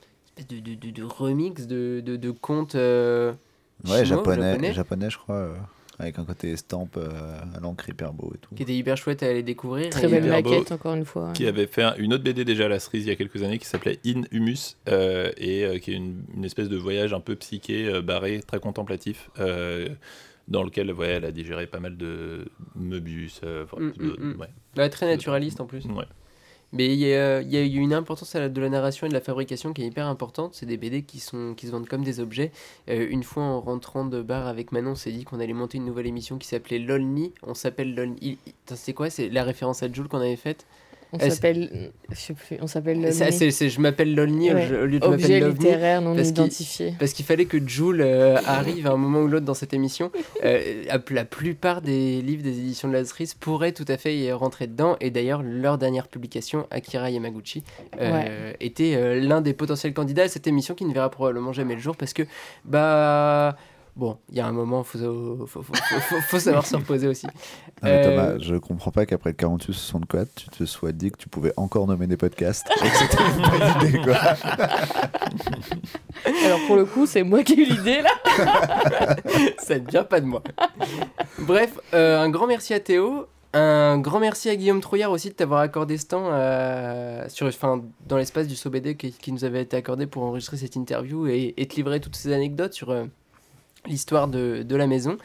de, 0.48 0.58
de, 0.60 0.74
de- 0.74 0.90
de 0.90 1.02
remix 1.04 1.66
de, 1.66 2.00
de, 2.04 2.16
de 2.16 2.30
contes 2.30 2.74
euh, 2.74 3.32
Ouais, 3.88 4.04
chinois, 4.04 4.22
japonais, 4.24 4.72
japonais, 4.74 5.10
je 5.10 5.18
crois, 5.18 5.36
euh, 5.36 5.54
avec 6.00 6.18
un 6.18 6.24
côté 6.24 6.50
estampe 6.52 6.96
euh, 6.96 7.08
à 7.54 7.60
l'encre 7.60 7.88
hyper 7.88 8.12
beau 8.12 8.32
et 8.34 8.38
tout. 8.38 8.54
qui 8.54 8.62
était 8.62 8.74
hyper 8.74 8.96
chouette 8.96 9.22
à 9.22 9.26
aller 9.26 9.42
découvrir. 9.42 9.90
Très 9.90 10.08
belle 10.08 10.24
euh, 10.26 10.30
maquette, 10.30 10.72
encore 10.72 10.94
une 10.94 11.04
fois. 11.04 11.32
Qui 11.32 11.46
avait 11.46 11.66
fait 11.66 11.82
un- 11.82 11.94
une 11.96 12.12
autre 12.14 12.24
BD 12.24 12.44
déjà 12.44 12.64
à 12.66 12.68
la 12.68 12.80
cerise 12.80 13.04
il 13.04 13.08
y 13.08 13.12
a 13.12 13.16
quelques 13.16 13.42
années 13.42 13.58
qui 13.58 13.66
s'appelait 13.66 13.98
In 14.06 14.22
Humus 14.32 14.76
euh, 14.88 15.30
et 15.36 15.64
euh, 15.64 15.78
qui 15.78 15.92
est 15.92 15.96
une, 15.96 16.22
une 16.34 16.44
espèce 16.44 16.68
de 16.68 16.76
voyage 16.76 17.12
un 17.12 17.20
peu 17.20 17.36
psyché, 17.36 17.86
euh, 17.88 18.02
barré, 18.02 18.40
très 18.46 18.60
contemplatif. 18.60 19.30
euh, 19.38 19.88
dans 20.48 20.64
lequel 20.64 20.92
ouais, 20.92 21.06
elle 21.08 21.24
a 21.24 21.30
digéré 21.30 21.68
pas 21.68 21.78
mal 21.78 21.96
de 21.96 22.46
Möbius. 22.74 23.40
euh, 23.44 23.64
Mm, 23.78 23.92
mm, 23.98 24.32
mm. 24.34 24.40
ouais. 24.76 24.88
très 24.88 25.06
naturaliste 25.06 25.60
en 25.60 25.66
plus. 25.66 25.84
Ouais. 25.86 26.04
Mais 26.72 26.86
il 26.86 27.00
y 27.00 27.14
a, 27.14 27.40
une 27.40 27.92
importance 27.92 28.36
de 28.36 28.60
la 28.60 28.68
narration 28.68 29.06
et 29.06 29.10
de 29.10 29.14
la 29.14 29.20
fabrication 29.20 29.72
qui 29.72 29.82
est 29.82 29.86
hyper 29.86 30.06
importante. 30.06 30.54
C'est 30.54 30.66
des 30.66 30.76
BD 30.76 31.02
qui, 31.02 31.18
sont, 31.18 31.54
qui 31.56 31.66
se 31.66 31.72
vendent 31.72 31.88
comme 31.88 32.04
des 32.04 32.20
objets. 32.20 32.52
Euh, 32.88 33.08
une 33.10 33.24
fois 33.24 33.42
en 33.42 33.60
rentrant 33.60 34.04
de 34.04 34.22
bar 34.22 34.46
avec 34.46 34.70
Manon, 34.70 34.92
on 34.92 34.94
s'est 34.94 35.12
dit 35.12 35.24
qu'on 35.24 35.40
allait 35.40 35.52
monter 35.52 35.78
une 35.78 35.84
nouvelle 35.84 36.06
émission 36.06 36.38
qui 36.38 36.46
s'appelait 36.46 36.78
LOLNI. 36.78 37.32
On 37.42 37.54
s'appelle 37.54 37.94
LOLNI. 37.94 38.38
Putain, 38.44 38.76
C'est 38.76 38.94
quoi? 38.94 39.10
C'est 39.10 39.28
la 39.28 39.42
référence 39.42 39.82
à 39.82 39.92
Jules 39.92 40.08
qu'on 40.08 40.18
avait 40.18 40.36
faite? 40.36 40.66
On 41.12 41.18
s'appelle. 41.18 41.90
Je 42.10 42.14
sais 42.16 42.34
plus, 42.34 42.56
on 42.60 42.66
s'appelle. 42.66 43.12
C'est- 43.12 43.68
Je 43.68 43.80
m'appelle 43.80 44.14
LOLNI 44.14 44.50
au 44.50 44.54
Ouais. 44.54 44.70
au 44.82 44.86
lieu 44.86 44.98
de 45.00 45.06
Objet 45.06 45.40
littéraire 45.40 46.00
non 46.02 46.14
parce 46.14 46.28
qu'il- 46.28 46.38
identifié. 46.38 46.94
Parce 46.98 47.12
qu'il 47.12 47.24
fallait 47.24 47.46
que 47.46 47.58
Jules 47.66 48.00
euh, 48.00 48.36
arrive 48.46 48.86
à 48.86 48.90
un 48.92 48.96
moment 48.96 49.20
ou 49.20 49.26
l'autre 49.28 49.44
dans 49.46 49.54
cette 49.54 49.74
émission. 49.74 50.10
Euh, 50.44 50.84
la 51.10 51.24
plupart 51.24 51.82
des 51.82 52.22
livres 52.22 52.42
des 52.42 52.58
éditions 52.58 52.88
de 52.88 52.94
la 52.94 53.04
cerise 53.04 53.34
pourraient 53.34 53.72
tout 53.72 53.84
à 53.88 53.96
fait 53.98 54.16
y 54.16 54.32
rentrer 54.32 54.66
dedans. 54.66 54.96
Et 55.00 55.10
d'ailleurs, 55.10 55.42
leur 55.42 55.76
dernière 55.76 56.08
publication, 56.08 56.66
Akira 56.70 57.10
Yamaguchi, 57.10 57.62
euh, 58.00 58.52
était 58.60 58.94
euh, 58.96 59.20
l'un 59.20 59.40
des 59.42 59.52
potentiels 59.52 59.92
candidats 59.92 60.22
à 60.24 60.28
cette 60.28 60.46
émission 60.46 60.74
qui 60.74 60.84
ne 60.86 60.94
verra 60.94 61.10
probablement 61.10 61.52
jamais 61.52 61.74
le 61.74 61.80
jour 61.80 61.96
parce 61.96 62.12
que, 62.14 62.22
bah. 62.64 63.56
Bon, 63.96 64.16
il 64.30 64.36
y 64.36 64.40
a 64.40 64.46
un 64.46 64.52
moment, 64.52 64.82
faut, 64.84 64.98
faut, 64.98 65.46
faut, 65.46 65.62
faut, 65.62 65.74
faut- 66.00 66.20
faut 66.20 66.38
savoir 66.38 66.64
se 66.66 66.76
reposer 66.76 67.06
aussi. 67.08 67.26
Non, 67.26 67.32
mais 67.82 67.90
Euh, 67.90 68.04
Thomas, 68.10 68.38
je 68.38 68.54
comprends 68.56 68.90
pas 68.92 69.04
qu'après 69.04 69.30
le 69.30 69.36
48-64, 69.36 70.26
tu 70.36 70.48
te 70.48 70.64
sois 70.64 70.92
dit 70.92 71.10
que 71.10 71.18
tu 71.18 71.28
pouvais 71.28 71.52
encore 71.56 71.86
nommer 71.86 72.06
des 72.06 72.16
podcasts 72.16 72.66
et 72.70 72.88
que 72.88 72.96
c'était 72.96 73.16
une 73.22 73.42
bonne 73.42 73.88
idée, 73.88 73.98
quoi. 74.02 74.16
Alors 76.44 76.60
pour 76.66 76.76
le 76.76 76.84
coup, 76.84 77.06
c'est 77.06 77.22
moi 77.22 77.42
qui 77.42 77.54
ai 77.54 77.56
eu 77.56 77.64
l'idée 77.66 78.02
là. 78.02 78.10
Ça 79.58 79.78
ne 79.78 79.88
vient 79.90 80.04
pas 80.04 80.20
de 80.20 80.26
moi. 80.26 80.42
Bref, 81.38 81.78
euh, 81.94 82.20
un 82.20 82.30
grand 82.30 82.46
merci 82.46 82.74
à 82.74 82.80
Théo. 82.80 83.26
Un 83.52 83.98
grand 83.98 84.20
merci 84.20 84.48
à 84.48 84.54
Guillaume 84.54 84.80
Trouillard 84.80 85.10
aussi 85.10 85.28
de 85.28 85.34
t'avoir 85.34 85.60
accordé 85.60 85.98
ce 85.98 86.06
temps 86.06 86.28
euh, 86.30 87.24
sur, 87.28 87.48
enfin, 87.48 87.82
dans 88.06 88.16
l'espace 88.16 88.46
du 88.46 88.54
SOBD 88.54 88.96
qui, 88.96 89.10
qui 89.12 89.32
nous 89.32 89.44
avait 89.44 89.62
été 89.62 89.76
accordé 89.76 90.06
pour 90.06 90.22
enregistrer 90.22 90.56
cette 90.56 90.76
interview 90.76 91.26
et, 91.26 91.54
et 91.56 91.66
te 91.66 91.74
livrer 91.74 91.98
toutes 91.98 92.14
ces 92.14 92.32
anecdotes 92.32 92.74
sur 92.74 92.90
euh, 92.90 93.06
l'histoire 93.86 94.28
de, 94.28 94.62
de 94.62 94.76
la 94.76 94.86
maison. 94.86 95.16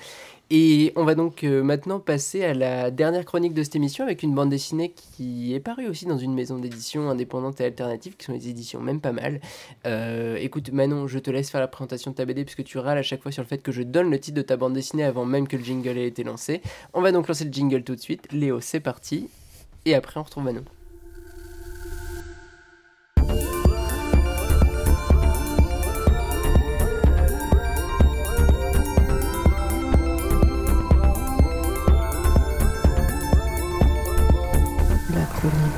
Et 0.52 0.94
on 0.96 1.06
va 1.06 1.16
donc 1.16 1.44
euh, 1.44 1.64
maintenant 1.64 2.00
passer 2.00 2.44
à 2.44 2.54
la 2.54 2.92
dernière 2.92 3.26
chronique 3.26 3.56
de 3.56 3.64
cette 3.64 3.76
émission 3.76 4.04
avec 4.04 4.22
une 4.22 4.36
bande 4.36 4.52
dessinée 4.52 4.94
qui 4.94 5.56
est 5.56 5.60
parue 5.60 5.88
aussi 5.88 6.06
dans 6.06 6.20
une 6.20 6.36
maison 6.36 6.60
d'édition 6.60 7.10
indépendante 7.10 7.60
et 7.62 7.66
alternative 7.66 8.16
qui 8.16 8.26
sont 8.26 8.34
les 8.34 8.48
éditions 8.48 8.80
même 8.80 9.02
pas 9.02 9.12
mal. 9.12 9.42
Euh, 9.88 10.36
écoute 10.36 10.72
Manon, 10.72 11.08
je 11.08 11.18
te 11.18 11.32
laisse 11.32 11.50
faire 11.50 11.62
la 11.62 11.68
présentation 11.68 12.12
de 12.12 12.16
ta 12.16 12.26
BD 12.26 12.46
puisque 12.46 12.64
tu 12.64 12.78
râles 12.78 13.00
à 13.00 13.04
chaque 13.04 13.24
fois 13.24 13.32
sur 13.32 13.42
le 13.42 13.48
fait 13.48 13.58
que 13.58 13.72
je 13.72 13.82
donne 13.82 14.12
le 14.12 14.20
titre 14.20 14.38
de 14.38 14.44
ta 14.44 14.56
bande 14.56 14.74
dessinée 14.74 15.04
avant 15.04 15.26
même 15.26 15.48
que 15.48 15.58
le 15.58 15.64
jingle 15.64 15.98
ait 15.98 16.08
été 16.08 16.24
lancé. 16.24 16.62
On 16.94 17.02
va 17.02 17.12
donc 17.12 17.28
lancer 17.28 17.46
le 17.46 17.52
jingle 17.52 17.84
tout 17.84 17.96
de 17.96 18.02
suite. 18.02 18.32
Léo, 18.32 18.60
c'est 18.62 18.80
parti. 18.80 19.30
Et 19.86 19.96
après 19.96 20.20
on 20.20 20.24
retrouve 20.24 20.44
Manon. 20.44 20.64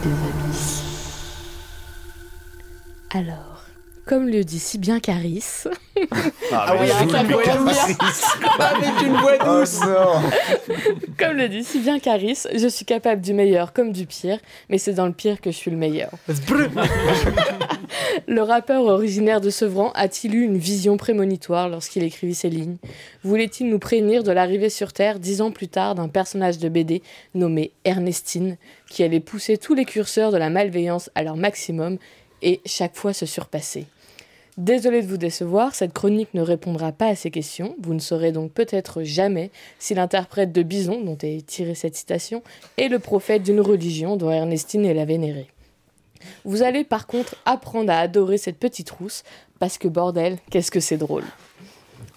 Des 0.08 0.14
abysses. 0.14 0.84
Alors, 3.14 3.64
comme 4.05 4.28
le 4.30 4.43
dit 4.43 4.60
si 4.60 4.78
bien 4.78 4.99
Caris, 4.99 5.43
Ah 6.51 6.74
oui, 6.80 6.88
mais 6.88 6.91
avec 6.91 7.10
ça 7.12 7.22
une 7.22 7.28
voix 7.32 7.43
commence 7.43 7.88
douce. 7.97 8.24
Avec 8.60 9.01
une 9.05 9.14
voix 9.18 9.34
Oh 9.41 9.60
douce. 9.60 9.80
comme 11.18 11.34
le 11.38 11.49
dit 11.49 11.64
si 11.64 11.80
bien 11.80 11.99
Caris, 11.99 12.43
je 12.55 12.68
suis 12.68 12.86
capable 12.86 13.22
du 13.22 13.34
meilleur 13.34 13.74
comme 13.74 13.91
du 13.91 14.05
pire, 14.05 14.39
mais 14.70 14.78
c'est 14.78 14.93
dans 14.93 15.08
le 15.08 15.14
pire 15.14 15.41
que 15.41 15.51
je 15.51 15.55
suis 15.58 15.72
le 15.72 15.78
meilleur. 15.78 16.12
Le 18.26 18.41
rappeur 18.41 18.86
originaire 18.86 19.41
de 19.41 19.49
Sevran 19.49 19.91
a-t-il 19.93 20.34
eu 20.34 20.43
une 20.43 20.57
vision 20.57 20.97
prémonitoire 20.97 21.70
lorsqu'il 21.70 22.03
écrivit 22.03 22.34
ces 22.34 22.49
lignes? 22.49 22.78
Voulait-il 23.24 23.70
nous 23.70 23.80
prévenir 23.80 24.24
de 24.24 24.32
l'arrivée 24.32 24.70
sur 24.70 24.93
Terre 24.93 25.20
dix 25.20 25.41
ans 25.41 25.51
plus 25.51 25.68
tard 25.68 25.93
d'un 25.93 26.07
personnage 26.07 26.57
de 26.57 26.70
BD 26.70 27.03
nommé 27.36 27.72
Ernestine, 27.86 28.57
qui 28.89 29.03
allait 29.03 29.20
pousser 29.20 29.57
tous 29.57 29.76
les 29.76 29.86
curseurs 29.86 30.32
de 30.32 30.38
la 30.38 30.49
malveillance 30.49 31.11
à 31.15 31.24
leur 31.24 31.36
maximum 31.36 31.97
et 32.41 32.61
chaque 32.65 32.95
fois 32.95 33.13
se 33.13 33.26
surpasser? 33.26 33.86
Désolé 34.57 35.03
de 35.03 35.07
vous 35.07 35.18
décevoir, 35.18 35.76
cette 35.76 35.93
chronique 35.93 36.34
ne 36.34 36.41
répondra 36.41 36.91
pas 36.91 37.09
à 37.09 37.15
ces 37.15 37.30
questions. 37.30 37.76
Vous 37.80 37.93
ne 37.93 37.99
saurez 37.99 38.32
donc 38.32 38.51
peut-être 38.53 39.03
jamais 39.03 39.51
si 39.78 39.93
l'interprète 39.93 40.51
de 40.51 40.63
Bison, 40.63 41.01
dont 41.01 41.18
est 41.22 41.45
tirée 41.45 41.76
cette 41.76 41.95
citation, 41.95 42.41
est 42.78 42.88
le 42.88 42.97
prophète 42.97 43.43
d'une 43.43 43.61
religion 43.61 44.15
dont 44.15 44.32
Ernestine 44.32 44.86
est 44.86 44.95
la 44.95 45.05
vénérée. 45.05 45.47
Vous 46.45 46.63
allez 46.63 46.84
par 46.84 47.07
contre 47.07 47.36
apprendre 47.45 47.91
à 47.91 47.99
adorer 47.99 48.38
cette 48.38 48.57
petite 48.57 48.89
rousse, 48.89 49.24
parce 49.59 49.78
que 49.78 49.88
bordel, 49.88 50.38
qu'est-ce 50.49 50.72
que 50.72 50.80
c'est 50.80 50.97
drôle. 50.97 51.24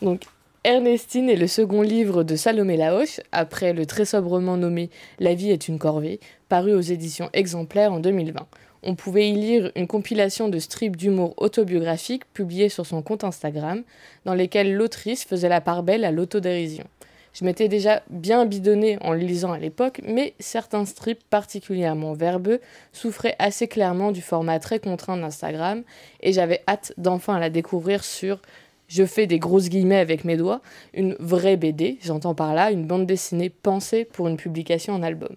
Donc, 0.02 0.22
Ernestine 0.62 1.30
est 1.30 1.36
le 1.36 1.46
second 1.46 1.80
livre 1.80 2.22
de 2.22 2.36
Salomé 2.36 2.76
Laoche, 2.76 3.20
après 3.32 3.72
le 3.72 3.86
très 3.86 4.04
sobrement 4.04 4.58
nommé 4.58 4.90
La 5.18 5.34
vie 5.34 5.50
est 5.50 5.68
une 5.68 5.78
corvée, 5.78 6.20
paru 6.50 6.74
aux 6.74 6.80
éditions 6.80 7.30
exemplaires 7.32 7.92
en 7.92 8.00
2020. 8.00 8.46
On 8.82 8.94
pouvait 8.94 9.30
y 9.30 9.34
lire 9.34 9.72
une 9.74 9.86
compilation 9.86 10.48
de 10.48 10.58
strips 10.58 10.96
d'humour 10.96 11.34
autobiographique 11.38 12.30
publiés 12.32 12.68
sur 12.68 12.84
son 12.86 13.00
compte 13.00 13.24
Instagram, 13.24 13.82
dans 14.26 14.34
lesquels 14.34 14.74
l'autrice 14.74 15.24
faisait 15.24 15.48
la 15.48 15.60
part 15.60 15.82
belle 15.82 16.04
à 16.04 16.10
l'autodérision. 16.10 16.84
Je 17.32 17.44
m'étais 17.44 17.68
déjà 17.68 18.02
bien 18.10 18.44
bidonné 18.44 18.98
en 19.02 19.12
le 19.12 19.20
lisant 19.20 19.52
à 19.52 19.58
l'époque, 19.58 20.00
mais 20.04 20.34
certains 20.40 20.84
strips 20.84 21.22
particulièrement 21.30 22.12
verbeux 22.12 22.60
souffraient 22.92 23.36
assez 23.38 23.68
clairement 23.68 24.10
du 24.10 24.20
format 24.20 24.58
très 24.58 24.80
contraint 24.80 25.16
d'Instagram, 25.16 25.82
et 26.20 26.32
j'avais 26.32 26.62
hâte 26.66 26.92
d'enfin 26.96 27.38
la 27.38 27.50
découvrir 27.50 28.04
sur 28.04 28.40
je 28.88 29.04
fais 29.04 29.28
des 29.28 29.38
grosses 29.38 29.68
guillemets 29.68 29.98
avec 29.98 30.24
mes 30.24 30.36
doigts, 30.36 30.60
une 30.94 31.14
vraie 31.20 31.56
BD, 31.56 31.98
j'entends 32.02 32.34
par 32.34 32.54
là 32.54 32.72
une 32.72 32.86
bande 32.86 33.06
dessinée 33.06 33.48
pensée 33.48 34.04
pour 34.04 34.26
une 34.26 34.36
publication 34.36 34.94
en 34.94 35.02
album. 35.02 35.34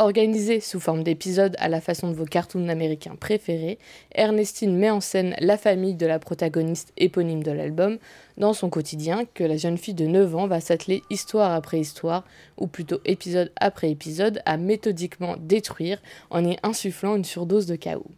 Organisée 0.00 0.60
sous 0.60 0.80
forme 0.80 1.02
d'épisodes 1.02 1.54
à 1.58 1.68
la 1.68 1.82
façon 1.82 2.08
de 2.08 2.14
vos 2.14 2.24
cartoons 2.24 2.70
américains 2.70 3.16
préférés, 3.16 3.78
Ernestine 4.14 4.74
met 4.74 4.88
en 4.88 5.02
scène 5.02 5.36
la 5.40 5.58
famille 5.58 5.94
de 5.94 6.06
la 6.06 6.18
protagoniste 6.18 6.94
éponyme 6.96 7.42
de 7.42 7.50
l'album 7.50 7.98
dans 8.38 8.54
son 8.54 8.70
quotidien 8.70 9.26
que 9.34 9.44
la 9.44 9.58
jeune 9.58 9.76
fille 9.76 9.92
de 9.92 10.06
9 10.06 10.36
ans 10.36 10.46
va 10.46 10.60
s'atteler 10.60 11.02
histoire 11.10 11.52
après 11.52 11.80
histoire, 11.80 12.24
ou 12.56 12.66
plutôt 12.66 13.00
épisode 13.04 13.52
après 13.56 13.90
épisode, 13.90 14.40
à 14.46 14.56
méthodiquement 14.56 15.36
détruire 15.38 16.00
en 16.30 16.46
y 16.46 16.56
insufflant 16.62 17.16
une 17.16 17.24
surdose 17.24 17.66
de 17.66 17.76
chaos. 17.76 18.10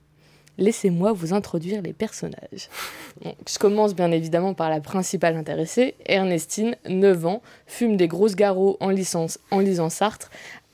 Laissez-moi 0.59 1.13
vous 1.13 1.33
introduire 1.33 1.81
les 1.81 1.95
personnages. 1.95 2.69
Donc, 3.25 3.37
je 3.49 3.59
commence 3.59 3.95
bien 3.95 4.13
évidemment 4.13 4.55
par 4.55 4.69
la 4.69 4.81
principale 4.81 5.35
intéressée, 5.35 5.95
Ernestine, 6.07 6.77
9 6.89 7.27
ans, 7.27 7.43
fume 7.67 7.97
des 7.97 8.07
grosses 8.07 8.37
garrots 8.37 8.77
en, 8.81 8.91
licence, 8.91 9.39
en 9.51 9.61
lisant 9.61 9.89
Sartre, 9.89 10.31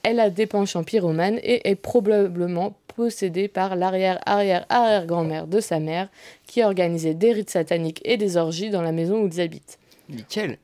elle 0.09 0.21
a 0.21 0.31
des 0.31 0.47
penchants 0.47 0.85
pyromanes 0.85 1.39
et 1.43 1.69
est 1.69 1.75
probablement 1.75 2.75
possédée 2.97 3.47
par 3.47 3.77
l'arrière-arrière-arrière-grand-mère 3.77 5.47
de 5.47 5.61
sa 5.61 5.81
mère 5.81 6.09
qui 6.47 6.63
a 6.63 6.67
organisé 6.67 7.13
des 7.13 7.33
rites 7.33 7.51
sataniques 7.51 8.01
et 8.05 8.17
des 8.17 8.39
orgies 8.39 8.71
dans 8.71 8.81
la 8.81 8.93
maison 8.93 9.21
où 9.23 9.29
ils 9.29 9.41
habitent. 9.41 9.79
Nickel. 10.09 10.57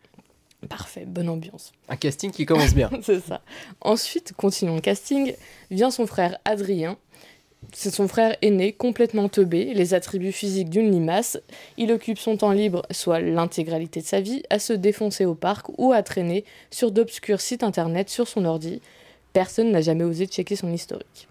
Parfait, 0.68 1.04
bonne 1.06 1.28
ambiance. 1.28 1.72
Un 1.90 1.96
casting 1.96 2.30
qui 2.30 2.46
commence 2.46 2.74
bien. 2.74 2.88
C'est 3.02 3.20
ça. 3.20 3.42
Ensuite, 3.82 4.32
continuons 4.32 4.76
le 4.76 4.80
casting, 4.80 5.34
vient 5.70 5.90
son 5.90 6.06
frère 6.06 6.38
Adrien. 6.46 6.96
C'est 7.72 7.94
son 7.94 8.08
frère 8.08 8.34
aîné, 8.40 8.72
complètement 8.72 9.28
teubé, 9.28 9.74
les 9.74 9.92
attributs 9.92 10.32
physiques 10.32 10.70
d'une 10.70 10.90
limace. 10.90 11.38
Il 11.76 11.92
occupe 11.92 12.18
son 12.18 12.38
temps 12.38 12.52
libre, 12.52 12.82
soit 12.90 13.20
l'intégralité 13.20 14.00
de 14.00 14.06
sa 14.06 14.22
vie, 14.22 14.42
à 14.48 14.58
se 14.58 14.72
défoncer 14.72 15.26
au 15.26 15.34
parc 15.34 15.66
ou 15.76 15.92
à 15.92 16.02
traîner 16.02 16.44
sur 16.70 16.90
d'obscurs 16.90 17.42
sites 17.42 17.62
internet 17.62 18.08
sur 18.08 18.26
son 18.26 18.46
ordi. 18.46 18.80
Personne 19.34 19.72
n'a 19.72 19.80
jamais 19.80 20.04
osé 20.04 20.26
checker 20.26 20.54
son 20.54 20.72
historique. 20.72 21.28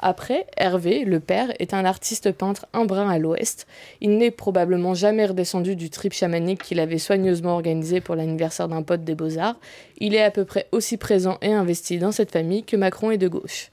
Après, 0.00 0.46
Hervé, 0.56 1.04
le 1.04 1.20
père, 1.20 1.52
est 1.60 1.72
un 1.72 1.84
artiste 1.84 2.32
peintre 2.32 2.66
un 2.74 2.84
brin 2.84 3.08
à 3.08 3.18
l'ouest. 3.18 3.66
Il 4.00 4.18
n'est 4.18 4.32
probablement 4.32 4.92
jamais 4.92 5.24
redescendu 5.24 5.76
du 5.76 5.88
trip 5.88 6.12
chamanique 6.12 6.62
qu'il 6.64 6.80
avait 6.80 6.98
soigneusement 6.98 7.54
organisé 7.54 8.00
pour 8.00 8.16
l'anniversaire 8.16 8.68
d'un 8.68 8.82
pote 8.82 9.04
des 9.04 9.14
beaux-arts. 9.14 9.56
Il 9.98 10.14
est 10.16 10.22
à 10.22 10.32
peu 10.32 10.44
près 10.44 10.66
aussi 10.72 10.96
présent 10.96 11.38
et 11.42 11.52
investi 11.52 11.98
dans 11.98 12.12
cette 12.12 12.32
famille 12.32 12.64
que 12.64 12.76
Macron 12.76 13.12
est 13.12 13.18
de 13.18 13.28
gauche. 13.28 13.70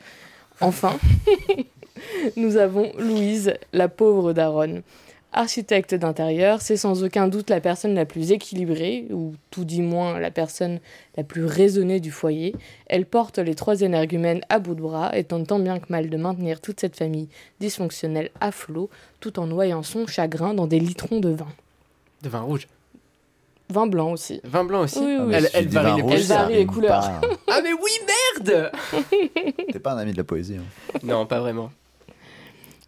Enfin, 0.61 0.97
nous 2.37 2.57
avons 2.57 2.93
Louise, 2.99 3.55
la 3.73 3.89
pauvre 3.89 4.33
daronne. 4.33 4.83
Architecte 5.35 5.95
d'intérieur, 5.95 6.61
c'est 6.61 6.77
sans 6.77 7.03
aucun 7.03 7.27
doute 7.27 7.49
la 7.49 7.59
personne 7.59 7.95
la 7.95 8.05
plus 8.05 8.31
équilibrée, 8.31 9.07
ou 9.09 9.33
tout 9.49 9.65
dit 9.65 9.81
moins 9.81 10.19
la 10.19 10.29
personne 10.29 10.79
la 11.17 11.23
plus 11.23 11.45
raisonnée 11.45 11.99
du 11.99 12.11
foyer. 12.11 12.55
Elle 12.85 13.07
porte 13.07 13.39
les 13.39 13.55
trois 13.55 13.81
énergumènes 13.81 14.41
à 14.49 14.59
bout 14.59 14.75
de 14.75 14.81
bras 14.81 15.17
et 15.17 15.23
tente 15.23 15.47
tant 15.47 15.57
bien 15.57 15.79
que 15.79 15.85
mal 15.89 16.09
de 16.11 16.17
maintenir 16.17 16.61
toute 16.61 16.79
cette 16.79 16.95
famille 16.95 17.29
dysfonctionnelle 17.59 18.29
à 18.41 18.51
flot, 18.51 18.91
tout 19.19 19.39
en 19.39 19.47
noyant 19.47 19.81
son 19.81 20.05
chagrin 20.05 20.53
dans 20.53 20.67
des 20.67 20.79
litrons 20.79 21.19
de 21.19 21.29
vin. 21.29 21.47
De 22.21 22.29
vin 22.29 22.41
rouge. 22.41 22.67
Vin 23.69 23.87
blanc 23.87 24.11
aussi. 24.11 24.39
Vin 24.43 24.65
blanc 24.65 24.81
aussi. 24.81 24.99
Oui, 24.99 25.15
oui, 25.19 25.23
oui. 25.29 25.33
Elle, 25.35 25.49
elle 25.55 25.67
varie 25.69 25.95
les 25.95 26.01
rouge, 26.03 26.13
elle 26.13 26.21
varie 26.23 26.53
les 26.55 26.65
couleurs. 26.67 26.89
pas. 26.91 27.21
Ah 27.47 27.59
mais 27.63 27.73
oui, 27.73 27.91
merde 28.45 28.71
T'es 29.71 29.79
pas 29.79 29.93
un 29.93 29.97
ami 29.97 30.11
de 30.11 30.17
la 30.17 30.23
poésie. 30.23 30.57
hein. 30.57 30.99
Non, 31.01 31.25
pas 31.25 31.39
vraiment. 31.39 31.71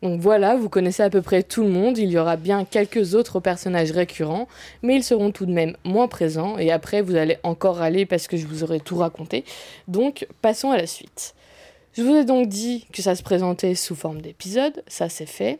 Donc 0.01 0.19
voilà, 0.19 0.55
vous 0.55 0.69
connaissez 0.69 1.03
à 1.03 1.09
peu 1.09 1.21
près 1.21 1.41
tout 1.41 1.63
le 1.63 1.69
monde, 1.69 1.97
il 1.97 2.11
y 2.11 2.17
aura 2.17 2.35
bien 2.35 2.65
quelques 2.65 3.15
autres 3.15 3.39
personnages 3.39 3.91
récurrents, 3.91 4.47
mais 4.83 4.95
ils 4.95 5.03
seront 5.03 5.31
tout 5.31 5.45
de 5.45 5.53
même 5.53 5.77
moins 5.83 6.07
présents, 6.07 6.57
et 6.57 6.71
après 6.71 7.01
vous 7.01 7.15
allez 7.15 7.37
encore 7.43 7.77
râler 7.77 8.05
parce 8.05 8.27
que 8.27 8.37
je 8.37 8.45
vous 8.45 8.63
aurai 8.63 8.79
tout 8.81 8.97
raconté. 8.97 9.45
Donc 9.87 10.27
passons 10.41 10.71
à 10.71 10.77
la 10.77 10.85
suite. 10.85 11.33
Je 11.93 12.03
vous 12.03 12.13
ai 12.13 12.25
donc 12.25 12.49
dit 12.49 12.85
que 12.91 13.01
ça 13.01 13.15
se 13.15 13.23
présentait 13.23 13.73
sous 13.73 13.95
forme 13.95 14.21
d'épisodes, 14.21 14.83
ça 14.85 15.07
c'est 15.07 15.25
fait. 15.25 15.59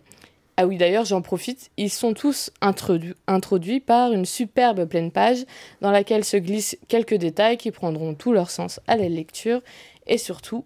Ah 0.57 0.67
oui 0.67 0.77
d'ailleurs 0.77 1.05
j'en 1.05 1.21
profite, 1.21 1.71
ils 1.77 1.89
sont 1.89 2.13
tous 2.13 2.51
introdu- 2.61 3.15
introduits 3.27 3.79
par 3.79 4.11
une 4.11 4.25
superbe 4.25 4.85
pleine 4.85 5.11
page 5.11 5.45
dans 5.81 5.91
laquelle 5.91 6.25
se 6.25 6.37
glissent 6.37 6.77
quelques 6.87 7.15
détails 7.15 7.57
qui 7.57 7.71
prendront 7.71 8.13
tout 8.13 8.33
leur 8.33 8.49
sens 8.49 8.79
à 8.85 8.97
la 8.97 9.07
lecture, 9.07 9.61
et 10.07 10.17
surtout 10.17 10.65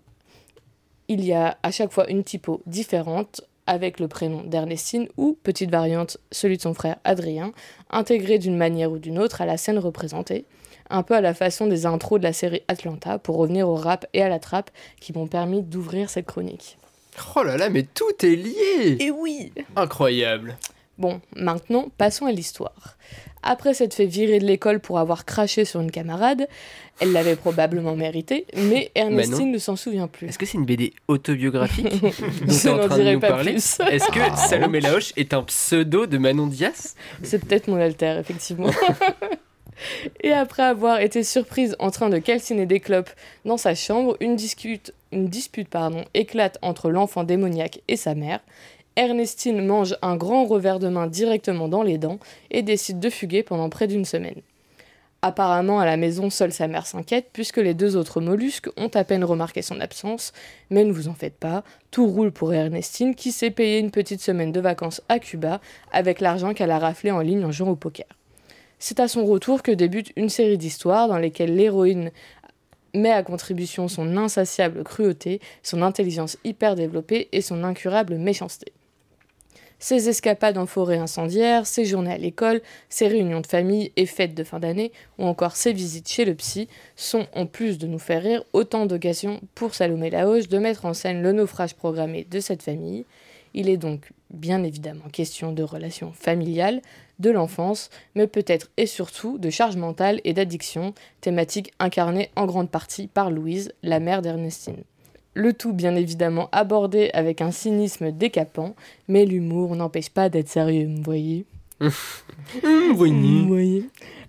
il 1.07 1.23
y 1.23 1.33
a 1.33 1.57
à 1.63 1.71
chaque 1.71 1.91
fois 1.91 2.09
une 2.09 2.23
typo 2.23 2.61
différente 2.67 3.41
avec 3.69 3.99
le 3.99 4.07
prénom 4.07 4.41
d'Ernestine 4.41 5.07
ou, 5.15 5.37
petite 5.43 5.69
variante, 5.69 6.17
celui 6.31 6.57
de 6.57 6.61
son 6.63 6.73
frère 6.73 6.97
Adrien, 7.03 7.51
intégré 7.91 8.39
d'une 8.39 8.57
manière 8.57 8.91
ou 8.91 8.97
d'une 8.97 9.19
autre 9.19 9.41
à 9.41 9.45
la 9.45 9.57
scène 9.57 9.77
représentée, 9.77 10.45
un 10.89 11.03
peu 11.03 11.13
à 11.13 11.21
la 11.21 11.35
façon 11.35 11.67
des 11.67 11.85
intros 11.85 12.19
de 12.19 12.23
la 12.23 12.33
série 12.33 12.63
Atlanta 12.67 13.19
pour 13.19 13.37
revenir 13.37 13.69
au 13.69 13.75
rap 13.75 14.07
et 14.13 14.23
à 14.23 14.27
la 14.27 14.39
trappe 14.39 14.71
qui 14.99 15.13
m'ont 15.13 15.27
permis 15.27 15.61
d'ouvrir 15.61 16.09
cette 16.09 16.25
chronique. 16.25 16.79
Oh 17.35 17.43
là 17.43 17.57
là, 17.57 17.69
mais 17.69 17.83
tout 17.83 18.25
est 18.25 18.35
lié 18.35 18.97
Et 18.99 19.11
oui 19.11 19.53
Incroyable 19.75 20.57
Bon, 20.97 21.21
maintenant, 21.35 21.89
passons 21.99 22.25
à 22.25 22.31
l'histoire. 22.31 22.97
Après 23.43 23.73
s'être 23.73 23.93
fait 23.93 24.05
virer 24.05 24.39
de 24.39 24.45
l'école 24.45 24.79
pour 24.79 24.99
avoir 24.99 25.25
craché 25.25 25.65
sur 25.65 25.79
une 25.79 25.91
camarade, 25.91 26.47
elle 26.99 27.13
l'avait 27.13 27.35
probablement 27.35 27.95
mérité, 27.95 28.45
mais 28.55 28.91
Ernestine 28.95 29.51
ne 29.51 29.57
s'en 29.57 29.75
souvient 29.75 30.07
plus. 30.07 30.27
Est-ce 30.27 30.37
que 30.37 30.45
c'est 30.45 30.57
une 30.57 30.65
BD 30.65 30.93
autobiographique 31.07 32.01
dont 32.01 32.11
Je 32.11 32.67
es 32.67 32.69
en 32.69 32.77
n'en 32.77 32.87
train 32.87 32.97
de 32.97 33.13
nous 33.13 33.19
pas 33.19 33.29
parler 33.29 33.53
plus. 33.53 33.79
Est-ce 33.91 34.11
que 34.11 34.37
Salomé 34.37 34.81
Laoche 34.81 35.13
est 35.15 35.33
un 35.33 35.43
pseudo 35.43 36.05
de 36.05 36.17
Manon 36.17 36.47
Diaz? 36.47 36.95
C'est 37.23 37.39
peut-être 37.45 37.67
mon 37.67 37.77
alter, 37.77 38.17
effectivement. 38.19 38.69
Et 40.21 40.31
après 40.31 40.63
avoir 40.63 40.99
été 40.99 41.23
surprise 41.23 41.75
en 41.79 41.91
train 41.91 42.09
de 42.09 42.17
calciner 42.17 42.65
des 42.65 42.79
clopes 42.79 43.09
dans 43.45 43.57
sa 43.57 43.75
chambre, 43.75 44.17
une, 44.19 44.35
discute, 44.35 44.93
une 45.11 45.27
dispute 45.27 45.69
pardon, 45.69 46.03
éclate 46.13 46.57
entre 46.61 46.89
l'enfant 46.89 47.23
démoniaque 47.23 47.81
et 47.87 47.95
sa 47.95 48.15
mère. 48.15 48.41
Ernestine 48.95 49.65
mange 49.65 49.95
un 50.01 50.15
grand 50.15 50.45
revers 50.45 50.79
de 50.79 50.89
main 50.89 51.07
directement 51.07 51.67
dans 51.67 51.83
les 51.83 51.97
dents 51.97 52.19
et 52.51 52.63
décide 52.63 52.99
de 52.99 53.09
fuguer 53.09 53.43
pendant 53.43 53.69
près 53.69 53.87
d'une 53.87 54.05
semaine. 54.05 54.41
Apparemment, 55.21 55.79
à 55.79 55.85
la 55.85 55.97
maison, 55.97 56.29
seule 56.29 56.53
sa 56.53 56.67
mère 56.67 56.85
s'inquiète 56.85 57.27
puisque 57.33 57.57
les 57.57 57.73
deux 57.73 57.97
autres 57.97 58.21
mollusques 58.21 58.69
ont 58.77 58.89
à 58.93 59.03
peine 59.03 59.25
remarqué 59.25 59.61
son 59.61 59.81
absence. 59.81 60.31
Mais 60.69 60.85
ne 60.85 60.93
vous 60.93 61.09
en 61.09 61.13
faites 61.13 61.37
pas, 61.37 61.63
tout 61.91 62.07
roule 62.07 62.31
pour 62.31 62.53
Ernestine 62.53 63.15
qui 63.15 63.33
s'est 63.33 63.51
payé 63.51 63.79
une 63.79 63.91
petite 63.91 64.21
semaine 64.21 64.53
de 64.53 64.61
vacances 64.61 65.01
à 65.09 65.19
Cuba 65.19 65.59
avec 65.91 66.21
l'argent 66.21 66.53
qu'elle 66.53 66.71
a 66.71 66.79
raflé 66.79 67.11
en 67.11 67.19
ligne 67.19 67.43
en 67.43 67.51
jouant 67.51 67.71
au 67.71 67.75
poker. 67.75 68.07
C'est 68.79 69.01
à 69.01 69.09
son 69.09 69.25
retour 69.25 69.61
que 69.61 69.71
débute 69.71 70.13
une 70.15 70.29
série 70.29 70.57
d'histoires 70.57 71.09
dans 71.09 71.17
lesquelles 71.17 71.53
l'héroïne 71.53 72.11
met 72.93 73.11
à 73.11 73.23
contribution 73.23 73.89
son 73.89 74.15
insatiable 74.15 74.85
cruauté, 74.85 75.41
son 75.63 75.81
intelligence 75.81 76.37
hyper 76.45 76.75
développée 76.75 77.27
et 77.33 77.41
son 77.41 77.65
incurable 77.65 78.15
méchanceté. 78.15 78.71
Ses 79.81 80.09
escapades 80.09 80.57
en 80.57 80.65
forêt 80.65 80.97
incendiaire, 80.97 81.65
ses 81.65 81.85
journées 81.85 82.11
à 82.11 82.17
l'école, 82.17 82.61
ses 82.89 83.07
réunions 83.07 83.39
de 83.39 83.47
famille 83.47 83.93
et 83.95 84.05
fêtes 84.05 84.35
de 84.35 84.43
fin 84.43 84.59
d'année, 84.59 84.91
ou 85.17 85.25
encore 85.25 85.55
ses 85.55 85.71
visites 85.71 86.09
chez 86.09 86.25
le 86.25 86.35
psy, 86.35 86.67
sont, 86.97 87.27
en 87.33 87.45
plus 87.45 87.77
de 87.77 87.87
nous 87.87 87.97
faire 87.97 88.21
rire, 88.21 88.43
autant 88.51 88.85
d'occasions 88.85 89.39
pour 89.55 89.73
Salomé 89.73 90.09
Laoche 90.09 90.49
de 90.49 90.57
mettre 90.57 90.85
en 90.85 90.93
scène 90.93 91.21
le 91.21 91.31
naufrage 91.31 91.75
programmé 91.75 92.27
de 92.29 92.41
cette 92.41 92.61
famille. 92.61 93.05
Il 93.53 93.69
est 93.69 93.77
donc 93.77 94.11
bien 94.29 94.63
évidemment 94.63 95.09
question 95.11 95.53
de 95.53 95.63
relations 95.63 96.11
familiales, 96.11 96.81
de 97.19 97.31
l'enfance, 97.31 97.89
mais 98.15 98.27
peut-être 98.27 98.69
et 98.75 98.85
surtout 98.85 99.37
de 99.37 99.49
charge 99.49 99.77
mentale 99.77 100.19
et 100.25 100.33
d'addiction, 100.33 100.93
thématique 101.21 101.71
incarnée 101.79 102.31
en 102.35 102.45
grande 102.45 102.69
partie 102.69 103.07
par 103.07 103.31
Louise, 103.31 103.71
la 103.81 104.01
mère 104.01 104.21
d'Ernestine. 104.21 104.83
Le 105.39 105.53
tout 105.53 105.71
bien 105.71 105.95
évidemment 105.95 106.49
abordé 106.51 107.11
avec 107.13 107.39
un 107.39 107.51
cynisme 107.51 108.11
décapant, 108.11 108.75
mais 109.07 109.23
l'humour 109.23 109.73
n'empêche 109.77 110.09
pas 110.09 110.27
d'être 110.27 110.49
sérieux, 110.49 110.89
vous 110.93 111.01
voyez 111.01 111.45
Vous 111.79 112.95
voyez 112.95 113.83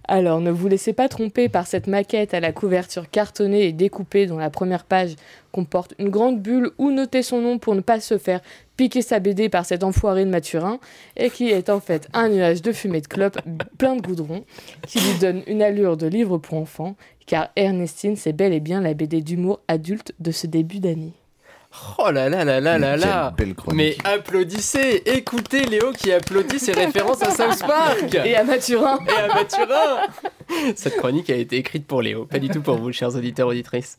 Alors 0.04 0.40
ne 0.40 0.50
vous 0.50 0.68
laissez 0.68 0.92
pas 0.92 1.08
tromper 1.08 1.48
par 1.48 1.66
cette 1.66 1.86
maquette 1.86 2.34
à 2.34 2.40
la 2.40 2.52
couverture 2.52 3.10
cartonnée 3.10 3.66
et 3.66 3.72
découpée 3.72 4.26
dont 4.26 4.38
la 4.38 4.50
première 4.50 4.84
page 4.84 5.16
comporte 5.50 5.94
une 5.98 6.10
grande 6.10 6.40
bulle 6.40 6.70
où 6.78 6.90
noter 6.90 7.22
son 7.22 7.40
nom 7.40 7.58
pour 7.58 7.74
ne 7.74 7.80
pas 7.80 8.00
se 8.00 8.18
faire 8.18 8.40
piquer 8.76 9.02
sa 9.02 9.20
BD 9.20 9.48
par 9.48 9.66
cet 9.66 9.84
enfoiré 9.84 10.24
de 10.24 10.30
Mathurin, 10.30 10.78
et 11.16 11.28
qui 11.28 11.50
est 11.50 11.68
en 11.68 11.80
fait 11.80 12.08
un 12.14 12.30
nuage 12.30 12.62
de 12.62 12.72
fumée 12.72 13.02
de 13.02 13.08
clope 13.08 13.38
plein 13.76 13.94
de 13.94 14.00
goudron, 14.00 14.44
qui 14.86 15.00
lui 15.00 15.18
donne 15.20 15.42
une 15.46 15.60
allure 15.60 15.98
de 15.98 16.06
livre 16.06 16.38
pour 16.38 16.56
enfants, 16.56 16.96
car 17.26 17.50
Ernestine, 17.56 18.16
c'est 18.16 18.32
bel 18.32 18.54
et 18.54 18.60
bien 18.60 18.80
la 18.80 18.94
BD 18.94 19.20
d'humour 19.20 19.60
adulte 19.68 20.14
de 20.18 20.30
ce 20.30 20.46
début 20.46 20.80
d'année. 20.80 21.12
Oh 21.98 22.10
là 22.10 22.28
là 22.28 22.44
là 22.44 22.60
là 22.60 22.78
là 22.78 22.96
là 22.96 23.32
Quelle 23.36 23.46
belle 23.46 23.54
chronique. 23.54 23.76
Mais 23.76 23.96
applaudissez 24.10 25.02
Écoutez 25.06 25.66
Léo 25.66 25.92
qui 25.92 26.12
applaudit 26.12 26.58
ses 26.58 26.72
références 26.84 27.22
à 27.22 27.30
South 27.30 27.60
Park 27.60 28.12
Et 28.24 28.34
à 28.34 28.42
Mathurin 28.42 28.98
et 29.06 29.12
à 29.20 29.28
Mathurin 29.34 30.08
Cette 30.74 30.96
chronique 30.96 31.30
a 31.30 31.36
été 31.36 31.56
écrite 31.56 31.86
pour 31.86 32.02
Léo, 32.02 32.24
pas 32.24 32.40
du 32.40 32.48
tout 32.48 32.60
pour 32.60 32.76
vous, 32.76 32.92
chers 32.92 33.14
auditeurs 33.14 33.46
auditrices. 33.46 33.98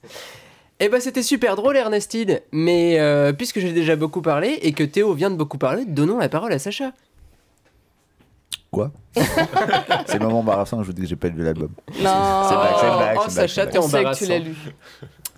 Eh 0.82 0.90
ben 0.90 1.00
c'était 1.00 1.24
super 1.24 1.56
drôle 1.56 1.78
Ernestine, 1.78 2.40
mais 2.52 3.00
euh, 3.00 3.32
puisque 3.34 3.60
j'ai 3.60 3.72
déjà 3.72 3.96
beaucoup 3.96 4.22
parlé 4.22 4.60
et 4.64 4.74
que 4.74 4.84
Théo 4.84 5.14
vient 5.14 5.30
de 5.30 5.36
beaucoup 5.36 5.58
parler, 5.60 5.86
donnons 5.86 6.18
la 6.18 6.28
parole 6.28 6.52
à 6.52 6.60
Sacha. 6.60 6.92
Quoi? 8.72 8.92
C'est 9.16 10.18
le 10.18 10.26
moment 10.26 10.40
embarrassant, 10.40 10.82
je 10.82 10.88
vous 10.88 10.94
dis 10.94 11.02
que 11.04 11.08
j'ai 11.08 11.16
pas 11.16 11.28
lu 11.28 11.44
l'album. 11.44 11.70
Non 12.02 12.48
C'est 12.50 12.56
Oh 13.18 13.30
Sacha, 13.30 13.48
c'est 13.66 13.72
t'es 13.72 13.72
sait 13.74 13.90
que 13.92 13.98
embarrassant. 13.98 14.26
tu 14.26 14.32
l'as 14.32 14.40
lu. 14.40 14.56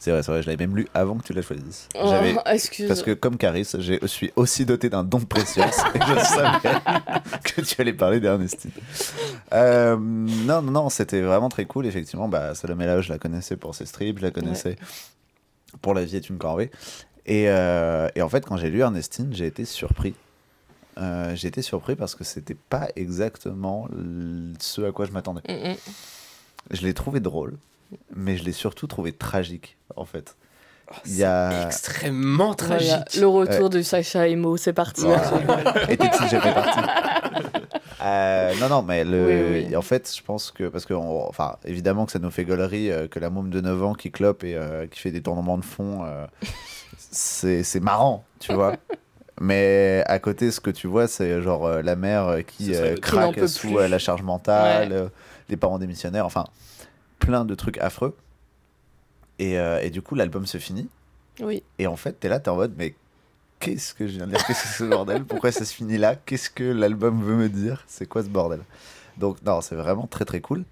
C'est 0.03 0.11
vrai, 0.11 0.21
c'est 0.21 0.31
vrai, 0.33 0.41
je 0.41 0.47
l'avais 0.47 0.67
même 0.67 0.75
lu 0.75 0.85
avant 0.93 1.15
que 1.15 1.23
tu 1.23 1.31
la 1.31 1.41
choisisses. 1.41 1.87
Oh, 1.95 2.07
J'avais- 2.09 2.35
excuse. 2.47 2.89
Parce 2.89 3.01
que 3.03 3.11
comme 3.13 3.37
Caris, 3.37 3.69
je 3.79 4.05
suis 4.05 4.33
aussi 4.35 4.65
doté 4.65 4.89
d'un 4.89 5.05
don 5.05 5.21
précieux 5.21 5.63
et 5.95 5.99
je 6.01 6.19
savais 6.25 6.57
que 7.45 7.61
tu 7.61 7.79
allais 7.79 7.93
parler 7.93 8.19
d'Ernestine. 8.19 8.71
Euh, 9.53 9.95
non, 9.95 10.61
non, 10.61 10.71
non, 10.71 10.89
c'était 10.89 11.21
vraiment 11.21 11.47
très 11.47 11.63
cool. 11.63 11.85
Effectivement, 11.85 12.27
bah, 12.27 12.53
Salomé 12.53 12.85
Lao, 12.85 13.01
je 13.01 13.13
la 13.13 13.17
connaissais 13.17 13.55
pour 13.55 13.75
ses 13.75 13.85
strips, 13.85 14.17
je 14.19 14.23
la 14.23 14.31
connaissais 14.31 14.75
pour 15.81 15.93
La 15.93 16.03
vie 16.03 16.17
est 16.17 16.27
une 16.29 16.37
corvée. 16.37 16.69
Et, 17.25 17.45
euh, 17.47 18.09
et 18.15 18.21
en 18.21 18.27
fait, 18.27 18.45
quand 18.45 18.57
j'ai 18.57 18.69
lu 18.69 18.81
Ernestine, 18.81 19.29
j'ai 19.31 19.45
été 19.45 19.63
surpris. 19.63 20.15
Euh, 20.97 21.33
j'ai 21.33 21.47
été 21.47 21.61
surpris 21.61 21.95
parce 21.95 22.13
que 22.13 22.25
c'était 22.25 22.57
pas 22.69 22.89
exactement 22.97 23.87
ce 24.59 24.81
à 24.81 24.91
quoi 24.91 25.05
je 25.05 25.11
m'attendais. 25.13 25.43
Mm, 25.47 25.69
mm. 25.69 25.75
Je 26.71 26.81
l'ai 26.81 26.93
trouvé 26.93 27.21
drôle, 27.21 27.55
mais 28.15 28.37
je 28.37 28.43
l'ai 28.43 28.51
surtout 28.51 28.87
trouvé 28.87 29.11
tragique, 29.11 29.77
en 29.95 30.05
fait. 30.05 30.35
Il 31.05 31.15
y 31.15 31.23
a... 31.23 31.65
Extrêmement 31.65 32.53
Voilà, 32.59 32.77
tragique. 32.77 33.15
le 33.19 33.25
retour 33.27 33.69
de 33.69 33.81
Sacha 33.81 34.27
Emo, 34.27 34.57
c'est 34.57 34.73
parti. 34.73 35.01
Voilà. 35.05 35.91
Et 35.91 35.97
Titi, 35.97 36.23
j'ai 36.29 36.39
fait 36.39 36.53
partie. 36.53 36.79
Euh, 38.03 38.53
non, 38.59 38.67
non, 38.69 38.81
mais 38.83 39.03
le, 39.03 39.25
Oui, 39.25 39.65
oui. 39.69 39.75
en 39.77 39.81
fait, 39.81 40.13
je 40.15 40.21
pense 40.21 40.51
que, 40.51 40.65
parce 40.67 40.85
que, 40.85 40.93
on- 40.93 41.27
enfin, 41.27 41.55
évidemment 41.63 42.05
que 42.05 42.11
ça 42.11 42.19
nous 42.19 42.31
fait 42.31 42.43
gaulerie 42.43 42.91
euh, 42.91 43.07
que 43.07 43.17
la 43.19 43.29
môme 43.29 43.49
de 43.49 43.61
9 43.61 43.81
ans 43.83 43.93
qui 43.93 44.11
clope 44.11 44.43
et 44.43 44.55
euh, 44.55 44.87
qui 44.87 44.99
fait 44.99 45.11
des 45.11 45.21
tournements 45.21 45.57
de 45.57 45.63
fond, 45.65 46.03
euh, 46.03 46.25
c'est 46.97 47.63
c'est 47.63 47.79
marrant, 47.79 48.25
tu 48.39 48.53
vois. 48.53 48.75
Mais 49.39 50.03
à 50.07 50.19
côté, 50.19 50.51
ce 50.51 50.59
que 50.59 50.69
tu 50.69 50.87
vois, 50.87 51.07
c'est 51.07 51.41
genre 51.41 51.65
euh, 51.65 51.81
la 51.81 51.95
mère 51.95 52.39
qui 52.45 52.75
euh, 52.75 52.95
craque 52.97 53.47
sous 53.47 53.77
euh, 53.79 53.87
la 53.87 53.97
charge 53.99 54.21
mentale, 54.21 54.89
Ouais. 54.91 54.95
euh, 54.97 55.07
les 55.49 55.57
parents 55.57 55.79
démissionnaires, 55.79 56.25
enfin, 56.25 56.45
plein 57.25 57.45
de 57.45 57.55
trucs 57.55 57.77
affreux. 57.77 58.15
Et, 59.39 59.57
euh, 59.57 59.79
et 59.81 59.89
du 59.89 60.01
coup, 60.01 60.15
l'album 60.15 60.45
se 60.45 60.57
finit. 60.57 60.89
Oui. 61.41 61.63
Et 61.79 61.87
en 61.87 61.95
fait, 61.95 62.19
t'es 62.19 62.29
là, 62.29 62.39
t'es 62.39 62.49
en 62.49 62.55
mode, 62.55 62.73
mais 62.77 62.95
qu'est-ce 63.59 63.93
que 63.93 64.07
je 64.07 64.13
viens 64.13 64.27
de 64.27 64.31
dire? 64.31 64.45
Qu'est-ce 64.45 64.61
que 64.61 64.67
c'est 64.67 64.83
ce 64.83 64.89
bordel? 64.89 65.23
Pourquoi 65.25 65.51
ça 65.51 65.65
se 65.65 65.73
finit 65.73 65.97
là? 65.97 66.15
Qu'est-ce 66.15 66.49
que 66.49 66.63
l'album 66.63 67.23
veut 67.23 67.35
me 67.35 67.49
dire? 67.49 67.83
C'est 67.87 68.05
quoi 68.07 68.23
ce 68.23 68.29
bordel? 68.29 68.61
Donc, 69.17 69.41
non, 69.43 69.61
c'est 69.61 69.75
vraiment 69.75 70.05
très 70.07 70.25
très 70.25 70.41
cool. 70.41 70.63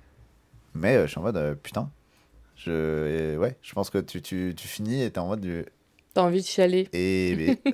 Mais 0.76 0.96
euh, 0.96 1.06
je 1.06 1.12
suis 1.12 1.20
en 1.20 1.24
mode, 1.24 1.38
euh, 1.38 1.56
putain, 1.56 1.90
je, 2.56 2.72
euh, 2.72 3.38
ouais, 3.38 3.58
je 3.62 3.74
pense 3.74 3.90
que 3.90 3.98
tu, 3.98 4.22
tu, 4.22 4.54
tu 4.56 4.68
finis 4.68 5.02
et 5.04 5.12
t'es 5.12 5.20
en 5.20 5.28
mode, 5.28 5.42
du, 5.42 5.66
T'as 6.14 6.22
envie 6.24 6.42
de 6.42 6.46
chialer. 6.46 6.88
et, 6.94 7.36
mais- 7.36 7.72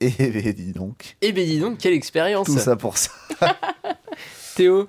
et, 0.00 0.12
mais 0.30 0.52
dis 0.52 0.72
donc, 0.72 1.16
Eh 1.20 1.32
ben 1.32 1.46
dis 1.46 1.58
donc, 1.60 1.78
quelle 1.78 1.92
expérience 1.94 2.46
tout 2.46 2.58
ça 2.58 2.76
pour 2.76 2.96
ça. 2.98 3.10
Théo 4.56 4.88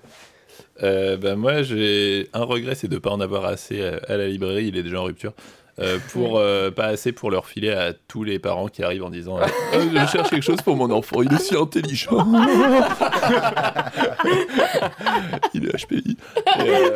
Euh, 0.84 1.18
bah, 1.18 1.36
moi, 1.36 1.62
j'ai 1.64 2.30
un 2.34 2.44
regret, 2.44 2.76
c'est 2.76 2.88
de 2.88 2.96
ne 2.96 3.00
pas 3.00 3.12
en 3.12 3.20
avoir 3.20 3.46
assez 3.46 3.84
à, 3.84 3.98
à 4.08 4.18
la 4.18 4.28
librairie. 4.28 4.68
Il 4.68 4.78
est 4.78 4.84
déjà 4.84 5.02
en 5.02 5.04
rupture. 5.04 5.34
Euh, 5.80 6.00
pour 6.12 6.38
euh, 6.38 6.70
pas 6.70 6.88
assez 6.88 7.14
pour 7.14 7.32
leur 7.32 7.48
filer 7.48 7.72
à 7.72 7.94
tous 7.94 8.26
les 8.26 8.40
parents 8.40 8.68
qui 8.68 8.84
arrivent 8.84 9.06
en 9.06 9.10
disant 9.10 9.40
euh, 9.40 9.46
Ah, 9.74 10.06
je 10.06 10.12
cherche 10.12 10.30
quelque 10.30 10.44
chose 10.44 10.62
pour 10.62 10.76
mon 10.76 10.92
enfant 10.92 11.22
il 11.22 11.32
est 11.34 11.40
si 11.40 11.56
intelligent 11.56 12.28
il 15.54 15.66
est 15.66 15.86
HPI 15.86 16.18
Et, 16.60 16.92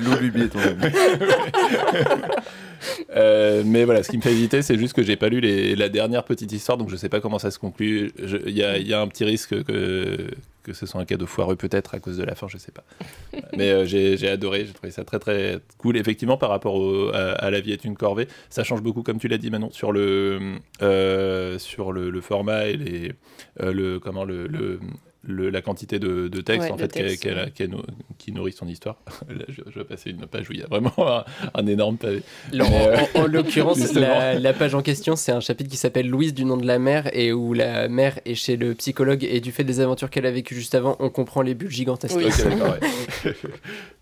Lou 0.00 0.14
Luby 0.20 0.42
est 0.42 0.48
ton 0.48 0.60
ami. 0.60 0.80
Euh, 3.16 3.62
mais 3.64 3.84
voilà, 3.84 4.02
ce 4.02 4.10
qui 4.10 4.16
me 4.16 4.22
fait 4.22 4.32
hésiter, 4.32 4.62
c'est 4.62 4.78
juste 4.78 4.94
que 4.94 5.02
j'ai 5.02 5.16
pas 5.16 5.28
lu 5.28 5.40
les- 5.40 5.74
la 5.76 5.88
dernière 5.88 6.24
petite 6.24 6.52
histoire, 6.52 6.78
donc 6.78 6.90
je 6.90 6.96
sais 6.96 7.08
pas 7.08 7.20
comment 7.20 7.38
ça 7.38 7.50
se 7.50 7.58
conclut. 7.58 8.12
Il 8.46 8.50
y 8.56 8.62
a, 8.62 8.78
il 8.78 8.86
y 8.86 8.94
a 8.94 9.00
un 9.00 9.06
petit 9.08 9.24
risque 9.24 9.62
que, 9.64 10.26
que 10.62 10.72
ce 10.72 10.86
soit 10.86 11.00
un 11.00 11.04
cadeau 11.04 11.26
foireux, 11.26 11.56
peut-être 11.56 11.94
à 11.94 12.00
cause 12.00 12.16
de 12.18 12.24
la 12.24 12.34
fin, 12.34 12.46
je 12.48 12.58
sais 12.58 12.72
pas. 12.72 12.84
mais 13.56 13.70
euh, 13.70 13.84
j'ai 13.86 14.28
adoré, 14.28 14.64
j'ai 14.66 14.72
trouvé 14.72 14.90
ça 14.90 15.04
très 15.04 15.18
très 15.18 15.58
cool. 15.78 15.96
Effectivement, 15.96 16.36
par 16.36 16.50
rapport 16.50 16.74
au- 16.74 17.08
à, 17.14 17.32
à 17.32 17.50
La 17.50 17.60
vie 17.60 17.72
est 17.72 17.84
une 17.84 17.96
corvée, 17.96 18.28
ça 18.50 18.64
change 18.64 18.82
beaucoup, 18.82 19.02
comme 19.02 19.18
tu 19.18 19.28
l'as 19.28 19.38
dit, 19.38 19.50
Manon, 19.50 19.70
sur 19.70 19.92
le, 19.92 20.38
euh, 20.82 21.58
sur 21.58 21.92
le, 21.92 22.10
le 22.10 22.20
format 22.20 22.66
et 22.66 22.76
les, 22.76 23.12
le, 23.60 23.98
comment, 23.98 24.24
le, 24.24 24.46
le, 24.46 24.78
le- 25.28 25.50
la 25.50 25.60
quantité 25.62 25.98
de, 25.98 26.26
de 26.28 26.40
texte 26.40 26.68
Ouais, 26.68 26.72
en 26.74 26.78
fait 26.78 26.88
texte, 26.88 27.24
ouais. 27.24 27.52
qui 28.18 28.32
nourrit 28.32 28.52
son 28.52 28.66
histoire. 28.66 28.96
Là, 29.28 29.44
je, 29.48 29.60
je 29.70 29.78
vais 29.78 29.84
passer 29.84 30.10
une 30.10 30.26
page 30.26 30.48
où 30.48 30.52
il 30.54 30.60
y 30.60 30.62
a 30.62 30.66
vraiment 30.66 30.92
un, 30.98 31.24
un 31.54 31.66
énorme 31.66 31.98
pavé. 31.98 32.22
En, 32.54 32.56
euh, 32.60 32.96
en- 33.14 33.20
en 33.20 33.26
l'occurrence, 33.26 33.92
la, 33.94 34.38
la 34.38 34.52
page 34.52 34.74
en 34.74 34.82
question, 34.82 35.14
c'est 35.16 35.30
un 35.32 35.40
chapitre 35.40 35.70
qui 35.70 35.76
s'appelle 35.76 36.08
Louise 36.08 36.34
du 36.34 36.44
nom 36.44 36.56
de 36.56 36.66
la 36.66 36.78
mère 36.78 37.08
et 37.14 37.32
où 37.32 37.52
la 37.54 37.88
mère 37.88 38.18
est 38.24 38.34
chez 38.34 38.56
le 38.56 38.74
psychologue 38.74 39.22
et 39.22 39.40
du 39.40 39.52
fait 39.52 39.64
des 39.64 39.80
aventures 39.80 40.10
qu'elle 40.10 40.26
a 40.26 40.30
vécues 40.30 40.54
juste 40.54 40.74
avant, 40.74 40.96
on 40.98 41.10
comprend 41.10 41.42
les 41.42 41.54
bulles 41.54 41.70
gigantesques. 41.70 42.16
Oui. 42.16 42.24
Ok, 42.26 42.44
d'accord, 42.48 42.76
ouais. 43.24 43.32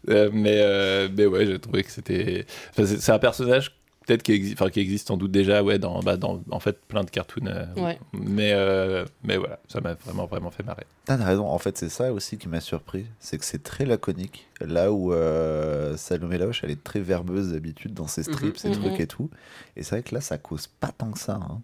Euh, 0.09 0.31
mais, 0.33 0.59
euh, 0.61 1.09
mais 1.17 1.27
ouais, 1.27 1.47
j'ai 1.47 1.59
trouvé 1.59 1.83
que 1.83 1.91
c'était. 1.91 2.47
enfin, 2.71 2.87
c'est 2.87 3.11
un 3.11 3.19
personnage 3.19 3.73
peut-être 4.07 4.23
qui, 4.23 4.33
exi- 4.33 4.53
enfin, 4.55 4.71
qui 4.71 4.81
existe 4.81 5.09
sans 5.09 5.17
doute 5.17 5.31
déjà 5.33 5.63
ouais, 5.63 5.79
dans, 5.79 6.01
bah, 6.01 6.17
dans 6.17 6.43
en 6.51 6.61
fait 6.61 6.81
plein 6.87 7.05
de 7.05 7.11
cartoons. 7.11 7.47
euh, 7.47 7.67
Ouais. 7.77 7.99
mais, 8.13 8.53
euh, 8.55 9.05
mais 9.25 9.37
voilà, 9.37 9.59
ça 9.69 9.81
m'a 9.81 9.95
vraiment, 9.95 10.27
vraiment 10.27 10.51
fait 10.51 10.63
marrer. 10.63 10.85
T'as 11.05 11.17
raison, 11.17 11.47
en 11.47 11.59
fait 11.59 11.77
c'est 11.77 11.89
ça 11.89 12.13
aussi 12.13 12.39
qui 12.39 12.49
m'a 12.49 12.61
surpris, 12.61 13.07
c'est 13.21 13.37
que 13.39 13.45
c'est 13.45 13.63
très 13.63 13.85
laconique, 13.85 14.49
là 14.61 14.93
où 14.93 15.13
euh, 15.13 15.97
Salomé 15.97 16.39
Laoche 16.39 16.63
elle 16.65 16.71
est 16.71 16.83
très 16.83 17.01
verbeuse 17.01 17.53
d'habitude 17.53 17.95
dans 17.95 18.07
ses 18.07 18.23
strips, 18.23 18.59
ses 18.59 18.71
Mhm. 18.71 18.75
trucs 18.81 19.01
et 19.01 19.07
tout, 19.07 19.31
et 19.77 19.83
c'est 19.83 19.97
vrai 19.97 20.03
que 20.03 20.15
là 20.15 20.21
ça 20.21 20.39
cause 20.39 20.67
pas 20.67 20.93
tant 20.97 21.11
que 21.11 21.19
ça. 21.19 21.35
hein. 21.41 21.61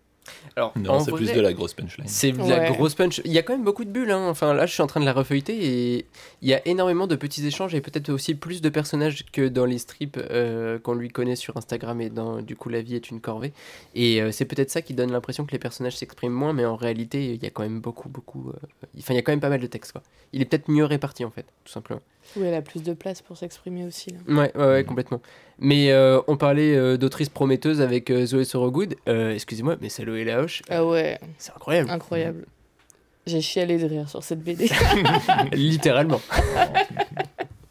Alors, 0.56 0.72
Non, 0.76 1.00
c'est 1.00 1.12
plus 1.12 1.32
de 1.32 1.40
la 1.40 1.52
grosse 1.52 1.74
punchline. 1.74 2.06
C'est 2.06 2.32
de 2.32 2.38
la 2.48 2.70
grosse 2.70 2.94
punch. 2.94 3.20
Il 3.24 3.32
y 3.32 3.38
a 3.38 3.42
quand 3.42 3.52
même 3.54 3.64
beaucoup 3.64 3.84
de 3.84 3.90
bulles. 3.90 4.10
hein. 4.10 4.28
Enfin, 4.28 4.52
là, 4.54 4.66
je 4.66 4.72
suis 4.72 4.82
en 4.82 4.86
train 4.86 5.00
de 5.00 5.04
la 5.06 5.12
refeuilleter 5.12 5.54
et 5.96 6.06
il 6.42 6.48
y 6.48 6.54
a 6.54 6.66
énormément 6.66 7.06
de 7.06 7.16
petits 7.16 7.46
échanges 7.46 7.74
et 7.74 7.80
peut-être 7.80 8.10
aussi 8.10 8.34
plus 8.34 8.60
de 8.60 8.68
personnages 8.68 9.24
que 9.32 9.48
dans 9.48 9.64
les 9.64 9.78
strips 9.78 10.18
euh, 10.18 10.78
qu'on 10.78 10.94
lui 10.94 11.08
connaît 11.08 11.36
sur 11.36 11.56
Instagram 11.56 12.00
et 12.00 12.10
dans 12.10 12.42
Du 12.42 12.56
coup, 12.56 12.68
la 12.68 12.82
vie 12.82 12.94
est 12.96 13.10
une 13.10 13.20
corvée. 13.20 13.52
Et 13.94 14.20
euh, 14.20 14.30
c'est 14.32 14.44
peut-être 14.44 14.70
ça 14.70 14.82
qui 14.82 14.94
donne 14.94 15.12
l'impression 15.12 15.44
que 15.46 15.52
les 15.52 15.58
personnages 15.58 15.96
s'expriment 15.96 16.32
moins, 16.34 16.52
mais 16.52 16.64
en 16.66 16.76
réalité, 16.76 17.34
il 17.34 17.42
y 17.42 17.46
a 17.46 17.50
quand 17.50 17.62
même 17.62 17.80
beaucoup, 17.80 18.08
beaucoup. 18.08 18.50
euh, 18.50 18.52
Enfin, 18.98 19.14
il 19.14 19.16
y 19.16 19.18
a 19.18 19.22
quand 19.22 19.32
même 19.32 19.40
pas 19.40 19.48
mal 19.48 19.60
de 19.60 19.66
texte, 19.66 19.92
quoi. 19.92 20.02
Il 20.34 20.42
est 20.42 20.44
peut-être 20.44 20.68
mieux 20.70 20.84
réparti, 20.84 21.24
en 21.24 21.30
fait, 21.30 21.46
tout 21.64 21.72
simplement. 21.72 22.00
Oui, 22.36 22.46
elle 22.46 22.54
a 22.54 22.62
plus 22.62 22.82
de 22.82 22.92
place 22.94 23.20
pour 23.22 23.36
s'exprimer 23.36 23.84
aussi. 23.84 24.10
Là. 24.10 24.18
Ouais, 24.34 24.52
ouais, 24.56 24.66
ouais, 24.66 24.84
complètement. 24.84 25.20
Mais 25.58 25.90
euh, 25.92 26.20
on 26.28 26.36
parlait 26.36 26.74
euh, 26.76 26.96
d'autrices 26.96 27.28
prometteuses 27.28 27.80
avec 27.80 28.10
euh, 28.10 28.24
Zoé 28.26 28.44
Sorogood. 28.44 28.96
Euh, 29.08 29.32
Excusez-moi, 29.34 29.76
mais 29.80 29.88
Salo 29.88 30.16
et 30.16 30.24
Laoche, 30.24 30.62
Ah 30.70 30.84
ouais, 30.84 31.18
c'est 31.38 31.52
incroyable. 31.52 31.90
incroyable. 31.90 32.46
J'ai 33.26 33.40
chialé 33.40 33.78
de 33.78 33.86
rire 33.86 34.08
sur 34.08 34.24
cette 34.24 34.42
BD. 34.42 34.68
Littéralement. 35.52 36.20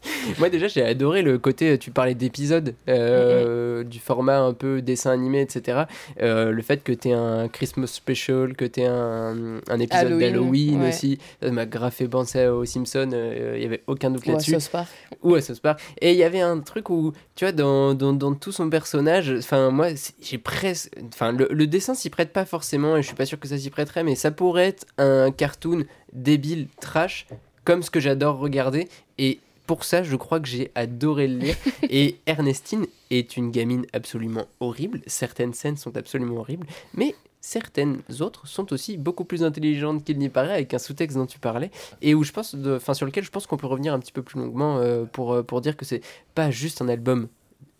Moi 0.39 0.49
déjà 0.49 0.67
j'ai 0.67 0.83
adoré 0.83 1.21
le 1.21 1.37
côté, 1.37 1.77
tu 1.77 1.91
parlais 1.91 2.15
d'épisodes, 2.15 2.73
euh, 2.89 3.83
du 3.83 3.99
format 3.99 4.39
un 4.39 4.53
peu 4.53 4.81
dessin 4.81 5.11
animé, 5.11 5.41
etc. 5.41 5.83
Euh, 6.21 6.51
le 6.51 6.61
fait 6.61 6.83
que 6.83 6.91
tu 6.91 7.11
un 7.11 7.47
Christmas 7.47 7.87
special, 7.87 8.55
que 8.55 8.65
tu 8.65 8.81
un, 8.81 9.59
un 9.67 9.79
épisode 9.79 10.07
Halloween, 10.07 10.19
d'Halloween 10.19 10.81
ouais. 10.81 10.89
aussi, 10.89 11.19
ça 11.41 11.51
m'a 11.51 11.65
fait 11.91 12.07
penser 12.07 12.47
aux 12.47 12.65
Simpsons, 12.65 13.09
il 13.11 13.59
n'y 13.59 13.65
avait 13.65 13.83
aucun 13.87 14.11
doute 14.11 14.25
Ou 14.25 14.29
à 14.29 14.33
là-dessus. 14.33 14.51
South 14.51 14.69
Park. 14.71 14.89
Ou 15.23 15.35
à 15.35 15.41
South 15.41 15.59
Park. 15.61 15.81
Et 15.99 16.11
il 16.11 16.17
y 16.17 16.23
avait 16.23 16.41
un 16.41 16.59
truc 16.59 16.89
où, 16.89 17.13
tu 17.35 17.45
vois, 17.45 17.51
dans, 17.51 17.93
dans, 17.93 18.13
dans 18.13 18.33
tout 18.33 18.51
son 18.51 18.69
personnage, 18.69 19.33
enfin, 19.37 19.69
moi, 19.71 19.89
j'ai 20.21 20.37
presque. 20.37 20.91
Enfin, 21.13 21.31
le, 21.31 21.47
le 21.51 21.67
dessin 21.67 21.93
s'y 21.93 22.09
prête 22.09 22.31
pas 22.31 22.45
forcément, 22.45 22.97
et 22.97 23.01
je 23.01 23.07
suis 23.07 23.15
pas 23.15 23.25
sûr 23.25 23.39
que 23.39 23.47
ça 23.47 23.57
s'y 23.57 23.69
prêterait, 23.69 24.03
mais 24.03 24.15
ça 24.15 24.31
pourrait 24.31 24.67
être 24.67 24.85
un 24.97 25.31
cartoon 25.31 25.83
débile, 26.13 26.67
trash, 26.79 27.27
comme 27.65 27.83
ce 27.83 27.91
que 27.91 27.99
j'adore 27.99 28.37
regarder. 28.39 28.87
Et 29.17 29.39
pour 29.71 29.85
ça, 29.85 30.03
je 30.03 30.17
crois 30.17 30.41
que 30.41 30.49
j'ai 30.49 30.69
adoré 30.75 31.29
le 31.29 31.37
lire. 31.37 31.55
et 31.89 32.17
Ernestine 32.25 32.87
est 33.09 33.37
une 33.37 33.51
gamine 33.51 33.85
absolument 33.93 34.45
horrible. 34.59 34.99
Certaines 35.07 35.53
scènes 35.53 35.77
sont 35.77 35.95
absolument 35.95 36.35
horribles, 36.41 36.67
mais. 36.93 37.15
Certaines 37.43 38.01
autres 38.19 38.45
sont 38.47 38.71
aussi 38.71 38.97
beaucoup 38.97 39.25
plus 39.25 39.43
intelligentes 39.43 40.03
qu'il 40.03 40.19
n'y 40.19 40.29
paraît, 40.29 40.53
avec 40.53 40.75
un 40.75 40.77
sous-texte 40.77 41.17
dont 41.17 41.25
tu 41.25 41.39
parlais, 41.39 41.71
et 42.03 42.13
où 42.13 42.23
je 42.23 42.31
pense, 42.33 42.53
de- 42.53 42.77
sur 42.93 43.07
lequel 43.07 43.23
je 43.23 43.31
pense 43.31 43.47
qu'on 43.47 43.57
peut 43.57 43.65
revenir 43.65 43.95
un 43.95 43.99
petit 43.99 44.11
peu 44.11 44.21
plus 44.21 44.39
longuement 44.39 44.77
euh, 44.77 45.05
pour, 45.05 45.33
euh, 45.33 45.41
pour 45.41 45.59
dire 45.61 45.75
que 45.75 45.83
c'est 45.83 46.01
pas 46.35 46.51
juste 46.51 46.83
un 46.83 46.87
album, 46.87 47.29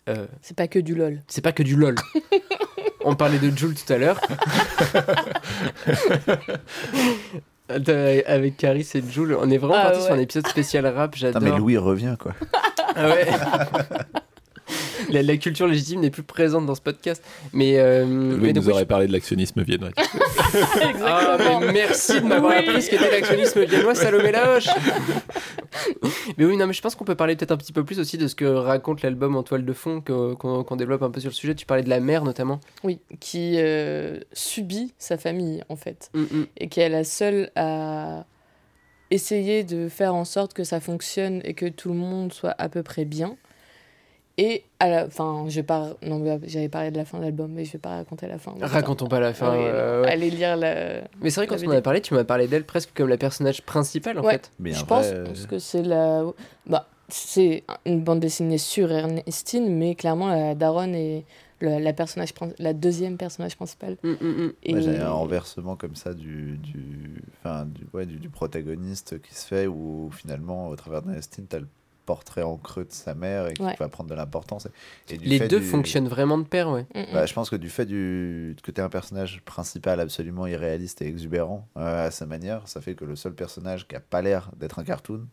euh, 0.08 0.26
C'est 0.40 0.56
pas 0.56 0.66
que 0.66 0.80
du 0.80 0.96
lol. 0.96 1.22
c'est 1.28 1.42
pas 1.42 1.52
que 1.52 1.62
du 1.62 1.76
lol. 1.76 1.94
On 3.04 3.14
parlait 3.14 3.38
de 3.38 3.56
Jules 3.56 3.76
tout 3.76 3.92
à 3.92 3.98
l'heure. 3.98 4.20
Avec 8.26 8.56
Caris 8.56 8.88
et 8.94 9.02
Jules, 9.08 9.36
on 9.40 9.50
est 9.50 9.58
vraiment 9.58 9.74
Ah 9.78 9.82
parti 9.84 9.98
ouais. 10.00 10.04
sur 10.06 10.14
un 10.14 10.18
épisode 10.18 10.46
spécial 10.48 10.86
rap, 10.86 11.14
j'adore. 11.16 11.42
mais 11.42 11.50
Louis 11.50 11.76
revient 11.76 12.16
quoi. 12.18 12.32
Ah 12.94 13.06
ouais. 13.08 13.26
la, 15.10 15.22
la 15.22 15.36
culture 15.36 15.66
légitime 15.66 16.00
n'est 16.00 16.10
plus 16.10 16.22
présente 16.22 16.66
dans 16.66 16.74
ce 16.74 16.80
podcast. 16.80 17.22
Mais, 17.52 17.78
euh, 17.78 18.06
mais 18.06 18.36
Louis 18.36 18.52
donc, 18.52 18.62
nous 18.64 18.68
oui, 18.68 18.72
aurait 18.74 18.86
parlé 18.86 19.06
de 19.06 19.12
l'actionnisme 19.12 19.62
viennois. 19.62 19.90
Ah, 21.04 21.36
mais 21.38 21.72
merci 21.72 22.20
de 22.20 22.26
m'avoir 22.26 22.52
Oui. 22.52 22.58
appris 22.68 22.82
ce 22.82 22.90
qu'était 22.90 23.10
l'actionnisme 23.10 23.64
viennois, 23.64 23.94
Salomé 23.94 24.32
Laoche 24.32 24.68
Mais 26.36 26.44
oui, 26.44 26.56
non, 26.56 26.66
mais 26.66 26.72
je 26.72 26.82
pense 26.82 26.94
qu'on 26.94 27.04
peut 27.04 27.14
parler 27.14 27.36
peut-être 27.36 27.52
un 27.52 27.56
petit 27.56 27.72
peu 27.72 27.84
plus 27.84 27.98
aussi 27.98 28.18
de 28.18 28.26
ce 28.28 28.34
que 28.34 28.44
raconte 28.44 29.02
l'album 29.02 29.36
en 29.36 29.42
toile 29.42 29.64
de 29.64 29.72
fond, 29.72 30.00
qu'on 30.02 30.76
développe 30.76 31.02
un 31.02 31.10
peu 31.10 31.20
sur 31.20 31.30
le 31.30 31.34
sujet. 31.34 31.54
Tu 31.54 31.66
parlais 31.66 31.82
de 31.82 31.88
la 31.88 32.00
mère 32.00 32.24
notamment. 32.24 32.60
Oui, 32.84 32.98
qui 33.20 33.54
euh, 33.58 34.18
subit 34.32 34.92
sa 34.98 35.16
famille 35.18 35.62
en 35.68 35.76
fait. 35.76 36.10
Mm, 36.14 36.20
mm. 36.20 36.46
Et 36.58 36.68
qui 36.68 36.80
est 36.80 36.88
la 36.88 37.04
seule 37.04 37.50
à 37.56 38.24
essayer 39.10 39.64
de 39.64 39.88
faire 39.88 40.14
en 40.14 40.24
sorte 40.24 40.54
que 40.54 40.64
ça 40.64 40.80
fonctionne 40.80 41.40
et 41.44 41.54
que 41.54 41.66
tout 41.66 41.88
le 41.90 41.94
monde 41.98 42.32
soit 42.32 42.54
à 42.58 42.68
peu 42.68 42.82
près 42.82 43.04
bien. 43.04 43.36
Et 44.38 44.64
à 44.80 44.88
la 44.88 45.10
fin, 45.10 45.44
je 45.48 45.56
vais 45.56 45.62
pas. 45.62 45.90
Non, 46.02 46.38
j'avais 46.46 46.68
parlé 46.70 46.90
de 46.90 46.96
la 46.96 47.04
fin 47.04 47.18
de 47.18 47.24
l'album, 47.24 47.52
mais 47.52 47.64
je 47.66 47.72
vais 47.72 47.78
pas 47.78 47.90
raconter 47.96 48.26
la 48.26 48.38
fin. 48.38 48.54
Racontons 48.60 49.06
pas 49.06 49.20
la 49.20 49.34
fin. 49.34 49.52
Ouais, 49.52 49.70
euh, 49.70 50.02
ouais. 50.02 50.10
Allez 50.10 50.30
lire 50.30 50.56
la. 50.56 51.02
Mais 51.20 51.28
c'est 51.30 51.40
vrai, 51.40 51.46
quand 51.46 51.56
on 51.62 51.68
en 51.70 51.76
a 51.76 51.82
parlé, 51.82 52.00
tu 52.00 52.14
m'as 52.14 52.24
parlé 52.24 52.48
d'elle 52.48 52.64
presque 52.64 52.90
comme 52.94 53.08
la 53.08 53.18
personnage 53.18 53.60
principale 53.62 54.18
en 54.18 54.22
Ouais. 54.24 54.32
fait. 54.32 54.50
Mais 54.58 54.72
je 54.72 54.82
en 54.82 54.86
pense 54.86 55.06
vrai, 55.06 55.14
euh, 55.16 55.24
parce 55.26 55.46
que 55.46 55.58
c'est 55.58 55.82
la. 55.82 56.24
Bah, 56.66 56.88
c'est 57.08 57.64
une 57.84 58.00
bande 58.02 58.20
dessinée 58.20 58.56
sur 58.56 58.90
Ernestine, 58.90 59.76
mais 59.76 59.94
clairement, 59.94 60.28
la 60.28 60.54
Daronne 60.54 60.94
est 60.94 61.24
la, 61.60 61.78
la 61.78 61.92
personnage, 61.92 62.30
la 62.58 62.72
deuxième 62.72 63.18
personnage 63.18 63.54
principal. 63.56 63.98
Mm, 64.02 64.08
mm, 64.08 64.14
mm. 64.46 64.52
Et... 64.62 64.74
Ouais, 64.74 64.80
J'avais 64.80 64.98
un 65.00 65.10
renversement 65.10 65.76
comme 65.76 65.94
ça 65.94 66.14
du, 66.14 66.56
du, 66.56 67.22
enfin, 67.38 67.66
du, 67.66 67.82
ouais, 67.92 68.06
du, 68.06 68.16
du 68.16 68.30
protagoniste 68.30 69.20
qui 69.20 69.34
se 69.34 69.46
fait 69.46 69.66
où 69.66 70.10
finalement 70.10 70.68
au 70.68 70.76
travers 70.76 71.02
d'Ernestine 71.02 71.44
t'as 71.46 71.58
le 71.58 71.68
portrait 72.06 72.42
en 72.42 72.56
creux 72.56 72.84
de 72.84 72.92
sa 72.92 73.14
mère 73.14 73.48
et 73.48 73.54
qui 73.54 73.62
Ouais. 73.62 73.76
va 73.78 73.88
prendre 73.88 74.10
de 74.10 74.14
l'importance. 74.14 74.68
Et 75.08 75.18
du 75.18 75.24
Les 75.28 75.38
fait 75.38 75.48
deux 75.48 75.60
du- 75.60 75.66
fonctionnent 75.66 76.08
vraiment 76.08 76.38
de 76.38 76.44
pair, 76.44 76.68
ouais. 76.70 76.86
Mm, 76.94 77.00
mm. 77.00 77.06
Bah, 77.14 77.26
je 77.26 77.32
pense 77.34 77.48
que 77.50 77.56
du 77.56 77.70
fait 77.70 77.86
du... 77.86 78.56
que 78.62 78.70
tu 78.70 78.80
es 78.80 78.84
un 78.84 78.88
personnage 78.88 79.40
principal 79.44 80.00
absolument 80.00 80.46
irréaliste 80.46 81.00
et 81.02 81.06
exubérant 81.06 81.66
euh, 81.76 82.06
à 82.06 82.10
sa 82.10 82.26
manière, 82.26 82.66
ça 82.68 82.80
fait 82.80 82.94
que 82.94 83.04
le 83.04 83.16
seul 83.16 83.34
personnage 83.34 83.86
qui 83.86 83.94
a 83.96 84.00
pas 84.00 84.22
l'air 84.22 84.50
d'être 84.56 84.78
un 84.78 84.84
cartoon 84.84 85.26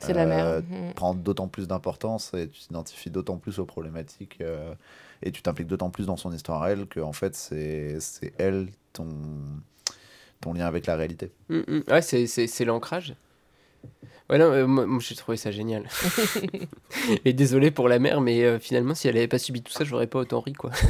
c'est 0.00 0.14
la 0.14 0.22
euh, 0.22 0.60
mère. 0.62 0.62
Mm. 0.90 0.94
prend 0.94 1.14
d'autant 1.14 1.48
plus 1.48 1.68
d'importance 1.68 2.32
et 2.34 2.48
tu 2.48 2.60
t'identifies 2.62 3.10
d'autant 3.10 3.36
plus 3.36 3.58
aux 3.58 3.66
problématiques 3.66 4.38
euh, 4.40 4.74
et 5.22 5.30
tu 5.30 5.42
t'impliques 5.42 5.68
d'autant 5.68 5.90
plus 5.90 6.06
dans 6.06 6.16
son 6.16 6.32
histoire 6.32 6.62
à 6.62 6.70
elle 6.72 6.86
que 6.86 6.98
en 6.98 7.12
fait 7.12 7.34
c'est 7.36 8.00
c'est 8.00 8.32
elle 8.38 8.68
ton 8.92 9.06
ton 10.40 10.54
lien 10.54 10.66
avec 10.66 10.86
la 10.86 10.96
réalité. 10.96 11.30
Mm, 11.50 11.58
mm. 11.68 11.82
Ouais, 11.88 12.02
c'est 12.02 12.64
l'ancrage. 12.64 13.14
Ouais, 14.30 14.38
non, 14.38 14.46
euh, 14.52 14.66
moi, 14.66 14.86
moi, 14.86 14.98
j'ai 15.00 15.14
trouvé 15.14 15.36
ça 15.36 15.50
génial. 15.50 15.84
et 17.24 17.32
désolé 17.32 17.70
pour 17.70 17.88
la 17.88 17.98
mère, 17.98 18.20
mais 18.20 18.42
euh, 18.44 18.58
finalement, 18.58 18.94
si 18.94 19.08
elle 19.08 19.16
avait 19.16 19.28
pas 19.28 19.38
subi 19.38 19.62
tout 19.62 19.72
ça, 19.72 19.84
j'aurais 19.84 20.06
pas 20.06 20.20
autant 20.20 20.40
ri, 20.40 20.52
quoi. 20.54 20.70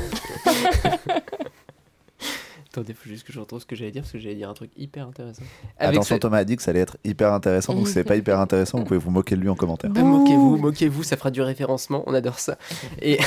Attendez, 2.70 2.94
faut 2.94 3.06
juste 3.08 3.26
que 3.26 3.34
je 3.34 3.40
retrouve 3.40 3.60
ce 3.60 3.66
que 3.66 3.76
j'allais 3.76 3.90
dire, 3.90 4.00
parce 4.00 4.12
que 4.12 4.18
j'allais 4.18 4.34
dire 4.34 4.48
un 4.48 4.54
truc 4.54 4.70
hyper 4.78 5.06
intéressant. 5.06 5.42
Avec 5.78 5.96
Attention, 5.96 6.16
ce- 6.16 6.20
Thomas 6.20 6.38
a 6.38 6.44
dit 6.44 6.56
que 6.56 6.62
ça 6.62 6.70
allait 6.70 6.80
être 6.80 6.96
hyper 7.04 7.30
intéressant, 7.34 7.74
donc 7.74 7.86
si 7.86 7.92
c'est 7.92 8.04
pas 8.04 8.16
hyper 8.16 8.40
intéressant, 8.40 8.78
vous 8.78 8.84
pouvez 8.84 8.98
vous 8.98 9.10
moquer 9.10 9.36
de 9.36 9.42
lui 9.42 9.50
en 9.50 9.54
commentaire. 9.54 9.90
Ah, 9.94 10.02
moquez-vous, 10.02 10.56
moquez-vous, 10.56 11.02
ça 11.02 11.18
fera 11.18 11.30
du 11.30 11.42
référencement, 11.42 12.02
on 12.06 12.14
adore 12.14 12.38
ça. 12.38 12.56
Et 13.02 13.18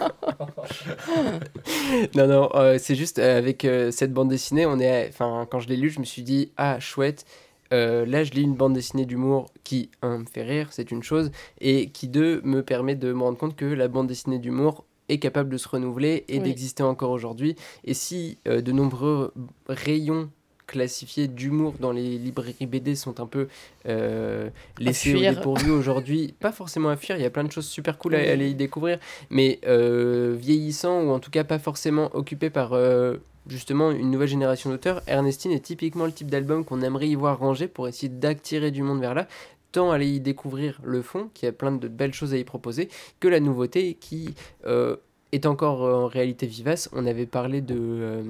non, 2.14 2.26
non, 2.26 2.48
euh, 2.54 2.78
c'est 2.80 2.94
juste 2.94 3.18
euh, 3.18 3.36
avec 3.36 3.66
euh, 3.66 3.90
cette 3.90 4.12
bande 4.12 4.30
dessinée, 4.30 4.64
on 4.64 4.80
est, 4.80 5.08
enfin, 5.10 5.46
quand 5.50 5.60
je 5.60 5.68
l'ai 5.68 5.76
lu, 5.76 5.90
je 5.90 6.00
me 6.00 6.04
suis 6.04 6.22
dit 6.22 6.50
ah 6.56 6.80
chouette. 6.80 7.26
Euh, 7.74 8.06
là, 8.06 8.24
je 8.24 8.30
lis 8.32 8.42
une 8.42 8.54
bande 8.54 8.72
dessinée 8.72 9.04
d'humour 9.04 9.50
qui, 9.64 9.90
un, 10.00 10.18
me 10.18 10.24
fait 10.24 10.42
rire, 10.42 10.68
c'est 10.70 10.90
une 10.90 11.02
chose, 11.02 11.30
et 11.60 11.90
qui, 11.90 12.08
deux, 12.08 12.40
me 12.44 12.62
permet 12.62 12.94
de 12.94 13.12
me 13.12 13.22
rendre 13.22 13.36
compte 13.38 13.56
que 13.56 13.64
la 13.66 13.88
bande 13.88 14.06
dessinée 14.06 14.38
d'humour 14.38 14.84
est 15.08 15.18
capable 15.18 15.50
de 15.50 15.58
se 15.58 15.68
renouveler 15.68 16.24
et 16.28 16.38
Oui. 16.38 16.44
d'exister 16.44 16.82
encore 16.82 17.10
aujourd'hui. 17.10 17.56
Et 17.84 17.92
si 17.94 18.38
euh, 18.48 18.60
de 18.62 18.72
nombreux 18.72 19.34
rayons 19.68 20.30
classifiés 20.66 21.28
d'humour 21.28 21.74
dans 21.78 21.92
les 21.92 22.16
librairies 22.18 22.66
BD 22.66 22.94
sont 22.94 23.20
un 23.20 23.26
peu 23.26 23.48
euh, 23.86 24.48
laissés 24.78 25.14
au 25.14 25.20
dépourvu 25.20 25.70
aujourd'hui, 25.80 26.34
pas 26.40 26.52
forcément 26.52 26.88
à 26.88 26.96
fuir, 26.96 27.16
il 27.16 27.22
y 27.22 27.26
a 27.26 27.30
plein 27.30 27.44
de 27.44 27.52
choses 27.52 27.66
super 27.66 27.98
cool 27.98 28.14
à 28.14 28.18
aller 28.18 28.48
y 28.50 28.54
découvrir, 28.54 28.98
mais 29.30 29.60
euh, 29.66 30.34
vieillissant 30.38 31.02
ou 31.02 31.10
en 31.10 31.18
tout 31.18 31.30
cas 31.30 31.44
pas 31.44 31.58
forcément 31.58 32.14
occupé 32.14 32.48
par 32.50 32.72
euh, 32.72 33.16
justement 33.46 33.90
une 33.90 34.10
nouvelle 34.10 34.28
génération 34.28 34.70
d'auteurs, 34.70 35.02
Ernestine 35.06 35.52
est 35.52 35.60
typiquement 35.64 36.06
le 36.06 36.12
type 36.12 36.30
d'album 36.30 36.64
qu'on 36.64 36.80
aimerait 36.82 37.08
y 37.08 37.14
voir 37.14 37.38
rangé 37.38 37.68
pour 37.68 37.88
essayer 37.88 38.08
d'attirer 38.08 38.70
du 38.70 38.82
monde 38.82 39.00
vers 39.00 39.14
là, 39.14 39.26
tant 39.72 39.90
aller 39.90 40.08
y 40.08 40.20
découvrir 40.20 40.80
le 40.84 41.02
fond, 41.02 41.30
qui 41.34 41.46
a 41.46 41.52
plein 41.52 41.72
de 41.72 41.88
belles 41.88 42.14
choses 42.14 42.32
à 42.32 42.36
y 42.38 42.44
proposer, 42.44 42.88
que 43.20 43.28
la 43.28 43.40
nouveauté 43.40 43.94
qui 43.94 44.34
euh, 44.66 44.96
est 45.32 45.46
encore 45.46 45.84
euh, 45.84 45.94
en 45.94 46.06
réalité 46.06 46.46
vivace. 46.46 46.88
On 46.92 47.06
avait 47.06 47.26
parlé 47.26 47.60
de... 47.60 47.74
euh, 47.76 48.22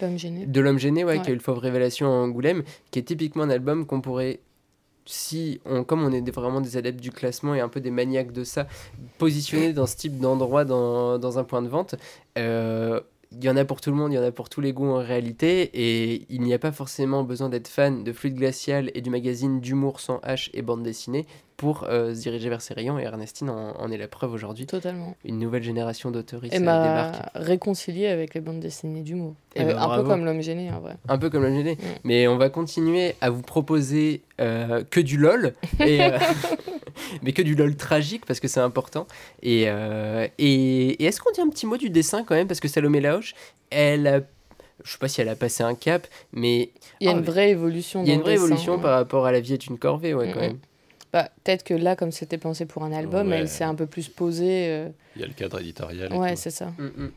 L'homme 0.00 0.18
gêné. 0.18 0.46
de 0.46 0.60
l'homme 0.60 0.78
gêné, 0.78 1.04
ouais, 1.04 1.18
Ouais. 1.18 1.22
qui 1.22 1.28
a 1.28 1.32
eu 1.32 1.36
le 1.36 1.42
fauve 1.42 1.58
révélation 1.58 2.06
à 2.06 2.10
Angoulême, 2.10 2.62
qui 2.90 2.98
est 2.98 3.02
typiquement 3.02 3.42
un 3.42 3.50
album 3.50 3.84
qu'on 3.86 4.00
pourrait 4.00 4.40
si 5.10 5.58
on, 5.64 5.84
comme 5.84 6.02
on 6.04 6.12
est 6.12 6.30
vraiment 6.30 6.60
des 6.60 6.76
adeptes 6.76 7.00
du 7.00 7.10
classement 7.10 7.54
et 7.54 7.60
un 7.60 7.68
peu 7.70 7.80
des 7.80 7.90
maniaques 7.90 8.32
de 8.32 8.44
ça, 8.44 8.66
positionnés 9.16 9.72
dans 9.72 9.86
ce 9.86 9.96
type 9.96 10.18
d'endroit 10.20 10.66
dans, 10.66 11.18
dans 11.18 11.38
un 11.38 11.44
point 11.44 11.62
de 11.62 11.68
vente, 11.68 11.94
euh, 12.36 13.00
il 13.32 13.44
y 13.44 13.50
en 13.50 13.56
a 13.56 13.64
pour 13.64 13.80
tout 13.80 13.90
le 13.90 13.96
monde, 13.96 14.12
il 14.12 14.16
y 14.16 14.18
en 14.18 14.22
a 14.22 14.32
pour 14.32 14.48
tous 14.48 14.60
les 14.60 14.72
goûts 14.72 14.90
en 14.90 14.98
réalité, 14.98 15.70
et 15.74 16.26
il 16.30 16.42
n'y 16.42 16.54
a 16.54 16.58
pas 16.58 16.72
forcément 16.72 17.24
besoin 17.24 17.48
d'être 17.48 17.68
fan 17.68 18.04
de 18.04 18.12
Fluide 18.12 18.36
Glacial 18.36 18.90
et 18.94 19.00
du 19.00 19.10
magazine 19.10 19.60
d'humour 19.60 20.00
sans 20.00 20.18
H 20.18 20.50
et 20.54 20.62
bande 20.62 20.82
dessinée 20.82 21.26
pour 21.58 21.84
euh, 21.88 22.14
se 22.14 22.20
diriger 22.20 22.48
vers 22.48 22.62
ces 22.62 22.72
rayons, 22.72 22.98
et 23.00 23.02
Ernestine 23.02 23.50
en, 23.50 23.72
en 23.78 23.90
est 23.90 23.96
la 23.98 24.06
preuve 24.08 24.32
aujourd'hui. 24.32 24.64
Totalement. 24.64 25.16
Une 25.24 25.38
nouvelle 25.40 25.64
génération 25.64 26.10
d'auteuristes 26.12 26.54
euh, 26.54 26.60
m'a 26.60 26.82
débarque. 27.10 27.30
réconcilié 27.34 28.06
avec 28.06 28.32
les 28.34 28.40
bandes 28.40 28.60
dessinées 28.60 29.02
d'humour. 29.02 29.34
Eh 29.56 29.62
Euh, 29.62 29.64
ben, 29.64 29.76
un 29.76 29.86
bravo. 29.86 30.02
peu 30.04 30.08
comme 30.08 30.24
l'homme 30.24 30.40
gêné, 30.40 30.70
en 30.70 30.78
vrai. 30.78 30.96
un 31.08 31.18
peu 31.18 31.28
comme 31.30 31.44
GD. 31.52 31.72
Mm. 31.74 31.76
Mais 32.04 32.28
on 32.28 32.38
va 32.38 32.48
continuer 32.48 33.16
à 33.20 33.30
vous 33.30 33.42
proposer 33.42 34.22
euh, 34.40 34.84
que 34.88 35.00
du 35.00 35.16
LOL, 35.18 35.52
et, 35.80 36.00
euh, 36.00 36.18
mais 37.22 37.32
que 37.32 37.42
du 37.42 37.54
LOL 37.56 37.74
tragique 37.76 38.24
parce 38.24 38.38
que 38.40 38.46
c'est 38.48 38.60
important. 38.60 39.08
Et, 39.42 39.64
euh, 39.66 40.28
et, 40.38 40.90
et 40.90 41.04
est-ce 41.06 41.20
qu'on 41.20 41.32
dit 41.32 41.40
un 41.40 41.48
petit 41.48 41.66
mot 41.66 41.76
du 41.76 41.90
dessin 41.90 42.22
quand 42.24 42.36
même? 42.36 42.46
Parce 42.46 42.60
que 42.60 42.68
Salomé 42.68 43.00
Laoche, 43.00 43.34
elle 43.70 44.06
a, 44.06 44.20
je 44.84 44.92
sais 44.92 44.98
pas 44.98 45.08
si 45.08 45.20
elle 45.20 45.28
a 45.28 45.34
passé 45.34 45.64
un 45.64 45.74
cap, 45.74 46.06
mais 46.32 46.70
Il 47.00 47.06
y 47.06 47.08
a 47.08 47.12
une 47.12 47.22
vraie 47.22 47.50
évolution. 47.50 48.02
il 48.04 48.08
y 48.08 48.12
a 48.12 48.14
une 48.14 48.20
vraie 48.22 48.34
évolution 48.34 48.78
par 48.78 48.92
rapport 48.92 49.26
à 49.26 49.32
La 49.32 49.40
vie 49.40 49.54
est 49.54 49.66
une 49.66 49.76
corvée, 49.76 50.14
ouais, 50.14 50.30
quand 50.32 50.40
même. 50.40 50.58
Bah, 51.12 51.28
Peut-être 51.44 51.64
que 51.64 51.74
là, 51.74 51.96
comme 51.96 52.12
c'était 52.12 52.38
pensé 52.38 52.66
pour 52.66 52.84
un 52.84 52.92
album, 52.92 53.28
Ouais. 53.30 53.38
elle 53.38 53.48
s'est 53.48 53.64
un 53.64 53.74
peu 53.74 53.86
plus 53.86 54.08
posée. 54.08 54.68
euh, 54.68 54.88
Il 55.16 55.22
y 55.22 55.24
a 55.24 55.26
le 55.26 55.32
cadre 55.32 55.58
éditorial. 55.60 56.12
Ouais, 56.12 56.36
c'est 56.36 56.50
ça. 56.50 56.66
Mm, 56.78 56.84
mm. 57.04 57.10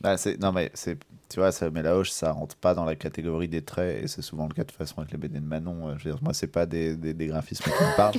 Bah, 0.00 0.16
c'est- 0.18 0.38
non, 0.38 0.52
mais 0.52 0.70
c'est, 0.74 0.98
tu 1.30 1.40
vois, 1.40 1.50
ça, 1.50 1.70
mais 1.70 1.80
la 1.82 1.96
hoche, 1.96 2.10
ça 2.10 2.30
rentre 2.32 2.56
pas 2.56 2.74
dans 2.74 2.84
la 2.84 2.94
catégorie 2.94 3.48
des 3.48 3.62
traits, 3.62 4.04
et 4.04 4.06
c'est 4.08 4.20
souvent 4.20 4.46
le 4.46 4.52
cas 4.52 4.62
de 4.62 4.68
toute 4.68 4.76
façon 4.76 4.96
avec 4.98 5.12
les 5.12 5.16
BD 5.18 5.38
de 5.40 5.44
Manon. 5.46 5.88
euh, 5.88 5.94
Je 5.98 6.04
veux 6.04 6.10
dire, 6.12 6.22
moi, 6.22 6.34
c'est 6.34 6.46
pas 6.46 6.66
des, 6.66 6.94
des, 6.94 7.14
des 7.14 7.26
graphismes 7.26 7.64
qui 7.64 7.70
me 7.70 7.96
parlent. 7.96 8.14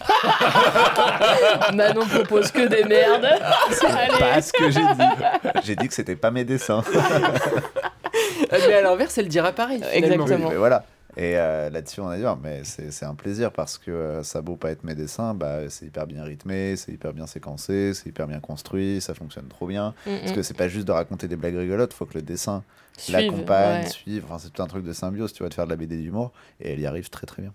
Manon 1.75 2.05
propose 2.07 2.49
que 2.51 2.67
des 2.67 2.83
merdes. 2.85 3.25
Allez. 3.83 4.17
pas 4.19 4.41
ce 4.41 4.51
que 4.51 4.71
j'ai 4.71 4.81
dit. 4.81 5.63
J'ai 5.63 5.75
dit 5.75 5.87
que 5.87 5.93
c'était 5.93 6.15
pas 6.15 6.31
mes 6.31 6.43
dessins. 6.43 6.83
Ah, 6.91 8.57
mais 8.67 8.73
à 8.73 8.81
l'inverse, 8.81 9.15
elle 9.19 9.27
dira 9.27 9.51
pareil. 9.51 9.83
finalement. 9.83 10.23
Exactement. 10.25 10.45
Oui, 10.47 10.51
mais 10.53 10.57
voilà. 10.57 10.83
Et 11.17 11.37
euh, 11.37 11.69
là-dessus, 11.69 12.01
on 12.01 12.09
a 12.09 12.17
dit, 12.17 12.23
mais 12.43 12.63
c'est 12.63 13.05
un 13.05 13.15
plaisir 13.15 13.51
parce 13.51 13.77
que 13.77 13.91
euh, 13.91 14.23
ça 14.23 14.41
beau 14.41 14.55
pas 14.55 14.71
être 14.71 14.83
mes 14.83 14.95
dessins, 14.95 15.33
bah, 15.33 15.69
c'est 15.69 15.85
hyper 15.85 16.07
bien 16.07 16.23
rythmé, 16.23 16.75
c'est 16.75 16.91
hyper 16.91 17.13
bien 17.13 17.25
séquencé, 17.25 17.93
c'est 17.93 18.09
hyper 18.09 18.27
bien 18.27 18.39
construit, 18.39 18.99
ça 18.99 19.13
fonctionne 19.13 19.47
trop 19.47 19.67
bien. 19.67 19.93
Mm, 20.05 20.17
Parce 20.19 20.31
mm. 20.31 20.35
que 20.35 20.43
c'est 20.43 20.57
pas 20.57 20.67
juste 20.67 20.87
de 20.87 20.91
raconter 20.91 21.27
des 21.27 21.37
blagues 21.37 21.55
rigolotes, 21.55 21.93
faut 21.93 22.05
que 22.05 22.15
le 22.15 22.21
dessin 22.21 22.63
l'accompagne, 23.09 23.83
ouais. 23.83 23.89
suive. 23.89 24.23
Enfin, 24.25 24.37
c'est 24.39 24.51
tout 24.51 24.61
un 24.61 24.67
truc 24.67 24.83
de 24.83 24.93
symbiose, 24.93 25.33
tu 25.33 25.39
vois, 25.39 25.49
de 25.49 25.53
faire 25.53 25.65
de 25.65 25.69
la 25.71 25.75
BD 25.75 25.97
d'humour. 25.97 26.31
Et 26.61 26.71
elle 26.73 26.79
y 26.79 26.85
arrive 26.85 27.09
très 27.09 27.25
très 27.27 27.41
bien. 27.41 27.53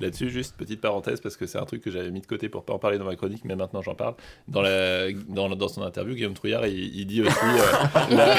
Là-dessus, 0.00 0.30
juste 0.30 0.56
petite 0.56 0.80
parenthèse, 0.80 1.20
parce 1.20 1.36
que 1.36 1.46
c'est 1.46 1.58
un 1.58 1.64
truc 1.64 1.80
que 1.80 1.88
j'avais 1.90 2.10
mis 2.10 2.20
de 2.20 2.26
côté 2.26 2.48
pour 2.48 2.64
pas 2.64 2.72
en 2.72 2.80
parler 2.80 2.98
dans 2.98 3.04
ma 3.04 3.14
chronique, 3.14 3.42
mais 3.44 3.54
maintenant 3.54 3.82
j'en 3.82 3.94
parle. 3.94 4.14
Dans, 4.48 4.62
la, 4.62 5.12
dans, 5.28 5.48
dans 5.54 5.68
son 5.68 5.82
interview, 5.82 6.16
Guillaume 6.16 6.34
Trouillard, 6.34 6.66
il, 6.66 6.96
il 6.96 7.06
dit 7.06 7.22
aussi. 7.22 7.30
euh, 7.38 8.10
la- 8.16 8.34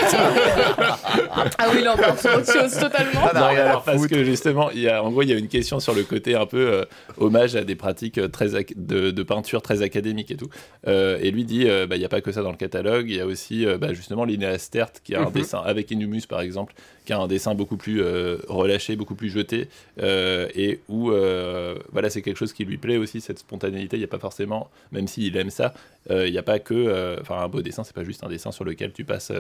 Ah 1.57 1.68
oui, 1.74 1.84
là, 1.84 1.94
autre 1.94 2.52
chose 2.52 2.78
totalement. 2.78 3.22
Ah, 3.24 3.32
Non, 3.34 3.45
alors, 3.45 3.84
parce 3.84 4.06
que 4.07 4.24
justement, 4.26 4.70
il 4.72 4.82
y 4.82 4.90
a, 4.90 5.02
en 5.03 5.10
gros, 5.12 5.22
il 5.22 5.30
y 5.30 5.34
a 5.34 5.38
une 5.38 5.48
question 5.48 5.80
sur 5.80 5.94
le 5.94 6.03
côté 6.03 6.36
un 6.36 6.45
peu 6.45 6.57
euh, 6.74 6.86
hommage 7.18 7.56
à 7.56 7.64
des 7.64 7.76
pratiques 7.76 8.18
euh, 8.18 8.28
très 8.28 8.49
de, 8.76 9.12
de 9.12 9.24
peinture 9.24 9.62
très 9.62 9.82
académiques 9.82 10.32
et 10.32 10.38
tout. 10.38 10.49
Euh, 10.88 11.18
et 11.22 11.32
lui 11.32 11.45
dit, 11.45 11.70
euh, 11.70 11.88
bah, 11.88 11.95
il 11.95 11.99
n'y 11.99 12.06
a 12.06 12.10
pas 12.10 12.20
que 12.22 12.32
ça 12.34 12.41
dans 12.41 12.52
le 12.52 12.57
catalogue, 12.57 13.10
il 13.10 13.16
y 13.16 13.22
a 13.22 13.26
aussi 13.26 13.66
euh, 13.66 13.78
bah, 13.78 13.94
justement 13.94 14.26
Linnea 14.26 14.57
Stert 14.57 14.91
qui 15.03 15.16
a 15.16 15.22
un 15.22 15.26
Mhm. 15.26 15.32
dessin 15.32 15.62
avec 15.66 15.90
Inumus 15.91 16.24
par 16.27 16.41
exemple, 16.41 16.73
qui 17.06 17.14
a 17.14 17.19
un 17.19 17.27
dessin 17.27 17.56
beaucoup 17.56 17.77
plus 17.77 18.02
euh, 18.02 18.38
relâché, 18.47 18.95
beaucoup 18.95 19.15
plus 19.15 19.30
jeté, 19.30 19.68
euh, 20.02 20.47
et 20.56 20.80
où 20.89 21.11
euh, 21.11 21.76
voilà, 21.91 22.10
c'est 22.10 22.22
quelque 22.22 22.38
chose 22.38 22.53
qui 22.53 22.65
lui 22.65 22.77
plaît 22.77 22.97
aussi, 22.97 23.22
cette 23.22 23.39
spontanéité. 23.39 23.97
Il 23.97 23.99
n'y 23.99 24.06
a 24.06 24.10
pas 24.10 24.19
forcément, 24.19 24.69
même 24.91 25.07
s'il 25.07 25.35
aime 25.38 25.49
ça, 25.49 25.73
il 26.10 26.31
n'y 26.31 26.38
a 26.38 26.43
pas 26.43 26.60
que, 26.60 27.18
enfin, 27.22 27.38
un 27.38 27.47
beau 27.47 27.64
dessin, 27.64 27.84
c'est 27.84 27.95
pas 27.95 28.03
juste 28.03 28.23
un 28.23 28.30
dessin 28.30 28.52
sur 28.52 28.64
lequel 28.64 28.91
tu 28.91 29.03
passes 29.06 29.31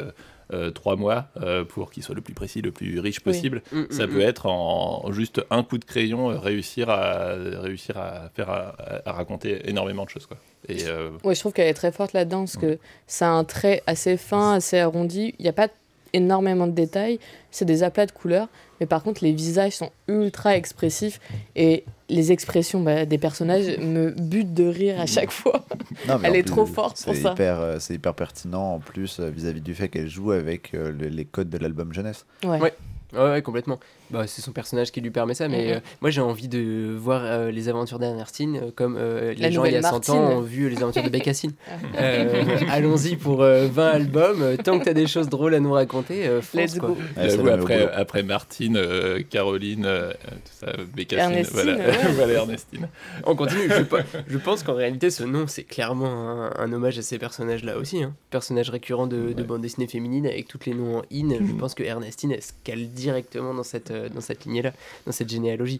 trois 0.73 0.95
mois 0.95 1.27
pour 1.69 1.91
qu'il 1.91 2.01
soit 2.01 2.15
le 2.15 2.21
plus 2.21 2.33
précis, 2.33 2.61
le 2.61 2.71
plus 2.71 2.99
riche 2.99 3.19
possible. 3.19 3.61
Mm, 3.71 3.81
mm, 3.81 3.87
Ça 3.91 4.07
mm. 4.07 4.09
peut 4.09 4.21
être 4.21 4.47
en 4.47 5.11
juste 5.11 5.41
un 5.51 5.61
coup 5.61 5.77
de 5.77 5.85
crayon 5.85 6.39
réussir 6.39 6.89
à 6.89 7.33
réussir 7.61 7.97
à 7.97 8.31
faire 8.33 8.49
à, 8.49 8.75
à 9.05 9.11
raconter 9.11 9.69
énormément 9.69 10.05
de 10.05 10.09
choses 10.09 10.25
quoi. 10.25 10.37
Et 10.67 10.85
euh, 10.87 11.11
Ouais, 11.23 11.35
je 11.35 11.39
trouve 11.39 11.53
qu'elle 11.53 11.67
est 11.67 11.73
très 11.73 11.91
forte 11.91 12.13
là-dedans 12.13 12.39
parce 12.39 12.57
que 12.57 12.77
ça 13.07 13.27
a 13.27 13.31
un 13.31 13.43
trait 13.43 13.83
assez 13.87 14.17
fin, 14.17 14.53
assez 14.53 14.79
arrondi. 14.79 15.35
Il 15.39 15.43
n'y 15.43 15.49
a 15.49 15.53
pas 15.53 15.67
énormément 16.15 16.67
de 16.67 16.71
détails, 16.71 17.19
c'est 17.51 17.65
des 17.65 17.83
aplats 17.83 18.05
de 18.05 18.11
couleurs, 18.11 18.47
mais 18.79 18.85
par 18.85 19.03
contre 19.03 19.23
les 19.23 19.31
visages 19.31 19.73
sont 19.73 19.89
ultra 20.07 20.55
expressifs 20.57 21.19
et 21.55 21.83
les 22.09 22.31
expressions 22.31 22.81
bah, 22.81 23.05
des 23.05 23.17
personnages 23.17 23.77
me 23.79 24.11
butent 24.11 24.53
de 24.53 24.65
rire 24.67 24.99
à 24.99 25.05
chaque 25.05 25.31
fois. 25.31 25.65
Non, 26.07 26.19
Elle 26.23 26.35
est 26.35 26.43
plus, 26.43 26.51
trop 26.51 26.65
forte 26.65 27.03
pour 27.03 27.15
ça. 27.15 27.33
Euh, 27.39 27.79
c'est 27.79 27.93
hyper 27.95 28.13
pertinent 28.13 28.73
en 28.75 28.79
plus 28.79 29.19
euh, 29.19 29.29
vis-à-vis 29.29 29.61
du 29.61 29.73
fait 29.75 29.89
qu'elle 29.89 30.09
joue 30.09 30.31
avec 30.31 30.73
euh, 30.73 30.91
le- 30.91 31.07
les 31.07 31.25
codes 31.25 31.49
de 31.49 31.57
l'album 31.57 31.93
jeunesse. 31.93 32.25
Ouais. 32.43 32.59
Ouais. 32.59 32.73
Ouais, 33.13 33.29
ouais, 33.31 33.41
complètement. 33.41 33.79
Bah, 34.11 34.27
c'est 34.27 34.41
son 34.41 34.51
personnage 34.51 34.91
qui 34.91 35.01
lui 35.01 35.09
permet 35.09 35.33
ça, 35.33 35.47
mais 35.47 35.73
euh, 35.73 35.79
moi 36.01 36.11
j'ai 36.11 36.21
envie 36.21 36.47
de 36.47 36.95
voir 36.95 37.21
euh, 37.23 37.49
les 37.51 37.69
aventures 37.69 37.97
d'Ernestine 37.97 38.57
euh, 38.57 38.71
comme 38.75 38.97
euh, 38.99 39.33
La 39.37 39.47
les 39.47 39.51
gens 39.51 39.65
il 39.65 39.71
y 39.73 39.75
a 39.75 39.81
nouvelle 39.81 40.03
100 40.03 40.09
ans 40.13 40.19
Martine. 40.21 40.37
ont 40.37 40.41
vu 40.41 40.69
les 40.69 40.77
aventures 40.81 41.03
de 41.03 41.09
Bécassine. 41.09 41.53
Euh, 41.97 42.43
Allons-y 42.69 43.15
pour 43.15 43.41
euh, 43.41 43.67
20 43.67 43.87
albums. 43.87 44.57
tant 44.63 44.79
que 44.79 44.85
t'as 44.85 44.93
des 44.93 45.07
choses 45.07 45.29
drôles 45.29 45.53
à 45.55 45.59
nous 45.59 45.71
raconter, 45.71 46.27
euh, 46.27 46.41
fonce, 46.41 46.73
Let's 46.75 46.79
quoi. 46.79 46.89
go. 46.89 46.97
Ça 47.15 47.37
au 47.41 47.47
après 47.47 47.91
après 47.93 48.23
Martine, 48.23 48.77
euh, 48.77 49.21
Caroline, 49.29 49.85
euh, 49.85 50.11
tout 50.11 50.51
ça, 50.59 50.73
Bécassine, 50.95 51.31
Ernestine, 51.31 51.53
voilà, 51.55 51.75
ouais. 51.77 51.93
voilà 52.15 52.33
Ernestine. 52.33 52.87
On 53.25 53.35
continue. 53.35 53.69
Je, 53.69 53.83
pe- 53.83 54.03
je 54.27 54.37
pense 54.37 54.63
qu'en 54.63 54.73
réalité, 54.75 55.09
ce 55.09 55.23
nom, 55.23 55.47
c'est 55.47 55.63
clairement 55.63 56.07
un, 56.07 56.51
un 56.57 56.73
hommage 56.73 56.97
à 56.99 57.01
ces 57.01 57.17
personnages-là 57.17 57.77
aussi. 57.77 58.03
Hein. 58.03 58.13
Personnages 58.29 58.69
récurrents 58.69 59.07
de, 59.07 59.33
bande 59.43 59.61
dessinée 59.61 59.87
féminine 59.87 60.25
avec 60.27 60.47
tous 60.47 60.59
les 60.65 60.73
noms 60.73 60.97
en 60.99 61.01
in. 61.13 61.29
Je 61.39 61.53
pense 61.53 61.73
que 61.75 61.83
Ernestine, 61.83 62.31
elle 62.33 62.41
se 62.43 62.51
cale 62.63 62.87
directement 62.89 63.53
dans 63.53 63.63
cette, 63.63 63.91
euh, 63.91 63.94
dans 64.13 64.21
cette 64.21 64.45
lignée-là, 64.45 64.71
dans 65.05 65.11
cette 65.11 65.29
généalogie. 65.29 65.79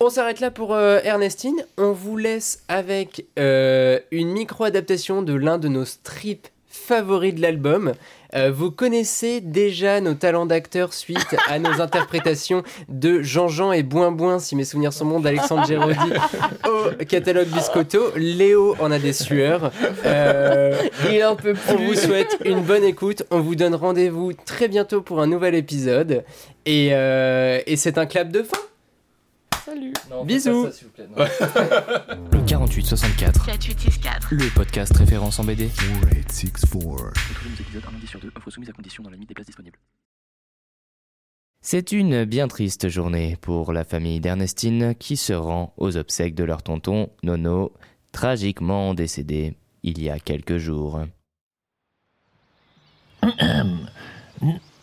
On 0.00 0.10
s'arrête 0.10 0.40
là 0.40 0.50
pour 0.50 0.74
euh, 0.74 1.00
Ernestine. 1.04 1.64
On 1.78 1.92
vous 1.92 2.16
laisse 2.16 2.62
avec 2.68 3.26
euh, 3.38 4.00
une 4.10 4.32
micro-adaptation 4.32 5.22
de 5.22 5.34
l'un 5.34 5.58
de 5.58 5.68
nos 5.68 5.84
strips 5.84 6.48
favoris 6.68 7.34
de 7.34 7.40
l'album. 7.40 7.94
Euh, 8.34 8.50
vous 8.52 8.70
connaissez 8.70 9.40
déjà 9.40 10.00
nos 10.00 10.14
talents 10.14 10.46
d'acteurs 10.46 10.92
suite 10.92 11.36
à 11.48 11.58
nos 11.58 11.80
interprétations 11.80 12.62
de 12.88 13.22
Jean-Jean 13.22 13.72
et 13.72 13.82
Boin 13.82 14.10
Boin, 14.10 14.38
si 14.38 14.56
mes 14.56 14.64
souvenirs 14.64 14.92
sont 14.92 15.06
bons, 15.06 15.20
d'Alexandre 15.20 15.66
Géraudy 15.66 16.12
au 16.66 17.04
catalogue 17.04 17.48
Biscotto. 17.48 18.12
Léo 18.16 18.76
en 18.80 18.90
a 18.90 18.98
des 18.98 19.12
sueurs. 19.12 19.70
Euh, 20.04 20.74
Il 21.10 21.24
en 21.24 21.36
peut 21.36 21.54
on 21.68 21.76
plus. 21.76 21.86
vous 21.86 21.94
souhaite 21.94 22.38
une 22.44 22.62
bonne 22.62 22.84
écoute. 22.84 23.22
On 23.30 23.40
vous 23.40 23.54
donne 23.54 23.74
rendez-vous 23.74 24.32
très 24.32 24.68
bientôt 24.68 25.00
pour 25.00 25.20
un 25.20 25.26
nouvel 25.26 25.54
épisode. 25.54 26.24
Et, 26.66 26.90
euh, 26.92 27.60
et 27.66 27.76
c'est 27.76 27.98
un 27.98 28.06
clap 28.06 28.30
de 28.30 28.42
fin. 28.42 28.58
Salut. 29.64 29.94
Bisous. 30.26 30.66
Le 30.66 32.46
4864, 32.46 33.46
4864. 33.46 34.28
le 34.34 34.54
podcast 34.54 34.94
référence 34.94 35.38
en 35.38 35.44
BD. 35.44 35.68
4864. 35.68 37.14
Retrouvez 37.30 37.50
nos 37.50 37.56
épisodes 37.56 37.82
un 37.88 37.92
lundi 37.92 38.06
sur 38.06 38.20
deux, 38.20 38.30
offre 38.36 38.50
soumise 38.50 38.68
à 38.68 38.72
condition 38.72 39.02
dans 39.02 39.08
la 39.08 39.14
limite 39.14 39.30
des 39.30 39.34
places 39.34 39.46
disponibles. 39.46 39.78
C'est 41.62 41.92
une 41.92 42.26
bien 42.26 42.46
triste 42.46 42.90
journée 42.90 43.38
pour 43.40 43.72
la 43.72 43.84
famille 43.84 44.20
d'Ernestine 44.20 44.94
qui 44.94 45.16
se 45.16 45.32
rend 45.32 45.72
aux 45.78 45.96
obsèques 45.96 46.34
de 46.34 46.44
leur 46.44 46.62
tonton 46.62 47.08
Nono, 47.22 47.72
tragiquement 48.12 48.92
décédé 48.92 49.56
il 49.82 50.02
y 50.02 50.10
a 50.10 50.18
quelques 50.18 50.58
jours. 50.58 51.00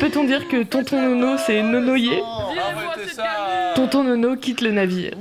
Peut-on 0.00 0.24
dire 0.24 0.46
que 0.48 0.64
Tonton 0.64 1.00
Nono 1.00 1.38
s'est 1.38 1.62
Tonton 3.74 4.04
Nono 4.04 4.36
quitte 4.36 4.60
le 4.60 4.70
navire. 4.70 5.14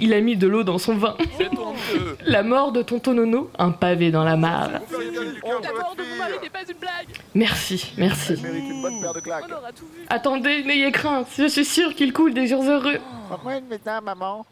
Il 0.00 0.12
a 0.12 0.20
mis 0.20 0.36
de 0.36 0.46
l'eau 0.46 0.62
dans 0.62 0.78
son 0.78 0.96
vin. 0.96 1.16
La 2.26 2.42
mort 2.42 2.72
de 2.72 2.82
Tonton 2.82 3.14
Nono, 3.14 3.50
un 3.58 3.70
pavé 3.70 4.10
dans 4.10 4.24
la 4.24 4.36
mare. 4.36 4.70
La 4.70 5.72
mort 5.72 5.94
de 5.96 6.02
mon 6.02 6.16
mari 6.16 6.34
n'est 6.42 6.50
pas 6.50 6.60
une 6.68 6.78
blague 6.78 7.08
Merci, 7.34 7.92
merci. 7.96 8.34
mérite 8.42 8.64
une 8.70 8.82
bonne 8.82 9.00
paire 9.00 9.14
de 9.14 9.20
claques. 9.20 9.44
On 9.48 9.52
aura 9.52 9.72
tout 9.72 9.86
vu 9.86 10.04
Attendez, 10.08 10.62
n'ayez 10.64 10.92
crainte, 10.92 11.26
je 11.36 11.48
suis 11.48 11.64
sûre 11.64 11.94
qu'il 11.94 12.12
coule 12.12 12.34
des 12.34 12.46
jours 12.46 12.64
heureux. 12.64 12.98
Pourquoi 13.28 13.56
une 13.56 13.66
médecin, 13.66 14.00
maman 14.00 14.44